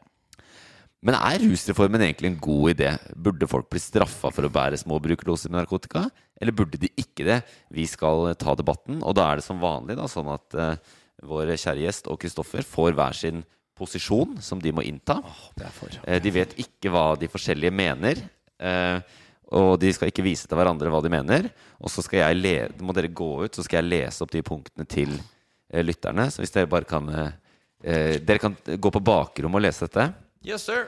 Men 1.06 1.14
er 1.14 1.44
rusreformen 1.44 2.02
egentlig 2.02 2.32
en 2.32 2.40
god 2.42 2.72
idé? 2.74 2.88
Burde 3.14 3.48
folk 3.50 3.68
bli 3.70 3.80
straffa 3.82 4.32
for 4.34 4.48
å 4.48 4.52
bære 4.54 4.80
små 4.82 4.98
brukerdoser 5.04 5.52
med 5.52 5.62
narkotika? 5.62 6.08
Eller 6.42 6.56
burde 6.58 6.80
de 6.82 6.90
ikke 6.98 7.26
det? 7.28 7.42
Vi 7.74 7.86
skal 7.90 8.32
ta 8.40 8.56
debatten, 8.58 9.04
og 9.06 9.14
da 9.18 9.28
er 9.30 9.40
det 9.40 9.46
som 9.46 9.62
vanlig 9.62 9.98
da, 10.00 10.08
sånn 10.10 10.32
at 10.34 10.58
uh, 10.58 10.98
vår 11.28 11.54
kjære 11.54 11.86
gjest 11.86 12.10
og 12.10 12.18
Kristoffer 12.24 12.66
får 12.66 12.98
hver 12.98 13.18
sin 13.18 13.46
posisjon 13.78 14.40
som 14.42 14.58
de 14.62 14.74
må 14.74 14.82
innta. 14.90 15.20
Eh, 16.10 16.18
De 16.24 16.34
vet 16.34 16.58
ikke 16.66 16.90
hva 16.94 17.12
de 17.22 17.30
forskjellige 17.30 17.78
mener. 17.78 18.24
Uh, 18.58 18.98
Og 19.54 19.78
de 19.80 19.94
skal 19.96 20.10
ikke 20.10 20.26
vise 20.26 20.50
til 20.50 20.58
hverandre 20.60 20.90
hva 20.92 21.00
de 21.06 21.14
mener. 21.14 21.46
Og 21.80 21.94
så 21.94 22.02
skal 22.04 22.20
jeg 22.26 22.42
le 22.42 22.56
må 22.84 22.92
dere 22.98 23.08
gå 23.08 23.46
ut, 23.46 23.54
så 23.56 23.64
skal 23.64 23.80
jeg 23.80 23.92
lese 23.94 24.26
opp 24.26 24.34
de 24.34 24.42
punktene 24.44 24.84
til 24.84 25.14
lytterne. 25.72 26.26
Så 26.34 26.42
hvis 26.42 26.52
dere 26.52 26.68
bare 26.68 26.90
kan 26.90 27.08
Dere 27.80 28.42
kan 28.42 28.56
gå 28.58 28.90
på 28.90 29.00
bakrommet 29.06 29.60
og 29.60 29.64
lese 29.64 29.86
dette. 29.86 30.08
Yes, 30.46 30.64
sir. 30.64 30.88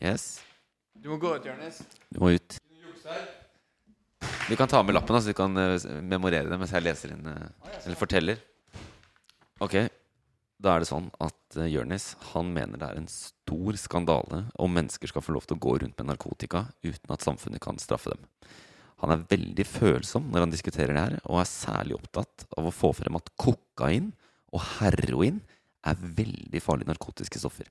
Yes. 0.00 0.40
Du 0.94 1.10
må 1.10 1.18
gå 1.20 1.34
ut, 1.36 1.46
Jonis. 1.46 1.82
Du 2.10 2.20
må 2.22 2.32
ut. 2.34 2.58
Du 4.48 4.56
kan 4.56 4.68
ta 4.68 4.82
med 4.82 4.94
lappen, 4.96 5.20
så 5.20 5.30
du 5.30 5.36
kan 5.36 5.56
eh, 5.60 5.86
memorere 6.02 6.48
det 6.48 6.58
mens 6.58 6.72
jeg 6.72 6.84
leser 6.84 7.12
inn 7.14 7.26
eh, 7.28 7.74
Eller 7.84 7.98
forteller. 8.00 8.40
Ok, 9.60 9.76
da 10.58 10.74
er 10.74 10.82
det 10.82 10.88
sånn 10.88 11.08
at 11.22 11.58
uh, 11.58 11.66
han 12.32 12.52
mener 12.54 12.78
det 12.78 12.86
er 12.88 12.98
en 12.98 13.10
stor 13.10 13.76
skandale 13.78 14.44
om 14.58 14.72
mennesker 14.74 15.10
skal 15.10 15.22
få 15.22 15.34
lov 15.34 15.46
til 15.46 15.58
å 15.58 15.62
gå 15.62 15.74
rundt 15.82 15.98
med 15.98 16.08
narkotika 16.10 16.64
uten 16.82 17.14
at 17.14 17.26
samfunnet 17.26 17.62
kan 17.62 17.78
straffe 17.82 18.14
dem. 18.14 18.24
Han 19.02 19.14
er 19.14 19.26
veldig 19.30 19.66
følsom 19.66 20.30
når 20.32 20.46
han 20.46 20.54
diskuterer 20.54 20.94
det 20.94 21.04
her, 21.04 21.18
og 21.26 21.42
er 21.42 21.50
særlig 21.50 21.98
opptatt 21.98 22.46
av 22.58 22.66
å 22.66 22.74
få 22.74 22.90
frem 22.98 23.18
at 23.18 23.30
kokain 23.38 24.12
og 24.50 24.64
heroin 24.78 25.42
er 25.86 25.98
veldig 25.98 26.62
farlige 26.62 26.90
narkotiske 26.90 27.42
stoffer. 27.42 27.68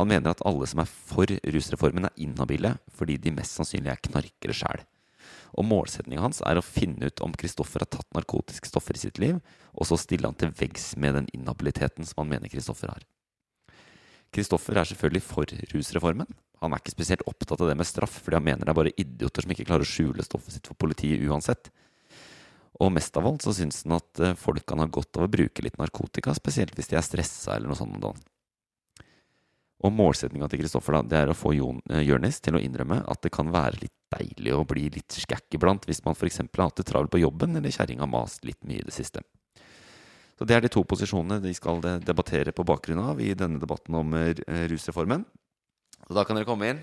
Han 0.00 0.08
mener 0.08 0.32
at 0.32 0.42
alle 0.48 0.66
som 0.68 0.80
er 0.82 0.88
for 0.88 1.28
rusreformen, 1.28 2.08
er 2.08 2.24
inhabile 2.24 2.76
fordi 2.96 3.18
de 3.20 3.34
mest 3.36 3.58
sannsynlig 3.58 3.92
er 3.92 4.02
knarkere 4.08 4.56
sjæl. 4.56 4.84
Og 5.52 5.66
målsetningen 5.68 6.22
hans 6.24 6.40
er 6.48 6.56
å 6.56 6.64
finne 6.64 7.10
ut 7.10 7.20
om 7.24 7.34
Kristoffer 7.36 7.84
har 7.84 7.90
tatt 7.92 8.08
narkotiske 8.16 8.70
stoffer 8.70 8.96
i 8.96 9.02
sitt 9.02 9.20
liv, 9.20 9.40
og 9.76 9.88
så 9.88 9.98
stille 10.00 10.28
han 10.28 10.38
til 10.38 10.54
veggs 10.56 10.94
med 10.96 11.18
den 11.18 11.28
inhabiliteten 11.36 12.08
som 12.08 12.22
han 12.22 12.32
mener 12.32 12.52
Kristoffer 12.52 12.94
har. 12.94 13.04
Kristoffer 14.32 14.80
er 14.80 14.88
selvfølgelig 14.88 15.24
for 15.26 15.52
rusreformen. 15.74 16.30
Han 16.62 16.72
er 16.72 16.80
ikke 16.80 16.94
spesielt 16.94 17.24
opptatt 17.28 17.60
av 17.60 17.68
det 17.68 17.76
med 17.76 17.88
straff, 17.88 18.16
fordi 18.24 18.38
han 18.38 18.46
mener 18.46 18.64
det 18.64 18.72
er 18.72 18.78
bare 18.78 18.94
idioter 18.96 19.44
som 19.44 19.52
ikke 19.52 19.66
klarer 19.68 19.84
å 19.84 19.92
skjule 19.92 20.24
stoffet 20.24 20.56
sitt 20.56 20.70
for 20.70 20.78
politiet 20.80 21.20
uansett. 21.28 21.68
Og 22.80 22.94
mest 22.94 23.16
av 23.20 23.26
alt 23.28 23.44
så 23.44 23.52
syns 23.52 23.82
han 23.84 23.98
at 23.98 24.22
eh, 24.22 24.36
folk 24.38 24.64
kan 24.66 24.80
ha 24.80 24.88
godt 24.88 25.18
av 25.20 25.26
å 25.26 25.32
bruke 25.32 25.64
litt 25.64 25.76
narkotika, 25.80 26.32
spesielt 26.38 26.72
hvis 26.78 26.88
de 26.88 26.96
er 26.96 27.04
stressa 27.04 27.58
eller 27.58 27.68
noe 27.68 27.76
sånt. 27.76 28.24
Og 29.82 29.90
målsettinga 29.92 30.46
til 30.48 30.60
Kristoffer 30.62 30.94
da, 30.94 31.02
det 31.02 31.18
er 31.18 31.30
å 31.32 31.34
få 31.36 31.52
Jon, 31.56 31.80
eh, 31.90 32.06
til 32.40 32.54
å 32.54 32.60
innrømme 32.62 33.00
at 33.10 33.22
det 33.22 33.32
kan 33.34 33.50
være 33.50 33.80
litt 33.82 33.94
deilig 34.14 34.52
å 34.54 34.64
bli 34.68 34.88
litt 34.90 35.08
skækk 35.24 35.56
iblant 35.58 35.86
hvis 35.88 36.04
man 36.04 36.14
f.eks. 36.14 36.38
har 36.38 36.64
hatt 36.68 36.76
det 36.76 36.86
travelt 36.86 37.10
på 37.10 37.18
jobben 37.22 37.56
eller 37.56 37.70
kjerringa 37.70 38.06
mast 38.06 38.44
litt 38.44 38.62
mye 38.64 38.78
i 38.80 38.86
det 38.86 38.94
siste. 38.94 39.22
Så 40.38 40.46
Det 40.46 40.54
er 40.56 40.60
de 40.64 40.68
to 40.72 40.82
posisjonene 40.84 41.40
de 41.42 41.52
skal 41.54 41.80
debattere 42.02 42.52
på 42.52 42.64
bakgrunn 42.64 42.98
av 43.02 43.20
i 43.20 43.32
denne 43.34 43.58
debatten 43.62 43.94
om 43.94 44.14
eh, 44.14 44.34
rusreformen. 44.70 45.24
Så 46.06 46.14
da 46.14 46.24
kan 46.24 46.36
dere 46.36 46.46
komme 46.48 46.70
inn. 46.70 46.80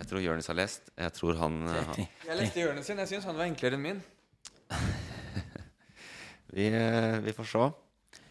Jeg 0.00 0.08
tror 0.08 0.20
Jonis 0.24 0.46
har 0.48 0.56
lest. 0.56 0.88
Jeg 0.96 1.12
tror 1.12 1.36
han 1.36 1.58
eh, 1.68 1.84
har- 1.84 1.96
Jeg 2.28 2.36
leste 2.38 2.60
Jonis 2.62 2.86
sin. 2.86 2.98
Jeg 2.98 3.08
syns 3.08 3.24
han 3.28 3.36
var 3.36 3.44
enklere 3.48 3.76
enn 3.76 3.82
min. 3.84 4.02
Vi, 6.52 6.66
eh, 6.66 7.20
vi 7.22 7.32
får 7.32 7.46
se. 7.46 7.66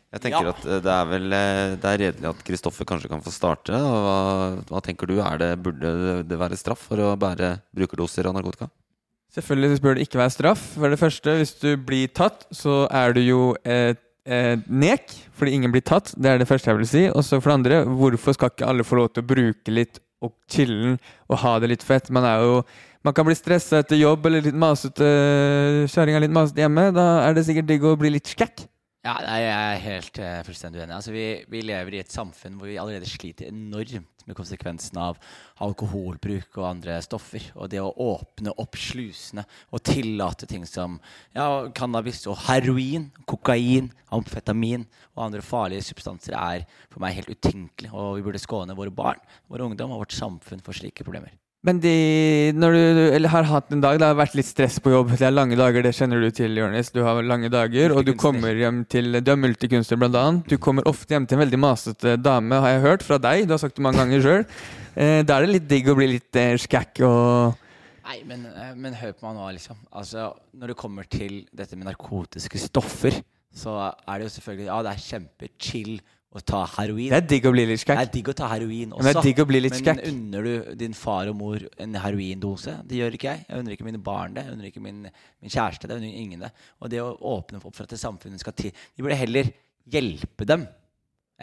Jeg 0.09 0.21
tenker 0.23 0.47
Ja. 0.47 0.49
at 0.55 0.65
eh, 0.65 0.79
det 0.81 0.89
er 0.89 1.05
vel 1.05 1.33
eh, 1.37 1.75
Det 1.77 1.85
er 1.85 1.99
redelig 2.01 2.29
at 2.31 2.39
Kristoffer 2.47 2.85
kanskje 2.89 3.09
kan 3.11 3.21
få 3.21 3.29
starte. 3.33 3.73
Og 3.77 3.99
Hva, 4.07 4.17
hva 4.71 4.81
tenker 4.81 5.05
du? 5.09 5.19
Er 5.21 5.37
det, 5.37 5.49
burde 5.61 6.23
det 6.25 6.39
være 6.39 6.57
straff 6.57 6.87
for 6.89 6.97
å 6.97 7.11
bære 7.19 7.59
brukerdoser 7.77 8.25
av 8.25 8.33
narkotika? 8.39 8.69
Selvfølgelig 9.35 9.81
bør 9.83 9.95
det 9.99 10.07
ikke 10.07 10.17
være 10.17 10.33
straff. 10.33 10.63
For 10.73 10.89
det 10.89 10.97
første, 10.97 11.35
hvis 11.37 11.53
du 11.61 11.75
blir 11.77 12.07
tatt, 12.17 12.47
så 12.49 12.87
er 12.89 13.13
du 13.13 13.21
jo 13.21 13.41
et, 13.61 14.01
eh, 14.25 14.55
nek, 14.65 15.13
fordi 15.37 15.53
ingen 15.53 15.71
blir 15.71 15.85
tatt. 15.85 16.09
Det 16.17 16.25
er 16.31 16.39
det 16.41 16.47
første 16.49 16.71
jeg 16.71 16.79
vil 16.79 16.89
si. 16.89 17.03
Og 17.13 17.21
så 17.21 17.37
for 17.37 17.51
det 17.53 17.59
andre, 17.59 17.83
hvorfor 17.85 18.33
skal 18.33 18.49
ikke 18.49 18.65
alle 18.67 18.83
få 18.87 18.97
lov 18.97 19.11
til 19.13 19.21
å 19.21 19.29
bruke 19.29 19.69
litt 19.75 20.01
og 20.25 20.33
chille'n 20.51 20.97
og 21.29 21.37
ha 21.45 21.59
det 21.61 21.69
litt 21.69 21.85
fett? 21.85 22.09
Man 22.09 22.25
er 22.25 22.41
jo 22.41 22.63
man 23.05 23.13
kan 23.13 23.23
bli 23.29 23.37
stressa 23.37 23.79
etter 23.79 23.95
jobb 23.95 24.25
eller 24.27 24.41
litt 24.43 24.57
masete 24.59 25.05
kjerringa 25.87 26.19
litt 26.25 26.33
masete 26.35 26.65
hjemme. 26.65 26.89
Da 26.91 27.05
er 27.29 27.37
det 27.37 27.45
sikkert 27.47 27.69
digg 27.69 27.85
å 27.85 27.93
bli 27.95 28.09
litt 28.17 28.27
skækk. 28.33 28.65
Ja, 28.99 29.13
jeg 29.23 29.43
er 29.47 29.77
helt 29.79 30.17
uh, 30.19 30.41
fullstendig 30.43 30.81
uenig. 30.81 30.91
Altså, 30.91 31.13
vi, 31.15 31.23
vi 31.47 31.61
lever 31.63 31.95
i 31.95 32.01
et 32.01 32.11
samfunn 32.11 32.57
hvor 32.59 32.67
vi 32.67 32.75
allerede 32.81 33.07
sliter 33.07 33.47
enormt 33.47 34.25
med 34.27 34.35
konsekvensen 34.35 34.99
av 34.99 35.15
alkoholbruk 35.63 36.59
og 36.59 36.67
andre 36.67 36.97
stoffer. 37.05 37.45
Og 37.55 37.71
det 37.71 37.79
å 37.79 37.93
åpne 37.95 38.51
opp 38.59 38.75
slusene 38.75 39.47
og 39.71 39.85
tillate 39.87 40.49
ting 40.51 40.67
som 40.67 40.99
ja, 41.31 41.47
cannabis 41.71 42.25
og 42.27 42.41
heroin, 42.49 43.07
kokain, 43.23 43.87
amfetamin 44.11 44.83
og 45.15 45.29
andre 45.29 45.47
farlige 45.47 45.87
substanser 45.93 46.35
er 46.35 46.67
for 46.89 46.99
meg 46.99 47.21
helt 47.21 47.31
utenkelig. 47.31 47.95
Og 47.95 48.17
vi 48.19 48.27
burde 48.27 48.43
skåne 48.43 48.75
våre 48.75 48.91
barn, 48.91 49.23
vår 49.47 49.69
ungdom 49.69 49.95
og 49.95 50.03
vårt 50.03 50.19
samfunn 50.19 50.65
for 50.65 50.75
slike 50.75 51.07
problemer. 51.07 51.39
Men 51.67 51.81
de, 51.83 51.91
når 52.55 52.71
du 52.71 53.01
eller 53.17 53.31
har 53.33 53.47
hatt 53.49 53.73
en 53.75 53.81
dag, 53.83 53.97
det 53.99 54.07
har 54.07 54.15
vært 54.15 54.35
litt 54.39 54.47
stress 54.47 54.77
på 54.79 54.93
jobb, 54.93 55.09
det 55.11 55.25
er 55.27 55.33
lange 55.33 55.57
dager, 55.59 55.83
det 55.83 55.91
kjenner 55.97 56.21
du 56.23 56.29
til, 56.31 56.53
Jonis. 56.55 56.91
Du 56.95 57.01
har 57.03 57.19
lange 57.19 57.49
dager, 57.51 57.91
og 57.91 58.05
du 58.07 58.13
kommer 58.15 58.55
hjem 58.55 58.85
til 58.87 59.19
Du 59.19 59.31
er 59.33 59.41
multikunstner, 59.41 59.99
blant 59.99 60.15
annet. 60.15 60.45
Du 60.47 60.55
kommer 60.55 60.87
ofte 60.87 61.17
hjem 61.17 61.27
til 61.27 61.35
en 61.35 61.43
veldig 61.43 61.59
masete 61.59 62.13
dame, 62.15 62.61
har 62.63 62.77
jeg 62.77 62.85
hørt 62.85 63.03
fra 63.03 63.17
deg. 63.19 63.43
Du 63.43 63.57
har 63.57 63.59
sagt 63.59 63.75
det 63.75 63.83
mange 63.83 63.99
ganger 64.03 64.23
sjøl. 64.27 64.45
Eh, 64.99 65.21
da 65.23 65.37
er 65.37 65.45
det 65.45 65.53
litt 65.53 65.67
digg 65.69 65.85
å 65.87 65.93
bli 65.95 66.07
litt 66.09 66.35
eh, 66.35 66.57
skækk 66.59 66.99
og 67.07 67.59
Nei, 68.09 68.17
men, 68.27 68.41
eh, 68.49 68.71
men 68.75 68.95
hør 68.97 69.13
på 69.15 69.27
meg 69.27 69.37
nå, 69.37 69.45
liksom. 69.55 69.77
Altså, 69.95 70.25
når 70.59 70.73
det 70.73 70.75
kommer 70.81 71.05
til 71.07 71.37
dette 71.55 71.77
med 71.77 71.87
narkotiske 71.87 72.59
stoffer, 72.59 73.19
så 73.53 73.77
er 73.85 74.17
det 74.17 74.25
jo 74.25 74.33
selvfølgelig 74.33 74.67
Ja, 74.67 74.79
det 74.83 74.91
er 74.91 75.05
kjempechill 75.05 75.93
å 76.29 76.41
ta 76.45 76.59
heroin. 76.75 77.09
Det 77.09 77.17
er 77.17 77.25
digg 77.25 77.45
å 77.49 77.51
bli 77.53 77.63
litt 77.65 77.81
skækk. 77.81 77.97
Det 77.97 78.05
er 78.05 78.11
digg 78.13 78.27
å 78.29 78.35
ta 78.37 78.47
heroin 78.51 78.91
også. 78.93 79.01
Men 79.01 79.07
det 79.07 79.13
er 79.17 79.25
digg 79.25 79.39
å 79.41 79.45
bli 79.49 79.61
litt 79.63 79.77
men 79.81 80.01
unner 80.11 80.45
du 80.45 80.67
din 80.77 80.93
far 80.97 81.31
og 81.31 81.37
mor 81.39 81.63
en 81.81 81.95
heroindose? 82.03 82.75
Det 82.85 82.99
gjør 82.99 83.17
ikke 83.17 83.31
jeg. 83.31 83.45
Jeg 83.47 83.63
unner 83.63 83.75
ikke 83.75 83.87
mine 83.87 84.01
barn 84.05 84.35
det. 84.37 84.43
Jeg 84.45 84.53
unner 84.53 84.69
ikke 84.69 84.83
min, 84.85 84.99
min 85.09 85.53
kjæreste 85.55 85.89
det. 85.89 85.97
Jeg 85.97 86.03
unner 86.03 86.19
ingen 86.21 86.43
det. 86.45 86.51
Og 86.77 86.91
det 86.93 87.01
å 87.01 87.15
åpne 87.31 87.61
opp 87.63 87.73
for 87.73 87.87
at 87.87 87.95
det 87.95 88.01
samfunnet 88.01 88.43
skal 88.43 88.53
til 88.59 88.69
Vi 88.69 89.05
burde 89.05 89.17
heller 89.17 89.49
hjelpe 89.89 90.45
dem 90.45 90.67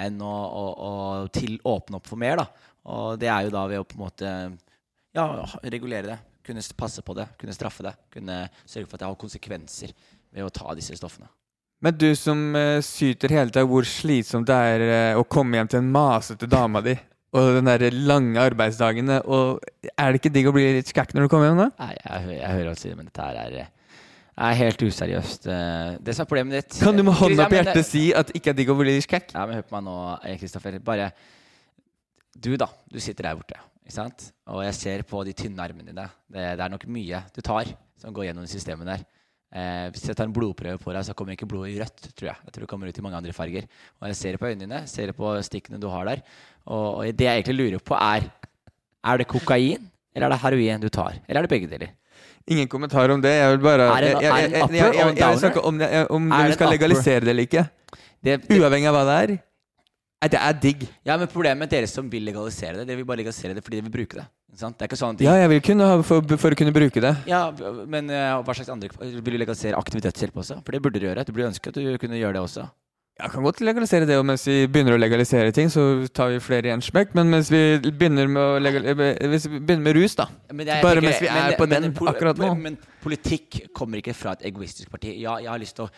enn 0.07 0.21
å, 0.23 0.31
å, 0.31 0.65
å 0.87 0.93
til 1.35 1.57
åpne 1.67 1.99
opp 1.99 2.07
for 2.07 2.21
mer, 2.21 2.39
da. 2.45 2.71
Og 2.93 3.19
det 3.19 3.31
er 3.33 3.47
jo 3.49 3.55
da 3.57 3.65
ved 3.67 3.83
å 3.83 3.89
på 3.89 3.99
en 3.99 4.05
måte 4.05 4.35
ja, 5.17 5.27
regulere 5.67 6.13
det. 6.13 6.21
Kunne 6.47 6.63
passe 6.79 7.03
på 7.03 7.17
det. 7.19 7.27
Kunne 7.41 7.57
straffe 7.57 7.83
det. 7.89 7.97
Kunne 8.15 8.45
sørge 8.63 8.87
for 8.87 8.95
at 8.95 9.03
det 9.03 9.11
har 9.11 9.19
konsekvenser 9.19 9.97
ved 10.31 10.47
å 10.47 10.53
ta 10.55 10.77
disse 10.79 10.95
stoffene. 10.95 11.27
Men 11.85 11.97
du 12.01 12.09
som 12.17 12.39
uh, 12.57 12.79
syter 12.85 13.35
hele 13.37 13.53
tida, 13.53 13.67
hvor 13.69 13.85
slitsomt 13.89 14.49
det 14.49 14.57
er 14.57 14.85
uh, 15.15 15.21
å 15.21 15.27
komme 15.29 15.59
hjem 15.59 15.69
til 15.71 15.83
en 15.83 15.91
masete 15.93 16.49
dama 16.49 16.81
di, 16.85 16.95
og 17.37 17.57
den 17.59 17.69
der 17.69 17.93
lange 17.93 18.41
arbeidsdagene, 18.41 19.19
og 19.29 19.65
er 19.93 20.13
det 20.15 20.21
ikke 20.23 20.33
digg 20.33 20.49
å 20.49 20.55
bli 20.57 20.67
litt 20.79 20.89
skækk 20.93 21.13
når 21.13 21.27
du 21.27 21.33
kommer 21.33 21.51
hjem 21.51 21.61
da? 21.67 21.67
Nei, 21.83 21.93
jeg, 21.99 22.37
jeg 22.39 22.53
hører 22.55 22.71
alt 22.71 22.81
si 22.81 22.89
det, 22.89 22.97
men 22.97 23.11
dette 23.11 23.27
her 23.27 23.41
er, 23.43 23.57
eh, 23.61 23.99
er 24.47 24.59
helt 24.63 24.85
useriøst. 24.87 25.49
Eh, 25.53 25.91
Det 26.07 26.15
som 26.17 26.25
er 26.25 26.31
problemet 26.31 26.57
ditt 26.57 26.79
Kan 26.81 26.97
du 26.97 27.03
med 27.05 27.19
hånda 27.19 27.49
på 27.51 27.59
hjertet 27.59 27.89
si 27.91 28.07
at 28.17 28.33
ikke 28.37 28.55
er 28.55 28.59
digg 28.63 28.73
å 28.73 28.79
bli 28.79 28.95
litt 28.95 29.05
skækk? 29.05 29.35
Ja, 29.37 29.45
men 29.45 29.59
hør 29.59 29.67
på 29.69 29.77
meg 29.77 29.85
nå, 29.91 29.97
Kristoffer. 30.41 30.79
Bare 30.87 31.11
Du, 32.33 32.55
da. 32.61 32.71
Du 32.93 33.01
sitter 33.01 33.29
der 33.29 33.37
borte. 33.37 33.61
Ikke 33.85 33.99
sant? 33.99 34.31
Og 34.53 34.65
jeg 34.65 34.75
ser 34.77 35.05
på 35.09 35.21
de 35.25 35.37
tynne 35.37 35.61
armene 35.65 35.93
dine. 35.93 36.09
Det, 36.29 36.49
det 36.57 36.65
er 36.65 36.73
nok 36.73 36.89
mye 36.89 37.21
du 37.37 37.43
tar 37.45 37.69
som 38.01 38.13
går 38.17 38.31
gjennom 38.31 38.49
systemet 38.49 38.89
der. 38.95 39.05
Eh, 39.57 39.87
hvis 39.95 40.03
jeg 40.11 40.17
tar 40.19 40.27
en 40.29 40.35
blodprøve 40.37 40.77
på 40.83 40.93
deg, 40.93 41.05
så 41.07 41.15
kommer 41.17 41.33
ikke 41.33 41.47
blodet 41.49 41.71
i 41.73 41.79
rødt, 41.81 42.11
tror 42.13 42.29
jeg. 42.29 42.37
Jeg 42.45 42.53
tror 42.53 42.65
det 42.67 42.69
kommer 42.69 42.91
ut 42.93 42.99
i 43.01 43.05
mange 43.07 43.17
andre 43.23 43.33
farger. 43.33 43.65
Og 44.03 44.09
jeg 44.11 44.17
ser 44.19 44.37
det 44.37 44.41
på 44.43 44.49
øynene 44.51 44.67
dine, 44.67 44.81
ser 44.91 45.09
det 45.09 45.17
på 45.17 45.31
stikkene 45.47 45.81
du 45.81 45.87
har 45.89 46.05
der. 46.11 46.21
Og, 46.67 46.89
og 47.01 47.05
det 47.17 47.25
jeg 47.25 47.41
egentlig 47.41 47.57
lurer 47.63 47.81
på, 47.81 47.97
er 47.97 48.29
Er 49.07 49.17
det 49.23 49.29
kokain, 49.31 49.87
eller 50.15 50.27
er 50.27 50.35
det 50.35 50.41
heroin 50.43 50.81
du 50.83 50.89
tar? 50.91 51.15
Eller 51.29 51.41
er 51.41 51.47
det 51.47 51.51
begge 51.55 51.69
deler? 51.71 51.93
Ingen 52.49 52.69
kommentar 52.69 53.11
om 53.11 53.21
det. 53.23 53.31
Jeg 53.39 53.51
vil 53.57 53.63
bare 53.65 53.87
Er 53.87 54.01
det 54.03 54.11
en- 54.11 54.25
er 54.25 54.45
en 54.47 54.63
upper 54.63 55.05
og 55.05 55.09
en 55.11 55.17
downer? 55.17 55.59
om, 56.11 56.27
om 56.31 56.31
du 56.47 56.53
skal 56.53 56.69
legalisere 56.71 57.21
det 57.21 57.29
eller 57.29 57.47
ikke. 57.47 57.69
Det, 58.23 58.41
Uavhengig 58.51 58.89
av 58.91 58.95
hva 58.95 59.05
det 59.07 59.17
er. 59.23 59.39
Det 60.29 60.41
er 60.41 60.53
digg. 60.53 60.89
Ja, 61.05 61.17
men 61.17 61.29
problemet 61.29 61.59
med 61.59 61.71
dere 61.71 61.87
som 61.87 62.09
vil 62.11 62.25
legalisere 62.25 62.79
det, 62.81 62.87
dere 62.89 62.97
vil 62.97 63.05
bare 63.07 63.19
legalisere 63.23 63.55
det 63.55 63.63
fordi 63.63 63.79
dere 63.81 63.87
vil 63.89 63.95
bruke 63.95 64.19
det. 64.21 64.27
Det 64.57 64.63
er 64.81 64.87
ikke 64.89 64.97
sånn 64.97 65.11
at 65.13 65.19
de- 65.19 65.25
Ja, 65.27 65.35
jeg 65.37 65.49
vil 65.51 65.61
kunne 65.61 65.85
ha 65.87 66.03
for, 66.03 66.23
for 66.39 66.51
å 66.51 66.57
kunne 66.57 66.73
bruke 66.73 67.01
det. 67.03 67.15
Ja, 67.27 67.51
men 67.85 68.09
eh, 68.09 68.33
hva 68.41 68.55
slags 68.55 68.71
andre 68.73 68.89
Vil 69.01 69.21
du 69.21 69.39
legalisere 69.39 69.77
aktiv 69.77 70.01
dødshjelp 70.01 70.33
også? 70.41 70.63
For 70.65 70.73
det 70.73 70.81
burde 70.83 71.01
du 71.01 71.07
gjøre. 71.07 71.25
Du 71.27 71.33
burde 71.33 71.51
ønske 71.53 71.69
at 71.69 71.75
du 71.75 71.99
kunne 71.99 72.17
gjøre 72.17 72.39
det 72.39 72.43
også. 72.47 72.71
Jeg 73.17 73.31
kan 73.33 73.43
godt 73.47 73.61
legalisere 73.65 74.05
det, 74.05 74.17
og 74.21 74.27
mens 74.29 74.43
vi 74.45 74.67
begynner 74.69 74.93
å 74.93 75.01
legalisere 75.01 75.53
ting, 75.57 75.71
så 75.73 76.05
tar 76.13 76.35
vi 76.35 76.41
flere 76.45 76.69
i 76.69 76.73
en 76.75 76.83
smekk. 76.85 77.15
Men 77.17 77.31
mens 77.33 77.49
vi 77.49 77.79
begynner 77.87 78.29
med, 78.29 78.59
legal, 78.61 78.85
eh, 78.93 79.29
hvis 79.33 79.47
vi 79.49 79.59
begynner 79.61 79.87
med 79.87 79.97
rus, 79.97 80.15
da 80.19 80.27
Men 80.53 80.67
jeg 80.67 80.83
Bare 80.85 81.01
mens 81.01 81.21
vi 81.23 81.31
men- 81.31 81.53
er 81.53 81.57
på 81.57 81.67
men 81.67 81.83
den 81.83 81.95
akkurat 81.95 82.37
nå. 82.37 82.51
Men, 82.55 82.63
men 82.63 82.77
politikk 83.03 83.73
kommer 83.73 84.03
ikke 84.03 84.15
fra 84.15 84.33
et 84.37 84.43
egoistisk 84.53 84.91
parti. 84.91 85.17
Ja, 85.19 85.39
jeg 85.39 85.49
har 85.49 85.59
lyst 85.59 85.77
til 85.77 85.87
å 85.87 85.91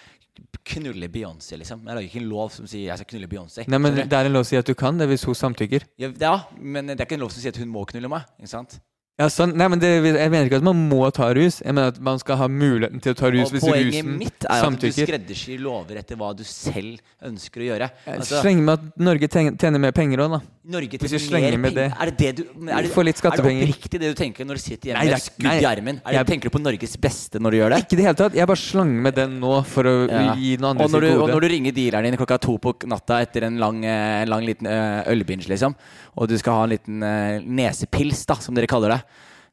knulle 0.65 1.09
Beyoncé, 1.11 1.59
liksom. 1.59 1.83
Jeg 1.83 1.97
lager 1.97 2.07
ikke 2.07 2.23
en 2.23 2.29
lov 2.31 2.53
som 2.55 2.67
sier 2.71 2.87
jeg 2.87 2.99
skal 3.03 3.19
knulle 3.19 3.27
Beyoncé. 3.27 3.67
Nei, 3.67 3.79
men 3.79 3.95
Det 3.97 4.13
er 4.13 4.25
en 4.27 4.33
lov 4.33 4.45
som 4.45 4.53
sier 4.55 4.61
at 4.61 4.67
du 4.71 4.75
kan 4.79 4.97
det, 4.97 5.09
hvis 5.09 5.25
hun 5.25 5.35
samtykker. 5.35 5.83
ja, 5.99 6.13
ja, 6.21 6.41
men 6.61 6.87
det 6.87 7.01
er 7.01 7.05
ikke 7.07 7.15
en 7.19 7.21
lov 7.27 7.33
som 7.33 7.43
sier 7.43 7.49
at 7.51 7.57
hun 7.59 7.69
må 7.69 7.85
knulle 7.85 8.09
meg. 8.09 8.23
Ikke 8.39 8.49
sant? 8.49 8.79
Ja, 9.19 9.27
sånn, 9.27 9.51
nei, 9.59 9.67
men 9.67 9.81
det, 9.83 9.89
Jeg 10.15 10.31
mener 10.31 10.47
ikke 10.47 10.61
at 10.61 10.63
man 10.63 10.79
må 10.89 11.01
ta 11.11 11.33
rus. 11.35 11.57
Jeg 11.65 11.75
mener 11.75 11.89
at 11.91 11.97
man 12.07 12.21
skal 12.23 12.37
ha 12.39 12.47
muligheten 12.47 13.01
til 13.03 13.17
å 13.17 13.19
ta 13.19 13.27
rus 13.35 13.49
Og 13.49 13.57
hvis 13.57 13.65
poenget 13.67 13.89
rusen 13.97 14.13
mitt 14.21 14.45
er 14.47 14.53
at 14.53 14.61
du 14.63 14.67
samtykker. 14.69 15.09
skreddersyr 15.09 15.59
lover 15.65 15.99
etter 15.99 16.15
hva 16.21 16.29
du 16.39 16.45
selv 16.47 17.01
ønsker 17.27 17.65
å 17.65 17.67
gjøre. 17.67 17.89
Altså, 18.07 18.39
Så 18.45 18.53
med 18.55 18.69
at 18.79 18.99
Norge 19.03 19.27
ten- 19.29 19.57
tjener 19.59 19.81
mer 19.83 19.91
penger 19.91 20.19
òg, 20.23 20.31
da. 20.37 20.41
Norge 20.69 20.99
Hvis 21.01 21.11
vi 21.11 21.19
slenger 21.19 21.51
mer 21.51 21.59
med 21.59 21.75
det. 21.75 21.91
penger. 21.91 21.97
Er 21.99 22.11
det 22.13 22.17
det 22.19 22.37
du 22.37 22.43
men 22.61 22.69
er 22.69 22.83
det, 22.83 22.95
litt 22.95 22.99
Er 22.99 23.05
det 23.11 23.17
skattepenger. 23.17 23.67
oppriktig 23.67 23.99
det 23.99 24.15
du 24.15 24.15
tenker 24.15 24.45
når 24.47 24.55
du 24.55 24.61
sitter 24.61 24.87
hjemme 24.93 24.99
Nei, 25.01 25.05
med 25.05 25.11
det 25.11 25.19
er- 25.19 25.31
skudd 25.33 25.43
nei, 25.49 25.59
i 25.59 25.65
armen? 25.65 25.97
Er 25.97 26.11
det, 26.13 26.15
jeg- 26.15 26.27
tenker 26.29 26.43
du 26.43 26.51
på 26.51 26.63
Norges 26.63 26.97
beste 26.97 27.41
når 27.41 27.51
du 27.51 27.57
gjør 27.59 27.71
det? 27.75 27.79
Ikke 27.89 27.93
i 27.95 27.97
det 27.97 28.05
hele 28.07 28.15
tatt. 28.15 28.35
Jeg 28.35 28.47
bare 28.47 28.57
slang 28.57 29.03
med 29.03 29.15
den 29.17 29.41
nå 29.41 29.65
for 29.67 29.83
å 29.83 30.09
Ja. 30.11 30.35
gi 30.37 30.57
noen 30.59 30.71
andre 30.79 30.85
og, 30.85 30.91
når 30.93 31.01
du, 31.01 31.07
sitt 31.09 31.17
og 31.19 31.27
gode. 31.27 31.35
når 31.35 31.41
du 31.41 31.49
ringer 31.49 31.73
dealeren 31.73 32.05
din 32.05 32.17
klokka 32.17 32.39
to 32.41 32.59
på 32.59 32.87
natta 32.87 33.19
etter 33.27 33.43
en 33.45 33.59
lang, 33.59 33.83
eh, 33.85 34.25
lang 34.27 34.45
liten 34.47 34.67
eh, 34.69 35.03
ølbinge, 35.11 35.49
liksom, 35.49 35.75
og 36.17 36.29
du 36.29 36.39
skal 36.39 36.53
ha 36.55 36.63
en 36.65 36.71
liten 36.71 37.03
eh, 37.03 37.41
nesepils, 37.43 38.25
da, 38.27 38.35
som 38.35 38.55
dere 38.55 38.67
kaller 38.69 38.91
det, 38.91 39.03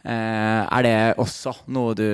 er 0.09 0.83
det 0.85 0.95
også 1.17 1.55
noe 1.73 1.95
du 1.97 2.05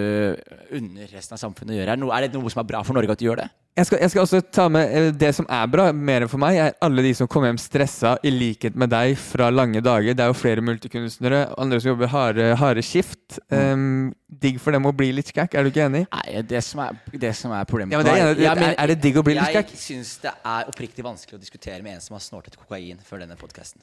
unner 0.77 1.09
resten 1.11 1.35
av 1.35 1.41
samfunnet 1.41 1.75
å 1.75 1.79
gjøre? 1.81 1.89
Er 1.91 1.97
det, 1.97 2.03
noe, 2.05 2.13
er 2.15 2.27
det 2.27 2.37
noe 2.39 2.49
som 2.53 2.61
er 2.63 2.69
bra 2.69 2.83
for 2.87 2.95
Norge 2.95 3.11
at 3.11 3.19
du 3.19 3.25
gjør 3.27 3.41
det? 3.43 3.49
Jeg 3.79 3.87
skal, 3.87 3.99
jeg 4.03 4.11
skal 4.11 4.25
også 4.25 4.39
ta 4.51 4.65
med 4.67 4.89
eh, 4.91 5.05
Det 5.15 5.29
som 5.37 5.45
er 5.47 5.67
bra, 5.71 5.85
mer 5.95 6.25
enn 6.25 6.29
for 6.31 6.41
meg, 6.43 6.57
er 6.59 6.73
alle 6.83 7.05
de 7.05 7.13
som 7.15 7.27
kommer 7.31 7.47
hjem 7.47 7.59
stressa, 7.63 8.17
i 8.27 8.31
likhet 8.33 8.75
med 8.75 8.91
deg, 8.91 9.13
fra 9.15 9.47
lange 9.49 9.79
dager. 9.83 10.11
Det 10.11 10.25
er 10.25 10.27
jo 10.27 10.35
flere 10.35 10.63
multikunstnere, 10.67 11.45
andre 11.57 11.79
som 11.79 11.93
jobber 11.93 12.11
harde, 12.11 12.49
harde 12.59 12.83
skift. 12.83 13.39
Um, 13.47 14.11
digg 14.27 14.59
for 14.59 14.75
dem 14.75 14.83
å 14.87 14.91
bli 14.95 15.13
litt 15.15 15.31
skækk, 15.31 15.55
er 15.55 15.63
du 15.63 15.71
ikke 15.71 15.85
enig? 15.87 16.03
Nei, 16.11 16.41
det 16.51 16.59
som 16.67 16.83
er, 16.83 16.99
det 17.15 17.31
som 17.39 17.55
er 17.55 17.63
problemet 17.67 17.95
Ja, 17.95 18.01
men 18.03 18.11
det 18.11 18.17
er- 18.49 18.59
men 18.59 18.69
er- 18.73 18.75
er 18.83 18.87
det 18.91 18.99
digg 19.07 19.15
å 19.19 19.23
bli 19.23 19.35
litt 19.39 19.47
Jeg 19.55 19.63
skækk? 19.65 19.79
syns 19.87 20.13
det 20.27 20.35
er 20.43 20.67
oppriktig 20.67 21.03
vanskelig 21.07 21.39
å 21.39 21.43
diskutere 21.47 21.81
med 21.81 21.95
en 21.95 22.01
som 22.03 22.15
har 22.19 22.23
snortet 22.27 22.57
kokain 22.59 22.99
før 23.07 23.23
denne 23.23 23.39
podkasten. 23.39 23.79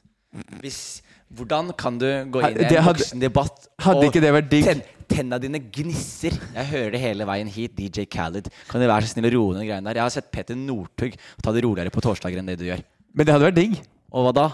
Hvis, 0.61 1.01
hvordan 1.35 1.73
kan 1.77 1.99
du 2.01 2.07
gå 2.33 2.41
inn 2.43 2.57
i 2.57 2.65
en 2.65 2.83
hadde- 2.83 3.03
voksendebatt 3.03 3.67
hadde 3.85 4.07
ikke 4.09 4.21
det 4.25 4.33
vært 4.33 4.49
digg? 4.51 4.65
ten, 4.65 4.83
tenna 5.09 5.39
dine 5.39 5.59
gnisser? 5.61 6.33
Jeg 6.55 6.67
hører 6.73 6.91
det 6.93 7.01
hele 7.01 7.27
veien 7.29 7.49
hit. 7.49 7.75
DJ 7.77 8.05
Khaled. 8.07 8.49
Kan 8.69 8.81
du 8.81 8.87
være 8.89 9.03
så 9.07 9.15
snill 9.15 9.29
å 9.31 9.35
roe 9.37 9.55
ned 9.59 9.67
greiene 9.69 9.85
der? 9.91 9.95
Jeg 10.01 10.03
har 10.07 10.11
sett 10.11 10.31
Peter 10.33 10.55
Northug 10.57 11.17
ta 11.43 11.53
det 11.53 11.65
roligere 11.65 11.91
på 11.95 12.01
torsdager 12.05 12.39
enn 12.41 12.47
det 12.47 12.59
du 12.59 12.65
gjør. 12.69 12.83
Men 13.15 13.27
det 13.27 13.35
hadde 13.35 13.49
vært 13.51 13.59
digg. 13.61 13.77
Og 14.13 14.25
hva 14.29 14.33
da? 14.35 14.47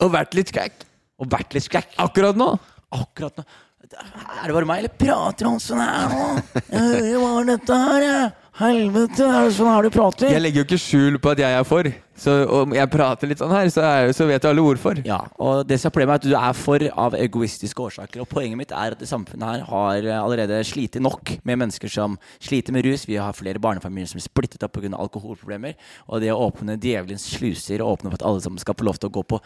Og 0.00 0.12
vært 0.12 0.34
litt 0.34 0.48
skrekk. 0.52 0.84
Og 1.18 1.28
vært 1.32 1.54
litt 1.56 1.64
skrekk. 1.64 1.96
Akkurat 1.98 2.36
nå. 2.36 2.52
Akkurat 2.92 3.36
nå. 3.40 3.44
Er 3.88 4.46
det 4.50 4.52
bare 4.52 4.66
meg, 4.68 4.78
eller 4.82 4.92
prater 5.00 5.46
han 5.48 5.58
sånn 5.62 5.80
her 5.80 6.10
nå? 6.12 6.26
Hva 6.68 7.30
er 7.40 7.46
dette 7.54 7.78
her. 7.78 8.32
Helvete, 8.58 9.22
er 9.22 9.46
det 9.48 9.54
sånn 9.54 9.70
her 9.70 9.86
du 9.86 9.90
prater? 9.94 10.32
Jeg 10.34 10.42
legger 10.42 10.64
jo 10.64 10.66
ikke 10.66 10.78
skjul 10.82 11.18
på 11.22 11.30
at 11.30 11.38
jeg 11.44 11.56
er 11.60 11.64
for. 11.68 11.88
Så 12.18 12.34
om 12.50 12.74
jeg 12.74 12.90
prater 12.90 13.30
litt 13.30 13.38
sånn 13.40 13.52
her, 13.54 13.68
så, 13.70 13.84
er, 13.86 14.12
så 14.16 14.26
vet 14.26 14.42
jo 14.42 14.50
alle 14.50 14.64
hvorfor. 14.64 14.98
Ja, 15.06 15.20
og 15.38 15.68
det 15.68 15.78
som 15.78 15.90
er 15.90 15.94
problemet 15.94 16.16
er 16.16 16.22
at 16.22 16.26
du 16.26 16.34
er 16.38 16.56
for 16.58 16.84
av 17.04 17.16
egoistiske 17.18 17.84
årsaker. 17.84 18.22
Og 18.24 18.30
poenget 18.30 18.58
mitt 18.58 18.74
er 18.74 18.96
at 18.96 19.02
det 19.02 19.08
samfunnet 19.10 19.46
her 19.46 19.66
har 19.68 20.08
eh, 20.08 20.18
allerede 20.18 20.58
slitt 20.66 20.98
nok 21.02 21.36
med 21.46 21.62
mennesker 21.62 21.92
som 21.92 22.16
sliter 22.42 22.74
med 22.74 22.88
rus. 22.88 23.06
Vi 23.08 23.20
har 23.20 23.36
flere 23.38 23.62
barnefamilier 23.62 24.10
som 24.10 24.18
er 24.18 24.26
splittet 24.26 24.66
opp 24.66 24.74
pga. 24.74 24.90
alkoholproblemer. 24.98 25.78
Og 26.08 26.24
det 26.24 26.32
å 26.34 26.40
åpne 26.48 26.78
djevelens 26.82 27.28
sluser 27.36 27.84
og 27.84 27.98
åpne 27.98 28.10
for 28.10 28.18
at 28.18 28.26
alle 28.26 28.42
sammen 28.44 28.62
skal 28.62 28.78
få 28.78 28.88
lov 28.90 28.98
til 28.98 29.12
å 29.12 29.16
gå 29.20 29.24
på 29.34 29.40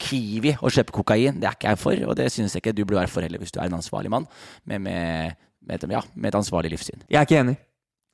Kiwi 0.00 0.56
og 0.60 0.72
kjøpe 0.72 0.96
kokain, 0.96 1.40
det 1.40 1.50
er 1.50 1.58
ikke 1.58 1.74
jeg 1.74 1.82
for. 1.82 2.08
Og 2.08 2.16
det 2.16 2.30
syns 2.32 2.56
jeg 2.56 2.64
ikke 2.64 2.76
du 2.76 2.84
burde 2.86 3.02
være 3.02 3.12
for 3.12 3.26
heller, 3.26 3.42
hvis 3.42 3.52
du 3.52 3.60
er 3.60 3.68
en 3.68 3.78
ansvarlig 3.82 4.12
mann 4.16 4.28
med, 4.64 4.80
med, 4.80 5.46
med, 5.68 5.88
ja, 5.92 6.04
med 6.14 6.32
et 6.32 6.40
ansvarlig 6.40 6.72
livssyn. 6.72 7.04
Jeg 7.10 7.20
er 7.20 7.28
ikke 7.28 7.44
enig. 7.44 7.60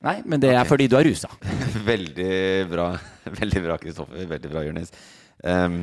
Nei, 0.00 0.16
men 0.24 0.40
det 0.40 0.54
er 0.56 0.64
fordi 0.68 0.88
du 0.88 0.96
er 0.96 1.04
rusa. 1.04 1.28
Veldig 1.90 2.32
bra, 2.70 2.90
veldig 3.40 3.64
bra, 3.66 3.76
Kristoffer. 3.80 4.26
Veldig 4.30 4.50
bra, 4.52 4.64
Jonis. 4.64 4.92
Um, 5.44 5.82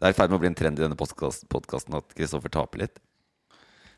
det 0.00 0.08
er 0.08 0.14
i 0.14 0.16
ferd 0.16 0.32
med 0.32 0.38
å 0.38 0.42
bli 0.42 0.50
en 0.50 0.56
trend 0.58 0.80
i 0.80 0.84
denne 0.84 0.96
podkasten 0.98 1.98
at 1.98 2.14
Kristoffer 2.16 2.52
taper 2.52 2.86
litt. 2.86 3.02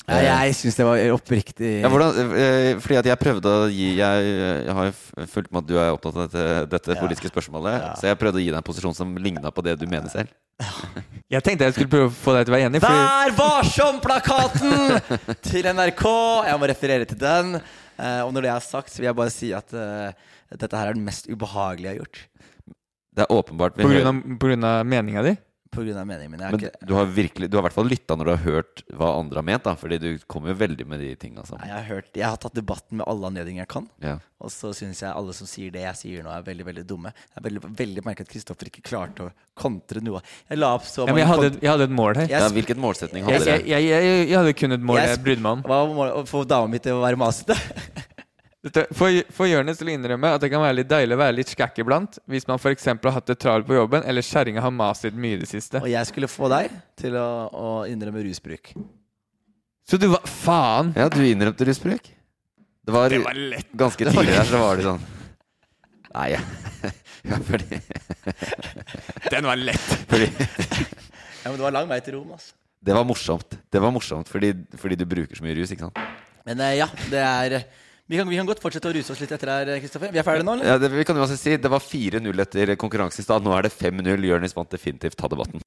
Ja, 0.04 0.42
jeg 0.44 0.52
syns 0.58 0.76
det 0.76 0.84
var 0.84 1.00
oppriktig 1.14 1.68
Ja, 1.80 1.88
hvordan, 1.88 2.34
eh, 2.36 2.74
fordi 2.76 2.98
at 2.98 3.06
jeg 3.08 3.16
prøvde 3.16 3.48
å 3.48 3.68
gi 3.72 3.86
Jeg, 3.96 4.26
jeg 4.66 4.74
har 4.76 4.90
jo 4.90 5.24
fulgt 5.32 5.48
med 5.48 5.62
at 5.62 5.68
du 5.70 5.78
er 5.80 5.94
opptatt 5.94 6.18
av 6.18 6.26
dette, 6.26 6.42
dette 6.74 6.96
politiske 7.00 7.30
spørsmålet. 7.32 7.86
Så 7.96 8.10
jeg 8.10 8.18
prøvde 8.20 8.36
å 8.36 8.44
gi 8.44 8.50
deg 8.50 8.58
en 8.58 8.66
posisjon 8.66 8.96
som 8.96 9.14
ligna 9.16 9.48
på 9.54 9.64
det 9.64 9.78
du 9.80 9.86
mener 9.88 10.12
selv. 10.12 10.28
Jeg 11.32 11.40
tenkte 11.42 11.66
jeg 11.66 11.74
skulle 11.74 11.90
prøve 11.90 12.10
å 12.10 12.14
få 12.14 12.34
deg 12.36 12.44
til 12.44 12.52
å 12.52 12.54
være 12.54 12.66
enig. 12.68 12.80
Fordi 12.84 13.00
Vær 13.00 13.32
varsom-plakaten 13.40 15.32
til 15.42 15.66
NRK! 15.66 16.04
Jeg 16.46 16.60
må 16.60 16.68
referere 16.70 17.08
til 17.10 17.18
den. 17.18 17.56
Eh, 17.98 18.20
og 18.24 18.32
når 18.34 18.46
det 18.46 18.52
er 18.52 18.64
sagt, 18.64 18.92
så 18.92 19.00
vil 19.00 19.10
jeg 19.10 19.18
bare 19.18 19.32
si 19.34 19.50
at 19.56 19.74
eh, 19.78 20.30
dette 20.54 20.78
her 20.78 20.90
er 20.90 20.98
det 20.98 21.06
mest 21.06 21.28
ubehagelige 21.30 21.90
jeg 21.90 21.94
har 21.94 22.04
gjort. 22.04 22.22
Det 23.14 23.24
er 23.24 23.34
åpenbart 23.34 23.76
vi 23.78 23.86
på 23.86 23.92
grunn 23.92 24.10
av, 24.10 24.22
på 24.40 24.50
grunn 24.50 24.66
av 24.66 24.78
meninga 24.90 25.22
di? 25.26 25.34
På 25.74 25.82
grunn 25.84 25.98
av 26.00 26.06
meningen 26.08 26.32
min. 26.32 26.40
Jeg 26.44 26.48
er 26.48 26.54
Men 26.54 26.62
ikke, 26.62 26.86
du 26.88 26.94
har 26.96 27.08
virkelig 27.16 27.48
Du 27.50 27.56
har 27.58 27.64
i 27.64 27.66
hvert 27.68 27.76
fall 27.76 27.90
lytta 27.90 28.16
når 28.18 28.28
du 28.28 28.32
har 28.34 28.42
hørt 28.44 28.82
hva 28.94 29.08
andre 29.18 29.40
har 29.42 29.46
ment, 29.48 29.64
da. 29.66 29.74
Fordi 29.80 29.98
du 30.02 30.08
kommer 30.30 30.52
jo 30.52 30.58
veldig 30.62 30.86
med 30.90 31.02
de 31.02 31.10
tinga 31.20 31.44
som 31.48 31.58
Nei, 31.60 31.68
jeg, 31.70 31.76
har 31.76 31.88
hørt, 31.90 32.10
jeg 32.14 32.26
har 32.28 32.40
tatt 32.44 32.56
debatten 32.56 33.00
med 33.00 33.08
alle 33.10 33.30
anledninger 33.32 33.64
jeg 33.64 33.72
kan. 33.74 33.88
Ja. 34.04 34.16
Og 34.44 34.52
så 34.52 34.72
syns 34.76 35.00
jeg 35.02 35.10
alle 35.10 35.34
som 35.36 35.48
sier 35.48 35.72
det 35.74 35.82
jeg 35.86 35.96
sier 36.00 36.24
nå, 36.26 36.32
er 36.34 36.44
veldig 36.46 36.66
veldig 36.68 36.86
dumme. 36.88 37.12
Jeg 37.32 37.40
er 37.40 37.46
veldig, 37.48 37.62
veldig 37.78 38.06
merkelig 38.06 38.28
at 38.28 38.32
Kristoffer 38.34 38.70
ikke 38.70 38.84
klarte 38.84 39.28
å 39.28 39.30
kontre 39.58 40.02
noe. 40.04 40.20
Jeg 40.50 40.60
la 40.60 40.72
opp 40.76 40.84
så 40.88 41.06
Ja, 41.08 41.12
men 41.14 41.22
jeg 41.24 41.30
hadde, 41.30 41.52
jeg 41.62 41.70
hadde 41.72 41.88
et 41.90 41.94
mål 42.00 42.18
her. 42.22 42.28
Jeg 42.28 42.40
Ja, 42.44 42.48
hvilket 42.52 42.80
målsetning 42.80 43.24
hadde 43.26 43.40
jeg, 43.40 43.46
dere? 43.46 43.68
jeg, 43.72 43.88
jeg, 43.90 44.26
jeg 44.28 44.38
hadde 44.40 44.56
kun 44.58 44.76
et 44.78 44.88
mål 44.90 45.00
jeg 45.02 45.22
brydde 45.24 45.46
meg 45.46 45.58
om. 45.58 45.64
Hva 45.68 45.78
var 45.84 45.94
målet? 46.00 46.18
Å 46.20 46.26
få 46.28 46.44
dama 46.48 46.70
mi 46.74 46.82
til 46.82 46.98
å 46.98 47.04
være 47.04 47.20
masete? 47.20 47.56
For, 48.64 49.18
for 49.36 49.44
Jonis 49.44 49.76
til 49.76 49.90
å 49.90 49.92
innrømme 49.92 50.30
at 50.32 50.40
det 50.40 50.48
kan 50.48 50.62
være 50.64 50.78
litt 50.78 50.88
deilig 50.88 51.16
å 51.18 51.20
være 51.20 51.36
litt 51.36 51.50
skækk 51.52 51.82
iblant, 51.82 52.16
hvis 52.32 52.46
man 52.48 52.56
f.eks. 52.56 52.86
har 52.88 53.16
hatt 53.18 53.26
det 53.28 53.36
travelt 53.42 53.68
på 53.68 53.76
jobben, 53.76 54.06
eller 54.08 54.24
kjerringa 54.24 54.62
har 54.64 54.72
mast 54.72 55.04
litt 55.04 55.18
mye 55.20 55.36
i 55.36 55.40
det 55.42 55.48
siste. 55.50 55.82
Og 55.84 55.90
jeg 55.92 56.08
skulle 56.08 56.30
få 56.32 56.48
deg 56.48 56.72
til 56.96 57.18
å, 57.20 57.28
å 57.52 57.72
innrømme 57.90 58.24
rusbruk. 58.24 58.72
Så 59.84 60.00
du 60.00 60.08
var 60.14 60.24
Faen! 60.24 60.94
Ja, 60.96 61.10
du 61.12 61.20
innrømte 61.20 61.68
rusbruk. 61.68 62.08
Det 62.84 62.92
var, 62.92 63.12
Det 63.12 63.20
var 63.24 63.36
lett. 63.52 63.68
ganske 63.76 64.08
tidlig 64.08 64.32
der, 64.32 64.48
så 64.48 64.60
var 64.60 64.76
det 64.76 64.84
sånn 64.84 65.04
Nei, 66.14 66.26
ja. 66.34 66.40
ja 67.30 67.38
fordi 67.48 67.78
Den 69.32 69.48
var 69.48 69.60
lett. 69.60 69.86
Fordi 70.08 70.28
Ja, 70.30 71.50
men 71.50 71.56
det 71.58 71.64
var 71.66 71.74
lang 71.76 71.88
vei 71.90 72.00
til 72.04 72.16
Rom, 72.16 72.32
altså. 72.36 72.54
Det 72.84 72.92
var 72.96 73.04
morsomt. 73.08 73.56
Det 73.72 73.80
var 73.80 73.92
morsomt 73.92 74.28
fordi, 74.28 74.52
fordi 74.80 74.96
du 75.00 75.04
bruker 75.08 75.36
så 75.36 75.44
mye 75.44 75.56
rus, 75.56 75.72
ikke 75.72 75.88
sant? 75.88 76.00
Men 76.44 76.60
eh, 76.64 76.78
ja, 76.80 76.88
det 77.12 77.24
er 77.24 77.56
vi 78.06 78.18
kan, 78.18 78.28
vi 78.28 78.36
kan 78.36 78.44
godt 78.44 78.60
fortsette 78.60 78.90
å 78.90 78.92
ruse 78.92 79.14
oss 79.14 79.20
litt 79.22 79.30
etter 79.32 79.48
her, 79.48 79.68
Kristoffer. 79.80 80.10
Vi 80.12 80.20
er 80.20 80.26
ferdige 80.26 80.44
nå, 80.44 80.58
eller? 80.58 80.74
Ja, 80.74 80.76
det, 80.76 80.90
vi 80.92 81.06
kan 81.08 81.16
uansett 81.16 81.40
si 81.40 81.54
Det 81.56 81.70
var 81.72 81.80
4-0 81.80 82.42
etter 82.44 82.74
konkurranse 82.76 83.22
i 83.22 83.24
stad. 83.24 83.40
Nå 83.40 83.54
er 83.56 83.64
det 83.64 83.72
5-0. 83.72 84.26
Jonis 84.28 84.52
vant 84.52 84.68
definitivt. 84.68 85.16
Ta 85.16 85.30
debatten. 85.32 85.64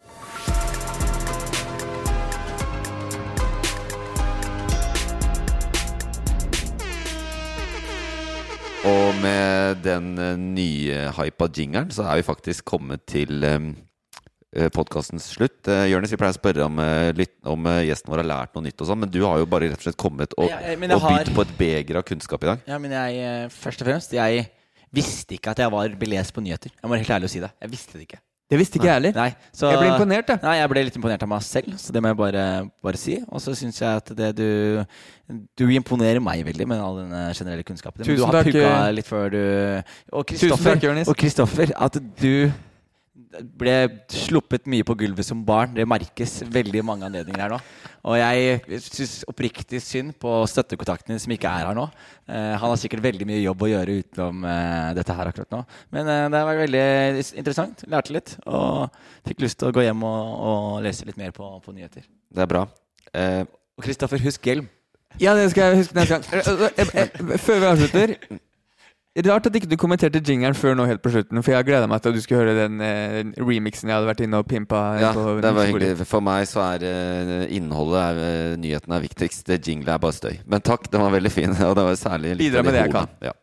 Og 8.86 9.18
med 9.24 9.82
den 9.82 10.14
eh, 10.22 10.38
nye 10.38 11.10
hypa 11.18 11.50
jingeren, 11.50 11.90
så 11.90 12.06
er 12.06 12.22
vi 12.22 12.30
faktisk 12.30 12.70
kommet 12.70 13.08
til 13.10 13.42
um, 13.50 13.72
podkastens 14.74 15.28
slutt. 15.36 15.60
Uh, 15.68 15.86
Jonis, 15.92 16.12
vi 16.14 16.20
pleier 16.20 16.36
å 16.36 16.38
spørre 16.38 16.66
om, 16.66 16.80
eh, 16.82 17.12
litt, 17.18 17.36
om 17.48 17.66
eh, 17.70 17.84
gjesten 17.90 18.12
vår 18.14 18.24
har 18.24 18.30
lært 18.32 18.56
noe 18.58 18.66
nytt 18.66 18.82
og 18.82 18.90
sånn, 18.90 19.02
men 19.04 19.12
du 19.14 19.20
har 19.26 19.42
jo 19.42 19.50
bare 19.50 19.70
rett 19.72 19.82
og 19.82 19.88
slett 19.88 20.00
kommet 20.00 20.34
og, 20.38 20.50
Ja, 20.50 20.60
og 20.74 20.80
bydd 20.82 21.02
har- 21.02 21.34
på 21.36 21.46
et 21.46 21.58
beger 21.58 21.98
av 21.98 22.06
kunnskap 22.08 22.44
i 22.44 22.52
dag. 22.52 22.60
Ja, 22.68 22.78
men 22.78 22.92
jeg, 22.92 23.18
eh, 23.18 23.50
først 23.50 23.82
og 23.82 23.88
fremst, 23.88 24.14
jeg 24.14 24.50
visste 24.94 25.38
ikke 25.38 25.52
at 25.52 25.58
jeg 25.58 25.72
var 25.72 25.90
belest 25.90 26.34
på 26.34 26.42
nyheter. 26.42 26.72
Jeg 26.72 26.84
må 26.84 26.96
være 26.96 27.06
helt 27.06 27.16
ærlig 27.20 27.30
å 27.30 27.30
si 27.30 27.40
det. 27.40 27.52
Jeg 27.62 27.70
visste 27.70 27.94
det 27.94 28.08
ikke. 28.08 28.20
Det 28.50 28.58
visste 28.58 28.80
ikke 28.80 28.88
jeg 28.88 28.94
heller. 28.94 29.12
Nei, 29.12 29.36
så, 29.52 29.70
Jeg 29.70 29.78
ble 29.78 29.88
imponert, 29.92 30.28
jeg. 30.28 30.40
Nei, 30.42 30.56
jeg 30.56 30.70
ble 30.70 30.84
litt 30.86 30.96
imponert 30.96 31.24
av 31.24 31.28
meg 31.28 31.42
selv, 31.44 31.74
så 31.76 31.92
det 31.92 32.02
må 32.02 32.08
jeg 32.08 32.16
bare, 32.16 32.72
bare 32.82 32.96
si. 32.96 33.18
Og 33.28 33.42
så 33.44 33.52
syns 33.52 33.82
jeg 33.82 33.90
at 33.90 34.16
det 34.16 34.36
du 34.38 34.86
Du 35.58 35.68
imponerer 35.68 36.22
meg 36.24 36.46
veldig 36.46 36.66
med 36.66 36.80
all 36.80 36.96
den 36.96 37.12
generelle 37.34 37.64
kunnskapen. 37.64 38.06
Tusen 38.06 38.16
du 38.16 38.24
har 38.24 38.32
takk, 38.40 38.46
pugga 38.46 38.88
eh. 38.88 38.92
litt 38.94 39.06
før 39.06 39.30
du 39.30 39.84
og 40.14 40.26
Kristoffer, 41.18 41.74
at 41.76 42.00
du 42.22 42.50
ble 43.60 43.76
sluppet 44.12 44.68
mye 44.70 44.86
på 44.88 44.96
gulvet 44.98 45.28
som 45.28 45.42
barn. 45.46 45.74
Det 45.76 45.86
merkes 45.90 46.40
veldig 46.54 46.84
mange 46.86 47.08
anledninger 47.08 47.44
her 47.44 47.54
nå. 47.54 47.60
Og 48.08 48.16
jeg 48.20 48.80
syns 48.86 49.16
oppriktig 49.28 49.82
synd 49.84 50.16
på 50.22 50.32
støttekontakten 50.48 51.14
din 51.14 51.22
som 51.22 51.34
ikke 51.36 51.52
er 51.52 51.68
her 51.68 51.78
nå. 51.78 51.88
Eh, 52.30 52.54
han 52.56 52.72
har 52.72 52.80
sikkert 52.80 53.04
veldig 53.04 53.28
mye 53.28 53.42
jobb 53.44 53.66
å 53.66 53.72
gjøre 53.74 53.98
utenom 54.02 54.48
eh, 54.48 54.94
dette 54.98 55.18
her 55.20 55.32
akkurat 55.32 55.58
nå. 55.58 55.62
Men 55.96 56.14
eh, 56.14 56.24
det 56.34 56.46
var 56.50 56.62
veldig 56.64 56.86
interessant. 57.44 57.86
Lærte 57.92 58.16
litt. 58.16 58.38
Og 58.48 58.88
fikk 59.28 59.44
lyst 59.44 59.60
til 59.60 59.72
å 59.72 59.76
gå 59.76 59.86
hjem 59.86 60.08
og, 60.08 60.34
og 60.54 60.82
lese 60.88 61.08
litt 61.10 61.20
mer 61.20 61.36
på, 61.36 61.52
på 61.64 61.76
nyheter. 61.76 62.08
Det 62.08 62.46
er 62.46 62.52
bra. 62.56 62.66
Eh, 63.14 63.44
og 63.78 63.86
Kristoffer, 63.86 64.24
husk 64.24 64.48
hjelm. 64.48 64.72
Ja, 65.22 65.34
det 65.36 65.50
skal 65.52 65.72
jeg 65.72 65.84
huske 65.84 65.98
neste 65.98 66.18
gang. 66.18 66.26
Eh, 66.78 67.00
eh, 67.04 67.38
Før 67.42 67.60
vi 67.60 67.72
avslutter 67.72 68.18
Rart 69.26 69.48
at 69.50 69.56
ikke 69.58 69.70
du 69.72 69.78
kommenterte 69.82 70.22
jingeren 70.22 70.54
før 70.58 70.76
nå 70.78 70.86
helt 70.86 71.02
på 71.02 71.10
slutten, 71.10 71.42
for 71.42 71.56
jeg 71.56 71.66
gleda 71.66 71.88
meg 71.90 72.04
til 72.04 72.14
at 72.14 72.18
du 72.18 72.22
skulle 72.22 72.44
høre 72.44 72.58
den 72.58 72.78
den 72.78 73.34
remixen 73.38 73.90
jeg 73.90 73.98
hadde 73.98 74.10
vært 74.10 74.22
inne 74.26 74.42
og 74.42 74.48
pimpa. 74.50 74.82
Ja, 75.02 75.12
på 75.16 75.38
det 75.44 75.54
var 75.56 75.70
hyggelig. 75.70 76.08
For 76.10 76.24
meg 76.26 76.46
så 76.50 76.64
er 76.66 76.86
uh, 76.86 77.48
innholdet 77.54 78.04
er, 78.04 78.22
eh, 78.28 78.54
Nyheten 78.62 78.96
er 78.96 79.04
viktigst. 79.04 79.52
Jingle 79.58 79.96
er 79.96 80.04
bare 80.04 80.16
støy. 80.16 80.38
Men 80.50 80.64
takk, 80.66 80.90
den 80.94 81.04
var 81.04 81.14
veldig 81.16 81.34
fin. 81.34 81.56
Og 81.70 81.76
det 81.78 81.88
var 81.88 82.00
særlig 82.00 82.36
litt 82.36 82.46
Bidrar 82.48 82.68
med 82.68 82.78
det 82.78 82.86
jeg 82.86 82.96
kan. 82.96 83.12
Ja. 83.24 83.34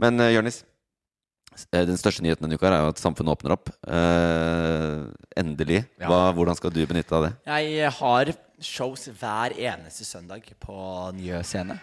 Men 0.00 0.22
uh, 0.22 0.30
Jørnis, 0.32 0.62
eh, 1.70 1.84
den 1.88 2.00
største 2.00 2.24
nyheten 2.24 2.46
denne 2.46 2.58
uka 2.58 2.70
er 2.70 2.80
jo 2.86 2.94
at 2.94 3.02
samfunnet 3.02 3.36
åpner 3.36 3.56
opp. 3.58 3.72
Uh, 3.84 5.08
endelig. 5.38 5.84
Ja. 5.98 6.08
Hva, 6.10 6.22
hvordan 6.38 6.58
skal 6.58 6.74
du 6.74 6.82
benytte 6.88 7.18
av 7.18 7.28
det? 7.28 7.34
Jeg 7.48 7.94
har 8.00 8.34
shows 8.64 9.06
hver 9.20 9.54
eneste 9.54 10.06
søndag 10.06 10.48
på 10.62 10.78
Njø 11.18 11.44
Scene. 11.46 11.78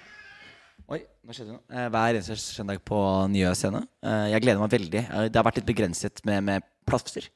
Oi, 0.93 0.99
hva 1.25 1.33
skjedde 1.33 1.55
nå? 1.55 1.59
Eh, 1.73 1.87
Hver 1.89 2.17
eneste 2.19 2.35
søndag 2.37 2.81
på 2.85 2.97
Nye 3.33 3.53
Scene. 3.57 3.81
Eh, 4.05 4.27
Jeg 4.35 4.43
gleder 4.45 4.61
meg 4.61 4.73
veldig. 4.75 5.01
Eh, 5.09 5.27
Det 5.29 5.39
har 5.39 5.47
vært 5.47 5.57
litt 5.61 5.69
begrenset 5.71 6.21
med, 6.25 6.43
med 6.43 6.63
plasser. 6.85 7.29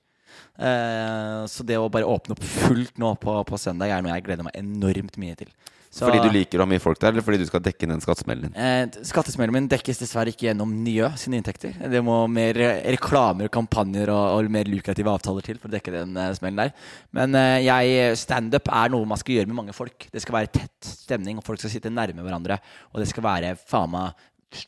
Så 1.49 1.63
det 1.65 1.75
å 1.79 1.89
bare 1.91 2.05
åpne 2.05 2.35
opp 2.35 2.43
fullt 2.45 2.99
nå 3.01 3.09
på, 3.19 3.33
på 3.49 3.57
søndag 3.59 3.89
er 3.89 4.03
noe 4.03 4.13
jeg 4.13 4.23
gleder 4.27 4.45
meg 4.45 4.55
enormt 4.59 5.17
mye 5.17 5.35
til. 5.35 5.49
Så- 5.89 6.05
Fordi 6.05 6.21
du 6.21 6.29
liker 6.29 6.59
å 6.59 6.61
ha 6.61 6.69
mye 6.69 6.79
folk 6.79 6.99
der, 7.01 7.09
eller 7.15 7.23
fordi 7.25 7.39
du 7.41 7.45
skal 7.49 7.61
dekke 7.65 7.87
den 7.89 7.99
skattesmellen 7.99 8.43
din? 8.45 8.53
Eh, 8.61 8.85
Skattesmellen 9.09 9.55
min 9.55 9.67
dekkes 9.71 9.97
dessverre 9.97 10.29
ikke 10.29 10.45
gjennom 10.45 10.69
Njø 10.85 11.07
sine 11.17 11.39
inntekter. 11.41 11.73
Det 11.89 12.01
må 12.05 12.19
mer 12.29 12.53
eh, 12.61 12.83
reklamer, 12.93 13.49
kampanjer 13.49 14.11
og, 14.13 14.37
og 14.45 14.51
mer 14.53 14.69
lukrative 14.69 15.09
avtaler 15.09 15.41
til 15.47 15.57
for 15.57 15.67
å 15.67 15.73
dekke 15.73 15.91
den 15.95 16.15
eh, 16.15 16.29
smellen 16.37 16.61
der. 16.61 16.73
Men 17.11 17.33
eh, 17.33 17.63
jeg 17.65 18.13
standup 18.21 18.69
er 18.69 18.93
noe 18.93 19.09
man 19.09 19.17
skal 19.17 19.39
gjøre 19.39 19.49
med 19.49 19.57
mange 19.63 19.73
folk. 19.73 20.05
Det 20.13 20.21
skal 20.21 20.37
være 20.37 20.51
tett 20.59 20.91
stemning, 20.93 21.41
og 21.41 21.43
folk 21.49 21.57
skal 21.63 21.73
sitte 21.73 21.89
nærme 21.89 22.21
hverandre. 22.21 22.59
Og 22.93 23.01
det 23.01 23.09
skal 23.09 23.25
være 23.25 23.55
faen 23.57 23.89
meg 23.97 24.13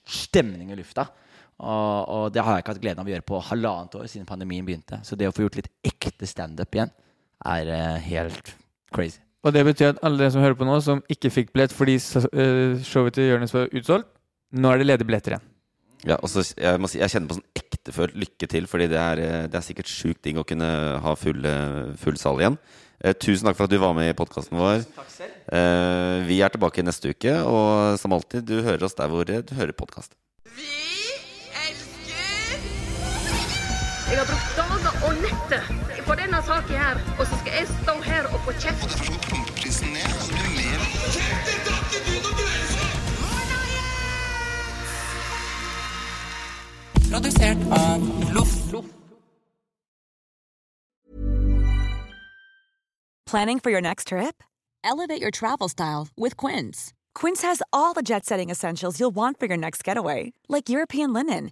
stemning 0.10 0.74
i 0.74 0.76
lufta. 0.82 1.06
Og, 1.62 2.10
og 2.10 2.32
det 2.34 2.42
har 2.42 2.56
jeg 2.58 2.64
ikke 2.66 2.74
hatt 2.74 2.82
gleden 2.82 3.04
av 3.04 3.06
å 3.06 3.14
gjøre 3.14 3.28
på 3.30 3.42
halvannet 3.52 3.94
år 4.02 4.08
siden 4.10 4.26
pandemien 4.26 4.66
begynte. 4.66 4.98
Så 5.06 5.14
det 5.16 5.30
å 5.30 5.36
få 5.38 5.46
gjort 5.46 5.60
litt 5.62 5.70
ekte 5.86 6.26
standup 6.26 6.74
igjen 6.74 6.90
er 7.46 7.70
eh, 7.70 7.98
helt 8.10 8.56
crazy. 8.92 9.22
Og 9.42 9.54
det 9.56 9.64
betyr 9.66 9.96
at 9.96 10.02
alle 10.06 10.22
dere 10.22 10.34
som 10.34 10.44
hører 10.44 10.58
på 10.58 10.68
nå, 10.68 10.76
som 10.86 11.02
ikke 11.10 11.32
fikk 11.34 11.54
billett 11.56 11.74
fordi 11.74 11.96
eh, 11.98 12.82
showet 12.86 13.18
til 13.18 13.32
Jonis 13.32 13.56
var 13.56 13.72
utsolgt, 13.74 14.12
nå 14.54 14.70
er 14.70 14.82
det 14.82 14.88
ledige 14.90 15.10
billetter 15.10 15.36
igjen. 15.36 15.48
Ja, 16.06 16.18
og 16.18 16.30
så 16.30 16.44
jeg, 16.44 16.82
må 16.82 16.90
si, 16.90 17.00
jeg 17.02 17.14
kjenner 17.14 17.30
på 17.30 17.38
sånn 17.38 17.58
ektefølt 17.58 18.16
lykke 18.18 18.48
til, 18.50 18.68
fordi 18.70 18.88
det 18.92 19.02
er, 19.02 19.22
eh, 19.22 19.48
det 19.50 19.58
er 19.58 19.66
sikkert 19.66 19.90
sjukt 19.90 20.22
digg 20.26 20.38
å 20.42 20.46
kunne 20.48 20.70
ha 21.02 21.16
full, 21.18 21.46
eh, 21.46 21.92
full 22.02 22.18
sal 22.22 22.42
igjen. 22.42 22.58
Eh, 23.02 23.16
tusen 23.18 23.50
takk 23.50 23.58
for 23.58 23.66
at 23.66 23.74
du 23.74 23.80
var 23.82 23.96
med 23.98 24.12
i 24.12 24.18
podkasten 24.18 24.60
vår. 24.62 24.86
Eh, 25.50 26.18
vi 26.28 26.42
er 26.46 26.54
tilbake 26.54 26.86
neste 26.86 27.16
uke, 27.16 27.34
og 27.42 27.98
som 28.02 28.14
alltid, 28.14 28.46
du 28.46 28.62
hører 28.62 28.86
oss 28.86 28.98
der 28.98 29.10
hvor 29.10 29.26
du 29.26 29.34
hører 29.58 29.74
podkast. 29.74 30.14
Jeg 34.12 34.20
har 34.20 34.28
brukt 34.28 34.71
og 35.06 35.12
netter 35.24 35.64
på 36.08 36.16
denne 36.22 36.40
saken 36.48 36.76
her, 36.84 36.96
og 37.20 37.28
så 37.28 37.36
skal 37.42 37.54
jeg 37.60 37.68
stå 37.82 37.96
her 38.06 38.24
og 38.34 38.40
få 38.46 38.52
kjeft. 38.64 38.90
Produsert 47.12 47.58
av 47.72 48.34
Loff. 48.34 48.62
Planning 53.32 53.62
for 53.62 53.70
your 53.70 53.80
next 53.80 54.08
trip? 54.08 54.44
Elevate 54.84 55.22
your 55.22 55.32
travel 55.32 55.70
style 55.70 56.10
with 56.18 56.36
Quince. 56.36 56.94
Quince 57.16 57.44
has 57.44 57.62
all 57.72 57.94
the 57.94 58.02
jet 58.02 58.26
setting 58.26 58.50
essentials 58.50 59.00
you'll 59.00 59.16
want 59.16 59.40
for 59.40 59.46
your 59.46 59.56
next 59.56 59.86
getaway, 59.86 60.34
like 60.50 60.68
European 60.68 61.14
linen, 61.14 61.52